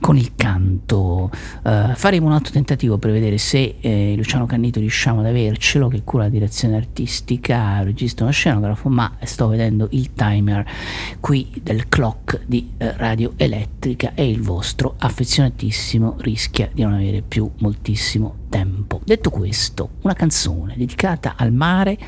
con 0.00 0.16
il 0.16 0.32
canto. 0.36 1.30
Uh, 1.62 1.94
faremo 1.94 2.26
un 2.26 2.32
altro 2.32 2.52
tentativo 2.52 2.98
per 2.98 3.10
vedere 3.10 3.38
se 3.38 3.76
eh, 3.80 4.14
Luciano 4.16 4.46
Cannito 4.46 4.80
riusciamo 4.80 5.20
ad 5.20 5.26
avercelo, 5.26 5.88
che 5.88 6.02
cura 6.04 6.24
la 6.24 6.28
direzione 6.28 6.76
artistica, 6.76 7.82
regista 7.82 8.22
uno 8.22 8.32
scenografo, 8.32 8.88
ma 8.88 9.16
sto 9.24 9.48
vedendo 9.48 9.88
il 9.90 10.12
timer 10.12 10.64
qui 11.20 11.50
del 11.62 11.88
clock 11.88 12.42
di 12.46 12.70
uh, 12.78 12.86
Radio 12.96 13.32
Elettrica 13.36 14.12
e 14.14 14.28
il 14.28 14.40
vostro 14.40 14.94
affezionatissimo 14.98 16.16
rischia 16.20 16.68
di 16.72 16.82
non 16.82 16.92
avere 16.94 17.22
più 17.22 17.50
moltissimo 17.58 18.44
tempo. 18.48 19.00
Detto 19.04 19.30
questo, 19.30 19.90
una 20.02 20.14
canzone 20.14 20.74
dedicata 20.76 21.34
al 21.36 21.52
mare 21.52 21.98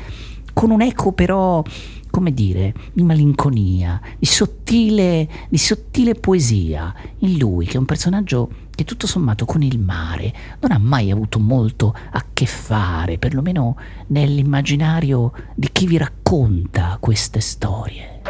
con 0.53 0.71
un 0.71 0.81
eco 0.81 1.11
però 1.13 1.63
come 2.09 2.33
dire, 2.33 2.73
di 2.93 3.03
malinconia, 3.03 3.99
di 4.17 4.25
sottile, 4.25 5.27
di 5.49 5.57
sottile 5.57 6.15
poesia 6.15 6.93
in 7.19 7.37
lui, 7.37 7.65
che 7.65 7.73
è 7.73 7.77
un 7.77 7.85
personaggio 7.85 8.49
che 8.79 8.83
tutto 8.85 9.07
sommato 9.07 9.45
con 9.45 9.61
il 9.61 9.79
mare 9.79 10.33
non 10.61 10.71
ha 10.71 10.77
mai 10.77 11.11
avuto 11.11 11.39
molto 11.39 11.93
a 12.11 12.25
che 12.31 12.45
fare, 12.45 13.17
perlomeno 13.17 13.75
nell'immaginario 14.07 15.33
di 15.55 15.69
chi 15.71 15.85
vi 15.85 15.97
racconta 15.97 16.97
queste 16.99 17.41
storie. 17.41 18.21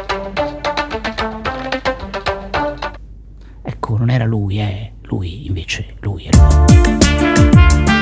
Ecco, 3.62 3.96
non 3.96 4.10
era 4.10 4.24
lui, 4.24 4.58
eh, 4.58 4.94
lui 5.02 5.46
invece, 5.46 5.94
lui 6.00 6.24
era 6.24 7.99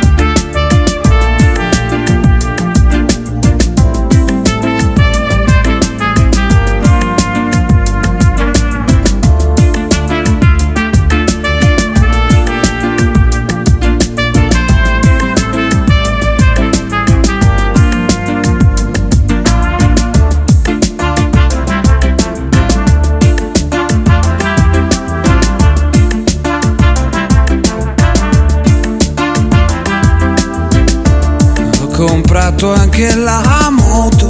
comprato 31.98 32.72
anche 32.72 33.12
la 33.16 33.68
moto. 33.72 34.28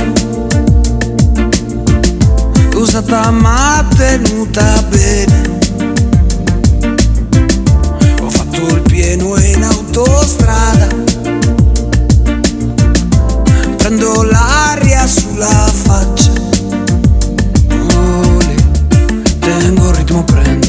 Usata 2.75 3.31
ma 3.31 3.87
tenuta 3.95 4.83
bene. 4.89 5.59
Ho 8.23 8.31
fatto 8.31 8.67
il 8.69 8.81
pieno 8.81 9.37
in 9.37 9.63
autostrada. 9.63 10.87
Prendo 13.77 14.23
l'aria 14.23 15.07
sulla 15.07 15.71
faccia. 15.71 16.33
Oh, 17.93 18.39
tengo 19.41 19.89
il 19.91 19.95
ritmo 19.95 20.25
prendo 20.25 20.68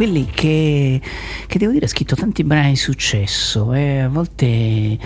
quelli 0.00 0.24
che, 0.24 0.98
che 1.46 1.58
devo 1.58 1.72
dire 1.72 1.84
ha 1.84 1.88
scritto 1.88 2.14
tanti 2.14 2.42
brani 2.42 2.70
di 2.70 2.76
successo 2.76 3.74
e 3.74 3.98
a 3.98 4.08
volte 4.08 4.98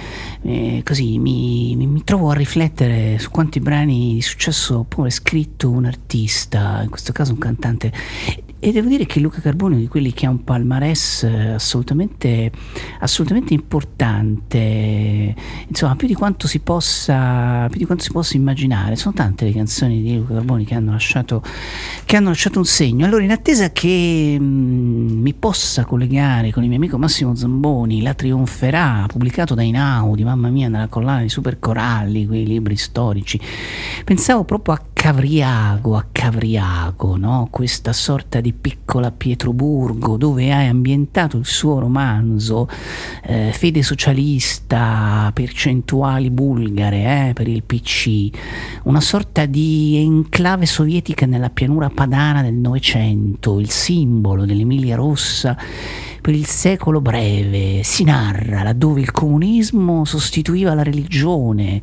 eh, 0.43 0.83
così 0.85 1.19
mi, 1.19 1.75
mi- 1.75 1.89
mi 1.89 2.05
trovo 2.05 2.31
a 2.31 2.35
riflettere 2.35 3.19
su 3.19 3.29
quanti 3.31 3.59
brani 3.59 4.15
di 4.15 4.23
successo 4.23 4.85
può 4.87 5.03
aver 5.03 5.13
scritto 5.13 5.69
un 5.69 5.87
artista, 5.87 6.79
in 6.85 6.91
questo 6.91 7.11
caso 7.11 7.33
un 7.33 7.39
cantante. 7.39 7.93
E 8.61 8.73
devo 8.73 8.89
dire 8.89 9.05
che 9.05 9.21
Luca 9.21 9.43
Carboni 9.43 9.77
è 9.77 9.79
di 9.81 9.89
quelli 9.89 10.13
che 10.15 10.25
ha 10.25 10.31
un 10.31 10.43
palmarès 10.43 11.25
eh, 11.25 11.49
assolutamente, 11.49 12.51
assolutamente 13.01 13.53
importante, 13.53 15.35
insomma 15.69 15.97
più 15.97 16.07
di 16.07 16.17
possa, 16.63 17.67
più 17.69 17.79
di 17.79 17.85
quanto 17.85 18.05
si 18.05 18.11
possa 18.11 18.37
immaginare. 18.39 18.97
Sono 18.97 19.13
tante 19.13 19.45
le 19.45 19.53
canzoni 19.53 20.01
di 20.01 20.17
Luca 20.17 20.35
Carboni 20.35 20.65
che 20.65 20.75
hanno 20.75 20.93
lasciato, 20.93 21.43
che 22.05 22.17
hanno 22.17 22.29
lasciato 22.29 22.59
un 22.59 22.65
segno. 22.65 23.05
Allora 23.05 23.23
in 23.23 23.31
attesa 23.31 23.71
che 23.71 24.37
mm, 24.39 25.23
mi 25.23 25.35
possa 25.35 25.85
collegare 25.85 26.51
con 26.51 26.63
il 26.63 26.69
mio 26.69 26.79
amico 26.79 26.99
Massimo 26.99 27.35
Zamboni, 27.35 28.03
La 28.03 28.15
Trionferà, 28.15 29.05
pubblicato 29.07 29.55
da 29.55 29.63
Inaudi, 29.63 30.25
mamma 30.25 30.49
mia, 30.49 30.69
nella 30.69 30.89
collana 30.89 31.23
di 31.23 31.29
Super 31.29 31.59
Coralli, 31.59 32.27
quei 32.27 32.45
libri 32.45 32.77
storici, 32.77 33.41
pensavo 34.05 34.45
proprio 34.45 34.75
a 34.75 34.83
Cavriago, 34.93 35.97
a 35.97 36.07
Cavriago, 36.13 37.17
no? 37.17 37.49
questa 37.51 37.95
sorta 37.95 38.41
di 38.41 38.53
piccola 38.53 39.11
Pietroburgo 39.11 40.19
dove 40.19 40.53
hai 40.53 40.67
ambientato 40.67 41.39
il 41.39 41.47
suo 41.47 41.79
romanzo 41.79 42.69
eh, 43.25 43.51
Fede 43.53 43.83
socialista, 43.83 45.31
percentuali 45.33 46.31
bulgare 46.31 47.29
eh, 47.29 47.33
per 47.33 47.49
il 47.49 47.63
PC, 47.63 48.29
una 48.85 49.01
sorta 49.01 49.47
di 49.47 49.97
enclave 49.97 50.67
sovietica 50.67 51.25
nella 51.25 51.51
pianura 51.51 51.89
padana 51.89 52.43
del 52.43 52.55
Novecento, 52.55 53.59
il 53.59 53.71
simbolo 53.71 54.45
dell'Emilia 54.45 54.97
Rossa 54.97 55.57
per 56.21 56.35
il 56.35 56.47
secolo 56.47 57.03
breve, 57.03 57.83
si 57.83 58.05
narra 58.05 58.63
laddove 58.63 59.03
il 59.03 59.13
comunismo 59.13 60.07
sostituiva 60.07 60.73
la 60.73 60.83
religione 60.83 61.83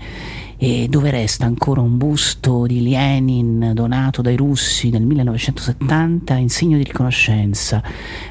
e 0.64 0.86
dove 0.88 1.10
resta 1.10 1.48
ancora 1.48 1.82
un 1.82 1.98
busto 1.98 2.68
di 2.68 2.88
Lenin 2.88 3.72
donato 3.74 4.22
dai 4.22 4.36
russi 4.36 4.92
nel 4.92 5.02
1970 5.02 6.36
in 6.36 6.50
segno 6.50 6.78
di 6.78 6.84
riconoscenza, 6.84 7.82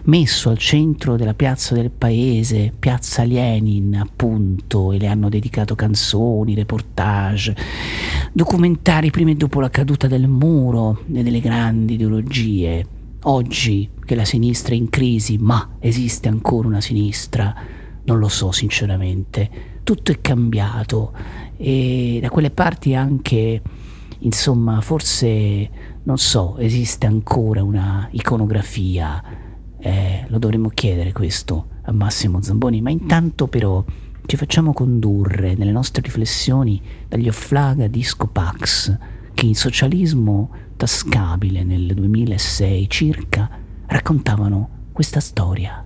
messo 0.05 0.49
al 0.49 0.57
centro 0.57 1.17
della 1.17 1.35
piazza 1.35 1.75
del 1.75 1.91
paese, 1.91 2.73
piazza 2.79 3.25
Lenin 3.25 3.97
appunto, 3.97 4.93
e 4.93 4.99
le 4.99 5.09
hanno 5.09 5.29
dedicato 5.29 5.75
canzoni, 5.75 6.55
reportage, 6.55 7.57
documentari 8.33 9.11
prima 9.11 9.33
e 9.33 9.35
dopo 9.35 9.59
la 9.59 9.69
caduta 9.69 10.07
del 10.07 10.29
muro 10.29 11.03
e 11.13 11.25
delle 11.25 11.41
grandi 11.41 11.95
ideologie. 11.95 12.87
Oggi 13.25 13.91
che 14.05 14.15
la 14.15 14.25
sinistra 14.25 14.73
è 14.73 14.77
in 14.77 14.89
crisi, 14.89 15.37
ma 15.37 15.71
esiste 15.81 16.29
ancora 16.29 16.69
una 16.69 16.81
sinistra, 16.81 17.53
non 18.05 18.21
lo 18.21 18.29
so 18.29 18.53
sinceramente. 18.53 19.70
Tutto 19.83 20.13
è 20.13 20.21
cambiato 20.21 21.13
e 21.57 22.19
da 22.21 22.29
quelle 22.31 22.51
parti 22.51 22.95
anche, 22.95 23.61
insomma, 24.21 24.81
forse, 24.81 25.71
non 26.03 26.19
so, 26.19 26.57
esiste 26.59 27.07
ancora 27.07 27.63
una 27.63 28.09
iconografia. 28.13 29.23
Eh, 29.79 30.25
lo 30.29 30.39
dovremmo 30.39 30.69
chiedere 30.69 31.13
questo 31.13 31.67
a 31.83 31.93
Massimo 31.93 32.41
Zamboni, 32.43 32.81
ma 32.81 32.91
intanto 32.91 33.47
però 33.47 33.83
ci 34.27 34.37
facciamo 34.37 34.73
condurre 34.73 35.55
nelle 35.55 35.73
nostre 35.73 36.03
riflessioni 36.03 36.81
dagli 37.09 37.29
Offlaga 37.29 37.89
Disco 37.89 38.27
Pax 38.29 38.97
che 39.35 39.47
in 39.47 39.55
socialismo 39.55 40.51
tascabile 40.77 41.65
nel 41.65 41.95
2006 41.95 42.89
circa 42.89 43.51
raccontavano 43.87 44.89
questa 44.93 45.21
storia. 45.21 45.85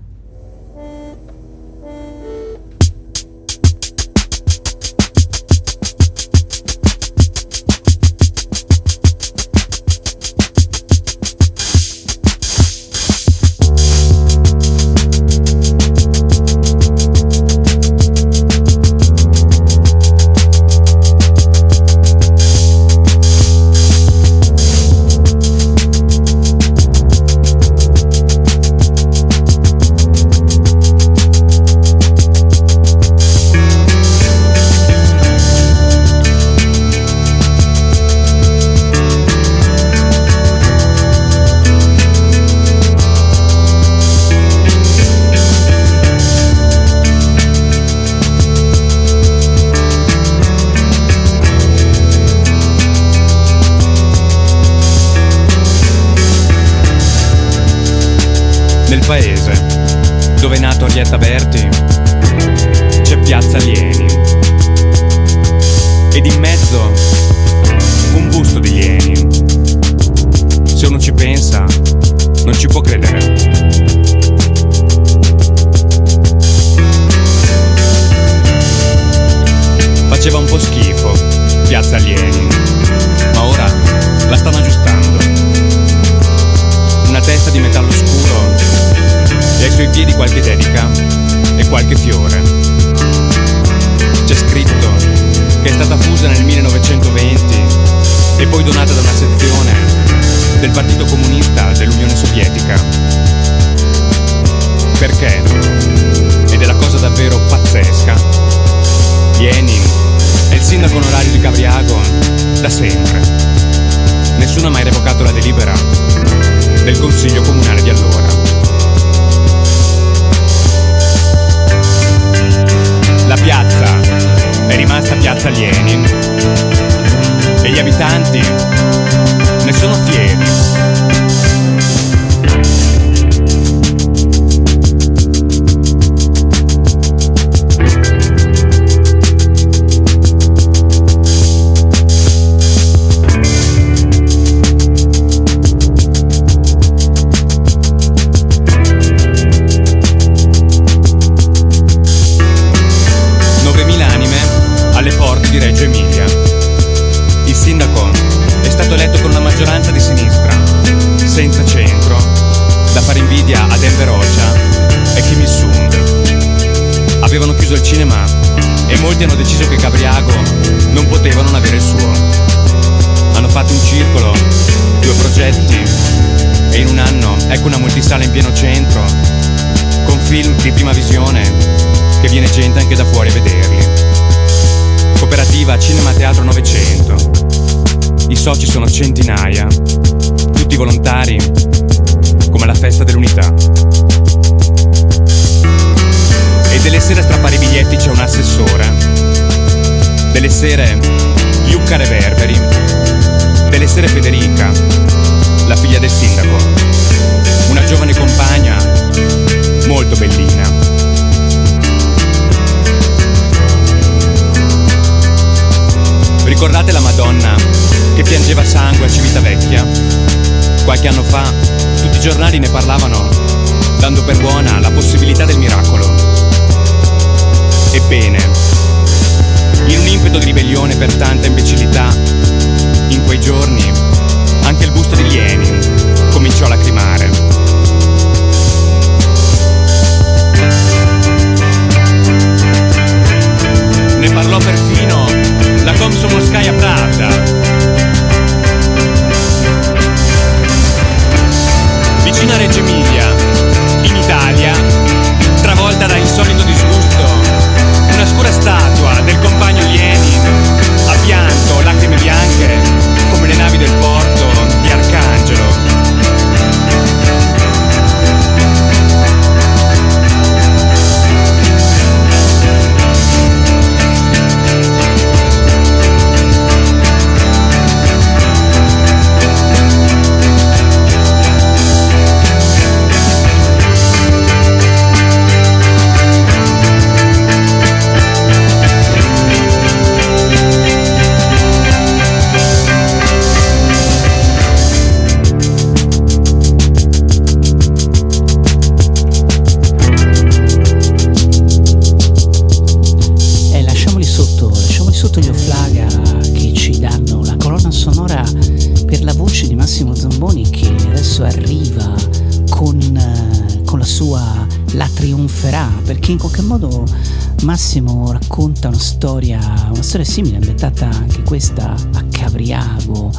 canzone 320.14 320.24
simile, 320.24 320.56
ambientata 320.58 321.08
anche 321.08 321.42
questa 321.42 321.92
a 321.92 322.24
Cavriago, 322.30 323.32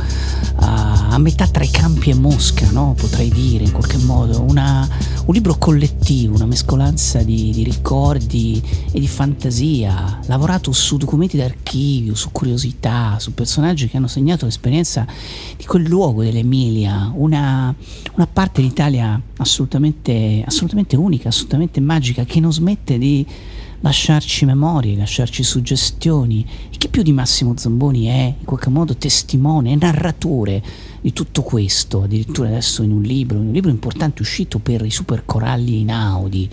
a, 0.55 1.07
a, 1.11 1.17
metà 1.19 1.47
tra 1.47 1.63
i 1.63 1.69
campi 1.69 2.09
e 2.09 2.15
Mosca, 2.15 2.69
no? 2.71 2.93
potrei 2.97 3.29
dire 3.29 3.63
in 3.63 3.71
qualche 3.71 3.97
modo, 3.97 4.41
una, 4.41 4.85
un 5.25 5.33
libro 5.33 5.55
collettivo, 5.57 6.35
una 6.35 6.45
mescolanza 6.45 7.23
di, 7.23 7.51
di, 7.51 7.63
ricordi 7.63 8.61
e 8.91 8.99
di 8.99 9.07
fantasia, 9.07 10.19
lavorato 10.25 10.73
su 10.73 10.97
documenti 10.97 11.37
d'archivio, 11.37 12.13
su 12.13 12.31
curiosità, 12.31 13.19
su 13.19 13.33
personaggi 13.33 13.87
che 13.87 13.95
hanno 13.95 14.07
segnato 14.07 14.43
l'esperienza 14.43 15.05
di 15.55 15.65
quel 15.65 15.83
luogo 15.83 16.23
dell'Emilia, 16.23 17.09
una, 17.15 17.73
una 18.15 18.27
parte 18.27 18.61
d'Italia 18.61 19.21
assolutamente, 19.37 20.43
assolutamente 20.45 20.97
unica, 20.97 21.29
assolutamente 21.29 21.79
magica, 21.79 22.25
che 22.25 22.41
non 22.41 22.51
smette 22.51 22.97
di 22.97 23.25
lasciarci 23.85 24.45
memorie, 24.45 24.97
lasciarci 24.97 25.43
suggestioni 25.43 26.43
e 26.71 26.77
chi 26.77 26.89
più 26.89 27.03
di 27.03 27.13
Massimo 27.13 27.55
Zamboni 27.55 28.05
è 28.07 28.35
in 28.39 28.43
qualche 28.43 28.71
modo 28.71 28.95
testimone 28.95 29.75
narratore 29.75 30.63
di 31.01 31.13
tutto 31.13 31.43
questo, 31.43 32.01
addirittura 32.01 32.47
adesso 32.47 32.81
in 32.81 32.91
un 32.91 33.03
libro, 33.03 33.37
in 33.37 33.47
un 33.47 33.53
libro 33.53 33.69
importante 33.69 34.23
uscito 34.23 34.57
per 34.57 34.83
i 34.83 34.89
super 34.89 35.23
coralli 35.23 35.81
inaudi, 35.81 36.49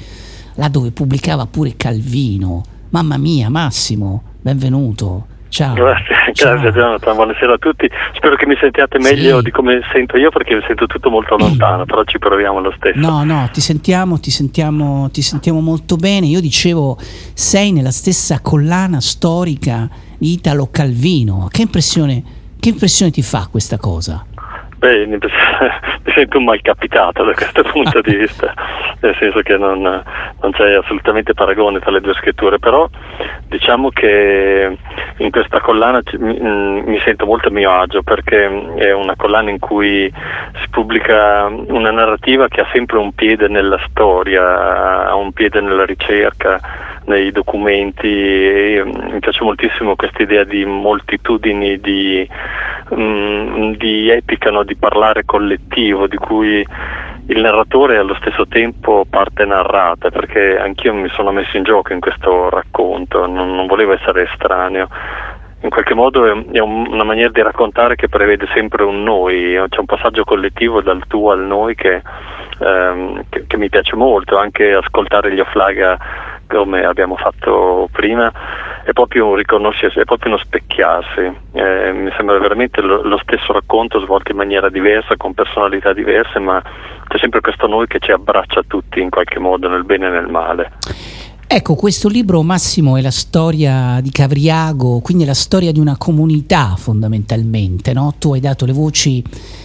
là 0.57 0.69
dove 0.69 0.91
pubblicava 0.91 1.47
pure 1.47 1.75
Calvino. 1.75 2.63
Mamma 2.91 3.17
mia, 3.17 3.49
Massimo, 3.49 4.23
benvenuto. 4.43 5.32
Ciao. 5.53 5.75
Grazie, 5.75 6.15
grazie 6.33 6.73
Jonathan, 6.73 7.15
buonasera 7.15 7.53
a 7.53 7.59
tutti. 7.59 7.87
Spero 8.15 8.37
che 8.37 8.47
mi 8.47 8.57
sentiate 8.59 8.99
meglio 8.99 9.37
Sì. 9.37 9.45
di 9.45 9.51
come 9.51 9.81
sento 9.93 10.17
io 10.17 10.31
perché 10.31 10.55
mi 10.55 10.63
sento 10.67 10.87
tutto 10.87 11.11
molto 11.11 11.37
lontano, 11.37 11.85
però 11.85 12.05
ci 12.05 12.19
proviamo 12.19 12.59
lo 12.61 12.73
stesso. 12.75 12.99
No, 12.99 13.23
no, 13.23 13.51
ti 13.53 13.61
sentiamo, 13.61 14.19
ti 14.19 14.31
sentiamo, 14.31 15.11
ti 15.13 15.21
sentiamo 15.21 15.61
molto 15.61 15.97
bene. 15.97 16.25
Io 16.25 16.41
dicevo, 16.41 16.97
sei 17.35 17.71
nella 17.71 17.91
stessa 17.91 18.41
collana 18.41 18.99
storica 19.03 19.91
di 20.17 20.33
Italo 20.33 20.69
Calvino. 20.71 21.49
Che 21.51 21.61
impressione, 21.61 22.23
che 22.59 22.71
impressione 22.71 23.11
ti 23.11 23.21
fa 23.21 23.47
questa 23.51 23.77
cosa? 23.77 24.25
Beh, 24.83 25.07
mi 25.07 26.13
sento 26.13 26.39
un 26.39 26.45
malcapitato 26.45 27.23
da 27.23 27.35
questo 27.35 27.63
punto 27.71 28.01
di 28.01 28.17
vista, 28.17 28.53
nel 28.99 29.15
senso 29.17 29.41
che 29.43 29.57
non, 29.57 29.81
non 29.81 30.51
c'è 30.51 30.75
assolutamente 30.75 31.35
paragone 31.35 31.79
tra 31.79 31.93
le 31.93 32.01
due 32.01 32.15
scritture, 32.15 32.59
però 32.59 32.91
diciamo 33.47 33.91
che 33.91 34.77
in 35.19 35.31
questa 35.31 35.61
collana 35.61 36.01
mi, 36.19 36.37
mm, 36.37 36.79
mi 36.85 36.99
sento 37.05 37.27
molto 37.27 37.47
a 37.47 37.53
mio 37.53 37.71
agio 37.71 38.03
perché 38.03 38.75
è 38.75 38.91
una 38.91 39.15
collana 39.15 39.51
in 39.51 39.61
cui 39.61 40.13
si 40.61 40.69
pubblica 40.69 41.47
una 41.47 41.93
narrativa 41.93 42.49
che 42.49 42.63
ha 42.63 42.69
sempre 42.73 42.99
un 42.99 43.13
piede 43.13 43.47
nella 43.47 43.79
storia, 43.89 45.07
ha 45.07 45.15
un 45.15 45.31
piede 45.31 45.61
nella 45.61 45.85
ricerca, 45.85 46.61
nei 47.05 47.33
documenti 47.33 48.09
e 48.09 48.83
mm, 48.85 49.13
mi 49.13 49.19
piace 49.19 49.43
moltissimo 49.43 49.97
questa 49.97 50.23
idea 50.23 50.45
di 50.45 50.65
moltitudini 50.65 51.81
di, 51.81 52.29
mm, 52.95 53.73
di 53.75 54.11
epica, 54.11 54.51
no? 54.51 54.63
Di 54.73 54.77
parlare 54.77 55.25
collettivo, 55.25 56.07
di 56.07 56.17
cui 56.17 56.67
il 57.27 57.41
narratore 57.41 57.95
è 57.95 57.99
allo 57.99 58.15
stesso 58.15 58.47
tempo 58.49 59.05
parte 59.09 59.45
narrata, 59.45 60.11
perché 60.11 60.59
anch'io 60.59 60.95
mi 60.95 61.09
sono 61.09 61.31
messo 61.31 61.57
in 61.57 61.63
gioco 61.63 61.93
in 61.93 62.01
questo 62.01 62.49
racconto, 62.49 63.27
non, 63.27 63.55
non 63.55 63.67
volevo 63.67 63.93
essere 63.93 64.29
estraneo. 64.31 64.89
In 65.63 65.71
qualche 65.71 65.95
modo 65.95 66.27
è, 66.27 66.45
è 66.53 66.59
un- 66.59 66.89
una 66.91 67.05
maniera 67.05 67.31
di 67.31 67.41
raccontare 67.41 67.95
che 67.95 68.09
prevede 68.09 68.47
sempre 68.53 68.83
un 68.85 69.03
noi, 69.03 69.61
c'è 69.69 69.79
un 69.79 69.87
passaggio 69.87 70.25
collettivo 70.25 70.81
dal 70.81 71.03
tu 71.07 71.29
al 71.29 71.41
noi 71.41 71.75
che, 71.77 72.03
ehm, 72.61 73.25
che- 73.29 73.47
che 73.47 73.57
mi 73.57 73.69
piace 73.69 73.95
molto, 73.95 74.37
anche 74.39 74.73
ascoltare 74.73 75.33
gli 75.33 75.41
Oflaga 75.41 75.97
come 76.49 76.85
abbiamo 76.85 77.17
fatto 77.17 77.89
prima 77.93 78.31
è 78.85 78.93
proprio 78.93 79.29
un 79.29 79.37
riconoscersi, 79.37 80.01
è 80.01 80.05
proprio 80.05 80.33
uno 80.33 80.43
specchiarsi. 80.43 81.33
Eh, 81.53 81.93
mi 81.93 82.13
sembra 82.17 82.37
veramente 82.39 82.81
lo, 82.83 83.03
lo 83.03 83.19
stesso 83.23 83.53
racconto 83.53 84.01
svolto 84.01 84.33
in 84.33 84.37
maniera 84.37 84.69
diversa, 84.69 85.17
con 85.17 85.33
personalità 85.33 85.93
diverse, 85.93 86.41
ma 86.41 86.61
c'è 87.07 87.19
sempre 87.19 87.41
questo 87.41 87.69
noi 87.69 87.87
che 87.87 88.01
ci 88.01 88.11
abbraccia 88.11 88.63
tutti 88.67 89.01
in 89.01 89.09
qualche 89.09 89.39
modo, 89.39 89.69
nel 89.69 89.85
bene 89.85 90.09
e 90.09 90.11
nel 90.11 90.27
male. 90.29 90.73
Ecco, 91.55 91.75
questo 91.75 92.09
libro 92.09 92.43
Massimo 92.43 92.97
è 92.97 93.03
la 93.03 93.11
storia 93.11 94.01
di 94.01 94.09
Cavriago, 94.11 95.01
quindi 95.01 95.25
è 95.25 95.27
la 95.27 95.35
storia 95.35 95.71
di 95.71 95.79
una 95.79 95.99
comunità 95.99 96.77
fondamentalmente, 96.79 97.93
no? 97.93 98.15
Tu 98.17 98.33
hai 98.33 98.41
dato 98.41 98.65
le 98.65 98.73
voci, 98.73 99.23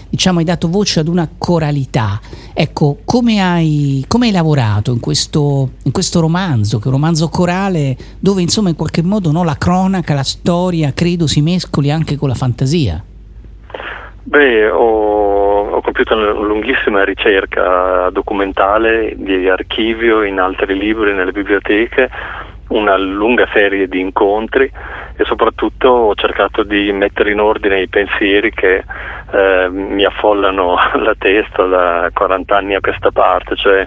diciamo 0.10 0.40
hai 0.40 0.44
dato 0.44 0.68
voce 0.68 1.00
ad 1.00 1.08
una 1.08 1.30
coralità. 1.38 2.20
Ecco, 2.54 2.98
come 3.06 3.40
hai, 3.40 4.04
come 4.10 4.26
hai 4.26 4.34
lavorato 4.34 4.92
in 4.92 5.00
questo, 5.00 5.70
in 5.84 5.94
questo 5.94 6.20
romanzo, 6.20 6.78
che 6.78 6.84
è 6.84 6.88
un 6.88 6.96
romanzo 6.96 7.30
corale 7.30 7.96
dove 8.20 8.42
insomma 8.42 8.68
in 8.68 8.76
qualche 8.76 9.02
modo 9.02 9.32
no, 9.32 9.46
la 9.46 9.58
cronaca, 9.58 10.14
la 10.14 10.24
storia, 10.24 10.92
credo 10.92 11.26
si 11.26 11.40
mescoli 11.40 11.90
anche 11.90 12.18
con 12.18 12.28
la 12.28 12.36
fantasia? 12.36 13.02
Beh, 14.24 14.70
ho, 14.70 14.76
ho 14.78 15.17
compiuto 15.88 16.16
una 16.16 16.32
lunghissima 16.32 17.06
ricerca 17.06 18.10
documentale 18.10 19.14
di 19.16 19.48
archivio 19.48 20.22
in 20.24 20.38
altri 20.38 20.78
libri, 20.78 21.14
nelle 21.14 21.32
biblioteche, 21.32 22.10
una 22.70 22.98
lunga 22.98 23.48
serie 23.54 23.88
di 23.88 24.02
incontri 24.02 24.70
e 25.18 25.26
soprattutto 25.26 25.90
ho 25.90 26.16
cercato 26.16 26.62
di 26.62 26.92
mettere 26.92 27.32
in 27.32 27.40
ordine 27.40 27.82
i 27.82 27.88
pensieri 27.88 28.52
che 28.52 28.84
eh, 29.32 29.68
mi 29.70 30.06
affollano 30.06 30.78
la 31.02 31.16
testa 31.18 31.66
da 31.66 32.10
40 32.14 32.56
anni 32.56 32.76
a 32.76 32.80
questa 32.80 33.12
parte, 33.12 33.56
cioè 33.56 33.86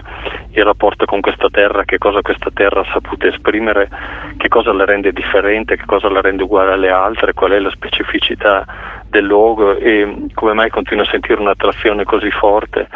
il 0.51 0.63
rapporto 0.65 1.05
con 1.05 1.21
questa 1.21 1.49
terra, 1.49 1.85
che 1.85 1.97
cosa 1.97 2.21
questa 2.21 2.49
terra 2.53 2.81
ha 2.81 2.91
saputo 2.91 3.27
esprimere, 3.27 3.89
che 4.35 4.49
cosa 4.49 4.73
la 4.73 4.83
rende 4.83 5.13
differente, 5.13 5.77
che 5.77 5.85
cosa 5.85 6.09
la 6.09 6.19
rende 6.19 6.43
uguale 6.43 6.73
alle 6.73 6.91
altre, 6.91 7.33
qual 7.33 7.51
è 7.51 7.59
la 7.59 7.71
specificità 7.71 8.65
del 9.07 9.23
luogo 9.23 9.77
e 9.77 10.27
come 10.33 10.53
mai 10.53 10.69
continuo 10.69 11.03
a 11.03 11.07
sentire 11.07 11.39
un'attrazione 11.39 12.03
così 12.03 12.29
forte 12.29 12.87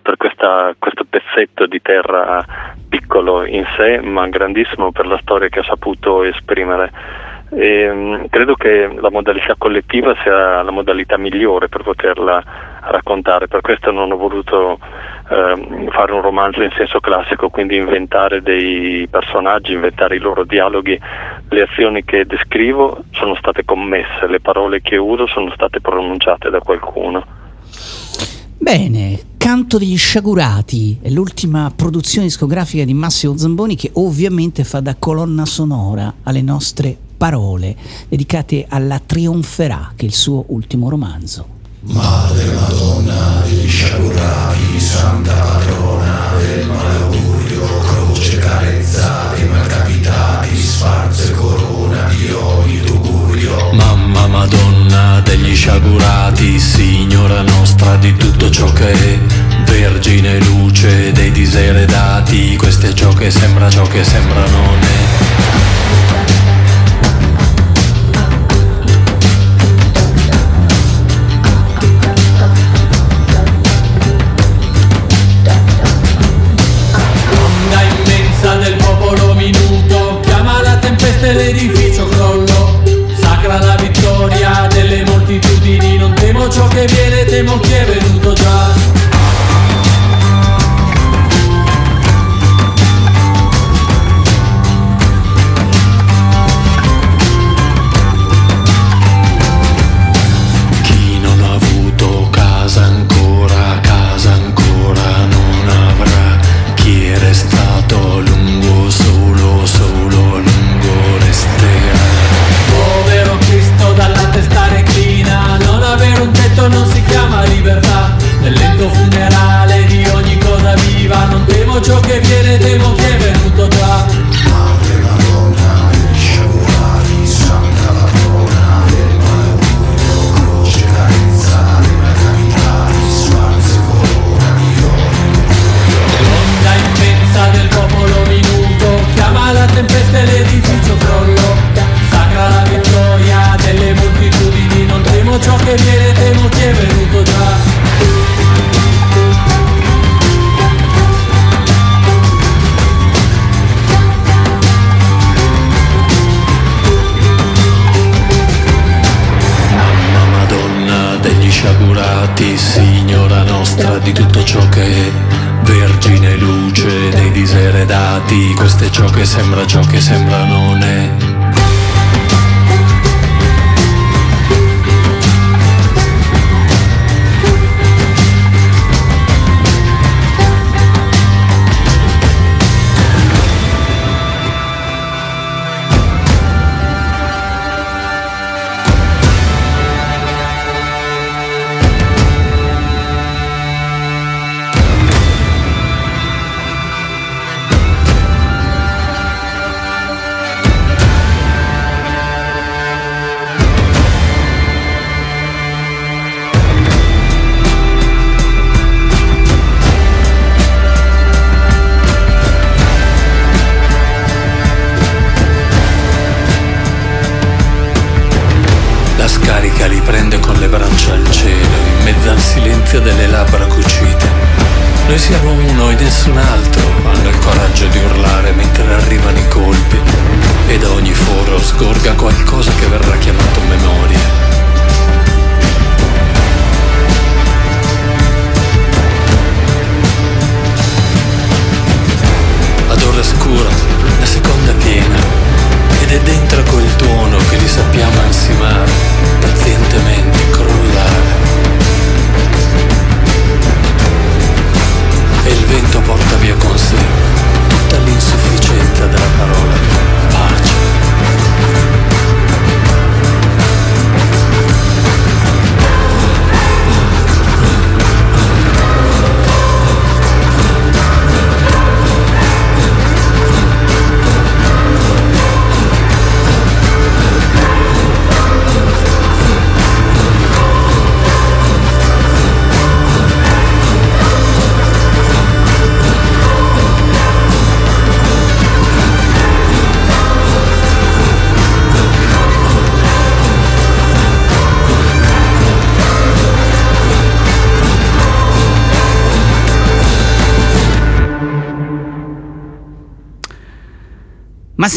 per 0.00 0.16
questa- 0.16 0.74
questo 0.78 1.04
pezzetto 1.08 1.66
di 1.66 1.80
terra 1.80 2.44
piccolo 2.88 3.44
in 3.44 3.64
sé 3.76 4.00
ma 4.00 4.26
grandissimo 4.28 4.92
per 4.92 5.06
la 5.06 5.18
storia 5.22 5.48
che 5.48 5.60
ha 5.60 5.64
saputo 5.64 6.24
esprimere. 6.24 7.30
E, 7.54 7.90
mm, 7.92 8.24
credo 8.30 8.54
che 8.54 8.88
la 8.98 9.10
modalità 9.10 9.54
collettiva 9.58 10.14
sia 10.22 10.62
la 10.62 10.70
modalità 10.70 11.18
migliore 11.18 11.68
per 11.68 11.82
poterla 11.82 12.42
raccontare, 12.84 13.46
per 13.46 13.60
questo 13.60 13.90
non 13.90 14.10
ho 14.10 14.16
voluto 14.16 14.78
ehm, 15.28 15.90
fare 15.90 16.12
un 16.12 16.22
romanzo 16.22 16.62
in 16.62 16.72
senso 16.74 16.98
classico, 17.00 17.50
quindi 17.50 17.76
inventare 17.76 18.40
dei 18.40 19.06
personaggi, 19.08 19.72
inventare 19.72 20.16
i 20.16 20.18
loro 20.18 20.44
dialoghi, 20.44 20.98
le 21.50 21.62
azioni 21.62 22.04
che 22.04 22.24
descrivo 22.24 23.04
sono 23.10 23.34
state 23.34 23.64
commesse, 23.64 24.26
le 24.26 24.40
parole 24.40 24.80
che 24.80 24.96
uso 24.96 25.26
sono 25.26 25.50
state 25.52 25.80
pronunciate 25.80 26.48
da 26.48 26.60
qualcuno. 26.60 27.24
Bene, 28.58 29.30
Canto 29.42 29.76
degli 29.76 29.98
sciagurati 29.98 31.00
è 31.02 31.10
l'ultima 31.10 31.72
produzione 31.74 32.28
discografica 32.28 32.84
di 32.84 32.94
Massimo 32.94 33.36
Zamboni 33.36 33.74
che 33.74 33.90
ovviamente 33.94 34.62
fa 34.62 34.78
da 34.78 34.94
colonna 34.96 35.44
sonora 35.44 36.14
alle 36.22 36.42
nostre 36.42 36.96
parole 37.22 37.76
dedicate 38.08 38.66
alla 38.68 38.98
Trionferà, 38.98 39.92
che 39.94 40.06
è 40.06 40.08
il 40.08 40.12
suo 40.12 40.46
ultimo 40.48 40.88
romanzo. 40.88 41.46
Madre 41.82 42.50
Madonna 42.50 43.42
degli 43.44 43.68
sciagurati, 43.68 44.80
Santa 44.80 45.32
Patrona 45.32 46.30
del 46.40 46.66
malaugurio, 46.66 47.78
croce 47.78 48.38
carezza 48.38 49.30
dei 49.36 49.48
malcapitati, 49.48 50.56
sfarzo 50.56 51.30
e 51.30 51.30
corona 51.30 52.08
di 52.08 52.28
ogni 52.32 52.80
tugurio. 52.80 53.72
Mamma 53.72 54.26
Madonna 54.26 55.20
degli 55.20 55.54
sciagurati, 55.54 56.58
Signora 56.58 57.42
nostra 57.42 57.94
di 57.98 58.16
tutto 58.16 58.50
ciò 58.50 58.72
che 58.72 58.90
è, 58.90 59.18
Vergine 59.64 60.40
luce 60.40 61.12
dei 61.12 61.30
diseredati, 61.30 62.56
questo 62.56 62.86
è 62.86 62.92
ciò 62.92 63.12
che 63.12 63.30
sembra, 63.30 63.70
ciò 63.70 63.84
che 63.84 64.02
sembra 64.02 64.44
non 64.48 64.78
è. 64.80 65.21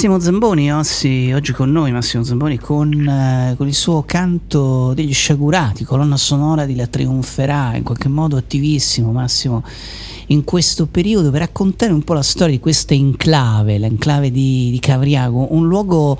Massimo 0.05 0.19
Zamboni 0.19 0.71
oggi, 0.71 1.33
oggi 1.33 1.51
con 1.51 1.71
noi, 1.71 1.91
Massimo 1.91 2.23
Zamboni 2.23 2.59
con, 2.59 2.93
eh, 3.07 3.55
con 3.57 3.67
il 3.67 3.73
suo 3.73 4.03
canto 4.05 4.93
degli 4.93 5.13
sciagurati, 5.13 5.83
colonna 5.83 6.15
sonora 6.15 6.65
di 6.65 6.75
La 6.75 6.85
Trionferà, 6.85 7.75
in 7.75 7.81
qualche 7.81 8.07
modo 8.07 8.37
attivissimo 8.37 9.11
Massimo 9.11 9.63
in 10.27 10.43
questo 10.43 10.85
periodo 10.85 11.31
per 11.31 11.39
raccontare 11.39 11.91
un 11.91 12.03
po' 12.03 12.13
la 12.13 12.21
storia 12.21 12.53
di 12.53 12.59
questa 12.59 12.93
enclave, 12.93 13.79
l'enclave 13.79 14.29
di, 14.29 14.69
di 14.69 14.79
Cavriago, 14.79 15.47
un 15.55 15.67
luogo 15.67 16.19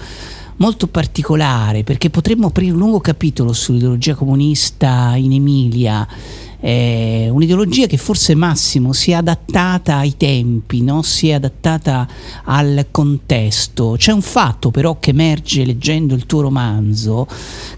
molto 0.58 0.88
particolare 0.88 1.84
perché 1.84 2.10
potremmo 2.10 2.48
aprire 2.48 2.72
un 2.72 2.80
lungo 2.80 3.00
capitolo 3.00 3.54
sull'ideologia 3.54 4.16
comunista 4.16 5.14
in 5.16 5.34
Emilia. 5.34 6.08
Eh, 6.68 7.30
un'ideologia 7.30 7.86
che 7.86 7.98
forse 7.98 8.34
Massimo 8.34 8.92
si 8.92 9.12
è 9.12 9.14
adattata 9.14 9.98
ai 9.98 10.18
tempi, 10.18 10.82
no? 10.82 11.04
si 11.04 11.30
è 11.30 11.34
adattata 11.34 12.08
al 12.46 12.88
contesto. 12.90 13.94
C'è 14.00 14.12
un 14.12 14.24
fatto 14.24 14.72
però 14.72 14.98
che 15.00 15.12
emerge 15.12 15.64
leggendo 15.64 16.16
il 16.16 16.26
tuo 16.26 16.42
romanzo 16.42 17.28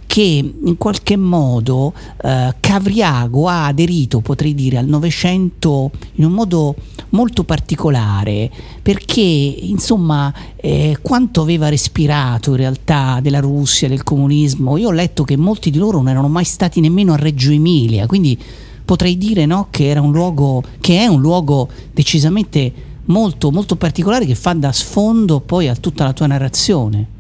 che 0.06 0.54
in 0.64 0.78
qualche 0.78 1.18
modo 1.18 1.92
eh, 2.24 2.56
Cavriago 2.62 3.50
ha 3.50 3.66
aderito, 3.66 4.22
potrei 4.22 4.56
dire, 4.56 4.78
al 4.78 4.88
Novecento 4.88 5.92
in 6.14 6.24
un 6.24 6.32
modo 6.32 6.74
molto 7.10 7.44
particolare 7.44 8.50
perché 8.82 9.22
insomma 9.22 10.34
eh, 10.56 10.98
quanto 11.02 11.42
aveva 11.42 11.68
respirato 11.68 12.52
in 12.52 12.56
realtà 12.56 13.20
della 13.22 13.42
Russia, 13.42 13.90
del 13.90 14.04
comunismo, 14.04 14.78
io 14.78 14.88
ho 14.88 14.92
letto 14.92 15.26
che 15.26 15.36
molti 15.36 15.72
di 15.72 15.78
loro 15.78 15.98
non 15.98 16.08
erano 16.08 16.30
mai 16.30 16.46
stati 16.46 16.80
nemmeno 16.80 17.12
a 17.12 17.18
Reggio 17.18 17.52
Emilia, 17.52 18.06
quindi 18.06 18.40
potrei 18.88 19.18
dire 19.18 19.46
no, 19.46 19.68
che 19.70 19.90
era 19.90 20.00
un 20.00 20.14
luogo 20.14 20.64
che 20.80 21.00
è 21.00 21.08
un 21.08 21.20
luogo 21.20 21.68
decisamente 21.94 22.72
molto 23.08 23.52
molto 23.52 23.76
particolare 23.76 24.26
che 24.26 24.34
fa 24.34 24.54
da 24.54 24.72
sfondo 24.72 25.42
poi 25.42 25.68
a 25.68 25.76
tutta 25.76 26.06
la 26.06 26.14
tua 26.14 26.28
narrazione. 26.28 27.16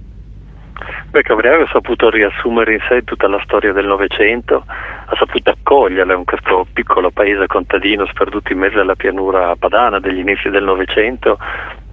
Beh, 1.09 1.23
Cavriago 1.23 1.63
ha 1.63 1.69
saputo 1.71 2.09
riassumere 2.09 2.73
in 2.73 2.79
sé 2.87 3.03
tutta 3.03 3.27
la 3.27 3.41
storia 3.43 3.73
del 3.73 3.85
Novecento, 3.85 4.63
ha 4.65 5.15
saputo 5.17 5.49
accoglierla 5.49 6.13
in 6.13 6.23
questo 6.23 6.65
piccolo 6.71 7.11
paese 7.11 7.47
contadino 7.47 8.05
sperduto 8.05 8.53
in 8.53 8.59
mezzo 8.59 8.79
alla 8.79 8.95
pianura 8.95 9.55
padana 9.57 9.99
degli 9.99 10.19
inizi 10.19 10.49
del 10.49 10.63
Novecento, 10.63 11.37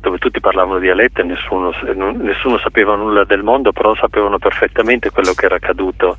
dove 0.04 0.18
tutti 0.18 0.38
parlavano 0.38 0.78
dialetto 0.78 1.22
e 1.22 1.24
nessuno, 1.24 1.72
nessuno, 1.94 2.58
sapeva 2.58 2.94
nulla 2.94 3.24
del 3.24 3.42
mondo, 3.42 3.72
però 3.72 3.94
sapevano 3.94 4.38
perfettamente 4.38 5.10
quello 5.10 5.32
che 5.32 5.46
era 5.46 5.56
accaduto 5.56 6.16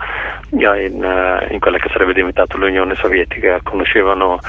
in, 0.49 1.45
in 1.49 1.59
quella 1.59 1.77
che 1.77 1.89
sarebbe 1.91 2.13
diventata 2.13 2.57
l'Unione 2.57 2.95
Sovietica. 2.95 3.59
Conoscevano 3.61 4.39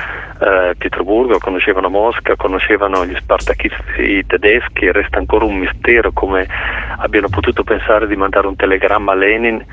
eh, 0.40 0.74
Pietroburgo, 0.78 1.38
conoscevano 1.38 1.90
Mosca, 1.90 2.34
conoscevano 2.36 3.04
gli 3.04 3.14
spartachisti 3.14 4.24
tedeschi, 4.26 4.90
resta 4.90 5.18
ancora 5.18 5.44
un 5.44 5.58
mistero 5.58 6.12
come 6.12 6.48
abbiano 6.96 7.28
potuto 7.28 7.62
pensare 7.62 8.06
di 8.06 8.16
mandare 8.16 8.46
un 8.46 8.56
telegramma 8.56 9.12
a 9.12 9.16
Lenin 9.16 9.64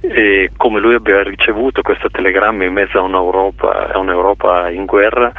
e 0.00 0.50
come 0.56 0.80
lui 0.80 0.94
abbia 0.94 1.22
ricevuto 1.22 1.82
questo 1.82 2.10
telegramma 2.10 2.64
in 2.64 2.72
mezzo 2.72 2.98
a 2.98 3.02
un'Europa, 3.02 3.92
a 3.92 3.98
un'Europa 3.98 4.70
in 4.70 4.86
guerra 4.86 5.32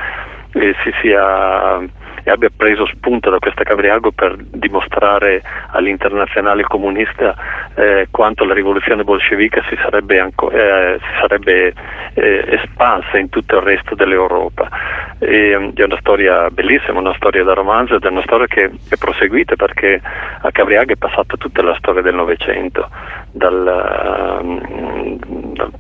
e 0.54 0.74
si 0.82 0.92
sia 1.02 1.84
e 2.26 2.32
abbia 2.32 2.50
preso 2.50 2.88
spunto 2.88 3.30
da 3.30 3.38
questa 3.38 3.64
Cavriago 3.64 4.12
per 4.12 4.36
dimostrare 4.36 5.44
all'internazionale 5.70 6.64
comunista 6.64 7.36
eh, 7.76 8.08
quanto 8.10 8.46
la 8.46 8.56
rivoluzione 8.56 9.04
bolscevica 9.04 9.64
si 9.70 9.78
sarebbe, 9.80 10.20
anco, 10.20 10.50
eh, 10.50 10.98
si 11.00 11.20
sarebbe 11.20 11.74
eh, 12.16 12.46
espansa 12.50 13.20
in 13.20 13.30
tutto 13.30 13.58
il 13.58 13.62
resto 13.62 13.94
dell'Europa. 13.94 14.68
E, 15.20 15.72
è 15.76 15.84
una 15.84 16.00
storia 16.00 16.50
bellissima, 16.50 16.98
una 16.98 17.14
storia 17.16 17.44
da 17.44 17.54
romanzo 17.54 17.94
ed 17.94 18.04
è 18.04 18.10
una 18.10 18.24
storia 18.24 18.48
che 18.48 18.72
è 18.90 18.96
proseguita 18.98 19.56
perché 19.56 20.02
a 20.42 20.52
Cavriago 20.52 20.94
è 20.94 20.98
passata 20.98 21.38
tutta 21.38 21.62
la 21.62 21.76
storia 21.78 22.02
del 22.02 22.16
Novecento, 22.16 22.90
dal, 23.30 24.40
um, 24.42 25.54
dal 25.54 25.72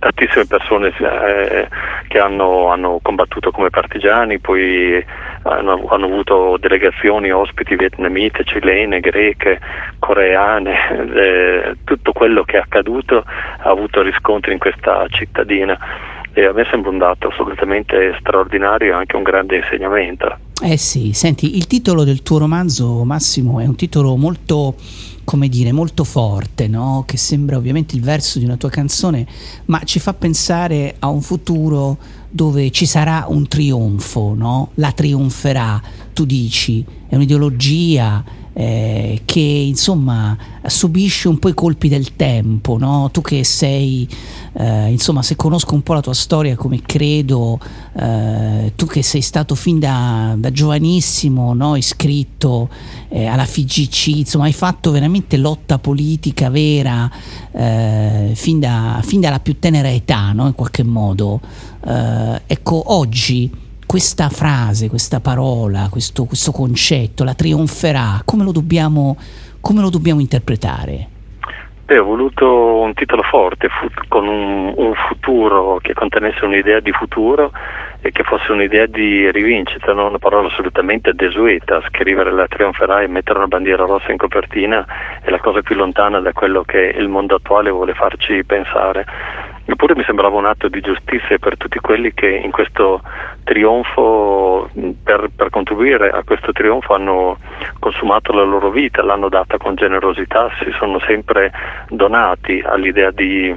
tantissime 0.00 0.46
persone 0.46 0.88
eh, 0.98 1.68
che 2.08 2.18
hanno, 2.18 2.68
hanno, 2.68 2.98
combattuto 3.02 3.52
come 3.52 3.70
partigiani, 3.70 4.40
poi 4.40 5.04
hanno, 5.42 5.86
hanno, 5.88 6.06
avuto 6.06 6.56
delegazioni, 6.58 7.30
ospiti 7.30 7.76
vietnamite, 7.76 8.42
cilene, 8.44 8.98
greche, 8.98 9.60
coreane, 9.98 10.74
eh, 11.14 11.76
tutto 11.84 12.12
quello 12.12 12.42
che 12.42 12.56
è 12.56 12.60
accaduto 12.60 13.24
ha 13.24 13.68
avuto 13.70 14.02
riscontri 14.02 14.52
in 14.52 14.58
questa 14.58 15.06
cittadina 15.08 15.78
e 16.32 16.46
a 16.46 16.52
me 16.52 16.66
sembra 16.70 16.90
un 16.90 16.98
dato 16.98 17.28
assolutamente 17.28 18.16
straordinario 18.20 18.92
e 18.92 18.94
anche 18.94 19.16
un 19.16 19.22
grande 19.22 19.56
insegnamento. 19.56 20.38
Eh 20.62 20.76
sì, 20.76 21.12
senti, 21.12 21.56
il 21.56 21.66
titolo 21.66 22.04
del 22.04 22.22
tuo 22.22 22.38
romanzo, 22.38 23.04
Massimo, 23.04 23.60
è 23.60 23.66
un 23.66 23.76
titolo 23.76 24.16
molto 24.16 24.74
come 25.30 25.48
dire, 25.48 25.70
molto 25.70 26.02
forte, 26.02 26.66
no? 26.66 27.04
che 27.06 27.16
sembra 27.16 27.56
ovviamente 27.56 27.94
il 27.94 28.02
verso 28.02 28.40
di 28.40 28.44
una 28.44 28.56
tua 28.56 28.68
canzone, 28.68 29.24
ma 29.66 29.80
ci 29.84 30.00
fa 30.00 30.12
pensare 30.12 30.96
a 30.98 31.06
un 31.06 31.22
futuro 31.22 31.98
dove 32.28 32.72
ci 32.72 32.84
sarà 32.84 33.26
un 33.28 33.46
trionfo, 33.46 34.34
no? 34.34 34.70
La 34.74 34.90
trionferà, 34.90 35.80
tu 36.12 36.24
dici, 36.24 36.84
è 37.08 37.14
un'ideologia 37.14 38.24
eh, 38.52 39.22
che 39.24 39.40
insomma 39.40 40.36
subisce 40.66 41.28
un 41.28 41.38
po' 41.38 41.48
i 41.48 41.54
colpi 41.54 41.88
del 41.88 42.16
tempo, 42.16 42.76
no? 42.76 43.08
Tu 43.10 43.22
che 43.22 43.44
sei, 43.44 44.08
eh, 44.52 44.90
insomma, 44.90 45.22
se 45.22 45.36
conosco 45.36 45.74
un 45.74 45.82
po' 45.82 45.94
la 45.94 46.00
tua 46.00 46.14
storia, 46.14 46.56
come 46.56 46.82
credo, 46.82 47.58
eh, 47.96 48.72
tu 48.76 48.86
che 48.86 49.02
sei 49.02 49.20
stato 49.20 49.54
fin 49.54 49.78
da, 49.78 50.34
da 50.36 50.50
giovanissimo 50.50 51.54
no? 51.54 51.76
iscritto 51.76 52.68
eh, 53.08 53.26
alla 53.26 53.44
FIGC, 53.44 54.06
insomma, 54.08 54.44
hai 54.44 54.52
fatto 54.52 54.90
veramente 54.90 55.36
lotta 55.36 55.78
politica 55.78 56.50
vera 56.50 57.10
eh, 57.52 58.32
fin, 58.34 58.60
da- 58.60 59.00
fin 59.02 59.20
dalla 59.20 59.40
più 59.40 59.58
tenera 59.58 59.90
età, 59.90 60.32
no? 60.32 60.46
in 60.46 60.54
qualche 60.54 60.82
modo. 60.82 61.40
Eh, 61.86 62.42
ecco, 62.46 62.92
oggi 62.92 63.68
questa 63.90 64.28
frase, 64.28 64.88
questa 64.88 65.18
parola, 65.18 65.88
questo, 65.90 66.24
questo 66.24 66.52
concetto, 66.52 67.24
la 67.24 67.34
trionferà, 67.34 68.22
come 68.24 68.44
lo 68.44 68.52
dobbiamo, 68.52 69.16
come 69.60 69.80
lo 69.80 69.90
dobbiamo 69.90 70.20
interpretare? 70.20 71.09
Beh, 71.90 71.98
ho 71.98 72.04
voluto 72.04 72.76
un 72.82 72.94
titolo 72.94 73.22
forte, 73.22 73.68
fu- 73.68 73.90
con 74.06 74.28
un, 74.28 74.72
un 74.76 74.94
futuro 74.94 75.80
che 75.82 75.92
contenesse 75.92 76.44
un'idea 76.44 76.78
di 76.78 76.92
futuro 76.92 77.50
e 78.00 78.12
che 78.12 78.22
fosse 78.22 78.52
un'idea 78.52 78.86
di 78.86 79.28
rivincita, 79.32 79.92
non 79.92 80.06
una 80.06 80.18
parola 80.18 80.46
assolutamente 80.46 81.14
desueta. 81.14 81.82
Scrivere 81.88 82.30
la 82.30 82.46
trionferà 82.46 83.00
e 83.00 83.08
mettere 83.08 83.38
una 83.38 83.48
bandiera 83.48 83.86
rossa 83.86 84.12
in 84.12 84.18
copertina 84.18 84.86
è 85.20 85.30
la 85.30 85.40
cosa 85.40 85.62
più 85.62 85.74
lontana 85.74 86.20
da 86.20 86.32
quello 86.32 86.62
che 86.62 86.94
il 86.96 87.08
mondo 87.08 87.34
attuale 87.34 87.70
vuole 87.70 87.94
farci 87.94 88.44
pensare. 88.44 89.04
Eppure 89.64 89.94
mi 89.94 90.02
sembrava 90.04 90.36
un 90.36 90.46
atto 90.46 90.68
di 90.68 90.80
giustizia 90.80 91.38
per 91.38 91.56
tutti 91.56 91.78
quelli 91.78 92.12
che 92.12 92.28
in 92.28 92.50
questo 92.50 93.02
trionfo, 93.44 94.68
per, 95.02 95.28
per 95.34 95.50
contribuire 95.50 96.10
a 96.10 96.22
questo 96.24 96.52
trionfo, 96.52 96.94
hanno 96.94 97.38
consumato 97.78 98.32
la 98.32 98.42
loro 98.42 98.70
vita, 98.70 99.02
l'hanno 99.02 99.28
data 99.28 99.58
con 99.58 99.76
generosità, 99.76 100.50
si 100.58 100.72
sono 100.78 100.98
sempre 101.00 101.52
donati 101.88 102.62
all'idea 102.64 103.10
di, 103.10 103.54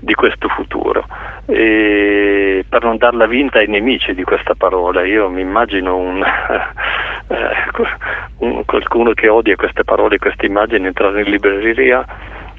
di 0.00 0.14
questo 0.14 0.48
futuro. 0.48 1.06
E 1.46 2.64
per 2.68 2.84
non 2.84 2.96
darla 2.96 3.26
vinta 3.26 3.58
ai 3.58 3.66
nemici 3.68 4.14
di 4.14 4.22
questa 4.22 4.54
parola, 4.54 5.04
io 5.04 5.28
mi 5.28 5.40
immagino 5.40 5.96
un, 5.96 6.22
eh, 7.28 7.54
un- 8.38 8.64
qualcuno 8.64 9.12
che 9.12 9.28
odia 9.28 9.56
queste 9.56 9.84
parole, 9.84 10.18
queste 10.18 10.46
immagini, 10.46 10.86
entrare 10.86 11.22
in 11.22 11.30
libreria 11.30 12.06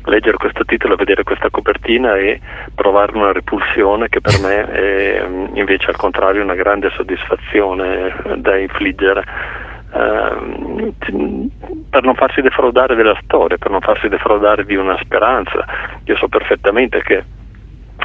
leggere 0.06 0.38
questo 0.38 0.65
titolo, 0.65 0.95
vedere 0.95 1.23
questa 1.23 1.49
copertina 1.49 2.15
e 2.15 2.40
provare 2.73 3.15
una 3.15 3.31
repulsione 3.31 4.09
che 4.09 4.22
per 4.22 4.40
me 4.40 4.72
è 4.72 5.25
mm, 5.27 5.56
invece 5.56 5.90
al 5.90 5.95
contrario 5.95 6.41
una 6.41 6.56
grande 6.56 6.90
soddisfazione 6.95 8.15
da 8.38 8.57
infliggere. 8.57 9.23
Ehm, 9.94 10.92
per 11.90 12.03
non 12.03 12.16
farsi 12.16 12.42
defraudare 12.42 12.95
della 12.95 13.18
storia, 13.24 13.58
per 13.58 13.72
non 13.72 13.82
farsi 13.82 14.08
defraudare 14.08 14.66
di 14.66 14.76
una 14.76 14.98
speranza. 15.02 15.66
Io 16.06 16.16
so 16.16 16.28
perfettamente 16.28 17.02
che 17.02 17.24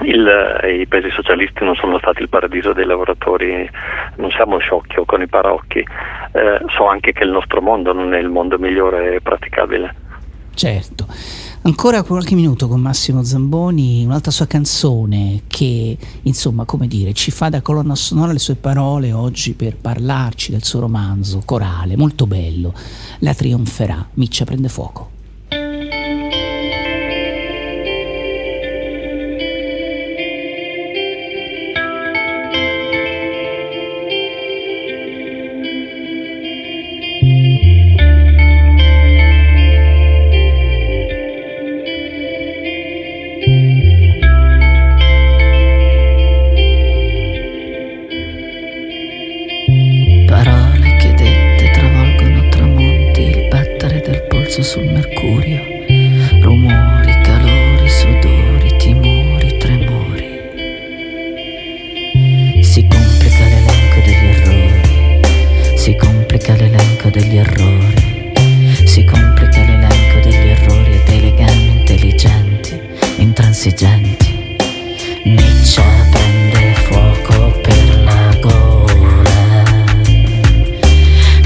il- 0.03 0.61
i 0.81 0.87
paesi 0.87 1.11
socialisti 1.11 1.65
non 1.65 1.75
sono 1.75 1.99
stati 1.99 2.23
il 2.23 2.29
paradiso 2.29 2.73
dei 2.73 2.85
lavoratori, 2.85 3.69
non 4.17 4.31
siamo 4.33 4.59
sciocchi 4.59 4.99
o 4.99 5.05
con 5.05 5.23
i 5.23 5.27
parocchi, 5.29 5.85
Eh, 6.33 6.61
so 6.77 6.87
anche 6.87 7.13
che 7.13 7.25
il 7.25 7.31
nostro 7.31 7.63
mondo 7.63 7.95
non 7.95 8.13
è 8.13 8.19
il 8.19 8.29
mondo 8.29 8.59
migliore 8.59 9.23
praticabile. 9.23 9.95
Certo. 10.55 11.07
Ancora 11.67 12.05
qualche 12.05 12.37
minuto 12.37 12.69
con 12.69 12.81
Massimo 12.81 13.25
Zamboni, 13.25 14.05
un'altra 14.05 14.31
sua 14.31 14.47
canzone 14.47 15.43
che, 15.49 15.99
insomma, 16.23 16.65
come 16.65 16.87
dire, 16.87 17.13
ci 17.13 17.33
fa 17.33 17.49
da 17.49 17.61
colonna 17.61 17.97
sonora 17.97 18.31
le 18.31 18.39
sue 18.39 18.55
parole 18.55 19.13
oggi 19.13 19.55
per 19.55 19.77
parlarci 19.77 20.53
del 20.53 20.63
suo 20.63 20.79
romanzo 20.79 21.43
corale, 21.45 21.97
molto 21.97 22.29
bello, 22.29 22.73
La 23.19 23.35
trionferà, 23.35 24.11
Miccia 24.15 24.45
prende 24.45 24.69
fuoco. 24.69 25.16
Degli 67.37 67.39
errori, 67.39 68.33
si 68.87 69.05
complica 69.05 69.61
l'elenco 69.61 70.21
degli 70.23 70.49
errori 70.49 70.93
e 70.93 71.03
dei 71.05 71.21
legami 71.21 71.69
intelligenti, 71.69 72.81
intransigenti. 73.17 74.57
Miccia 75.25 75.83
prende 76.11 76.75
fuoco 76.85 77.61
per 77.61 78.03
la 78.05 78.37
gola. 78.41 79.65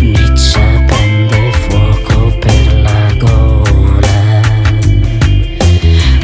Miccia 0.01 0.85
prende 0.86 1.52
fuoco 1.52 2.39
per 2.39 2.81
la 2.83 3.15
gola. 3.19 4.43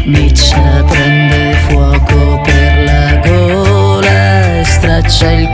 Miccia 0.05 0.85
prende 0.85 1.55
fuoco 1.69 2.41
per 2.45 2.85
la 2.85 3.17
gola 3.17 4.61
e 4.61 4.65
straccia 4.65 5.33
il 5.33 5.49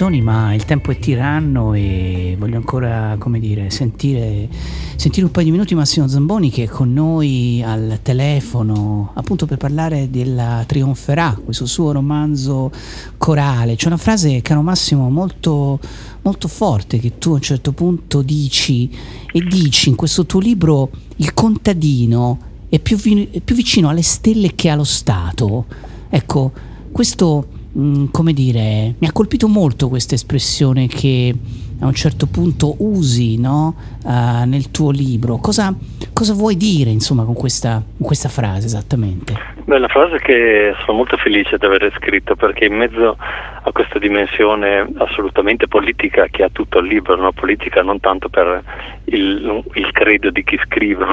canzoni, 0.00 0.22
ma 0.22 0.54
il 0.54 0.64
tempo 0.64 0.92
è 0.92 0.98
tiranno 0.98 1.74
e 1.74 2.34
voglio 2.38 2.56
ancora, 2.56 3.18
dire, 3.38 3.68
sentire, 3.68 4.48
sentire 4.96 5.26
un 5.26 5.30
paio 5.30 5.44
di 5.44 5.50
minuti 5.50 5.74
Massimo 5.74 6.08
Zamboni 6.08 6.48
che 6.48 6.62
è 6.62 6.66
con 6.68 6.90
noi 6.90 7.62
al 7.62 7.98
telefono, 8.00 9.10
appunto 9.12 9.44
per 9.44 9.58
parlare 9.58 10.08
della 10.08 10.64
Trionferà, 10.66 11.38
questo 11.44 11.66
suo 11.66 11.92
romanzo 11.92 12.70
corale. 13.18 13.76
C'è 13.76 13.88
una 13.88 13.98
frase, 13.98 14.40
caro 14.40 14.62
Massimo, 14.62 15.10
molto, 15.10 15.78
molto 16.22 16.48
forte 16.48 16.98
che 16.98 17.18
tu 17.18 17.32
a 17.32 17.34
un 17.34 17.42
certo 17.42 17.72
punto 17.72 18.22
dici 18.22 18.90
e 19.30 19.40
dici 19.40 19.90
in 19.90 19.96
questo 19.96 20.24
tuo 20.24 20.40
libro 20.40 20.88
il 21.16 21.34
contadino 21.34 22.38
è 22.70 22.78
più, 22.78 22.96
vi- 22.96 23.28
è 23.30 23.40
più 23.40 23.54
vicino 23.54 23.90
alle 23.90 24.02
stelle 24.02 24.54
che 24.54 24.70
allo 24.70 24.84
Stato. 24.84 25.66
Ecco, 26.08 26.52
questo, 26.90 27.46
mh, 27.72 28.06
come 28.10 28.32
dire, 28.32 28.94
mi 28.98 29.06
ha 29.06 29.12
colpito 29.12 29.48
molto 29.48 29.88
questa 29.88 30.14
espressione 30.14 30.86
che 30.86 31.34
a 31.82 31.86
un 31.86 31.94
certo 31.94 32.26
punto 32.26 32.74
usi 32.78 33.38
no? 33.38 33.74
Eh, 34.06 34.44
nel 34.44 34.70
tuo 34.70 34.90
libro. 34.90 35.36
Cosa, 35.36 35.74
cosa 36.12 36.34
vuoi 36.34 36.56
dire, 36.56 36.90
insomma, 36.90 37.24
con 37.24 37.34
questa, 37.34 37.82
con 37.96 38.06
questa 38.06 38.28
frase 38.28 38.66
esattamente? 38.66 39.34
Beh, 39.64 39.76
una 39.76 39.88
frase 39.88 40.18
che 40.18 40.74
sono 40.84 40.98
molto 40.98 41.16
felice 41.16 41.56
di 41.56 41.64
aver 41.64 41.90
scritto 41.96 42.36
perché 42.36 42.66
in 42.66 42.76
mezzo 42.76 43.16
a 43.62 43.72
questa 43.72 43.98
dimensione 43.98 44.86
assolutamente 44.96 45.68
politica 45.68 46.26
che 46.30 46.42
ha 46.42 46.48
tutto 46.50 46.78
il 46.78 46.86
libro, 46.86 47.16
no? 47.16 47.32
politica 47.32 47.82
non 47.82 48.00
tanto 48.00 48.28
per 48.28 48.62
il, 49.04 49.64
il 49.74 49.90
credo 49.92 50.30
di 50.30 50.44
chi 50.44 50.58
scrive, 50.64 51.06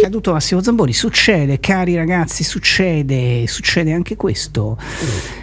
È 0.00 0.02
caduto 0.02 0.32
Massimo 0.32 0.62
Zamboni, 0.62 0.92
succede, 0.92 1.60
cari 1.60 1.94
ragazzi, 1.94 2.42
succede, 2.42 3.46
succede 3.46 3.92
anche 3.92 4.16
questo. 4.16 4.76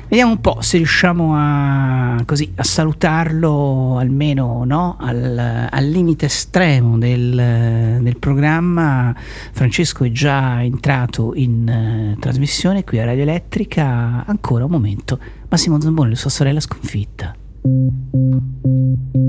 Vediamo 0.09 0.31
un 0.31 0.41
po' 0.41 0.61
se 0.61 0.77
riusciamo 0.77 1.33
a, 1.35 2.15
così, 2.25 2.51
a 2.55 2.63
salutarlo 2.63 3.97
almeno 3.97 4.63
no? 4.65 4.97
al, 4.99 5.67
al 5.69 5.85
limite 5.85 6.27
estremo 6.27 6.97
del, 6.97 7.99
del 8.01 8.17
programma. 8.17 9.15
Francesco 9.51 10.05
è 10.05 10.11
già 10.11 10.63
entrato 10.63 11.33
in 11.35 11.67
eh, 11.67 12.15
trasmissione 12.19 12.83
qui 12.83 12.99
a 12.99 13.05
Radio 13.05 13.23
Elettrica. 13.23 14.23
Ancora 14.25 14.65
un 14.65 14.71
momento. 14.71 15.19
Massimo 15.49 15.79
Zamboni, 15.79 16.11
la 16.11 16.15
sua 16.15 16.29
sorella 16.29 16.59
sconfitta. 16.59 17.35
Grazie 17.61 19.27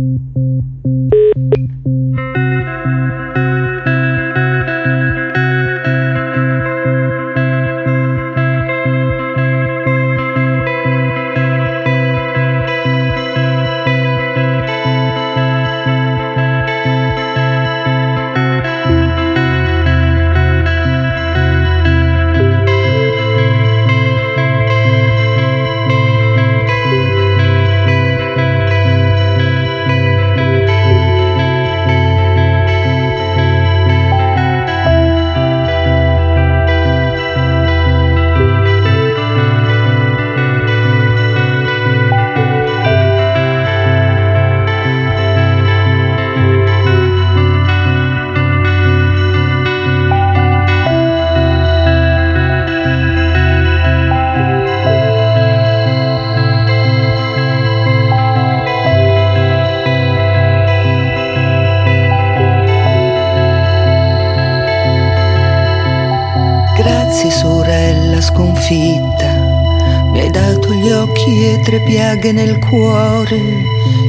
gli 70.89 70.93
occhi 70.93 71.45
e 71.45 71.61
tre 71.61 71.81
piaghe 71.81 72.33
nel 72.33 72.59
cuore 72.59 73.37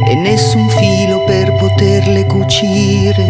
e 0.08 0.16
nessun 0.16 0.70
filo 0.70 1.26
per 1.26 1.52
poterle 1.56 2.26
cucire 2.26 3.26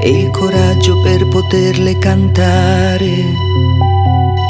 e 0.00 0.10
il 0.10 0.30
coraggio 0.30 1.00
per 1.00 1.28
poterle 1.28 1.96
cantare. 1.98 3.14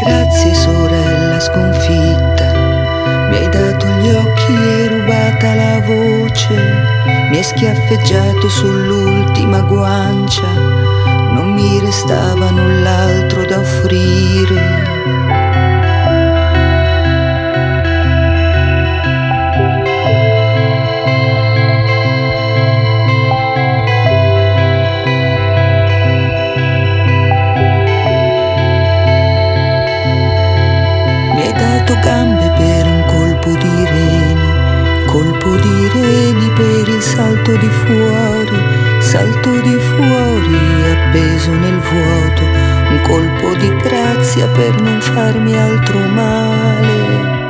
Grazie 0.03 0.55
sorella 0.55 1.39
sconfitta, 1.39 3.29
mi 3.29 3.37
hai 3.37 3.49
dato 3.51 3.87
gli 4.01 4.09
occhi 4.09 4.55
e 4.55 4.89
rubata 4.89 5.55
la 5.55 5.81
voce, 5.85 6.55
mi 7.31 7.37
hai 7.37 7.43
schiaffeggiato 7.43 8.49
sull'ultima 8.49 9.61
guancia 9.61 10.87
non 11.35 11.53
mi 11.53 11.79
restava 11.79 12.51
null'altro 12.51 13.45
da 13.45 13.59
offrire. 13.59 14.88
Salto 39.19 39.51
di 39.63 39.77
fuori 39.77 40.91
appeso 40.93 41.51
nel 41.51 41.79
vuoto, 41.81 42.43
un 42.45 43.01
colpo 43.03 43.57
di 43.57 43.69
grazia 43.79 44.47
per 44.47 44.81
non 44.81 45.01
farmi 45.01 45.59
altro 45.59 45.99
male. 45.99 47.48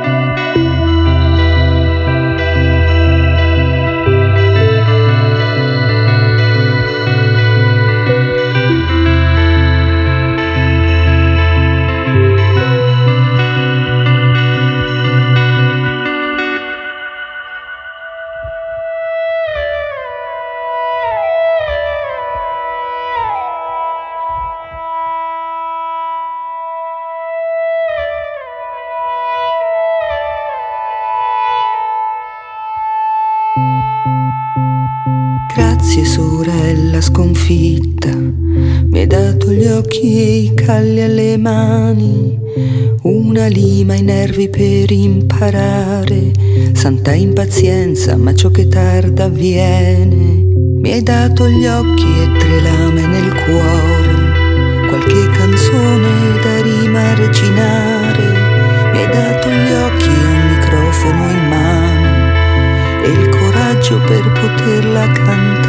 Occhi 39.89 40.21
e 40.21 40.35
i 40.43 40.53
calli 40.53 41.01
alle 41.01 41.35
mani, 41.37 42.37
una 43.01 43.47
lima 43.47 43.93
ai 43.93 44.03
nervi 44.03 44.47
per 44.47 44.91
imparare, 44.91 46.31
santa 46.73 47.13
impazienza, 47.13 48.15
ma 48.15 48.35
ciò 48.35 48.51
che 48.51 48.67
tarda 48.67 49.23
avviene. 49.23 50.45
Mi 50.79 50.91
hai 50.91 51.01
dato 51.01 51.49
gli 51.49 51.65
occhi 51.65 52.05
e 52.05 52.37
tre 52.37 52.61
lame 52.61 53.07
nel 53.07 53.33
cuore, 53.33 54.87
qualche 54.89 55.27
canzone 55.31 56.37
da 56.39 56.61
rimarginare. 56.61 58.27
Mi 58.91 58.97
hai 58.99 59.11
dato 59.11 59.49
gli 59.49 59.71
occhi 59.73 60.07
e 60.07 60.25
un 60.25 60.49
microfono 60.53 61.29
in 61.31 61.47
mano 61.49 63.03
e 63.05 63.09
il 63.09 63.29
coraggio 63.29 63.99
per 64.05 64.31
poterla 64.33 65.11
cantare. 65.13 65.68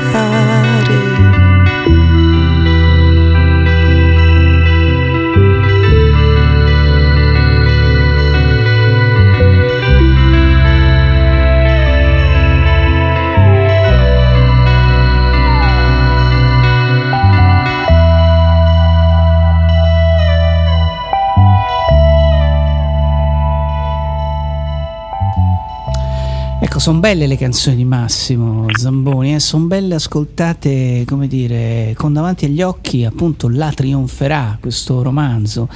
Sono 26.81 26.99
belle 26.99 27.27
le 27.27 27.37
canzoni 27.37 27.77
di 27.77 27.85
Massimo 27.85 28.65
Zamboni, 28.73 29.35
eh? 29.35 29.39
sono 29.39 29.67
belle 29.67 29.97
ascoltate, 29.97 31.05
come 31.07 31.27
dire, 31.27 31.93
con 31.95 32.15
davanti 32.15 32.47
agli 32.47 32.63
occhi 32.63 33.05
appunto 33.05 33.51
La 33.51 33.71
Trionferà, 33.71 34.57
questo 34.59 35.03
romanzo 35.03 35.69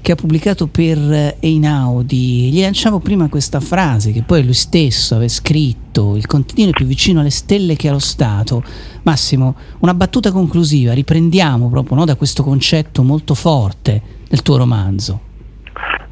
che 0.00 0.12
ha 0.12 0.14
pubblicato 0.14 0.66
per 0.66 1.36
Einaudi. 1.40 2.50
Gli 2.50 2.62
lanciamo 2.62 3.00
prima 3.00 3.28
questa 3.28 3.60
frase 3.60 4.12
che 4.12 4.22
poi 4.22 4.44
lui 4.44 4.54
stesso 4.54 5.16
aveva 5.16 5.28
scritto, 5.28 6.16
il 6.16 6.24
continuo 6.24 6.70
è 6.70 6.74
più 6.74 6.86
vicino 6.86 7.20
alle 7.20 7.28
stelle 7.28 7.76
che 7.76 7.88
allo 7.88 7.98
Stato. 7.98 8.64
Massimo, 9.02 9.56
una 9.80 9.92
battuta 9.92 10.32
conclusiva, 10.32 10.94
riprendiamo 10.94 11.68
proprio 11.68 11.98
no, 11.98 12.06
da 12.06 12.14
questo 12.14 12.42
concetto 12.42 13.02
molto 13.02 13.34
forte 13.34 14.00
del 14.26 14.40
tuo 14.40 14.56
romanzo. 14.56 15.25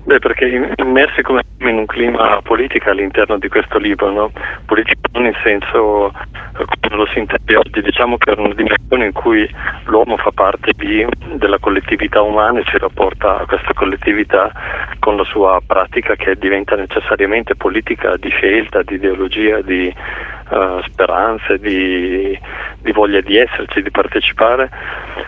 Beh, 0.05 0.19
perché 0.19 0.73
immersi 0.77 1.23
come 1.23 1.43
in 1.61 1.79
un 1.79 1.87
clima 1.87 2.41
politico 2.43 2.91
all'interno 2.91 3.39
di 3.39 3.49
questo 3.49 3.79
libro, 3.79 4.11
no? 4.11 4.31
politico 4.67 5.01
non 5.13 5.25
in 5.25 5.35
senso 5.43 6.09
eh, 6.09 6.65
come 6.81 6.97
lo 6.97 7.07
si 7.07 7.21
intende 7.21 7.57
oggi, 7.57 7.81
diciamo 7.81 8.19
che 8.19 8.33
è 8.33 8.39
una 8.39 8.53
dimensione 8.53 9.07
in 9.07 9.13
cui 9.13 9.49
l'uomo 9.85 10.17
fa 10.19 10.31
parte 10.33 10.73
di, 10.77 11.07
della 11.37 11.59
collettività 11.59 12.21
umana 12.21 12.61
e 12.61 12.65
si 12.71 12.77
rapporta 12.77 13.41
a 13.41 13.47
questa 13.47 13.73
collettività 13.73 14.53
con 14.99 15.17
la 15.17 15.25
sua 15.25 15.61
pratica 15.67 16.17
che 16.17 16.37
diventa 16.37 16.77
necessariamente 16.77 17.57
politica 17.57 18.17
di 18.17 18.29
scelta, 18.29 18.83
di 18.83 18.95
ideologia, 18.95 19.61
di 19.63 19.93
uh, 20.51 20.83
speranze, 20.83 21.59
di, 21.59 22.39
di 22.81 22.93
voglia 22.93 23.21
di 23.21 23.37
esserci, 23.37 23.83
di 23.83 23.91
partecipare, 23.91 24.71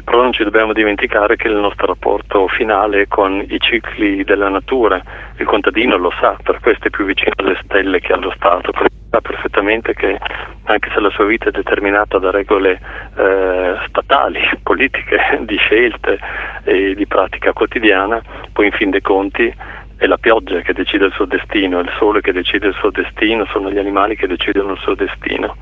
però 0.05 0.23
non 0.23 0.33
ci 0.33 0.45
dobbiamo 0.45 0.73
dimenticare 0.73 1.37
che 1.37 1.49
il 1.49 1.57
nostro 1.57 1.87
rapporto 1.87 2.49
finale 2.49 3.07
con 3.09 3.45
i 3.49 3.59
cicli 3.61 4.25
della 4.25 4.49
natura, 4.49 4.66
il 4.75 5.47
contadino 5.47 5.97
lo 5.97 6.13
sa, 6.19 6.37
per 6.43 6.59
questo 6.61 6.89
è 6.89 6.91
più 6.91 7.05
vicino 7.05 7.33
alle 7.37 7.59
stelle 7.63 8.01
che 8.01 8.13
allo 8.13 8.33
Stato, 8.37 8.73
sa 9.11 9.21
perfettamente 9.21 9.95
che 9.95 10.19
anche 10.65 10.91
se 10.93 11.01
la 11.01 11.11
sua 11.11 11.25
vita 11.25 11.49
è 11.49 11.51
determinata 11.53 12.19
da 12.19 12.31
regole 12.31 12.81
eh, 13.17 13.77
statali, 13.89 14.41
politiche, 14.63 15.19
di 15.43 15.57
scelte 15.57 16.19
e 16.65 16.95
di 16.95 17.07
pratica 17.07 17.53
quotidiana, 17.53 18.21
poi 18.53 18.67
in 18.67 18.73
fin 18.73 18.91
dei 18.91 19.01
conti 19.01 19.55
è 19.97 20.07
la 20.07 20.19
pioggia 20.19 20.61
che 20.61 20.73
decide 20.73 21.07
il 21.07 21.13
suo 21.13 21.25
destino, 21.25 21.79
è 21.79 21.83
il 21.83 21.93
sole 21.99 22.21
che 22.21 22.33
decide 22.33 22.69
il 22.69 22.75
suo 22.75 22.91
destino, 22.91 23.47
sono 23.47 23.71
gli 23.71 23.79
animali 23.79 24.17
che 24.17 24.27
decidono 24.27 24.73
il 24.73 24.79
suo 24.81 24.95
destino. 24.95 25.57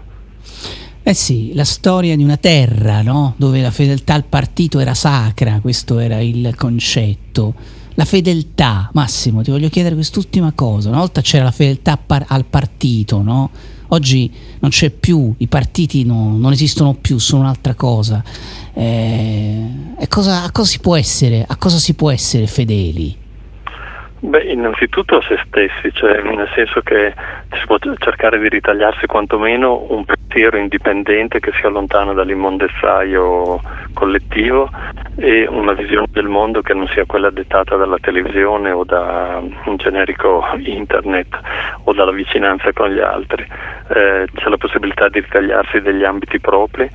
Eh 1.07 1.15
sì, 1.15 1.52
la 1.55 1.65
storia 1.65 2.16
di 2.16 2.24
una 2.24 2.39
terra, 2.39 3.02
no? 3.02 3.34
Dove 3.36 3.60
la 3.60 3.70
fedeltà 3.70 4.15
al 4.15 4.24
partito 4.24 4.81
era 4.81 4.94
sacra, 4.94 5.58
questo 5.60 5.99
era 5.99 6.18
il 6.18 6.55
concetto. 6.57 7.55
La 7.97 8.05
fedeltà, 8.05 8.90
Massimo, 8.92 9.42
ti 9.42 9.50
voglio 9.50 9.68
chiedere 9.68 9.94
quest'ultima 9.94 10.52
cosa. 10.52 10.89
Una 10.89 10.98
volta 10.98 11.20
c'era 11.20 11.44
la 11.44 11.52
fedeltà 11.52 11.97
par- 11.97 12.24
al 12.28 12.44
partito, 12.44 13.23
no? 13.23 13.50
Oggi 13.89 14.31
non 14.58 14.70
c'è 14.70 14.90
più, 14.90 15.32
i 15.39 15.47
partiti 15.47 16.05
no, 16.05 16.36
non 16.36 16.50
esistono 16.50 16.94
più, 16.94 17.18
sono 17.18 17.42
un'altra 17.42 17.74
cosa. 17.74 18.24
Eh, 18.73 19.68
cosa, 20.08 20.42
a 20.42 20.50
cosa 20.50 20.68
si 20.68 20.81
può 20.81 20.97
essere? 20.97 21.44
A 21.47 21.56
cosa 21.56 21.78
si 21.78 21.94
può 21.94 22.10
essere 22.10 22.48
fedeli? 22.48 23.16
Beh, 24.27 24.41
innanzitutto 24.44 25.19
a 25.19 25.23
se 25.23 25.39
stessi, 25.47 25.93
cioè 25.93 26.23
nel 26.23 26.49
senso 26.55 26.81
che 26.81 27.12
si 27.53 27.67
può 27.67 27.77
cercare 27.99 28.39
di 28.39 28.49
ritagliarsi 28.49 29.05
quantomeno 29.05 29.85
un 29.91 30.07
pensiero 30.07 30.57
indipendente 30.57 31.41
che 31.41 31.53
si 31.53 31.67
allontana 31.67 32.15
dall'immondezzaio 32.15 33.61
collettivo 33.93 34.70
e 35.17 35.47
una 35.47 35.75
visione 35.75 36.07
del 36.11 36.28
mondo 36.28 36.62
che 36.62 36.73
non 36.73 36.89
sia 36.89 37.05
quella 37.05 37.28
dettata 37.28 37.77
dalla 37.77 37.99
televisione 38.01 38.70
o 38.70 38.85
da 38.85 39.43
un 39.43 39.77
generico 39.77 40.43
internet 40.57 41.39
o 41.85 41.93
dalla 41.93 42.12
vicinanza 42.12 42.73
con 42.73 42.94
gli 42.94 43.01
altri. 43.01 43.43
Eh, 43.43 44.27
c'è 44.35 44.49
la 44.49 44.57
possibilità 44.57 45.11
di 45.11 45.20
ritagliarsi 45.20 45.83
degli 45.83 46.03
ambiti 46.03 46.41
propri 46.41 46.91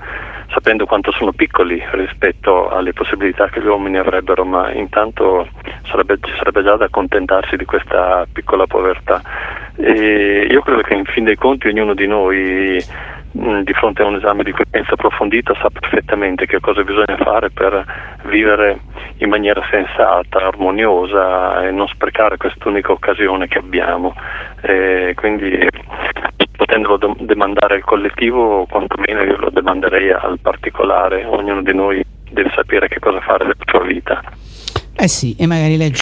sapendo 0.52 0.86
quanto 0.86 1.12
sono 1.12 1.32
piccoli 1.32 1.82
rispetto 1.92 2.70
alle 2.70 2.94
possibilità 2.94 3.48
che 3.50 3.62
gli 3.62 3.68
uomini 3.68 3.98
avrebbero, 3.98 4.44
ma 4.46 4.72
intanto 4.72 5.48
sarebbe, 5.86 6.18
ci 6.22 6.34
sarebbe 6.38 6.64
già 6.64 6.76
da 6.76 6.90
accontentarsi 7.20 7.58
di 7.58 7.66
questa 7.66 8.26
piccola 8.32 8.66
povertà. 8.66 9.22
E 9.76 10.48
io 10.50 10.62
credo 10.62 10.82
che 10.82 10.94
in 10.94 11.06
fin 11.06 11.26
dei 11.26 11.36
conti 11.36 11.68
ognuno 11.68 11.94
di 11.94 12.08
noi 12.08 12.84
di 13.32 13.74
fronte 13.74 14.02
a 14.02 14.06
un 14.06 14.16
esame 14.16 14.44
di 14.44 14.52
coscienza 14.52 14.94
approfondita 14.94 15.54
sa 15.62 15.70
perfettamente 15.70 16.48
che 16.48 16.60
cosa 16.60 16.84
bisogna 16.84 17.16
fare 17.18 17.52
per 17.52 17.86
vivere 18.24 18.80
in 19.18 19.30
maniera 19.30 19.62
sensata, 19.70 20.40
armoniosa 20.40 21.68
e 21.68 21.72
non 21.72 21.88
sprecare 21.88 22.38
quest'unica 22.38 22.92
occasione 22.92 23.48
che 23.48 23.60
abbiamo. 23.60 24.16
E 24.62 25.14
quindi 25.16 25.68
potendolo 26.56 26.98
do- 26.98 27.18
demandare 27.20 27.76
al 27.76 27.84
collettivo, 27.84 28.66
quantomeno 28.66 29.24
io 29.24 29.38
lo 29.38 29.50
demanderei 29.52 30.12
al 30.12 30.40
particolare, 30.42 31.24
ognuno 31.26 31.62
di 31.62 31.74
noi 31.74 32.04
deve 32.32 32.52
sapere 32.56 32.88
che 32.88 33.00
cosa 33.00 33.22
fare 33.22 33.46
della 33.46 33.56
sua 33.66 33.84
vita. 33.84 34.22
Eh 35.02 35.08
sì, 35.08 35.34
e 35.40 35.48
magari 35.48 35.78
legge 35.78 35.98